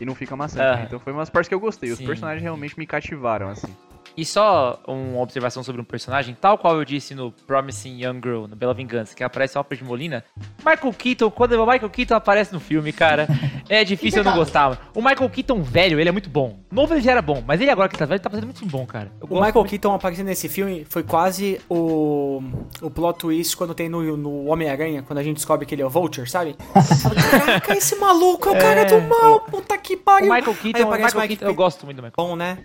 E 0.00 0.04
não 0.04 0.14
fica 0.14 0.36
maçante. 0.36 0.64
Aham. 0.64 0.76
né? 0.76 0.84
Então 0.86 1.00
foi 1.00 1.12
umas 1.12 1.28
partes 1.28 1.48
que 1.48 1.54
eu 1.54 1.60
gostei. 1.60 1.90
Os 1.90 1.98
Sim. 1.98 2.06
personagens 2.06 2.42
realmente 2.42 2.78
me 2.78 2.86
cativaram, 2.86 3.48
assim. 3.48 3.74
E 4.16 4.24
só 4.24 4.80
uma 4.86 5.20
observação 5.20 5.62
sobre 5.62 5.80
um 5.80 5.84
personagem, 5.84 6.34
tal 6.40 6.56
qual 6.56 6.76
eu 6.76 6.84
disse 6.84 7.14
no 7.14 7.30
Promising 7.46 8.02
Young 8.02 8.20
Girl, 8.22 8.46
no 8.46 8.56
Bela 8.56 8.72
Vingança, 8.72 9.14
que 9.14 9.22
aparece 9.22 9.56
o 9.56 9.58
Alfred 9.58 9.84
Molina. 9.84 10.24
Michael 10.64 10.92
Keaton, 10.94 11.30
quando 11.30 11.52
o 11.52 11.66
Michael 11.66 11.90
Keaton 11.90 12.14
aparece 12.14 12.52
no 12.52 12.58
filme, 12.60 12.92
cara, 12.92 13.28
é 13.68 13.84
difícil 13.84 14.20
eu 14.20 14.24
não 14.24 14.34
gostar. 14.34 14.90
O 14.94 15.02
Michael 15.02 15.28
Keaton 15.28 15.62
velho, 15.62 16.00
ele 16.00 16.08
é 16.08 16.12
muito 16.12 16.30
bom. 16.30 16.58
Novo 16.72 16.94
ele 16.94 17.02
já 17.02 17.10
era 17.12 17.22
bom, 17.22 17.42
mas 17.46 17.60
ele 17.60 17.70
agora 17.70 17.88
que 17.88 17.98
tá 17.98 18.06
velho, 18.06 18.20
tá 18.20 18.30
fazendo 18.30 18.46
muito 18.46 18.64
bom, 18.66 18.86
cara. 18.86 19.12
Eu 19.20 19.26
O 19.28 19.34
Michael 19.34 19.54
muito. 19.54 19.70
Keaton 19.70 19.94
aparecendo 19.94 20.26
nesse 20.26 20.48
filme 20.48 20.86
foi 20.88 21.02
quase 21.02 21.60
o, 21.68 22.42
o 22.80 22.90
plot 22.90 23.18
twist 23.18 23.56
quando 23.56 23.74
tem 23.74 23.88
no, 23.88 24.16
no 24.16 24.46
Homem-Aranha, 24.46 25.02
quando 25.02 25.18
a 25.18 25.22
gente 25.22 25.36
descobre 25.36 25.66
que 25.66 25.74
ele 25.74 25.82
é 25.82 25.86
o 25.86 25.90
Vulture, 25.90 26.28
sabe? 26.28 26.56
Caraca, 27.30 27.76
esse 27.76 27.96
maluco 27.96 28.48
é 28.48 28.52
o 28.52 28.58
cara 28.58 28.84
do 28.84 29.00
mal, 29.02 29.40
puta 29.40 29.76
que 29.76 29.94
O 29.94 29.98
pariu. 29.98 30.32
Michael 30.32 30.56
Aí 30.56 30.72
Keaton, 30.72 30.88
o 30.88 30.90
Michael 30.90 31.12
o 31.14 31.20
Mike 31.20 31.28
Keaton, 31.36 31.44
eu 31.46 31.54
gosto 31.54 31.84
muito 31.84 31.96
do 31.96 32.02
Michael 32.02 32.28
Bom, 32.28 32.34
né? 32.36 32.58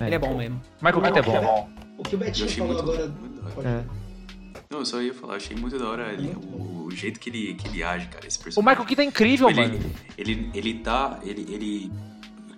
Ele 0.00 0.14
é 0.14 0.18
bom 0.18 0.36
mesmo. 0.36 0.60
Michael 0.82 1.00
Keaton 1.12 1.18
é 1.36 1.40
bom. 1.40 1.68
O 1.98 2.02
que 2.02 2.14
o 2.14 2.16
Eu 2.16 2.18
Betinho 2.24 2.46
achei 2.46 2.66
falou 2.66 2.82
muito, 2.84 3.06
agora. 3.46 3.68
É. 3.68 3.84
Não, 4.70 4.78
eu 4.80 4.86
só 4.86 5.00
ia 5.00 5.14
falar, 5.14 5.36
achei 5.36 5.56
muito 5.56 5.78
da 5.78 5.86
hora 5.88 6.12
ele- 6.12 6.34
o, 6.52 6.86
o 6.86 6.90
jeito 6.90 7.20
que 7.20 7.30
ele, 7.30 7.54
que 7.54 7.68
ele 7.68 7.82
age, 7.84 8.08
cara, 8.08 8.26
esse 8.26 8.38
O 8.40 8.42
personagem. 8.42 8.70
Michael 8.70 8.86
Keaton 8.88 9.02
é 9.02 9.04
incrível, 9.04 9.50
ele, 9.50 9.60
mano. 9.60 9.80
Ele, 10.18 10.50
ele 10.54 10.74
tá. 10.80 11.20
Ele. 11.22 11.46
ele 11.54 11.92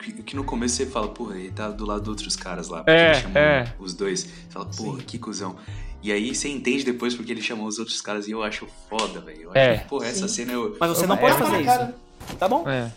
que, 0.03 0.13
que 0.23 0.37
no 0.37 0.45
começo 0.45 0.77
você 0.77 0.87
fala, 0.87 1.09
porra, 1.09 1.37
ele 1.37 1.51
tá 1.51 1.69
do 1.69 1.85
lado 1.85 2.03
de 2.05 2.11
outros 2.11 2.37
caras 2.37 2.69
lá. 2.69 2.79
Porque 2.79 2.91
É, 2.93 3.11
ele 3.13 3.21
chamou 3.21 3.39
é. 3.43 3.75
os 3.79 3.93
dois. 3.95 4.21
Você 4.21 4.31
fala, 4.51 4.65
porra, 4.67 4.99
Sim. 5.01 5.05
que 5.07 5.19
cuzão. 5.19 5.57
E 6.03 6.13
aí 6.13 6.35
você 6.35 6.49
entende 6.49 6.85
depois 6.85 7.15
porque 7.15 7.33
ele 7.33 7.43
chamou 7.43 7.67
os 7.67 7.79
outros 7.79 8.01
caras 8.01 8.29
e 8.29 8.31
eu 8.31 8.43
acho 8.43 8.67
foda, 8.89 9.21
velho. 9.21 9.43
Eu 9.43 9.51
É. 9.55 9.79
porra, 9.79 10.07
essa 10.07 10.29
Sim. 10.29 10.35
cena 10.35 10.53
eu. 10.53 10.77
Mas 10.79 10.91
você 10.91 11.05
É, 11.05 11.07
não 11.09 11.17
pode 11.17 11.35
é, 11.35 11.39
fazer 11.39 11.61
isso. 11.61 11.95
Tá 12.39 12.49
bom? 12.49 12.69
É. 12.69 12.91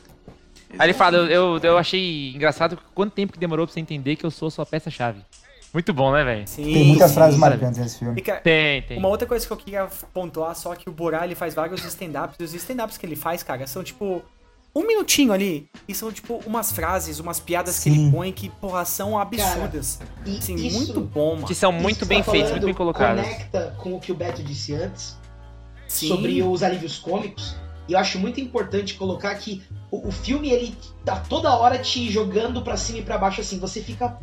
Aí 0.78 0.88
ele 0.88 0.94
fala, 0.94 1.18
eu, 1.18 1.28
eu, 1.28 1.60
eu 1.64 1.78
achei 1.78 2.32
engraçado 2.36 2.78
quanto 2.94 3.14
tempo 3.14 3.34
que 3.34 3.40
demorou 3.40 3.66
pra 3.66 3.74
você 3.74 3.80
entender 3.80 4.16
que 4.16 4.26
eu 4.26 4.32
sou 4.32 4.52
sua 4.52 4.66
peça-chave. 4.66 5.22
Muito 5.74 5.94
bom, 5.94 6.12
né, 6.12 6.24
velho? 6.24 6.48
Sim. 6.48 6.64
Tem 6.74 6.86
muitas 6.86 7.10
sim. 7.10 7.16
frases 7.16 7.40
sabe? 7.40 7.52
marcantes 7.52 7.80
nesse 7.80 8.00
filme. 8.00 8.20
Cara, 8.22 8.40
Tem, 8.42 8.82
tem. 8.84 8.98
Uma 8.98 9.08
outra 9.08 9.28
coisa 9.28 9.46
que 9.46 9.54
eu 9.54 9.58
queria 9.58 9.88
pontuar, 10.14 10.56
só 10.56 10.74
que 10.76 10.90
o 10.90 10.92
Borá, 10.92 11.24
ele 11.26 11.36
faz 11.36 11.54
vários 11.54 11.84
stand-ups, 11.86 12.36
e 12.40 12.44
os 12.44 12.54
stand-ups 12.54 12.98
que 12.98 13.06
ele 13.06 13.16
faz, 13.16 13.44
cara, 13.44 13.66
são 13.68 13.84
tipo 13.84 14.24
um 14.76 14.86
minutinho 14.86 15.32
ali, 15.34 15.68
e 15.88 15.94
são 15.94 16.12
tipo 16.12 16.42
umas 16.46 16.72
frases, 16.72 17.20
umas 17.20 17.40
piadas 17.40 17.76
que 17.78 17.90
Sim. 17.90 18.04
ele 18.06 18.12
põe 18.12 18.32
que, 18.32 18.50
porra, 18.50 18.84
são 18.86 19.18
absurdas. 19.20 20.00
E 20.26 20.38
Assim, 20.38 20.56
isso- 20.56 20.78
muito 20.78 21.02
bom, 21.02 21.36
mano. 21.36 21.48
Que 21.48 21.54
são 21.56 21.72
muito 21.72 22.00
que 22.00 22.06
bem 22.06 22.24
tá 22.24 22.32
muito 22.32 22.66
bem 22.66 22.74
colocados. 22.74 23.24
Conecta 23.24 23.76
com 23.80 23.96
o 23.96 24.00
que 24.00 24.12
o 24.12 24.16
Beto 24.16 24.42
disse 24.44 24.74
antes 24.74 25.18
Sim. 25.88 26.08
sobre 26.08 26.42
os 26.42 26.64
alívios 26.64 26.98
cômicos. 26.98 27.56
E 27.90 27.94
eu 27.94 28.00
acho 28.00 28.20
muito 28.20 28.40
importante 28.40 28.94
colocar 28.94 29.34
que 29.36 29.64
o, 29.90 30.08
o 30.08 30.12
filme 30.12 30.50
ele 30.52 30.76
tá 31.04 31.16
toda 31.28 31.54
hora 31.56 31.80
te 31.80 32.08
jogando 32.10 32.62
pra 32.62 32.78
cima 32.78 33.00
e 33.00 33.02
pra 33.02 33.18
baixo 33.18 33.42
assim. 33.42 33.58
Você 33.60 33.82
fica 33.82 34.18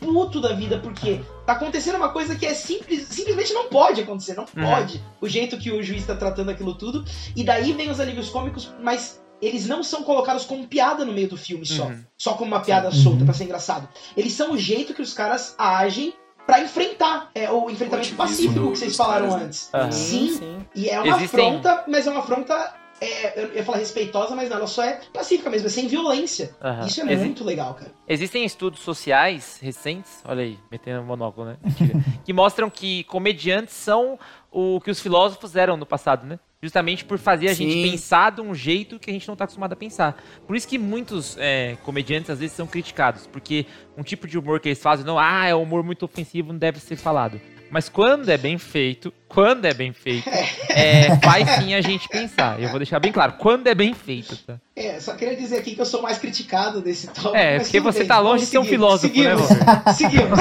puto 0.00 0.40
da 0.40 0.52
vida 0.54 0.78
porque 0.78 1.20
tá 1.46 1.52
acontecendo 1.52 1.96
uma 1.96 2.08
coisa 2.08 2.34
que 2.34 2.44
é 2.46 2.54
simples, 2.54 3.06
simplesmente 3.08 3.52
não 3.52 3.68
pode 3.68 4.00
acontecer, 4.00 4.34
não 4.34 4.44
Uhum. 4.56 4.64
pode. 4.64 5.00
O 5.20 5.28
jeito 5.28 5.58
que 5.58 5.70
o 5.70 5.82
juiz 5.82 6.04
tá 6.06 6.16
tratando 6.16 6.50
aquilo 6.50 6.74
tudo. 6.74 7.04
E 7.36 7.44
daí 7.44 7.72
vem 7.72 7.90
os 7.90 8.00
alívios 8.00 8.30
cômicos, 8.30 8.72
mas 8.82 9.20
eles 9.40 9.66
não 9.66 9.82
são 9.82 10.02
colocados 10.02 10.44
como 10.44 10.66
piada 10.66 11.04
no 11.04 11.12
meio 11.12 11.28
do 11.28 11.36
filme 11.36 11.66
só. 11.66 11.84
Uhum. 11.86 12.02
Só 12.16 12.32
como 12.32 12.46
uma 12.50 12.60
piada 12.60 12.88
Uhum. 12.88 12.94
solta 12.94 13.24
pra 13.24 13.34
ser 13.34 13.44
engraçado. 13.44 13.86
Eles 14.16 14.32
são 14.32 14.52
o 14.52 14.58
jeito 14.58 14.94
que 14.94 15.02
os 15.02 15.12
caras 15.12 15.54
agem 15.58 16.14
pra 16.46 16.60
enfrentar 16.60 17.30
é, 17.34 17.48
o 17.50 17.70
enfrentamento 17.70 18.14
pacífico 18.16 18.54
do- 18.54 18.72
que 18.72 18.78
vocês 18.78 18.96
falaram 18.96 19.28
caras, 19.28 19.40
né? 19.40 19.46
antes. 19.46 19.70
Aham. 19.74 19.92
Sim, 19.92 20.58
E 20.74 20.88
é 20.88 21.00
uma 21.00 21.16
Existem- 21.16 21.46
afronta, 21.48 21.84
mas 21.86 22.06
é 22.06 22.10
uma 22.10 22.20
afronta. 22.20 22.74
É, 23.02 23.42
eu 23.44 23.54
ia 23.54 23.64
falar 23.64 23.78
respeitosa, 23.78 24.34
mas 24.36 24.48
não, 24.48 24.58
ela 24.58 24.66
só 24.66 24.82
é 24.84 25.00
pacífica 25.12 25.50
mesmo, 25.50 25.66
é 25.66 25.70
sem 25.70 25.88
violência. 25.88 26.54
Aham. 26.62 26.86
Isso 26.86 27.00
é 27.00 27.12
Exi- 27.12 27.24
muito 27.24 27.42
legal, 27.44 27.74
cara. 27.74 27.90
Existem 28.08 28.44
estudos 28.44 28.80
sociais 28.80 29.58
recentes, 29.60 30.20
olha 30.24 30.42
aí, 30.44 30.58
metendo 30.70 31.00
o 31.00 31.04
monóculo, 31.04 31.46
né? 31.48 31.56
Que 32.24 32.32
mostram 32.32 32.70
que 32.70 33.02
comediantes 33.04 33.74
são 33.74 34.16
o 34.50 34.80
que 34.80 34.90
os 34.90 35.00
filósofos 35.00 35.56
eram 35.56 35.76
no 35.76 35.84
passado, 35.84 36.24
né? 36.26 36.38
Justamente 36.62 37.04
por 37.04 37.18
fazer 37.18 37.48
a 37.48 37.54
gente 37.54 37.72
Sim. 37.72 37.82
pensar 37.90 38.30
de 38.30 38.40
um 38.40 38.54
jeito 38.54 38.96
que 39.00 39.10
a 39.10 39.12
gente 39.12 39.26
não 39.26 39.34
tá 39.34 39.42
acostumado 39.42 39.72
a 39.72 39.76
pensar. 39.76 40.22
Por 40.46 40.54
isso 40.54 40.68
que 40.68 40.78
muitos 40.78 41.36
é, 41.40 41.76
comediantes 41.82 42.30
às 42.30 42.38
vezes 42.38 42.54
são 42.54 42.68
criticados, 42.68 43.26
porque 43.26 43.66
um 43.98 44.04
tipo 44.04 44.28
de 44.28 44.38
humor 44.38 44.60
que 44.60 44.68
eles 44.68 44.80
fazem, 44.80 45.04
não, 45.04 45.18
ah, 45.18 45.44
é 45.48 45.54
um 45.56 45.62
humor 45.62 45.82
muito 45.82 46.04
ofensivo, 46.04 46.52
não 46.52 46.58
deve 46.60 46.78
ser 46.78 46.94
falado. 46.94 47.40
Mas 47.72 47.88
quando 47.88 48.28
é 48.28 48.36
bem 48.36 48.58
feito, 48.58 49.10
quando 49.26 49.64
é 49.64 49.72
bem 49.72 49.94
feito, 49.94 50.28
é, 50.68 51.16
faz 51.20 51.48
sim 51.52 51.72
a 51.72 51.80
gente 51.80 52.06
pensar. 52.06 52.60
Eu 52.62 52.68
vou 52.68 52.78
deixar 52.78 53.00
bem 53.00 53.10
claro, 53.10 53.32
quando 53.38 53.66
é 53.66 53.74
bem 53.74 53.94
feito, 53.94 54.36
tá? 54.36 54.60
É, 54.76 55.00
só 55.00 55.14
queria 55.14 55.34
dizer 55.34 55.56
aqui 55.56 55.74
que 55.74 55.80
eu 55.80 55.86
sou 55.86 56.02
mais 56.02 56.18
criticado 56.18 56.82
desse 56.82 57.06
tópico. 57.06 57.34
É, 57.34 57.58
porque 57.60 57.80
você 57.80 58.00
bem, 58.00 58.08
tá 58.08 58.18
longe 58.18 58.26
vamos 58.28 58.40
de 58.44 58.46
ser 58.48 58.58
um 58.58 58.64
filósofo, 58.64 59.06
né, 59.16 59.36
seguimos, 59.36 59.48
Robert? 59.48 59.94
Seguimos. 59.96 60.38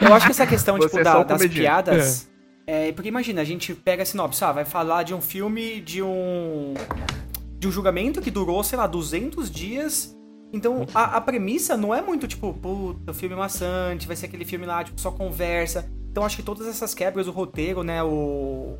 Eu 0.00 0.14
acho 0.14 0.24
que 0.24 0.32
essa 0.32 0.46
questão, 0.46 0.76
Você 0.78 0.86
tipo, 0.86 1.00
é 1.00 1.04
da- 1.04 1.22
das 1.22 1.46
piadas. 1.46 2.28
É, 2.66 2.92
porque 2.92 3.08
imagina, 3.10 3.42
a 3.42 3.44
gente 3.44 3.74
pega 3.74 4.02
a 4.02 4.06
sinopse, 4.06 4.42
ah, 4.42 4.52
vai 4.52 4.64
falar 4.64 5.02
de 5.02 5.12
um 5.12 5.20
filme 5.20 5.82
de 5.82 6.02
um. 6.02 6.72
de 7.58 7.68
um 7.68 7.70
julgamento 7.70 8.22
que 8.22 8.30
durou, 8.30 8.64
sei 8.64 8.78
lá, 8.78 8.86
200 8.86 9.50
dias. 9.50 10.16
Então 10.50 10.86
a, 10.94 11.16
a 11.16 11.20
premissa 11.20 11.76
não 11.76 11.94
é 11.94 12.00
muito 12.00 12.26
tipo, 12.26 12.54
puta, 12.54 13.10
o 13.10 13.14
filme 13.14 13.34
maçante, 13.36 14.06
vai 14.06 14.16
ser 14.16 14.26
aquele 14.26 14.44
filme 14.46 14.64
lá, 14.64 14.82
tipo, 14.82 14.98
só 14.98 15.10
conversa. 15.10 15.86
Então 16.12 16.24
acho 16.24 16.36
que 16.36 16.42
todas 16.42 16.66
essas 16.66 16.92
quebras, 16.92 17.26
o 17.26 17.30
roteiro, 17.32 17.82
né, 17.82 18.02
o. 18.04 18.76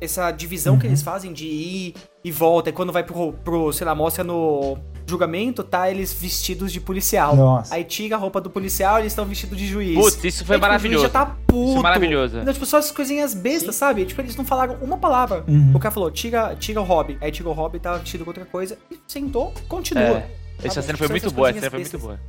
Essa 0.00 0.30
divisão 0.30 0.78
que 0.78 0.86
eles 0.86 1.02
fazem 1.02 1.32
de 1.32 1.46
ir 1.46 1.94
e 2.22 2.30
volta, 2.30 2.68
e 2.68 2.72
quando 2.72 2.92
vai 2.92 3.02
pro, 3.02 3.32
pro, 3.32 3.72
sei 3.72 3.86
lá, 3.86 3.94
mostra 3.94 4.22
no 4.22 4.76
julgamento, 5.06 5.62
tá 5.62 5.90
eles 5.90 6.12
vestidos 6.12 6.72
de 6.72 6.80
policial. 6.80 7.34
Nossa. 7.34 7.74
Aí 7.74 7.84
tira 7.84 8.16
a 8.16 8.18
roupa 8.18 8.40
do 8.40 8.50
policial, 8.50 8.98
eles 8.98 9.12
estão 9.12 9.24
vestidos 9.24 9.56
de 9.56 9.66
juiz. 9.66 9.94
Putz, 9.94 10.22
isso 10.24 10.44
foi 10.44 10.56
Aí, 10.56 10.60
tipo, 10.60 10.66
O 10.66 10.70
juiz 10.80 11.00
maravilhoso. 11.00 11.04
já 11.04 11.10
tá 11.10 11.36
puto. 11.46 11.68
Isso 11.70 11.78
é 11.78 11.82
maravilhoso. 11.82 12.38
Então, 12.38 12.52
tipo, 12.52 12.66
só 12.66 12.78
as 12.78 12.90
coisinhas 12.90 13.34
bestas, 13.34 13.74
sabe? 13.76 14.04
Tipo, 14.04 14.20
eles 14.20 14.36
não 14.36 14.44
falaram 14.44 14.76
uma 14.82 14.98
palavra. 14.98 15.44
Uhum. 15.48 15.72
O 15.74 15.78
cara 15.78 15.92
falou, 15.92 16.10
tira, 16.10 16.54
tira 16.56 16.80
o 16.80 16.84
hobby. 16.84 17.16
Aí 17.20 17.32
tira 17.32 17.48
o 17.48 17.52
hobby, 17.52 17.78
tava 17.78 17.98
vestido 17.98 18.24
com 18.24 18.30
outra 18.30 18.44
coisa. 18.44 18.76
E 18.90 18.98
sentou, 19.06 19.54
continua. 19.68 20.02
É. 20.18 20.30
Essa 20.62 20.82
cena 20.82 20.98
foi 20.98 21.08
muito 21.08 21.30
boa, 21.30 21.50
essa 21.50 21.60
cena 21.60 21.70
foi 21.70 21.80
muito 21.80 21.98
boa. 21.98 22.20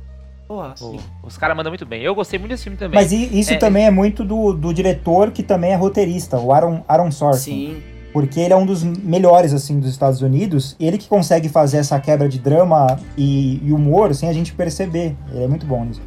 Porra, 0.46 0.76
sim. 0.76 1.00
os 1.24 1.36
caras 1.36 1.56
mandam 1.56 1.70
muito 1.72 1.84
bem. 1.84 2.02
Eu 2.02 2.14
gostei 2.14 2.38
muito 2.38 2.50
desse 2.50 2.64
filme 2.64 2.78
também. 2.78 3.00
Mas 3.00 3.10
isso 3.12 3.52
É, 3.52 3.56
também 3.56 3.84
é 3.86 3.90
muito 3.90 4.24
do, 4.24 4.52
do 4.52 4.72
diretor 4.72 5.32
que 5.32 5.42
também 5.42 5.72
é 5.72 5.74
roteirista, 5.74 6.38
o 6.38 6.52
Aaron, 6.52 6.84
Aaron 6.86 7.10
Sorkin. 7.10 7.38
Sim. 7.38 7.82
Porque 8.12 8.40
ele 8.40 8.52
é 8.54 8.56
um 8.56 8.64
dos 8.64 8.82
melhores, 8.82 9.52
assim, 9.52 9.78
dos 9.78 9.90
Estados 9.90 10.22
Unidos. 10.22 10.74
Ele 10.80 10.96
que 10.96 11.06
consegue 11.06 11.48
fazer 11.50 11.78
essa 11.78 12.00
quebra 12.00 12.28
de 12.28 12.38
drama 12.38 12.98
e, 13.16 13.60
e 13.62 13.72
humor 13.72 14.14
sem 14.14 14.28
a 14.28 14.32
gente 14.32 14.54
perceber. 14.54 15.14
Ele 15.30 15.44
é 15.44 15.46
muito 15.46 15.66
bom 15.66 15.84
nisso. 15.84 16.00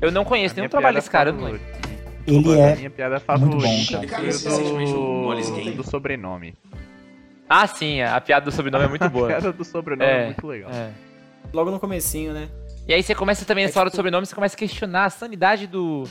Eu 0.00 0.10
não 0.10 0.24
conheço 0.24 0.54
A 0.54 0.56
nenhum 0.56 0.68
trabalho 0.68 0.96
desse 0.96 1.08
cara, 1.08 1.30
não 1.30 1.44
lembro. 1.44 1.60
Ele 2.26 2.60
A 2.60 2.70
é... 2.70 2.76
minha 2.76 2.90
piada 2.90 3.22
muito 3.38 3.56
bom, 3.56 4.08
cara. 4.10 4.32
Molly's 5.22 5.50
do, 5.50 5.76
do 5.76 5.84
sobrenome. 5.88 6.54
Ah, 7.48 7.66
sim, 7.66 8.00
a 8.00 8.20
piada 8.20 8.46
do 8.46 8.50
sobrenome 8.52 8.84
é 8.86 8.88
muito 8.88 9.04
A 9.04 9.08
boa. 9.08 9.28
piada 9.28 9.52
do 9.52 9.64
sobrenome 9.64 10.10
é, 10.10 10.22
É, 10.22 10.26
muito 10.26 10.46
legal. 10.46 10.70
É. 10.72 10.90
Logo 11.52 11.70
no 11.70 11.78
comecinho, 11.78 12.32
né? 12.32 12.48
E 12.86 12.92
aí 12.94 13.02
você 13.02 13.14
começa 13.14 13.44
também 13.44 13.64
É 13.64 13.66
nessa 13.68 13.78
hora 13.80 13.88
do 13.88 13.92
tipo- 13.92 13.98
sobrenome, 13.98 14.26
você 14.26 14.34
começa 14.34 14.56
a 14.56 14.58
questionar 14.58 15.04
a 15.04 15.10
sanidade 15.10 15.66
do, 15.66 16.04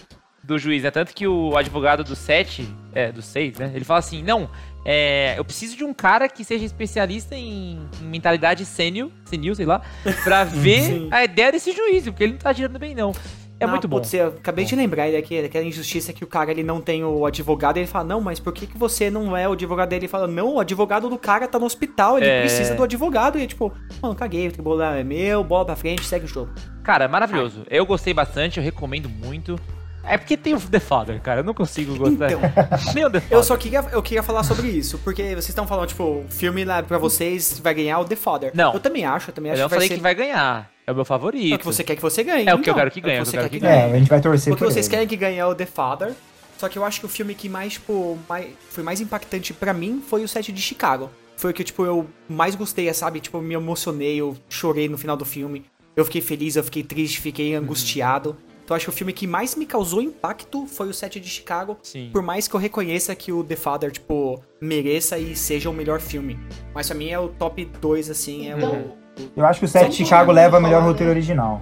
do 0.44 0.58
juiz, 0.58 0.84
né? 0.84 0.92
Tanto 0.92 1.14
que 1.14 1.28
o 1.28 1.56
advogado 1.58 2.04
do 2.04 2.16
7, 2.16 2.68
é, 2.94 3.12
do 3.12 3.22
6, 3.22 3.58
né? 3.58 3.72
Ele 3.76 3.84
fala 3.84 4.00
assim, 4.00 4.24
não, 4.24 4.50
é, 4.86 5.36
eu 5.38 5.44
preciso 5.44 5.76
de 5.76 5.84
um 5.84 5.94
cara 5.94 6.30
que 6.30 6.44
seja 6.46 6.64
especialista 6.66 7.36
em, 7.36 7.80
em 8.02 8.06
mentalidade 8.06 8.66
senil, 8.66 9.12
senil, 9.26 9.54
sei 9.54 9.66
lá, 9.66 9.82
pra 10.24 10.44
ver 10.46 11.08
a 11.12 11.24
ideia 11.24 11.52
desse 11.52 11.72
juiz, 11.74 12.06
porque 12.06 12.24
ele 12.24 12.34
não 12.34 12.40
tá 12.40 12.54
girando 12.54 12.80
bem, 12.80 12.96
não. 12.96 13.14
É 13.62 13.66
Não, 13.66 13.72
muito 13.72 13.88
bom. 13.88 13.98
putz, 13.98 14.12
eu 14.14 14.30
acabei 14.30 14.66
de 14.66 14.76
lembrar 14.76 15.08
ele 15.08 15.16
aqui, 15.18 15.40
daquela 15.42 15.64
injustiça 15.64 16.12
que 16.12 16.24
o 16.24 16.28
cara 16.28 16.50
ele 16.50 16.64
não 16.64 16.82
tem 16.82 17.04
o 17.04 17.26
advogado. 17.26 17.78
Ele 17.78 17.86
fala, 17.86 18.04
não, 18.06 18.20
mas 18.20 18.40
por 18.40 18.52
que, 18.52 18.66
que 18.66 18.78
você 18.78 19.10
não 19.12 19.38
é 19.38 19.48
o 19.48 19.52
advogado 19.52 19.90
dele? 19.90 20.02
Ele 20.06 20.08
fala, 20.08 20.26
não, 20.28 20.56
o 20.56 20.60
advogado 20.60 21.08
do 21.10 21.18
cara 21.18 21.48
tá 21.48 21.60
no 21.60 21.66
hospital, 21.68 22.18
ele 22.18 22.28
É. 22.28 22.40
precisa 22.42 22.74
do 22.74 22.84
advogado. 22.84 23.38
E 23.38 23.44
é 23.44 23.48
tipo, 23.48 23.72
mano, 24.02 24.16
caguei, 24.16 24.48
o 24.48 24.52
tribunal 24.52 24.94
é 24.94 25.04
meu, 25.04 25.44
bola 25.44 25.64
pra 25.66 25.76
frente, 25.76 26.04
segue 26.04 26.26
o 26.26 26.28
jogo. 26.28 26.52
Cara, 26.84 27.08
maravilhoso. 27.08 27.64
Eu 27.70 27.86
gostei 27.86 28.14
bastante, 28.14 28.58
eu 28.58 28.64
recomendo 28.64 29.08
muito. 29.08 29.56
É 30.04 30.18
porque 30.18 30.36
tem 30.36 30.56
o 30.56 30.60
The 30.60 30.80
Father, 30.80 31.22
cara. 31.22 31.42
Eu 31.42 31.44
não 31.44 31.54
consigo 31.54 31.96
gostar. 31.96 32.32
Então, 32.32 32.42
Nem 32.96 33.06
o 33.06 33.10
The 33.12 33.20
Father. 33.20 33.38
eu 33.38 33.44
só 33.44 33.56
queria, 33.56 33.86
eu 33.92 34.02
queria 34.02 34.24
falar 34.24 34.42
sobre 34.42 34.68
isso, 34.70 34.98
porque 35.04 35.22
vocês 35.22 35.50
estão 35.50 35.68
falando, 35.68 35.90
tipo, 35.90 36.04
o 36.04 36.26
filme 36.28 36.66
lá 36.66 36.82
pra 36.82 36.98
vocês 36.98 37.60
vai 37.64 37.76
ganhar 37.76 38.00
o 38.00 38.06
The 38.06 38.16
Father. 38.16 38.52
Não. 38.56 38.74
Eu 38.74 38.80
também 38.80 39.06
acho, 39.06 39.30
eu 39.30 39.34
também 39.36 39.52
Eu 39.52 39.54
acho 39.54 39.62
não 39.62 39.70
que 39.70 39.76
vai 39.76 39.78
falei 39.78 39.88
ser... 39.90 39.94
que 39.96 40.02
vai 40.02 40.16
ganhar. 40.16 40.72
É 40.92 40.94
o 40.94 40.96
meu 40.96 41.06
favorito. 41.06 41.54
É 41.54 41.56
o 41.56 41.60
que 41.60 41.66
você 41.66 41.84
quer 41.84 41.96
que 41.96 42.02
você 42.02 42.24
ganhe. 42.24 42.48
É 42.48 42.54
o 42.54 42.60
que 42.60 42.70
eu 42.70 42.72
então. 42.72 42.76
quero 42.76 42.92
que 42.92 43.00
É 43.00 43.04
ganhe, 43.04 43.20
o 43.20 43.22
é 43.22 43.24
que 43.24 43.24
o 43.24 43.26
você 43.26 43.32
que 43.32 43.38
eu 43.38 43.42
quer 43.44 43.50
quero 43.50 43.62
que 43.62 43.66
que 43.66 43.66
É, 43.66 43.82
ganhe. 43.82 43.94
a 43.94 44.00
gente 44.00 44.10
vai 44.10 44.22
torcer 44.22 44.52
Porque 44.54 44.66
por 44.66 44.72
vocês 44.72 44.86
ele. 44.86 44.92
querem 44.92 45.08
que 45.08 45.16
ganhe 45.18 45.38
é 45.38 45.46
o 45.46 45.56
The 45.56 45.66
Father. 45.66 46.14
Só 46.58 46.70
que 46.70 46.78
eu 46.78 46.86
acho 46.86 47.00
que 47.00 47.06
o 47.08 47.10
filme 47.10 47.34
que 47.34 47.50
mais, 47.50 47.74
tipo, 47.74 48.20
mais, 48.30 48.48
foi 48.70 48.84
mais 48.84 49.02
impactante 49.02 49.52
pra 49.54 49.74
mim 49.74 50.04
foi 50.08 50.24
o 50.24 50.28
set 50.28 50.52
de 50.52 50.62
Chicago. 50.62 51.10
Foi 51.36 51.50
o 51.50 51.54
que, 51.56 51.64
tipo, 51.64 51.84
eu 51.84 52.06
mais 52.30 52.54
gostei, 52.54 52.94
sabe? 52.94 53.20
Tipo, 53.20 53.38
eu 53.40 53.42
me 53.42 53.56
emocionei, 53.56 54.18
eu 54.22 54.38
chorei 54.48 54.88
no 54.88 54.96
final 54.98 55.18
do 55.18 55.26
filme. 55.26 55.66
Eu 55.96 56.06
fiquei 56.06 56.22
feliz, 56.22 56.56
eu 56.56 56.64
fiquei 56.64 56.84
triste, 56.84 57.20
fiquei 57.20 57.56
angustiado. 57.56 58.38
Então 58.64 58.76
acho 58.76 58.86
que 58.86 58.90
o 58.92 58.94
filme 58.94 59.12
que 59.12 59.26
mais 59.26 59.56
me 59.56 59.66
causou 59.66 60.02
impacto 60.04 60.68
foi 60.68 60.88
o 60.88 60.94
set 60.94 61.20
de 61.20 61.28
Chicago. 61.28 61.78
Sim. 61.82 62.10
Por 62.14 62.22
mais 62.22 62.48
que 62.48 62.54
eu 62.56 62.60
reconheça 62.60 63.14
que 63.16 63.32
o 63.32 63.44
The 63.44 63.56
Father, 63.56 63.92
tipo, 63.92 64.40
mereça 64.62 65.18
e 65.18 65.36
seja 65.36 65.68
o 65.70 65.74
melhor 65.74 66.00
filme. 66.00 66.40
Mas 66.74 66.88
pra 66.88 66.96
mim 66.96 67.10
é 67.10 67.18
o 67.20 67.28
top 67.28 67.66
2, 67.66 68.10
assim, 68.12 68.48
é 68.48 68.56
o... 68.56 68.58
Então, 68.60 68.98
Eu 69.36 69.46
acho 69.46 69.60
que 69.60 69.66
o 69.66 69.68
set 69.68 69.82
Vamos 69.84 69.96
Chicago 69.98 70.32
leva 70.32 70.58
mundo 70.58 70.64
melhor 70.68 70.80
falar, 70.80 70.92
roteiro 70.92 71.12
né? 71.12 71.18
original. 71.18 71.62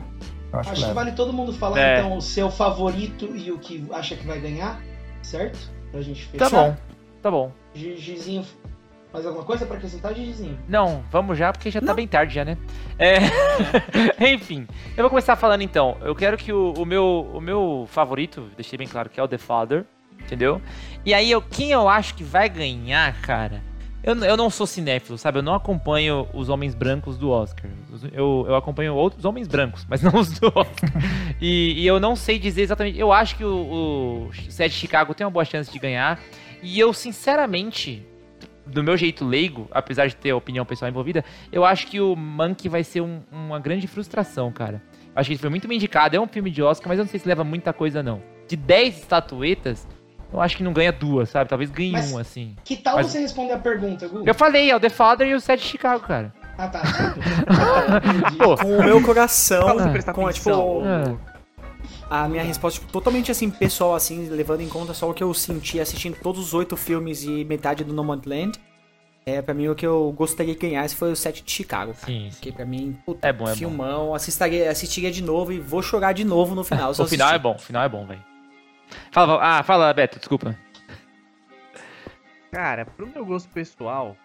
Eu 0.52 0.60
acho, 0.60 0.70
acho 0.72 0.82
que 0.82 0.88
que 0.88 0.93
vale 0.93 1.12
todo 1.12 1.32
mundo 1.34 1.54
falar, 1.54 1.80
É. 1.80 2.00
então, 2.00 2.18
o 2.18 2.22
seu 2.22 2.50
favorito 2.50 3.26
e 3.36 3.52
o 3.52 3.60
que 3.60 3.86
acha 3.91 4.16
que 4.16 4.26
vai 4.26 4.39
ganhar, 4.39 4.80
certo? 5.22 5.60
Pra 5.91 6.02
gente 6.02 6.26
fechar. 6.26 6.50
Tá 6.50 6.56
bom, 6.56 6.76
tá 7.22 7.32
bom. 7.32 7.52
Gi- 7.74 7.97
Gizinho, 7.97 8.43
mais 9.14 9.26
alguma 9.26 9.43
coisa 9.43 9.66
pra 9.66 9.78
acrescentar, 9.78 10.14
Gizinho? 10.16 10.58
Não, 10.68 11.04
vamos 11.12 11.38
já, 11.38 11.52
porque 11.52 11.70
já 11.70 11.80
tá 11.80 11.88
Não. 11.88 11.95
bem 11.95 12.08
tarde 12.08 12.34
já, 12.36 12.45
né? 12.45 12.58
É... 12.97 13.18
Enfim, 14.34 14.68
eu 14.97 15.04
vou 15.04 15.10
começar 15.10 15.36
falando 15.36 15.62
então. 15.62 15.97
Eu 16.02 16.16
quero 16.16 16.38
que 16.38 16.52
o, 16.54 16.74
o 16.78 16.86
meu, 16.86 17.30
o 17.34 17.39
meu 17.41 17.86
favorito, 17.89 18.50
deixei 18.56 18.78
bem 18.78 18.88
claro 18.88 19.10
que 19.10 19.20
é 19.20 19.24
o 19.24 19.28
The 19.28 19.38
Father, 19.38 19.86
entendeu? 20.20 20.62
E 21.06 21.14
aí, 21.14 21.30
eu, 21.30 21.41
quem 21.41 21.72
eu 21.72 21.88
acho 21.88 22.16
que 22.16 22.24
vai 22.24 22.50
ganhar, 22.50 23.20
cara? 23.22 23.62
Eu, 24.02 24.16
eu 24.24 24.38
não 24.38 24.50
sou 24.50 24.66
cinéfilo, 24.66 25.18
sabe? 25.18 25.39
Eu 25.39 25.43
não 25.43 25.54
acompanho 25.54 26.28
os 26.34 26.47
homens 26.50 26.74
brancos 26.74 27.18
do 27.18 27.30
Oscar. 27.30 27.70
Os- 27.91 28.04
Eu, 28.14 28.45
eu 28.47 28.56
acompanho 28.56 28.95
outros 28.95 29.26
homens 29.26 29.47
brancos, 29.47 29.86
mas 29.89 30.02
não 30.04 30.16
os 30.20 30.32
do 30.39 30.47
Oscar. 30.47 30.89
E, 31.41 31.74
e 31.82 31.86
eu 31.86 32.00
não 32.00 32.16
sei 32.16 32.39
dizer 32.39 32.62
exatamente. 32.62 32.97
Eu 32.97 33.12
acho 33.12 33.36
que 33.36 33.43
o, 33.43 34.30
o 34.30 34.32
set 34.50 34.72
de 34.72 34.78
Chicago 34.78 35.14
tem 35.14 35.26
uma 35.26 35.32
boa 35.32 35.43
chance 35.45 35.72
de 35.72 35.78
ganhar. 35.80 36.20
E 36.64 36.80
eu, 36.80 36.93
sinceramente, 36.93 38.06
do 38.66 38.82
meu 38.84 38.95
jeito 38.95 39.26
leigo, 39.26 39.68
apesar 39.72 40.08
de 40.08 40.16
ter 40.16 40.32
opinião 40.34 40.66
pessoal 40.66 40.89
envolvida, 40.89 41.24
eu 41.52 41.66
acho 41.66 41.88
que 41.88 42.00
o 42.00 42.16
Monkey 42.16 42.70
vai 42.70 42.84
ser 42.84 43.02
um- 43.02 43.22
uma 43.32 43.60
grande 43.60 43.86
frustração, 43.88 44.52
cara. 44.52 44.82
Acho 45.16 45.28
que 45.28 45.34
ele 45.34 45.39
foi 45.41 45.50
muito 45.50 45.68
bem 45.68 45.76
indicado, 45.78 46.16
é 46.16 46.20
um 46.20 46.28
filme 46.28 46.50
de 46.52 46.62
Oscar, 46.64 46.88
mas 46.88 46.97
eu 47.00 47.04
não 47.04 47.10
sei 47.12 47.20
se 47.20 47.28
leva 47.28 47.43
muita 47.43 47.74
coisa, 47.74 48.02
não. 48.02 48.22
De 48.47 48.56
10 48.56 49.00
estatuetas, 49.00 49.88
eu 50.32 50.42
acho 50.42 50.58
que 50.58 50.64
não 50.64 50.74
ganha 50.74 50.92
duas, 50.92 51.30
sabe? 51.30 51.50
Talvez 51.50 51.70
ganhe 51.72 51.92
Mas- 51.92 52.12
um, 52.12 52.18
assim. 52.18 52.56
Que 52.64 52.76
tal 52.78 52.96
Mas- 52.98 53.08
você 53.08 53.20
responder 53.20 53.54
a 53.54 53.60
pergunta, 53.60 54.08
Gu? 54.08 54.24
Eu 54.26 54.34
falei, 54.36 54.70
é 54.72 54.76
o 54.76 54.80
The 54.80 54.90
Father 54.90 55.28
e 55.28 55.34
o 55.34 55.40
Set 55.42 55.60
de 55.62 55.66
Chicago, 55.68 56.06
cara. 56.06 56.34
Ah, 56.58 56.68
tá. 56.68 56.82
Pô, 58.38 58.58
Com 58.58 58.78
o 58.80 58.84
meu 58.84 59.02
coração, 59.02 59.62
com, 60.14 60.28
atenção. 60.28 60.32
tipo, 60.34 60.84
É. 60.86 61.18
a 62.10 62.28
minha 62.28 62.44
resposta 62.44 62.80
tipo, 62.80 62.92
totalmente 62.92 63.32
assim, 63.32 63.50
pessoal, 63.50 63.96
assim, 63.96 64.28
levando 64.30 64.62
em 64.62 64.68
conta 64.68 64.94
só 64.94 65.10
o 65.10 65.14
que 65.14 65.24
eu 65.24 65.34
senti 65.34 65.80
assistindo 65.80 66.18
todos 66.22 66.40
os 66.48 66.53
oito 66.53 66.76
filmes 66.76 67.24
e 67.24 67.45
metade 67.45 67.84
do 67.84 67.94
Nomadland. 67.94 68.60
É, 69.26 69.41
pra 69.41 69.53
mim, 69.53 69.68
o 69.68 69.76
que 69.76 69.86
eu 69.86 70.12
gostaria 70.18 70.53
de 70.56 70.60
ganhar 70.60 70.90
foi 70.90 71.12
o 71.12 71.16
set 71.16 71.44
de 71.44 71.52
Chicago. 71.52 71.94
cara. 71.94 72.06
Sim, 72.12 72.30
Porque 72.32 72.52
pra 72.52 72.66
mim, 72.66 72.98
puta, 73.06 73.28
É 73.28 73.32
bom, 73.32 73.45
é 73.45 73.52
bom. 73.52 73.56
filmão, 73.56 74.16
assistiria, 74.16 74.72
assistiria 74.72 75.12
de 75.12 75.22
novo 75.22 75.53
e 75.53 75.60
vou 75.60 75.82
chorar 75.84 76.14
de 76.14 76.24
novo 76.26 76.56
no 76.56 76.64
final. 76.64 76.91
o 76.98 77.06
final 77.08 77.32
é 77.34 77.38
bom, 77.40 77.56
o 77.56 77.60
final 77.60 77.84
é 77.84 77.90
bom, 77.90 78.06
velho. 78.06 78.24
Fala, 79.11 79.40
ah, 79.41 79.64
fala, 79.64 79.94
Beto, 79.94 80.20
desculpa. 80.20 80.56
Cara, 82.52 82.86
pro 82.86 83.07
meu 83.07 83.26
gosto 83.26 83.49
pessoal, 83.49 84.18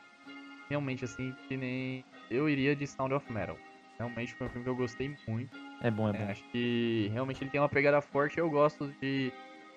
realmente 0.71 1.05
assim, 1.05 1.35
que 1.47 1.57
nem 1.57 2.05
eu 2.31 2.49
iria 2.49 2.75
de 2.75 2.87
Sound 2.87 3.13
of 3.15 3.31
Metal. 3.33 3.57
Realmente 3.99 4.35
foi 4.35 4.47
um 4.47 4.51
filme 4.51 4.65
que 4.65 4.71
eu 4.71 4.77
gostei 4.77 5.15
muito. 5.29 5.57
É 5.83 5.91
bom, 5.91 6.09
é 6.09 6.13
né? 6.13 6.19
bom. 6.25 6.31
Acho 6.31 6.43
que 6.51 7.11
realmente 7.13 7.43
ele 7.43 7.51
tem 7.51 7.61
uma 7.61 7.69
pegada 7.69 8.01
forte. 8.01 8.39
Eu 8.39 8.51
gosto 8.51 8.93
de. 9.01 9.33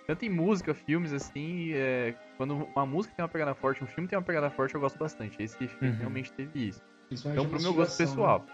Tanto 0.07 0.23
em 0.23 0.29
música, 0.29 0.73
filmes, 0.73 1.11
assim. 1.11 1.71
é, 1.73 2.15
quando 2.37 2.55
uma 2.73 2.85
música 2.85 3.13
tem 3.15 3.23
uma 3.23 3.29
pegada 3.29 3.53
forte, 3.53 3.83
um 3.83 3.87
filme 3.87 4.07
tem 4.07 4.17
uma 4.17 4.23
pegada 4.23 4.49
forte, 4.49 4.73
eu 4.73 4.81
gosto 4.81 4.97
bastante. 4.97 5.35
Esse 5.43 5.57
filme 5.67 5.89
Uhum. 5.93 5.97
realmente 5.99 6.31
teve 6.31 6.69
isso. 6.69 6.81
Isso 7.11 7.27
é 7.27 7.31
Então, 7.33 7.45
pro 7.47 7.61
meu 7.61 7.73
gosto 7.73 7.89
mastigação, 7.89 8.15
pessoal. 8.15 8.45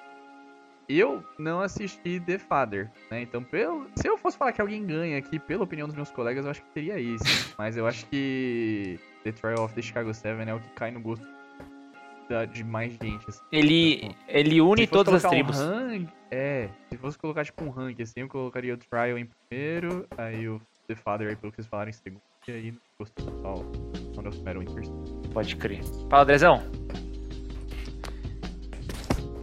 Eu 0.89 1.23
não 1.39 1.61
assisti 1.61 2.19
The 2.19 2.38
Father, 2.38 2.91
né? 3.10 3.22
Então, 3.22 3.43
pelo, 3.43 3.88
se 3.95 4.07
eu 4.07 4.18
fosse 4.18 4.38
falar 4.38 4.51
que 4.51 4.61
alguém 4.61 4.85
ganha 4.85 5.18
aqui, 5.18 5.39
pela 5.39 5.64
opinião 5.64 5.88
dos 5.88 5.95
meus 5.95 6.11
colegas, 6.11 6.45
eu 6.45 6.51
acho 6.51 6.61
que 6.61 6.72
seria 6.73 6.99
esse. 6.99 7.23
Mas 7.57 7.77
eu 7.77 7.88
acho 7.88 8.05
que 8.07 8.99
The 9.23 9.31
Trial 9.31 9.64
of 9.65 9.73
the 9.73 9.81
Chicago 9.81 10.14
7 10.14 10.49
é 10.49 10.53
o 10.53 10.60
que 10.60 10.69
cai 10.69 10.91
no 10.91 10.99
gosto 10.99 11.26
da- 12.30 12.45
de 12.45 12.64
mais 12.64 12.93
gente. 12.93 13.26
assim. 13.27 13.41
Ele, 13.51 14.11
ele 14.27 14.61
une 14.61 14.81
Se 14.84 14.88
fosse 14.88 14.91
todas 15.05 15.14
as 15.15 15.22
colocar 15.22 15.27
um 15.41 15.43
tribos. 15.45 15.60
rank- 15.60 16.10
é, 16.31 16.69
se 16.89 16.97
fosse 16.97 17.18
colocar 17.18 17.45
tipo 17.45 17.64
um 17.64 17.69
rank 17.69 17.99
assim, 18.01 18.22
eu 18.22 18.27
colocaria 18.27 18.73
o 18.73 18.77
Trial 18.77 19.18
em 19.18 19.27
primeiro, 19.49 20.05
aí 20.18 20.47
o 20.49 20.60
The 20.88 20.95
Father 20.95 21.30
aí 21.30 21.35
pelo 21.35 21.51
que 21.51 21.57
vocês 21.57 21.68
falaram 21.68 21.89
em 21.89 21.93
segundo, 21.93 22.22
e 22.47 22.51
aí 22.51 22.72
no 22.72 22.80
gosto 22.99 23.14
total, 23.23 23.64
Sound 24.14 24.27
of 24.30 24.39
Metal 24.41 24.61
em 24.64 24.65
terceiro. 24.65 25.03
Pode 25.34 25.55
crer. 25.55 25.81
Fala, 26.10 26.26
Drezão. 26.26 26.61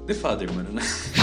The 0.06 0.14
Father, 0.14 0.52
mano, 0.52 0.70
né? 0.72 0.82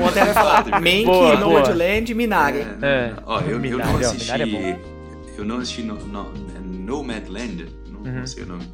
O 0.00 0.08
André 0.08 0.24
vai 0.24 0.34
falar. 0.34 0.64
Mank. 0.80 1.40
Nomadland, 1.40 2.14
Minari. 2.14 2.58
É, 2.58 2.76
É. 2.82 3.14
Ó, 3.26 3.40
eu, 3.40 3.64
eu 3.64 3.78
não 3.78 3.94
ó, 3.94 3.98
assisti. 3.98 4.30
É 4.32 4.78
eu 5.38 5.44
não 5.44 5.56
assisti 5.58 5.82
no, 5.82 5.94
no, 5.96 6.32
Nomadland, 6.62 7.66
não, 7.90 8.00
Uhum. 8.00 8.18
não 8.18 8.26
sei 8.26 8.42
o 8.42 8.46
nome. 8.46 8.64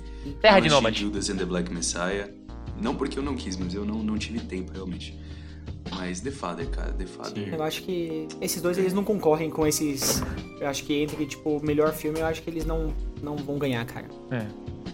Terra 0.40 0.54
de 0.60 0.66
assisti 0.66 0.70
Nômade. 0.70 1.00
Judas 1.00 1.30
and 1.30 1.36
the 1.36 1.44
Black 1.44 1.72
Messiah. 1.72 2.28
Não 2.80 2.94
porque 2.94 3.18
eu 3.18 3.22
não 3.22 3.34
quis, 3.36 3.56
mas 3.56 3.74
eu 3.74 3.84
não, 3.84 4.02
não 4.02 4.18
tive 4.18 4.40
tempo 4.40 4.72
realmente. 4.72 5.18
Mas 5.90 6.20
The 6.20 6.30
Father, 6.30 6.68
cara, 6.68 6.92
The 6.92 7.06
Father. 7.06 7.54
Eu 7.54 7.62
acho 7.62 7.82
que 7.82 8.26
esses 8.40 8.60
dois 8.60 8.76
eles 8.76 8.92
não 8.92 9.04
concorrem 9.04 9.48
com 9.48 9.66
esses. 9.66 10.22
Eu 10.60 10.66
acho 10.66 10.84
que 10.84 10.94
entre, 10.94 11.24
tipo, 11.26 11.58
o 11.58 11.64
melhor 11.64 11.92
filme, 11.92 12.18
eu 12.20 12.26
acho 12.26 12.42
que 12.42 12.50
eles 12.50 12.64
não, 12.66 12.92
não 13.22 13.36
vão 13.36 13.56
ganhar, 13.56 13.84
cara. 13.86 14.06
É. 14.30 14.46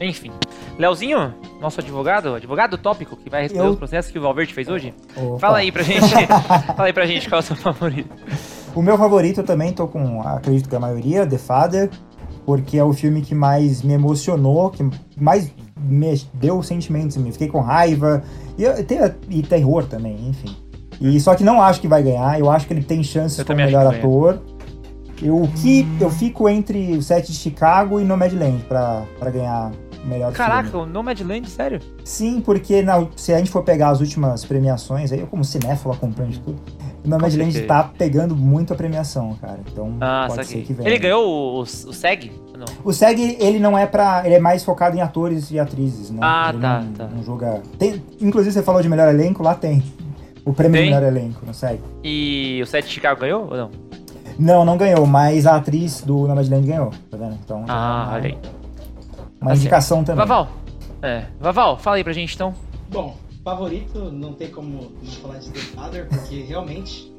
Enfim. 0.03 0.31
Leozinho, 0.79 1.35
nosso 1.61 1.81
advogado, 1.81 2.35
advogado 2.35 2.77
tópico, 2.79 3.17
que 3.17 3.29
vai 3.31 3.43
responder 3.43 3.67
Eu- 3.67 3.71
os 3.73 3.79
processos 3.79 4.11
que 4.11 4.19
o 4.19 4.23
Valverde 4.23 4.53
fez 4.55 4.69
hoje. 4.69 4.95
Opa. 5.17 5.39
Fala 5.39 5.59
aí 5.59 5.71
pra 5.71 5.83
gente. 5.83 6.09
Fala 6.77 6.87
aí 6.87 6.93
pra 6.93 7.07
gente 7.07 7.29
qual 7.29 7.41
é 7.41 7.43
o 7.43 7.47
seu 7.47 7.57
favorito. 7.57 8.11
O 8.75 8.81
meu 8.83 8.97
favorito 8.97 9.41
eu 9.41 9.45
também 9.45 9.73
tô 9.73 9.87
com, 9.87 10.21
acredito 10.23 10.69
que 10.69 10.75
a 10.75 10.81
maioria, 10.81 11.27
The 11.27 11.37
Father, 11.39 11.91
porque 12.47 12.79
é 12.79 12.85
o 12.85 12.93
filme 12.93 13.21
que 13.21 13.35
mais 13.35 13.83
me 13.83 13.93
emocionou, 13.93 14.71
que 14.71 14.89
mais 15.17 15.53
me 15.79 16.21
deu 16.35 16.63
sentimentos 16.63 17.17
mim. 17.19 17.31
Fiquei 17.33 17.49
com 17.49 17.61
raiva 17.61 18.23
e, 18.59 18.65
e 19.29 19.43
terror 19.43 19.85
também, 19.85 20.17
enfim. 20.29 20.57
E 21.01 21.21
só 21.21 21.35
que 21.35 21.45
não 21.45 21.61
acho 21.61 21.81
que 21.81 21.89
vai 21.89 22.03
ganhar, 22.03 22.39
eu 22.39 22.51
acho 22.51 22.67
que 22.67 22.73
ele 22.73 22.83
tem 22.83 23.03
chances 23.03 23.39
Eu 23.39 23.45
como 23.45 23.59
também 23.59 23.67
acho 23.67 23.77
melhor 23.77 23.95
ator. 23.95 24.41
Eu, 25.21 25.37
o 25.43 25.49
que 25.49 25.87
eu 26.01 26.11
fico 26.11 26.49
entre 26.49 26.97
o 26.97 27.03
set 27.03 27.27
de 27.31 27.37
Chicago 27.37 28.01
e 28.01 28.05
Nomadland 28.05 28.63
pra, 28.65 29.05
pra 29.19 29.31
ganhar 29.31 29.71
o 29.71 29.82
melhor 30.05 30.33
Caraca, 30.33 30.71
filme. 30.71 30.87
o 30.87 30.89
Nomadland, 30.89 31.49
sério? 31.49 31.81
Sim, 32.05 32.41
porque 32.41 32.83
na- 32.83 33.07
se 33.17 33.33
a 33.33 33.39
gente 33.39 33.51
for 33.51 33.63
pegar 33.63 33.91
as 33.91 34.01
últimas 34.01 34.45
premiações, 34.45 35.13
aí 35.13 35.21
eu 35.21 35.27
como 35.27 35.45
cinéfilo 35.45 35.93
acompanho 35.95 36.31
de 36.31 36.41
tudo, 36.41 36.61
o 37.05 37.09
Nomadland 37.09 37.53
certeza. 37.53 37.67
tá 37.67 37.91
pegando 37.97 38.35
muito 38.37 38.73
a 38.73 38.77
premiação, 38.77 39.35
cara. 39.41 39.61
Então 39.71 39.97
Ah, 40.01 40.25
pode 40.29 40.47
ser 40.47 40.63
que 40.63 40.73
venha. 40.73 40.89
Ele 40.89 40.99
ganhou 40.99 41.25
o, 41.27 41.57
o, 41.59 41.61
o 41.63 41.67
SEG? 41.67 42.33
Não. 42.57 42.67
O 42.85 42.93
SEG, 42.93 43.37
ele 43.41 43.59
não 43.59 43.77
é 43.77 43.87
pra. 43.87 44.23
Ele 44.25 44.35
é 44.37 44.39
mais 44.39 44.63
focado 44.65 44.97
em 44.97 45.01
atores 45.01 45.51
e 45.51 45.59
atrizes, 45.59 46.11
né? 46.11 46.19
Ah, 46.23 46.51
ele 46.53 46.61
tá, 46.63 46.81
não, 46.81 46.93
tá. 46.93 47.07
Não 47.09 47.23
julga. 47.25 47.61
Tem, 47.79 48.01
inclusive, 48.21 48.53
você 48.53 48.63
falou 48.63 48.81
de 48.83 48.89
melhor 48.89 49.09
elenco, 49.09 49.43
lá 49.43 49.55
tem. 49.55 49.83
O 50.45 50.53
prêmio 50.53 50.77
Tem? 50.81 50.89
de 50.89 50.95
melhor 50.95 51.07
elenco 51.07 51.45
no 51.47 51.55
SEG. 51.55 51.81
E 52.03 52.61
o 52.63 52.67
set 52.67 52.85
de 52.87 52.91
Chicago 52.93 53.21
ganhou 53.21 53.49
ou 53.51 53.57
não? 53.57 53.71
Não, 54.39 54.65
não 54.65 54.77
ganhou, 54.77 55.07
mas 55.07 55.47
a 55.47 55.57
atriz 55.57 56.01
do 56.03 56.27
Nomadland 56.27 56.67
ganhou, 56.67 56.91
tá 57.11 57.17
vendo? 57.17 57.39
Então, 57.45 57.65
Ah, 57.69 58.07
uma, 58.09 58.15
olha 58.15 58.27
aí. 58.27 58.39
Uma 59.43 59.51
Tá 59.51 59.57
indicação 59.57 60.03
também. 60.05 60.25
Vaval. 60.27 60.49
É. 61.03 61.25
Vaval, 61.41 61.77
fala 61.79 61.97
aí 61.97 62.05
pra 62.05 62.13
gente 62.13 62.35
então. 62.35 62.55
Bom, 62.89 63.17
favorito, 63.45 63.99
não 64.13 64.33
tem 64.33 64.49
como 64.49 64.93
não 65.03 65.13
falar 65.21 65.39
de 65.39 65.51
The 65.51 65.61
Father, 65.61 66.09
porque 66.09 66.43
realmente. 66.43 67.13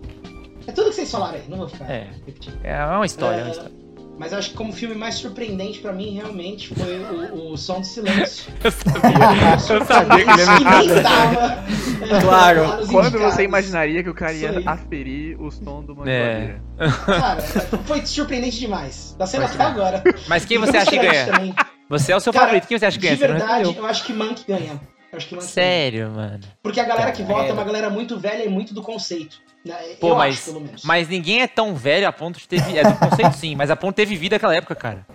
É 0.65 0.71
tudo 0.71 0.89
que 0.89 0.95
vocês 0.95 1.11
falaram 1.11 1.35
aí, 1.35 1.43
não 1.49 1.57
vou 1.57 1.67
ficar 1.67 1.89
É. 1.91 2.07
repetindo. 2.25 2.57
É 2.63 2.85
uma 2.85 3.05
história, 3.05 3.39
é 3.39 3.43
uma 3.43 3.47
É, 3.47 3.51
história. 3.51 3.83
Mas 4.17 4.31
eu 4.31 4.37
acho 4.37 4.51
que 4.51 4.55
como 4.55 4.71
filme 4.71 4.93
mais 4.93 5.15
surpreendente 5.15 5.79
pra 5.79 5.91
mim, 5.91 6.13
realmente, 6.13 6.73
foi 6.75 6.99
o, 7.31 7.51
o 7.51 7.57
Som 7.57 7.81
do 7.81 7.85
Silêncio. 7.87 8.53
Eu 8.63 8.71
sabia. 8.71 9.75
Eu 9.75 9.85
sabia 9.85 10.23
que 10.25 10.31
ele 10.31 10.93
ia 10.93 11.01
tava, 11.01 11.63
é, 12.15 12.21
Claro. 12.21 12.77
nos 12.77 12.89
Quando 12.91 13.07
indicados. 13.07 13.33
você 13.35 13.43
imaginaria 13.43 14.03
que 14.03 14.09
o 14.09 14.13
cara 14.13 14.31
ia 14.33 14.61
aferir 14.67 15.41
o 15.41 15.49
som 15.51 15.81
do 15.83 15.93
É. 16.07 16.59
Manguadeira? 16.77 16.95
Cara, 17.05 17.41
foi 17.85 18.05
surpreendente 18.05 18.59
demais. 18.59 19.15
Tá 19.17 19.25
sendo 19.25 19.45
até 19.45 19.63
agora. 19.63 20.03
Mas 20.27 20.45
quem 20.45 20.59
você 20.59 20.77
acha 20.77 20.91
que 20.91 20.99
ganha? 20.99 21.25
também. 21.25 21.55
Você 21.89 22.11
é 22.11 22.15
o 22.15 22.19
seu 22.19 22.31
Cara, 22.33 22.45
favorito. 22.45 22.67
Quem 22.67 22.77
você 22.77 22.85
acha 22.85 22.97
que 22.97 23.03
ganha? 23.05 23.15
De 23.17 23.27
verdade, 23.27 23.75
eu 23.77 23.85
acho 23.85 24.03
que 24.05 24.13
Monk 24.13 24.43
ganha. 24.47 24.79
Eu 25.11 25.17
acho 25.17 25.27
que 25.27 25.35
Monk 25.35 25.45
ganha. 25.45 25.53
Sério, 25.53 26.09
mano. 26.11 26.39
Porque 26.61 26.79
a 26.79 26.83
galera 26.85 27.11
que 27.11 27.21
vota 27.23 27.49
é 27.49 27.53
uma 27.53 27.63
galera 27.63 27.89
muito 27.89 28.17
velha 28.19 28.43
e 28.43 28.49
muito 28.49 28.73
do 28.73 28.81
conceito. 28.81 29.37
né? 29.65 29.75
Pô, 29.99 30.09
eu 30.09 30.15
mas, 30.15 30.35
acho, 30.35 30.45
pelo 30.45 30.61
menos. 30.61 30.83
mas 30.83 31.07
ninguém 31.07 31.41
é 31.41 31.47
tão 31.47 31.75
velho 31.75 32.07
a 32.07 32.11
ponto 32.11 32.39
de 32.39 32.47
ter. 32.47 32.59
É 32.77 32.83
do 32.83 32.97
conceito 32.97 33.33
sim, 33.37 33.55
mas 33.55 33.69
a 33.69 33.75
ponto 33.75 33.91
de 33.91 33.97
ter 33.97 34.05
vivido 34.05 34.33
aquela 34.33 34.55
época, 34.55 34.75
cara. 34.75 35.05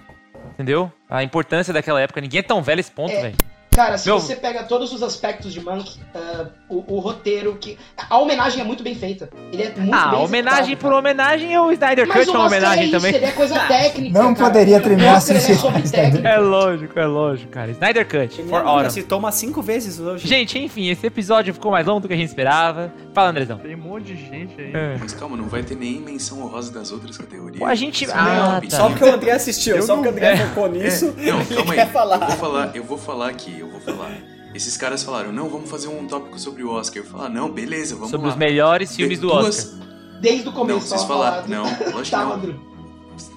Entendeu? 0.54 0.92
A 1.08 1.22
importância 1.22 1.72
daquela 1.72 2.00
época. 2.00 2.20
Ninguém 2.20 2.40
é 2.40 2.42
tão 2.42 2.62
velho 2.62 2.78
a 2.78 2.80
esse 2.80 2.90
ponto, 2.90 3.12
É, 3.12 3.22
velho. 3.22 3.36
Cara, 3.78 3.96
se 3.96 4.08
Meu- 4.08 4.18
você 4.18 4.34
pega 4.34 4.64
todos 4.64 4.92
os 4.92 5.04
aspectos 5.04 5.52
de 5.52 5.60
Monk, 5.60 6.00
ah, 6.12 6.46
o, 6.68 6.96
o 6.96 6.98
roteiro, 6.98 7.56
que. 7.60 7.78
A 8.10 8.18
homenagem 8.18 8.60
é 8.60 8.64
muito 8.64 8.82
bem 8.82 8.96
feita. 8.96 9.30
Ele 9.52 9.62
é 9.62 9.72
muito 9.76 9.94
Ah, 9.94 10.08
bem 10.08 10.24
homenagem 10.24 10.76
por 10.76 10.92
homenagem 10.92 11.52
e 11.52 11.58
o 11.58 11.70
Snyder 11.70 12.08
Mas 12.08 12.16
Cut 12.18 12.28
é 12.28 12.32
uma 12.38 12.46
homenagem 12.48 12.80
é 12.80 12.86
isso, 12.86 12.92
também. 12.96 13.14
Ele 13.14 13.24
é 13.24 13.30
coisa 13.30 13.60
técnica. 13.60 14.18
Não 14.20 14.34
cara. 14.34 14.46
poderia 14.50 14.76
ele 14.78 15.20
sem 15.20 15.36
é 15.36 15.40
ser-. 15.40 16.26
É 16.26 16.38
lógico, 16.38 16.98
é 16.98 17.06
lógico, 17.06 17.52
cara. 17.52 17.70
Snyder 17.70 18.04
Cut, 18.08 18.42
for 18.48 18.66
Autumn. 18.66 18.90
Se 18.90 19.04
toma 19.04 19.30
cinco 19.30 19.62
vezes 19.62 20.00
hoje. 20.00 20.26
Gente, 20.26 20.58
enfim, 20.58 20.88
esse 20.88 21.06
episódio 21.06 21.54
ficou 21.54 21.70
mais 21.70 21.86
longo 21.86 22.00
do 22.00 22.08
que 22.08 22.14
a 22.14 22.16
gente 22.16 22.30
esperava. 22.30 22.92
Fala, 23.14 23.30
Andrezão. 23.30 23.58
Tem 23.58 23.76
um 23.76 23.78
monte 23.78 24.06
de 24.12 24.16
gente 24.16 24.60
aí. 24.60 24.72
É. 24.74 24.96
Mas 24.98 25.12
calma, 25.14 25.36
não 25.36 25.44
vai 25.48 25.62
ter 25.62 25.76
nem 25.76 26.00
menção 26.00 26.42
honrosa 26.42 26.72
das 26.72 26.90
outras 26.90 27.16
categorias. 27.16 27.60
Pô, 27.60 27.64
a 27.64 27.76
gente- 27.76 28.06
Só 28.08 28.12
Ah, 28.12 28.48
rapidinho. 28.54 28.70
tá. 28.72 28.76
Só 28.76 28.88
porque 28.90 29.04
o 29.04 29.14
André 29.14 29.30
assistiu, 29.30 29.76
Eu 29.76 29.82
só 29.82 29.94
porque 29.94 30.08
o 30.08 30.10
André 30.10 30.32
é. 30.32 30.36
focou 30.36 30.68
nisso. 30.68 31.14
É, 31.16 31.30
não, 31.30 31.40
ele 31.40 31.54
calma 31.54 31.72
aí. 31.74 31.78
quer 31.78 31.92
falar. 31.92 32.18
Eu 32.18 32.26
vou 32.26 32.36
falar, 32.36 32.70
eu 32.76 32.84
vou 32.84 32.98
falar 32.98 33.28
aqui, 33.28 33.62
eu 33.68 33.80
vou 33.80 33.80
falar. 33.80 34.18
Esses 34.54 34.76
caras 34.76 35.02
falaram, 35.02 35.30
não, 35.32 35.48
vamos 35.48 35.68
fazer 35.70 35.88
um 35.88 36.06
tópico 36.06 36.38
sobre 36.38 36.62
o 36.62 36.70
Oscar. 36.70 37.02
Eu 37.02 37.08
falei, 37.08 37.32
não, 37.32 37.50
beleza, 37.50 37.94
vamos 37.94 38.10
Sobre 38.10 38.26
lá. 38.28 38.32
os 38.32 38.38
melhores 38.38 38.94
filmes 38.96 39.18
do 39.18 39.28
Duas- 39.28 39.46
Oscar. 39.46 39.88
Desde 40.20 40.42
o 40.48 40.50
Não, 40.50 40.52
começo. 40.58 40.80
vocês 40.80 41.00
tava 41.02 41.14
falaram. 41.14 41.48
Não, 41.48 41.64
lógico 41.94 42.10
Tá, 42.16 42.24
não. 42.24 42.68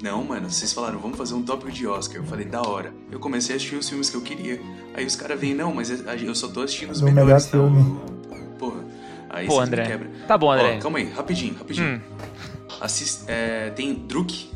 Não, 0.02 0.24
mano, 0.24 0.50
vocês 0.50 0.72
falaram, 0.74 1.00
vamos 1.00 1.18
fazer 1.18 1.34
um 1.34 1.42
tópico 1.44 1.72
de 1.72 1.86
Oscar. 1.88 2.18
Eu 2.18 2.24
falei, 2.24 2.46
da 2.46 2.62
hora. 2.62 2.94
Eu 3.12 3.20
comecei 3.20 3.54
a 3.54 3.58
assistir 3.58 3.76
os 3.76 3.90
filmes 3.90 4.10
que 4.10 4.16
eu 4.18 4.22
queria. 4.22 4.62
Aí 4.94 5.06
os 5.06 5.16
caras 5.16 5.40
vêm, 5.40 5.54
não, 5.56 5.74
mas 5.74 5.92
a- 6.08 6.16
eu 6.16 6.34
só 6.36 6.48
tô 6.48 6.62
assistindo 6.62 6.92
os 6.92 7.02
melhores. 7.02 7.26
melhor 7.26 7.42
tá? 7.42 7.48
filme. 7.48 8.00
Porra. 8.58 8.84
Aí 9.30 9.48
Pô, 9.48 9.54
vocês 9.56 9.68
André. 9.68 9.86
quebram. 9.86 10.10
Tá 10.28 10.38
bom, 10.38 10.52
André. 10.52 10.76
Ó, 10.78 10.82
calma 10.82 10.98
aí, 11.00 11.10
rapidinho, 11.12 11.56
rapidinho. 11.56 11.96
Hum, 11.98 12.00
Assis- 12.80 13.24
é, 13.28 13.70
tem 13.72 13.94
Druk. 13.94 14.50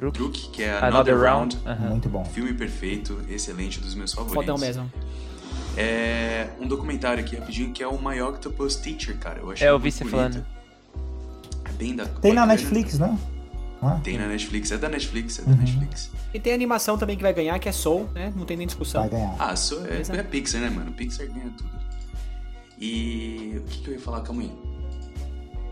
Druk. 0.00 0.18
Druk, 0.18 0.50
que 0.50 0.62
é 0.62 0.70
Another 0.78 1.14
Another, 1.14 1.18
Round. 1.18 1.56
Round. 1.64 1.68
Aham. 1.82 1.90
Muito 1.90 2.08
bom. 2.08 2.24
Filme 2.24 2.54
perfeito, 2.54 3.20
excelente, 3.28 3.80
dos 3.80 3.94
meus 3.94 4.12
favoritos. 4.12 4.34
Fodão 4.46 4.58
mesmo. 4.58 4.90
É 5.76 6.48
um 6.60 6.66
documentário 6.66 7.22
aqui 7.22 7.36
rapidinho 7.36 7.72
que 7.72 7.82
é 7.82 7.86
o 7.86 7.96
My 8.02 8.20
Octopus 8.20 8.76
Teacher, 8.76 9.16
cara. 9.18 9.38
Eu 9.40 9.50
achei 9.50 9.66
É, 9.66 9.70
eu 9.70 9.74
muito 9.78 9.84
vi 9.84 9.92
você 9.92 10.04
bonito. 10.04 10.16
falando. 10.34 10.46
É 11.64 11.72
bem 11.72 11.94
da 11.94 12.06
Tem 12.06 12.32
na. 12.32 12.44
Netflix, 12.46 12.98
né? 12.98 13.16
Ah, 13.82 13.98
Tem 14.02 14.18
na 14.18 14.26
Netflix, 14.26 14.70
é 14.72 14.76
da 14.76 14.88
Netflix, 14.90 15.38
é 15.38 15.42
da 15.42 15.52
Uhum. 15.52 15.56
Netflix. 15.56 16.10
E 16.34 16.40
tem 16.40 16.52
animação 16.52 16.98
também 16.98 17.16
que 17.16 17.22
vai 17.22 17.32
ganhar, 17.32 17.58
que 17.58 17.68
é 17.68 17.72
Soul, 17.72 18.10
né? 18.14 18.30
Não 18.36 18.44
tem 18.44 18.56
nem 18.56 18.66
discussão. 18.66 19.00
vai 19.02 19.10
ganhar. 19.10 19.34
Ah, 19.38 19.56
só 19.56 19.86
é, 19.86 20.00
Exato. 20.00 20.18
é 20.20 20.22
Pixar, 20.22 20.60
né, 20.60 20.68
mano? 20.70 20.92
Pixar 20.92 21.26
ganha 21.28 21.50
tudo. 21.56 21.70
E 22.78 23.54
o 23.58 23.62
que, 23.62 23.78
que 23.82 23.88
eu 23.88 23.94
ia 23.94 24.00
falar? 24.00 24.20
Calma 24.20 24.42
aí. 24.42 24.52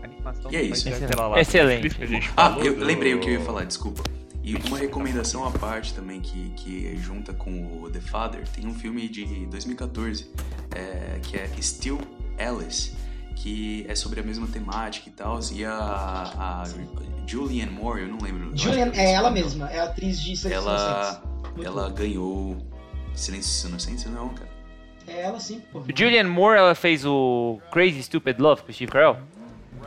A 0.01 0.05
animação 0.05 0.51
E 0.51 0.55
é 0.55 0.61
isso. 0.63 0.87
Excelente. 0.89 1.87
Excelente. 1.87 2.31
Ah, 2.35 2.55
eu 2.63 2.77
lembrei 2.83 3.13
o 3.13 3.19
que 3.19 3.27
eu 3.29 3.33
ia 3.33 3.41
falar, 3.41 3.65
desculpa. 3.65 4.01
E 4.49 4.55
uma 4.67 4.79
recomendação 4.79 5.45
à 5.45 5.51
parte 5.51 5.93
também, 5.93 6.19
que, 6.19 6.49
que 6.55 6.97
junta 6.97 7.31
com 7.33 7.83
o 7.83 7.87
The 7.91 8.01
Father, 8.01 8.47
tem 8.47 8.65
um 8.65 8.73
filme 8.73 9.07
de 9.07 9.45
2014, 9.45 10.27
é, 10.75 11.19
que 11.21 11.37
é 11.37 11.47
Still 11.61 11.99
Alice, 12.39 12.93
que 13.35 13.85
é 13.87 13.93
sobre 13.93 14.19
a 14.21 14.23
mesma 14.23 14.47
temática 14.47 15.07
e 15.07 15.11
tal, 15.11 15.39
e 15.53 15.63
a, 15.63 15.71
a 15.71 16.63
Julianne 17.27 17.71
Moore, 17.71 18.01
eu 18.01 18.07
não 18.07 18.17
lembro. 18.17 18.47
eu 18.47 18.53
acho 18.53 18.63
Julian, 18.63 18.89
que 18.89 18.99
é 18.99 19.11
ela 19.11 19.29
mesma, 19.29 19.69
é 19.69 19.81
a 19.81 19.83
atriz 19.83 20.19
de 20.19 20.35
Silêncio 20.35 20.51
Ela, 20.67 21.21
Inocentes. 21.45 21.65
ela 21.67 21.89
ganhou 21.91 22.57
Silêncio 23.13 23.69
Inocentes, 23.69 24.05
não, 24.05 24.29
cara. 24.29 24.49
É 25.07 25.21
ela 25.21 25.39
sim, 25.39 25.61
pô. 25.71 25.83
Julianne 25.95 26.27
Moore, 26.29 26.57
ela 26.57 26.73
fez 26.73 27.05
o 27.05 27.59
Crazy 27.71 28.01
Stupid 28.01 28.39
Love 28.39 28.63
com 28.63 28.71
o 28.71 28.73
Steve 28.73 28.91
Carell? 28.91 29.17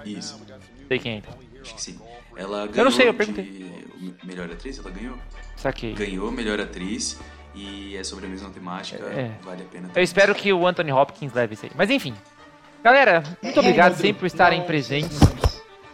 Isso, 0.05 0.41
Sei 0.87 0.99
quem 1.01 1.17
é. 1.17 1.23
acho 1.61 1.75
que 1.75 1.83
sim. 1.83 1.99
Ela 2.37 2.67
ganhou 2.67 2.85
não 2.85 2.91
sei, 2.93 3.09
eu 3.09 3.13
de 3.13 3.19
perguntei. 3.19 4.15
melhor 4.25 4.51
atriz, 4.51 4.79
ela 4.79 4.91
ganhou? 4.91 5.17
Saquei. 5.57 5.93
Ganhou 5.95 6.31
melhor 6.33 6.61
atriz 6.61 7.19
e 7.55 7.97
é 7.97 8.03
sobre 8.03 8.27
a 8.27 8.29
mesma 8.29 8.51
temática, 8.51 9.05
É. 9.05 9.31
vale 9.43 9.63
a 9.63 9.67
pena. 9.67 9.91
Eu 9.95 10.03
espero 10.03 10.35
que 10.35 10.53
o 10.53 10.67
Anthony 10.67 10.93
Hopkins 10.93 11.33
leve 11.33 11.55
isso 11.55 11.67
aí. 11.67 11.73
Mas 11.77 11.91
enfim. 11.91 12.15
Galera, 12.83 13.23
muito 13.43 13.57
É, 13.57 13.61
obrigado 13.61 13.91
Madru, 13.93 14.03
sempre 14.07 14.21
por 14.21 14.27
estarem 14.27 14.59
não- 14.61 14.67
presentes. 14.67 15.19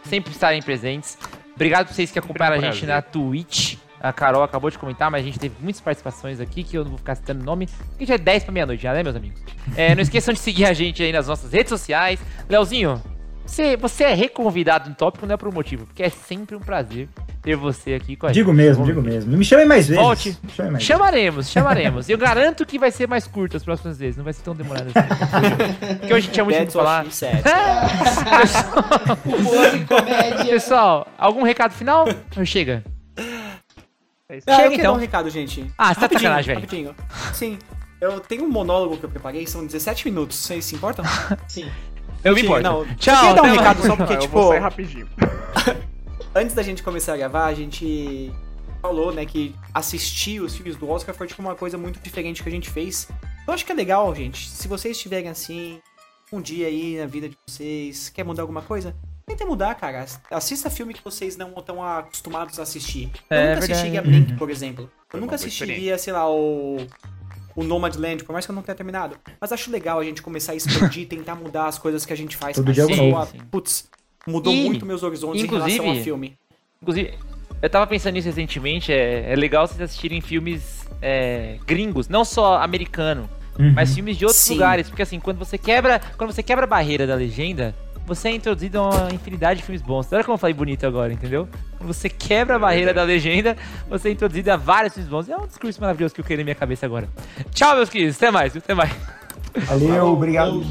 Sempre 0.05 0.31
por 0.31 0.35
estarem 0.35 0.61
presentes. 0.61 1.17
Obrigado 1.53 1.87
por 1.87 1.93
vocês 1.93 2.09
que 2.09 2.17
acompanharam 2.17 2.57
a 2.57 2.59
gente 2.71 2.85
na 2.85 3.01
Twitch. 3.01 3.75
A 4.01 4.13
Carol 4.13 4.41
acabou 4.41 4.71
de 4.71 4.79
comentar, 4.79 5.11
mas 5.11 5.21
a 5.21 5.25
gente 5.25 5.37
teve 5.37 5.55
muitas 5.59 5.81
participações 5.81 6.39
aqui 6.39 6.63
que 6.63 6.75
eu 6.77 6.83
não 6.83 6.91
vou 6.91 6.97
ficar 6.97 7.15
citando 7.15 7.43
nome. 7.43 7.67
Porque 7.89 8.05
já 8.05 8.15
é 8.15 8.17
10 8.17 8.45
pra 8.45 8.53
meia-noite 8.53 8.81
já, 8.81 8.93
né, 8.93 9.03
meus 9.03 9.15
amigos? 9.15 9.41
É, 9.75 9.93
não 9.93 10.01
esqueçam 10.01 10.33
de 10.33 10.39
seguir 10.39 10.65
a 10.65 10.73
gente 10.73 11.03
aí 11.03 11.11
nas 11.11 11.27
nossas 11.27 11.51
redes 11.51 11.69
sociais. 11.69 12.17
Leozinho, 12.47 13.03
você, 13.49 13.75
você 13.77 14.03
é 14.05 14.13
reconvidado 14.13 14.89
no 14.89 14.95
tópico, 14.95 15.25
não 15.25 15.33
é 15.33 15.37
por 15.37 15.47
um 15.49 15.51
motivo, 15.51 15.85
porque 15.85 16.03
é 16.03 16.09
sempre 16.09 16.55
um 16.55 16.59
prazer 16.59 17.07
ter 17.41 17.55
você 17.55 17.93
aqui 17.93 18.15
com 18.15 18.27
a 18.27 18.31
Digo 18.31 18.49
gente. 18.51 18.57
mesmo, 18.57 18.83
Tá 18.83 18.87
digo 18.91 19.01
mesmo. 19.01 19.37
Me 19.37 19.43
chamem 19.45 19.65
mais 19.65 19.87
vezes. 19.87 20.01
Volte. 20.03 20.37
Me 20.43 20.51
chamem 20.51 20.71
mais 20.73 20.83
Chamaremos, 20.83 21.49
chamaremos. 21.49 22.09
Eu 22.09 22.17
garanto 22.19 22.65
que 22.65 22.77
vai 22.77 22.91
ser 22.91 23.07
mais 23.07 23.27
curto 23.27 23.57
as 23.57 23.63
próximas 23.63 23.97
vezes, 23.97 24.17
não 24.17 24.23
vai 24.23 24.33
ser 24.33 24.43
tão 24.43 24.55
demorado 24.55 24.87
assim. 24.93 25.97
Porque 25.99 26.13
hoje 26.13 26.27
tinha 26.29 26.43
muito 26.45 26.55
o 26.57 26.59
que 26.59 26.71
That's 26.73 26.75
what 26.75 26.85
falar. 26.85 27.05
Pessoal, 30.45 31.07
algum 31.17 31.43
recado 31.43 31.73
final? 31.73 32.05
Chega? 32.45 32.83
É 34.29 34.37
isso. 34.37 34.45
Ah, 34.49 34.55
Chega, 34.55 34.67
eu 34.67 34.73
então. 34.73 34.91
dar 34.93 34.97
um 34.97 35.01
recado, 35.01 35.29
gente. 35.29 35.65
Ah, 35.77 35.93
você 35.93 35.99
tá 36.01 36.07
de 36.07 36.13
Rapidinho, 36.15 36.19
sacanagem, 36.21 36.55
velho. 36.55 36.61
Rapidinho. 36.61 36.95
Sim. 37.33 37.59
Eu 37.99 38.19
tenho 38.19 38.45
um 38.45 38.49
monólogo 38.49 38.97
que 38.97 39.03
eu 39.05 39.09
preparei, 39.09 39.45
são 39.47 39.65
17 39.65 40.05
minutos. 40.09 40.37
Vocês 40.37 40.63
se 40.65 40.75
importam? 40.75 41.03
Sim. 41.47 41.69
Eu 42.23 42.33
me 42.35 42.41
importo. 42.41 42.63
não, 42.63 42.85
Tchau, 42.95 43.29
eu 43.29 43.35
dar 43.35 43.43
um 43.43 43.51
recado 43.51 43.81
só 43.85 43.95
porque, 43.95 44.13
Ah, 44.13 44.15
eu 44.15 44.19
tipo, 44.21 44.33
vou 44.33 44.49
sair 44.49 44.59
rapidinho. 44.59 45.07
antes 46.35 46.53
da 46.55 46.63
gente 46.63 46.83
começar 46.83 47.13
a 47.13 47.17
gravar, 47.17 47.45
a 47.45 47.53
gente 47.53 48.31
falou, 48.81 49.11
né, 49.13 49.25
que 49.25 49.53
assistir 49.73 50.41
os 50.41 50.55
filmes 50.55 50.75
do 50.75 50.89
Oscar 50.89 51.13
foi 51.13 51.27
tipo 51.27 51.41
uma 51.41 51.55
coisa 51.55 51.77
muito 51.77 51.99
diferente 51.99 52.41
que 52.43 52.49
a 52.49 52.51
gente 52.51 52.69
fez. 52.69 53.07
Eu 53.47 53.53
acho 53.53 53.65
que 53.65 53.71
é 53.71 53.75
legal, 53.75 54.13
gente. 54.15 54.49
Se 54.49 54.67
vocês 54.67 54.95
estiverem 54.95 55.29
assim, 55.29 55.81
um 56.31 56.39
dia 56.41 56.67
aí 56.67 56.97
na 56.97 57.05
vida 57.05 57.27
de 57.29 57.37
vocês, 57.47 58.09
quer 58.09 58.23
mudar 58.23 58.43
alguma 58.43 58.61
coisa? 58.61 58.95
Tenta 59.25 59.45
mudar, 59.45 59.75
cara. 59.75 60.05
Assista 60.31 60.69
filme 60.71 60.93
que 60.93 61.03
vocês 61.03 61.37
não 61.37 61.53
estão 61.57 61.83
acostumados 61.83 62.59
a 62.59 62.63
assistir. 62.63 63.11
Eu 63.29 63.37
É 63.37 63.41
nunca 63.41 63.59
verdade. 63.59 63.71
assistiria 63.73 64.01
Blink, 64.01 64.33
por 64.37 64.49
exemplo. 64.49 64.89
Foi 65.07 65.19
Eu 65.19 65.21
uma 65.21 65.25
nunca 65.25 65.35
assistiria, 65.35 65.97
sei 65.97 66.13
lá, 66.13 66.27
o. 66.29 66.77
O 67.59 67.63
Nomadland, 67.63 68.23
por 68.23 68.31
mais 68.31 68.45
que 68.45 68.51
eu 68.51 68.55
não 68.55 68.61
tenha 68.61 68.75
terminado. 68.75 69.17
Mas 69.39 69.51
acho 69.51 69.69
legal 69.69 69.99
a 69.99 70.03
gente 70.03 70.21
começar 70.21 70.53
a 70.53 70.55
expandir, 70.55 71.05
tentar 71.09 71.35
mudar 71.35 71.67
as 71.67 71.77
coisas 71.77 72.05
que 72.05 72.13
a 72.13 72.15
gente 72.15 72.37
faz. 72.37 72.55
Todo 72.55 72.71
dia 72.71 72.83
algo 72.83 72.95
Sim, 72.95 73.11
novo. 73.11 73.25
sim. 73.31 73.37
Putz, 73.51 73.89
mudou 74.25 74.53
E, 74.53 74.63
muito 74.65 74.85
meus 74.85 75.03
horizontes 75.03 75.43
em 75.43 75.45
relação 75.47 75.69
inclusive, 75.69 75.97
ao 75.97 76.03
filme. 76.03 76.33
Inclusive, 76.81 77.13
eu 77.61 77.69
tava 77.69 77.85
pensando 77.87 78.13
nisso 78.13 78.27
recentemente, 78.29 78.91
é, 78.93 79.31
é 79.33 79.35
legal 79.35 79.67
vocês 79.67 79.81
assistirem 79.81 80.21
filmes 80.21 80.87
é, 81.01 81.57
gringos, 81.65 82.07
não 82.07 82.23
só 82.23 82.61
americano, 82.61 83.29
Uhum. 83.59 83.73
mas 83.73 83.93
filmes 83.93 84.15
de 84.17 84.23
outros 84.23 84.41
Sim. 84.41 84.53
lugares, 84.53 84.87
porque 84.87 85.01
assim, 85.01 85.19
quando 85.19 85.37
você 85.37 85.57
quebra, 85.57 85.99
quando 86.17 86.31
você 86.31 86.41
quebra 86.41 86.63
a 86.63 86.67
barreira 86.67 87.05
da 87.05 87.13
legenda, 87.15 87.75
você 88.09 88.29
é 88.29 88.31
introduzido 88.31 88.79
a 88.79 88.89
uma 88.89 89.13
infinidade 89.13 89.59
de 89.59 89.65
filmes 89.65 89.83
bons. 89.83 90.11
Olha 90.11 90.23
como 90.23 90.33
eu 90.33 90.39
falei 90.39 90.53
bonito 90.53 90.85
agora, 90.85 91.13
entendeu? 91.13 91.47
Quando 91.77 91.93
você 91.93 92.09
quebra 92.09 92.55
a 92.55 92.59
barreira 92.59 92.91
da 92.91 93.03
legenda, 93.03 93.55
você 93.87 94.09
é 94.09 94.11
introduzido 94.11 94.51
a 94.51 94.57
vários 94.57 94.95
filmes 94.95 95.09
bons. 95.09 95.29
É 95.29 95.37
um 95.37 95.45
discurso 95.45 95.79
maravilhoso 95.79 96.15
que 96.15 96.19
eu 96.19 96.25
criei 96.25 96.39
na 96.39 96.43
minha 96.43 96.55
cabeça 96.55 96.87
agora. 96.87 97.07
Tchau, 97.51 97.75
meus 97.75 97.89
queridos, 97.89 98.17
até 98.17 98.31
mais, 98.31 98.57
até 98.57 98.73
mais. 98.73 98.91
Valeu, 99.67 100.07
obrigado. 100.07 100.65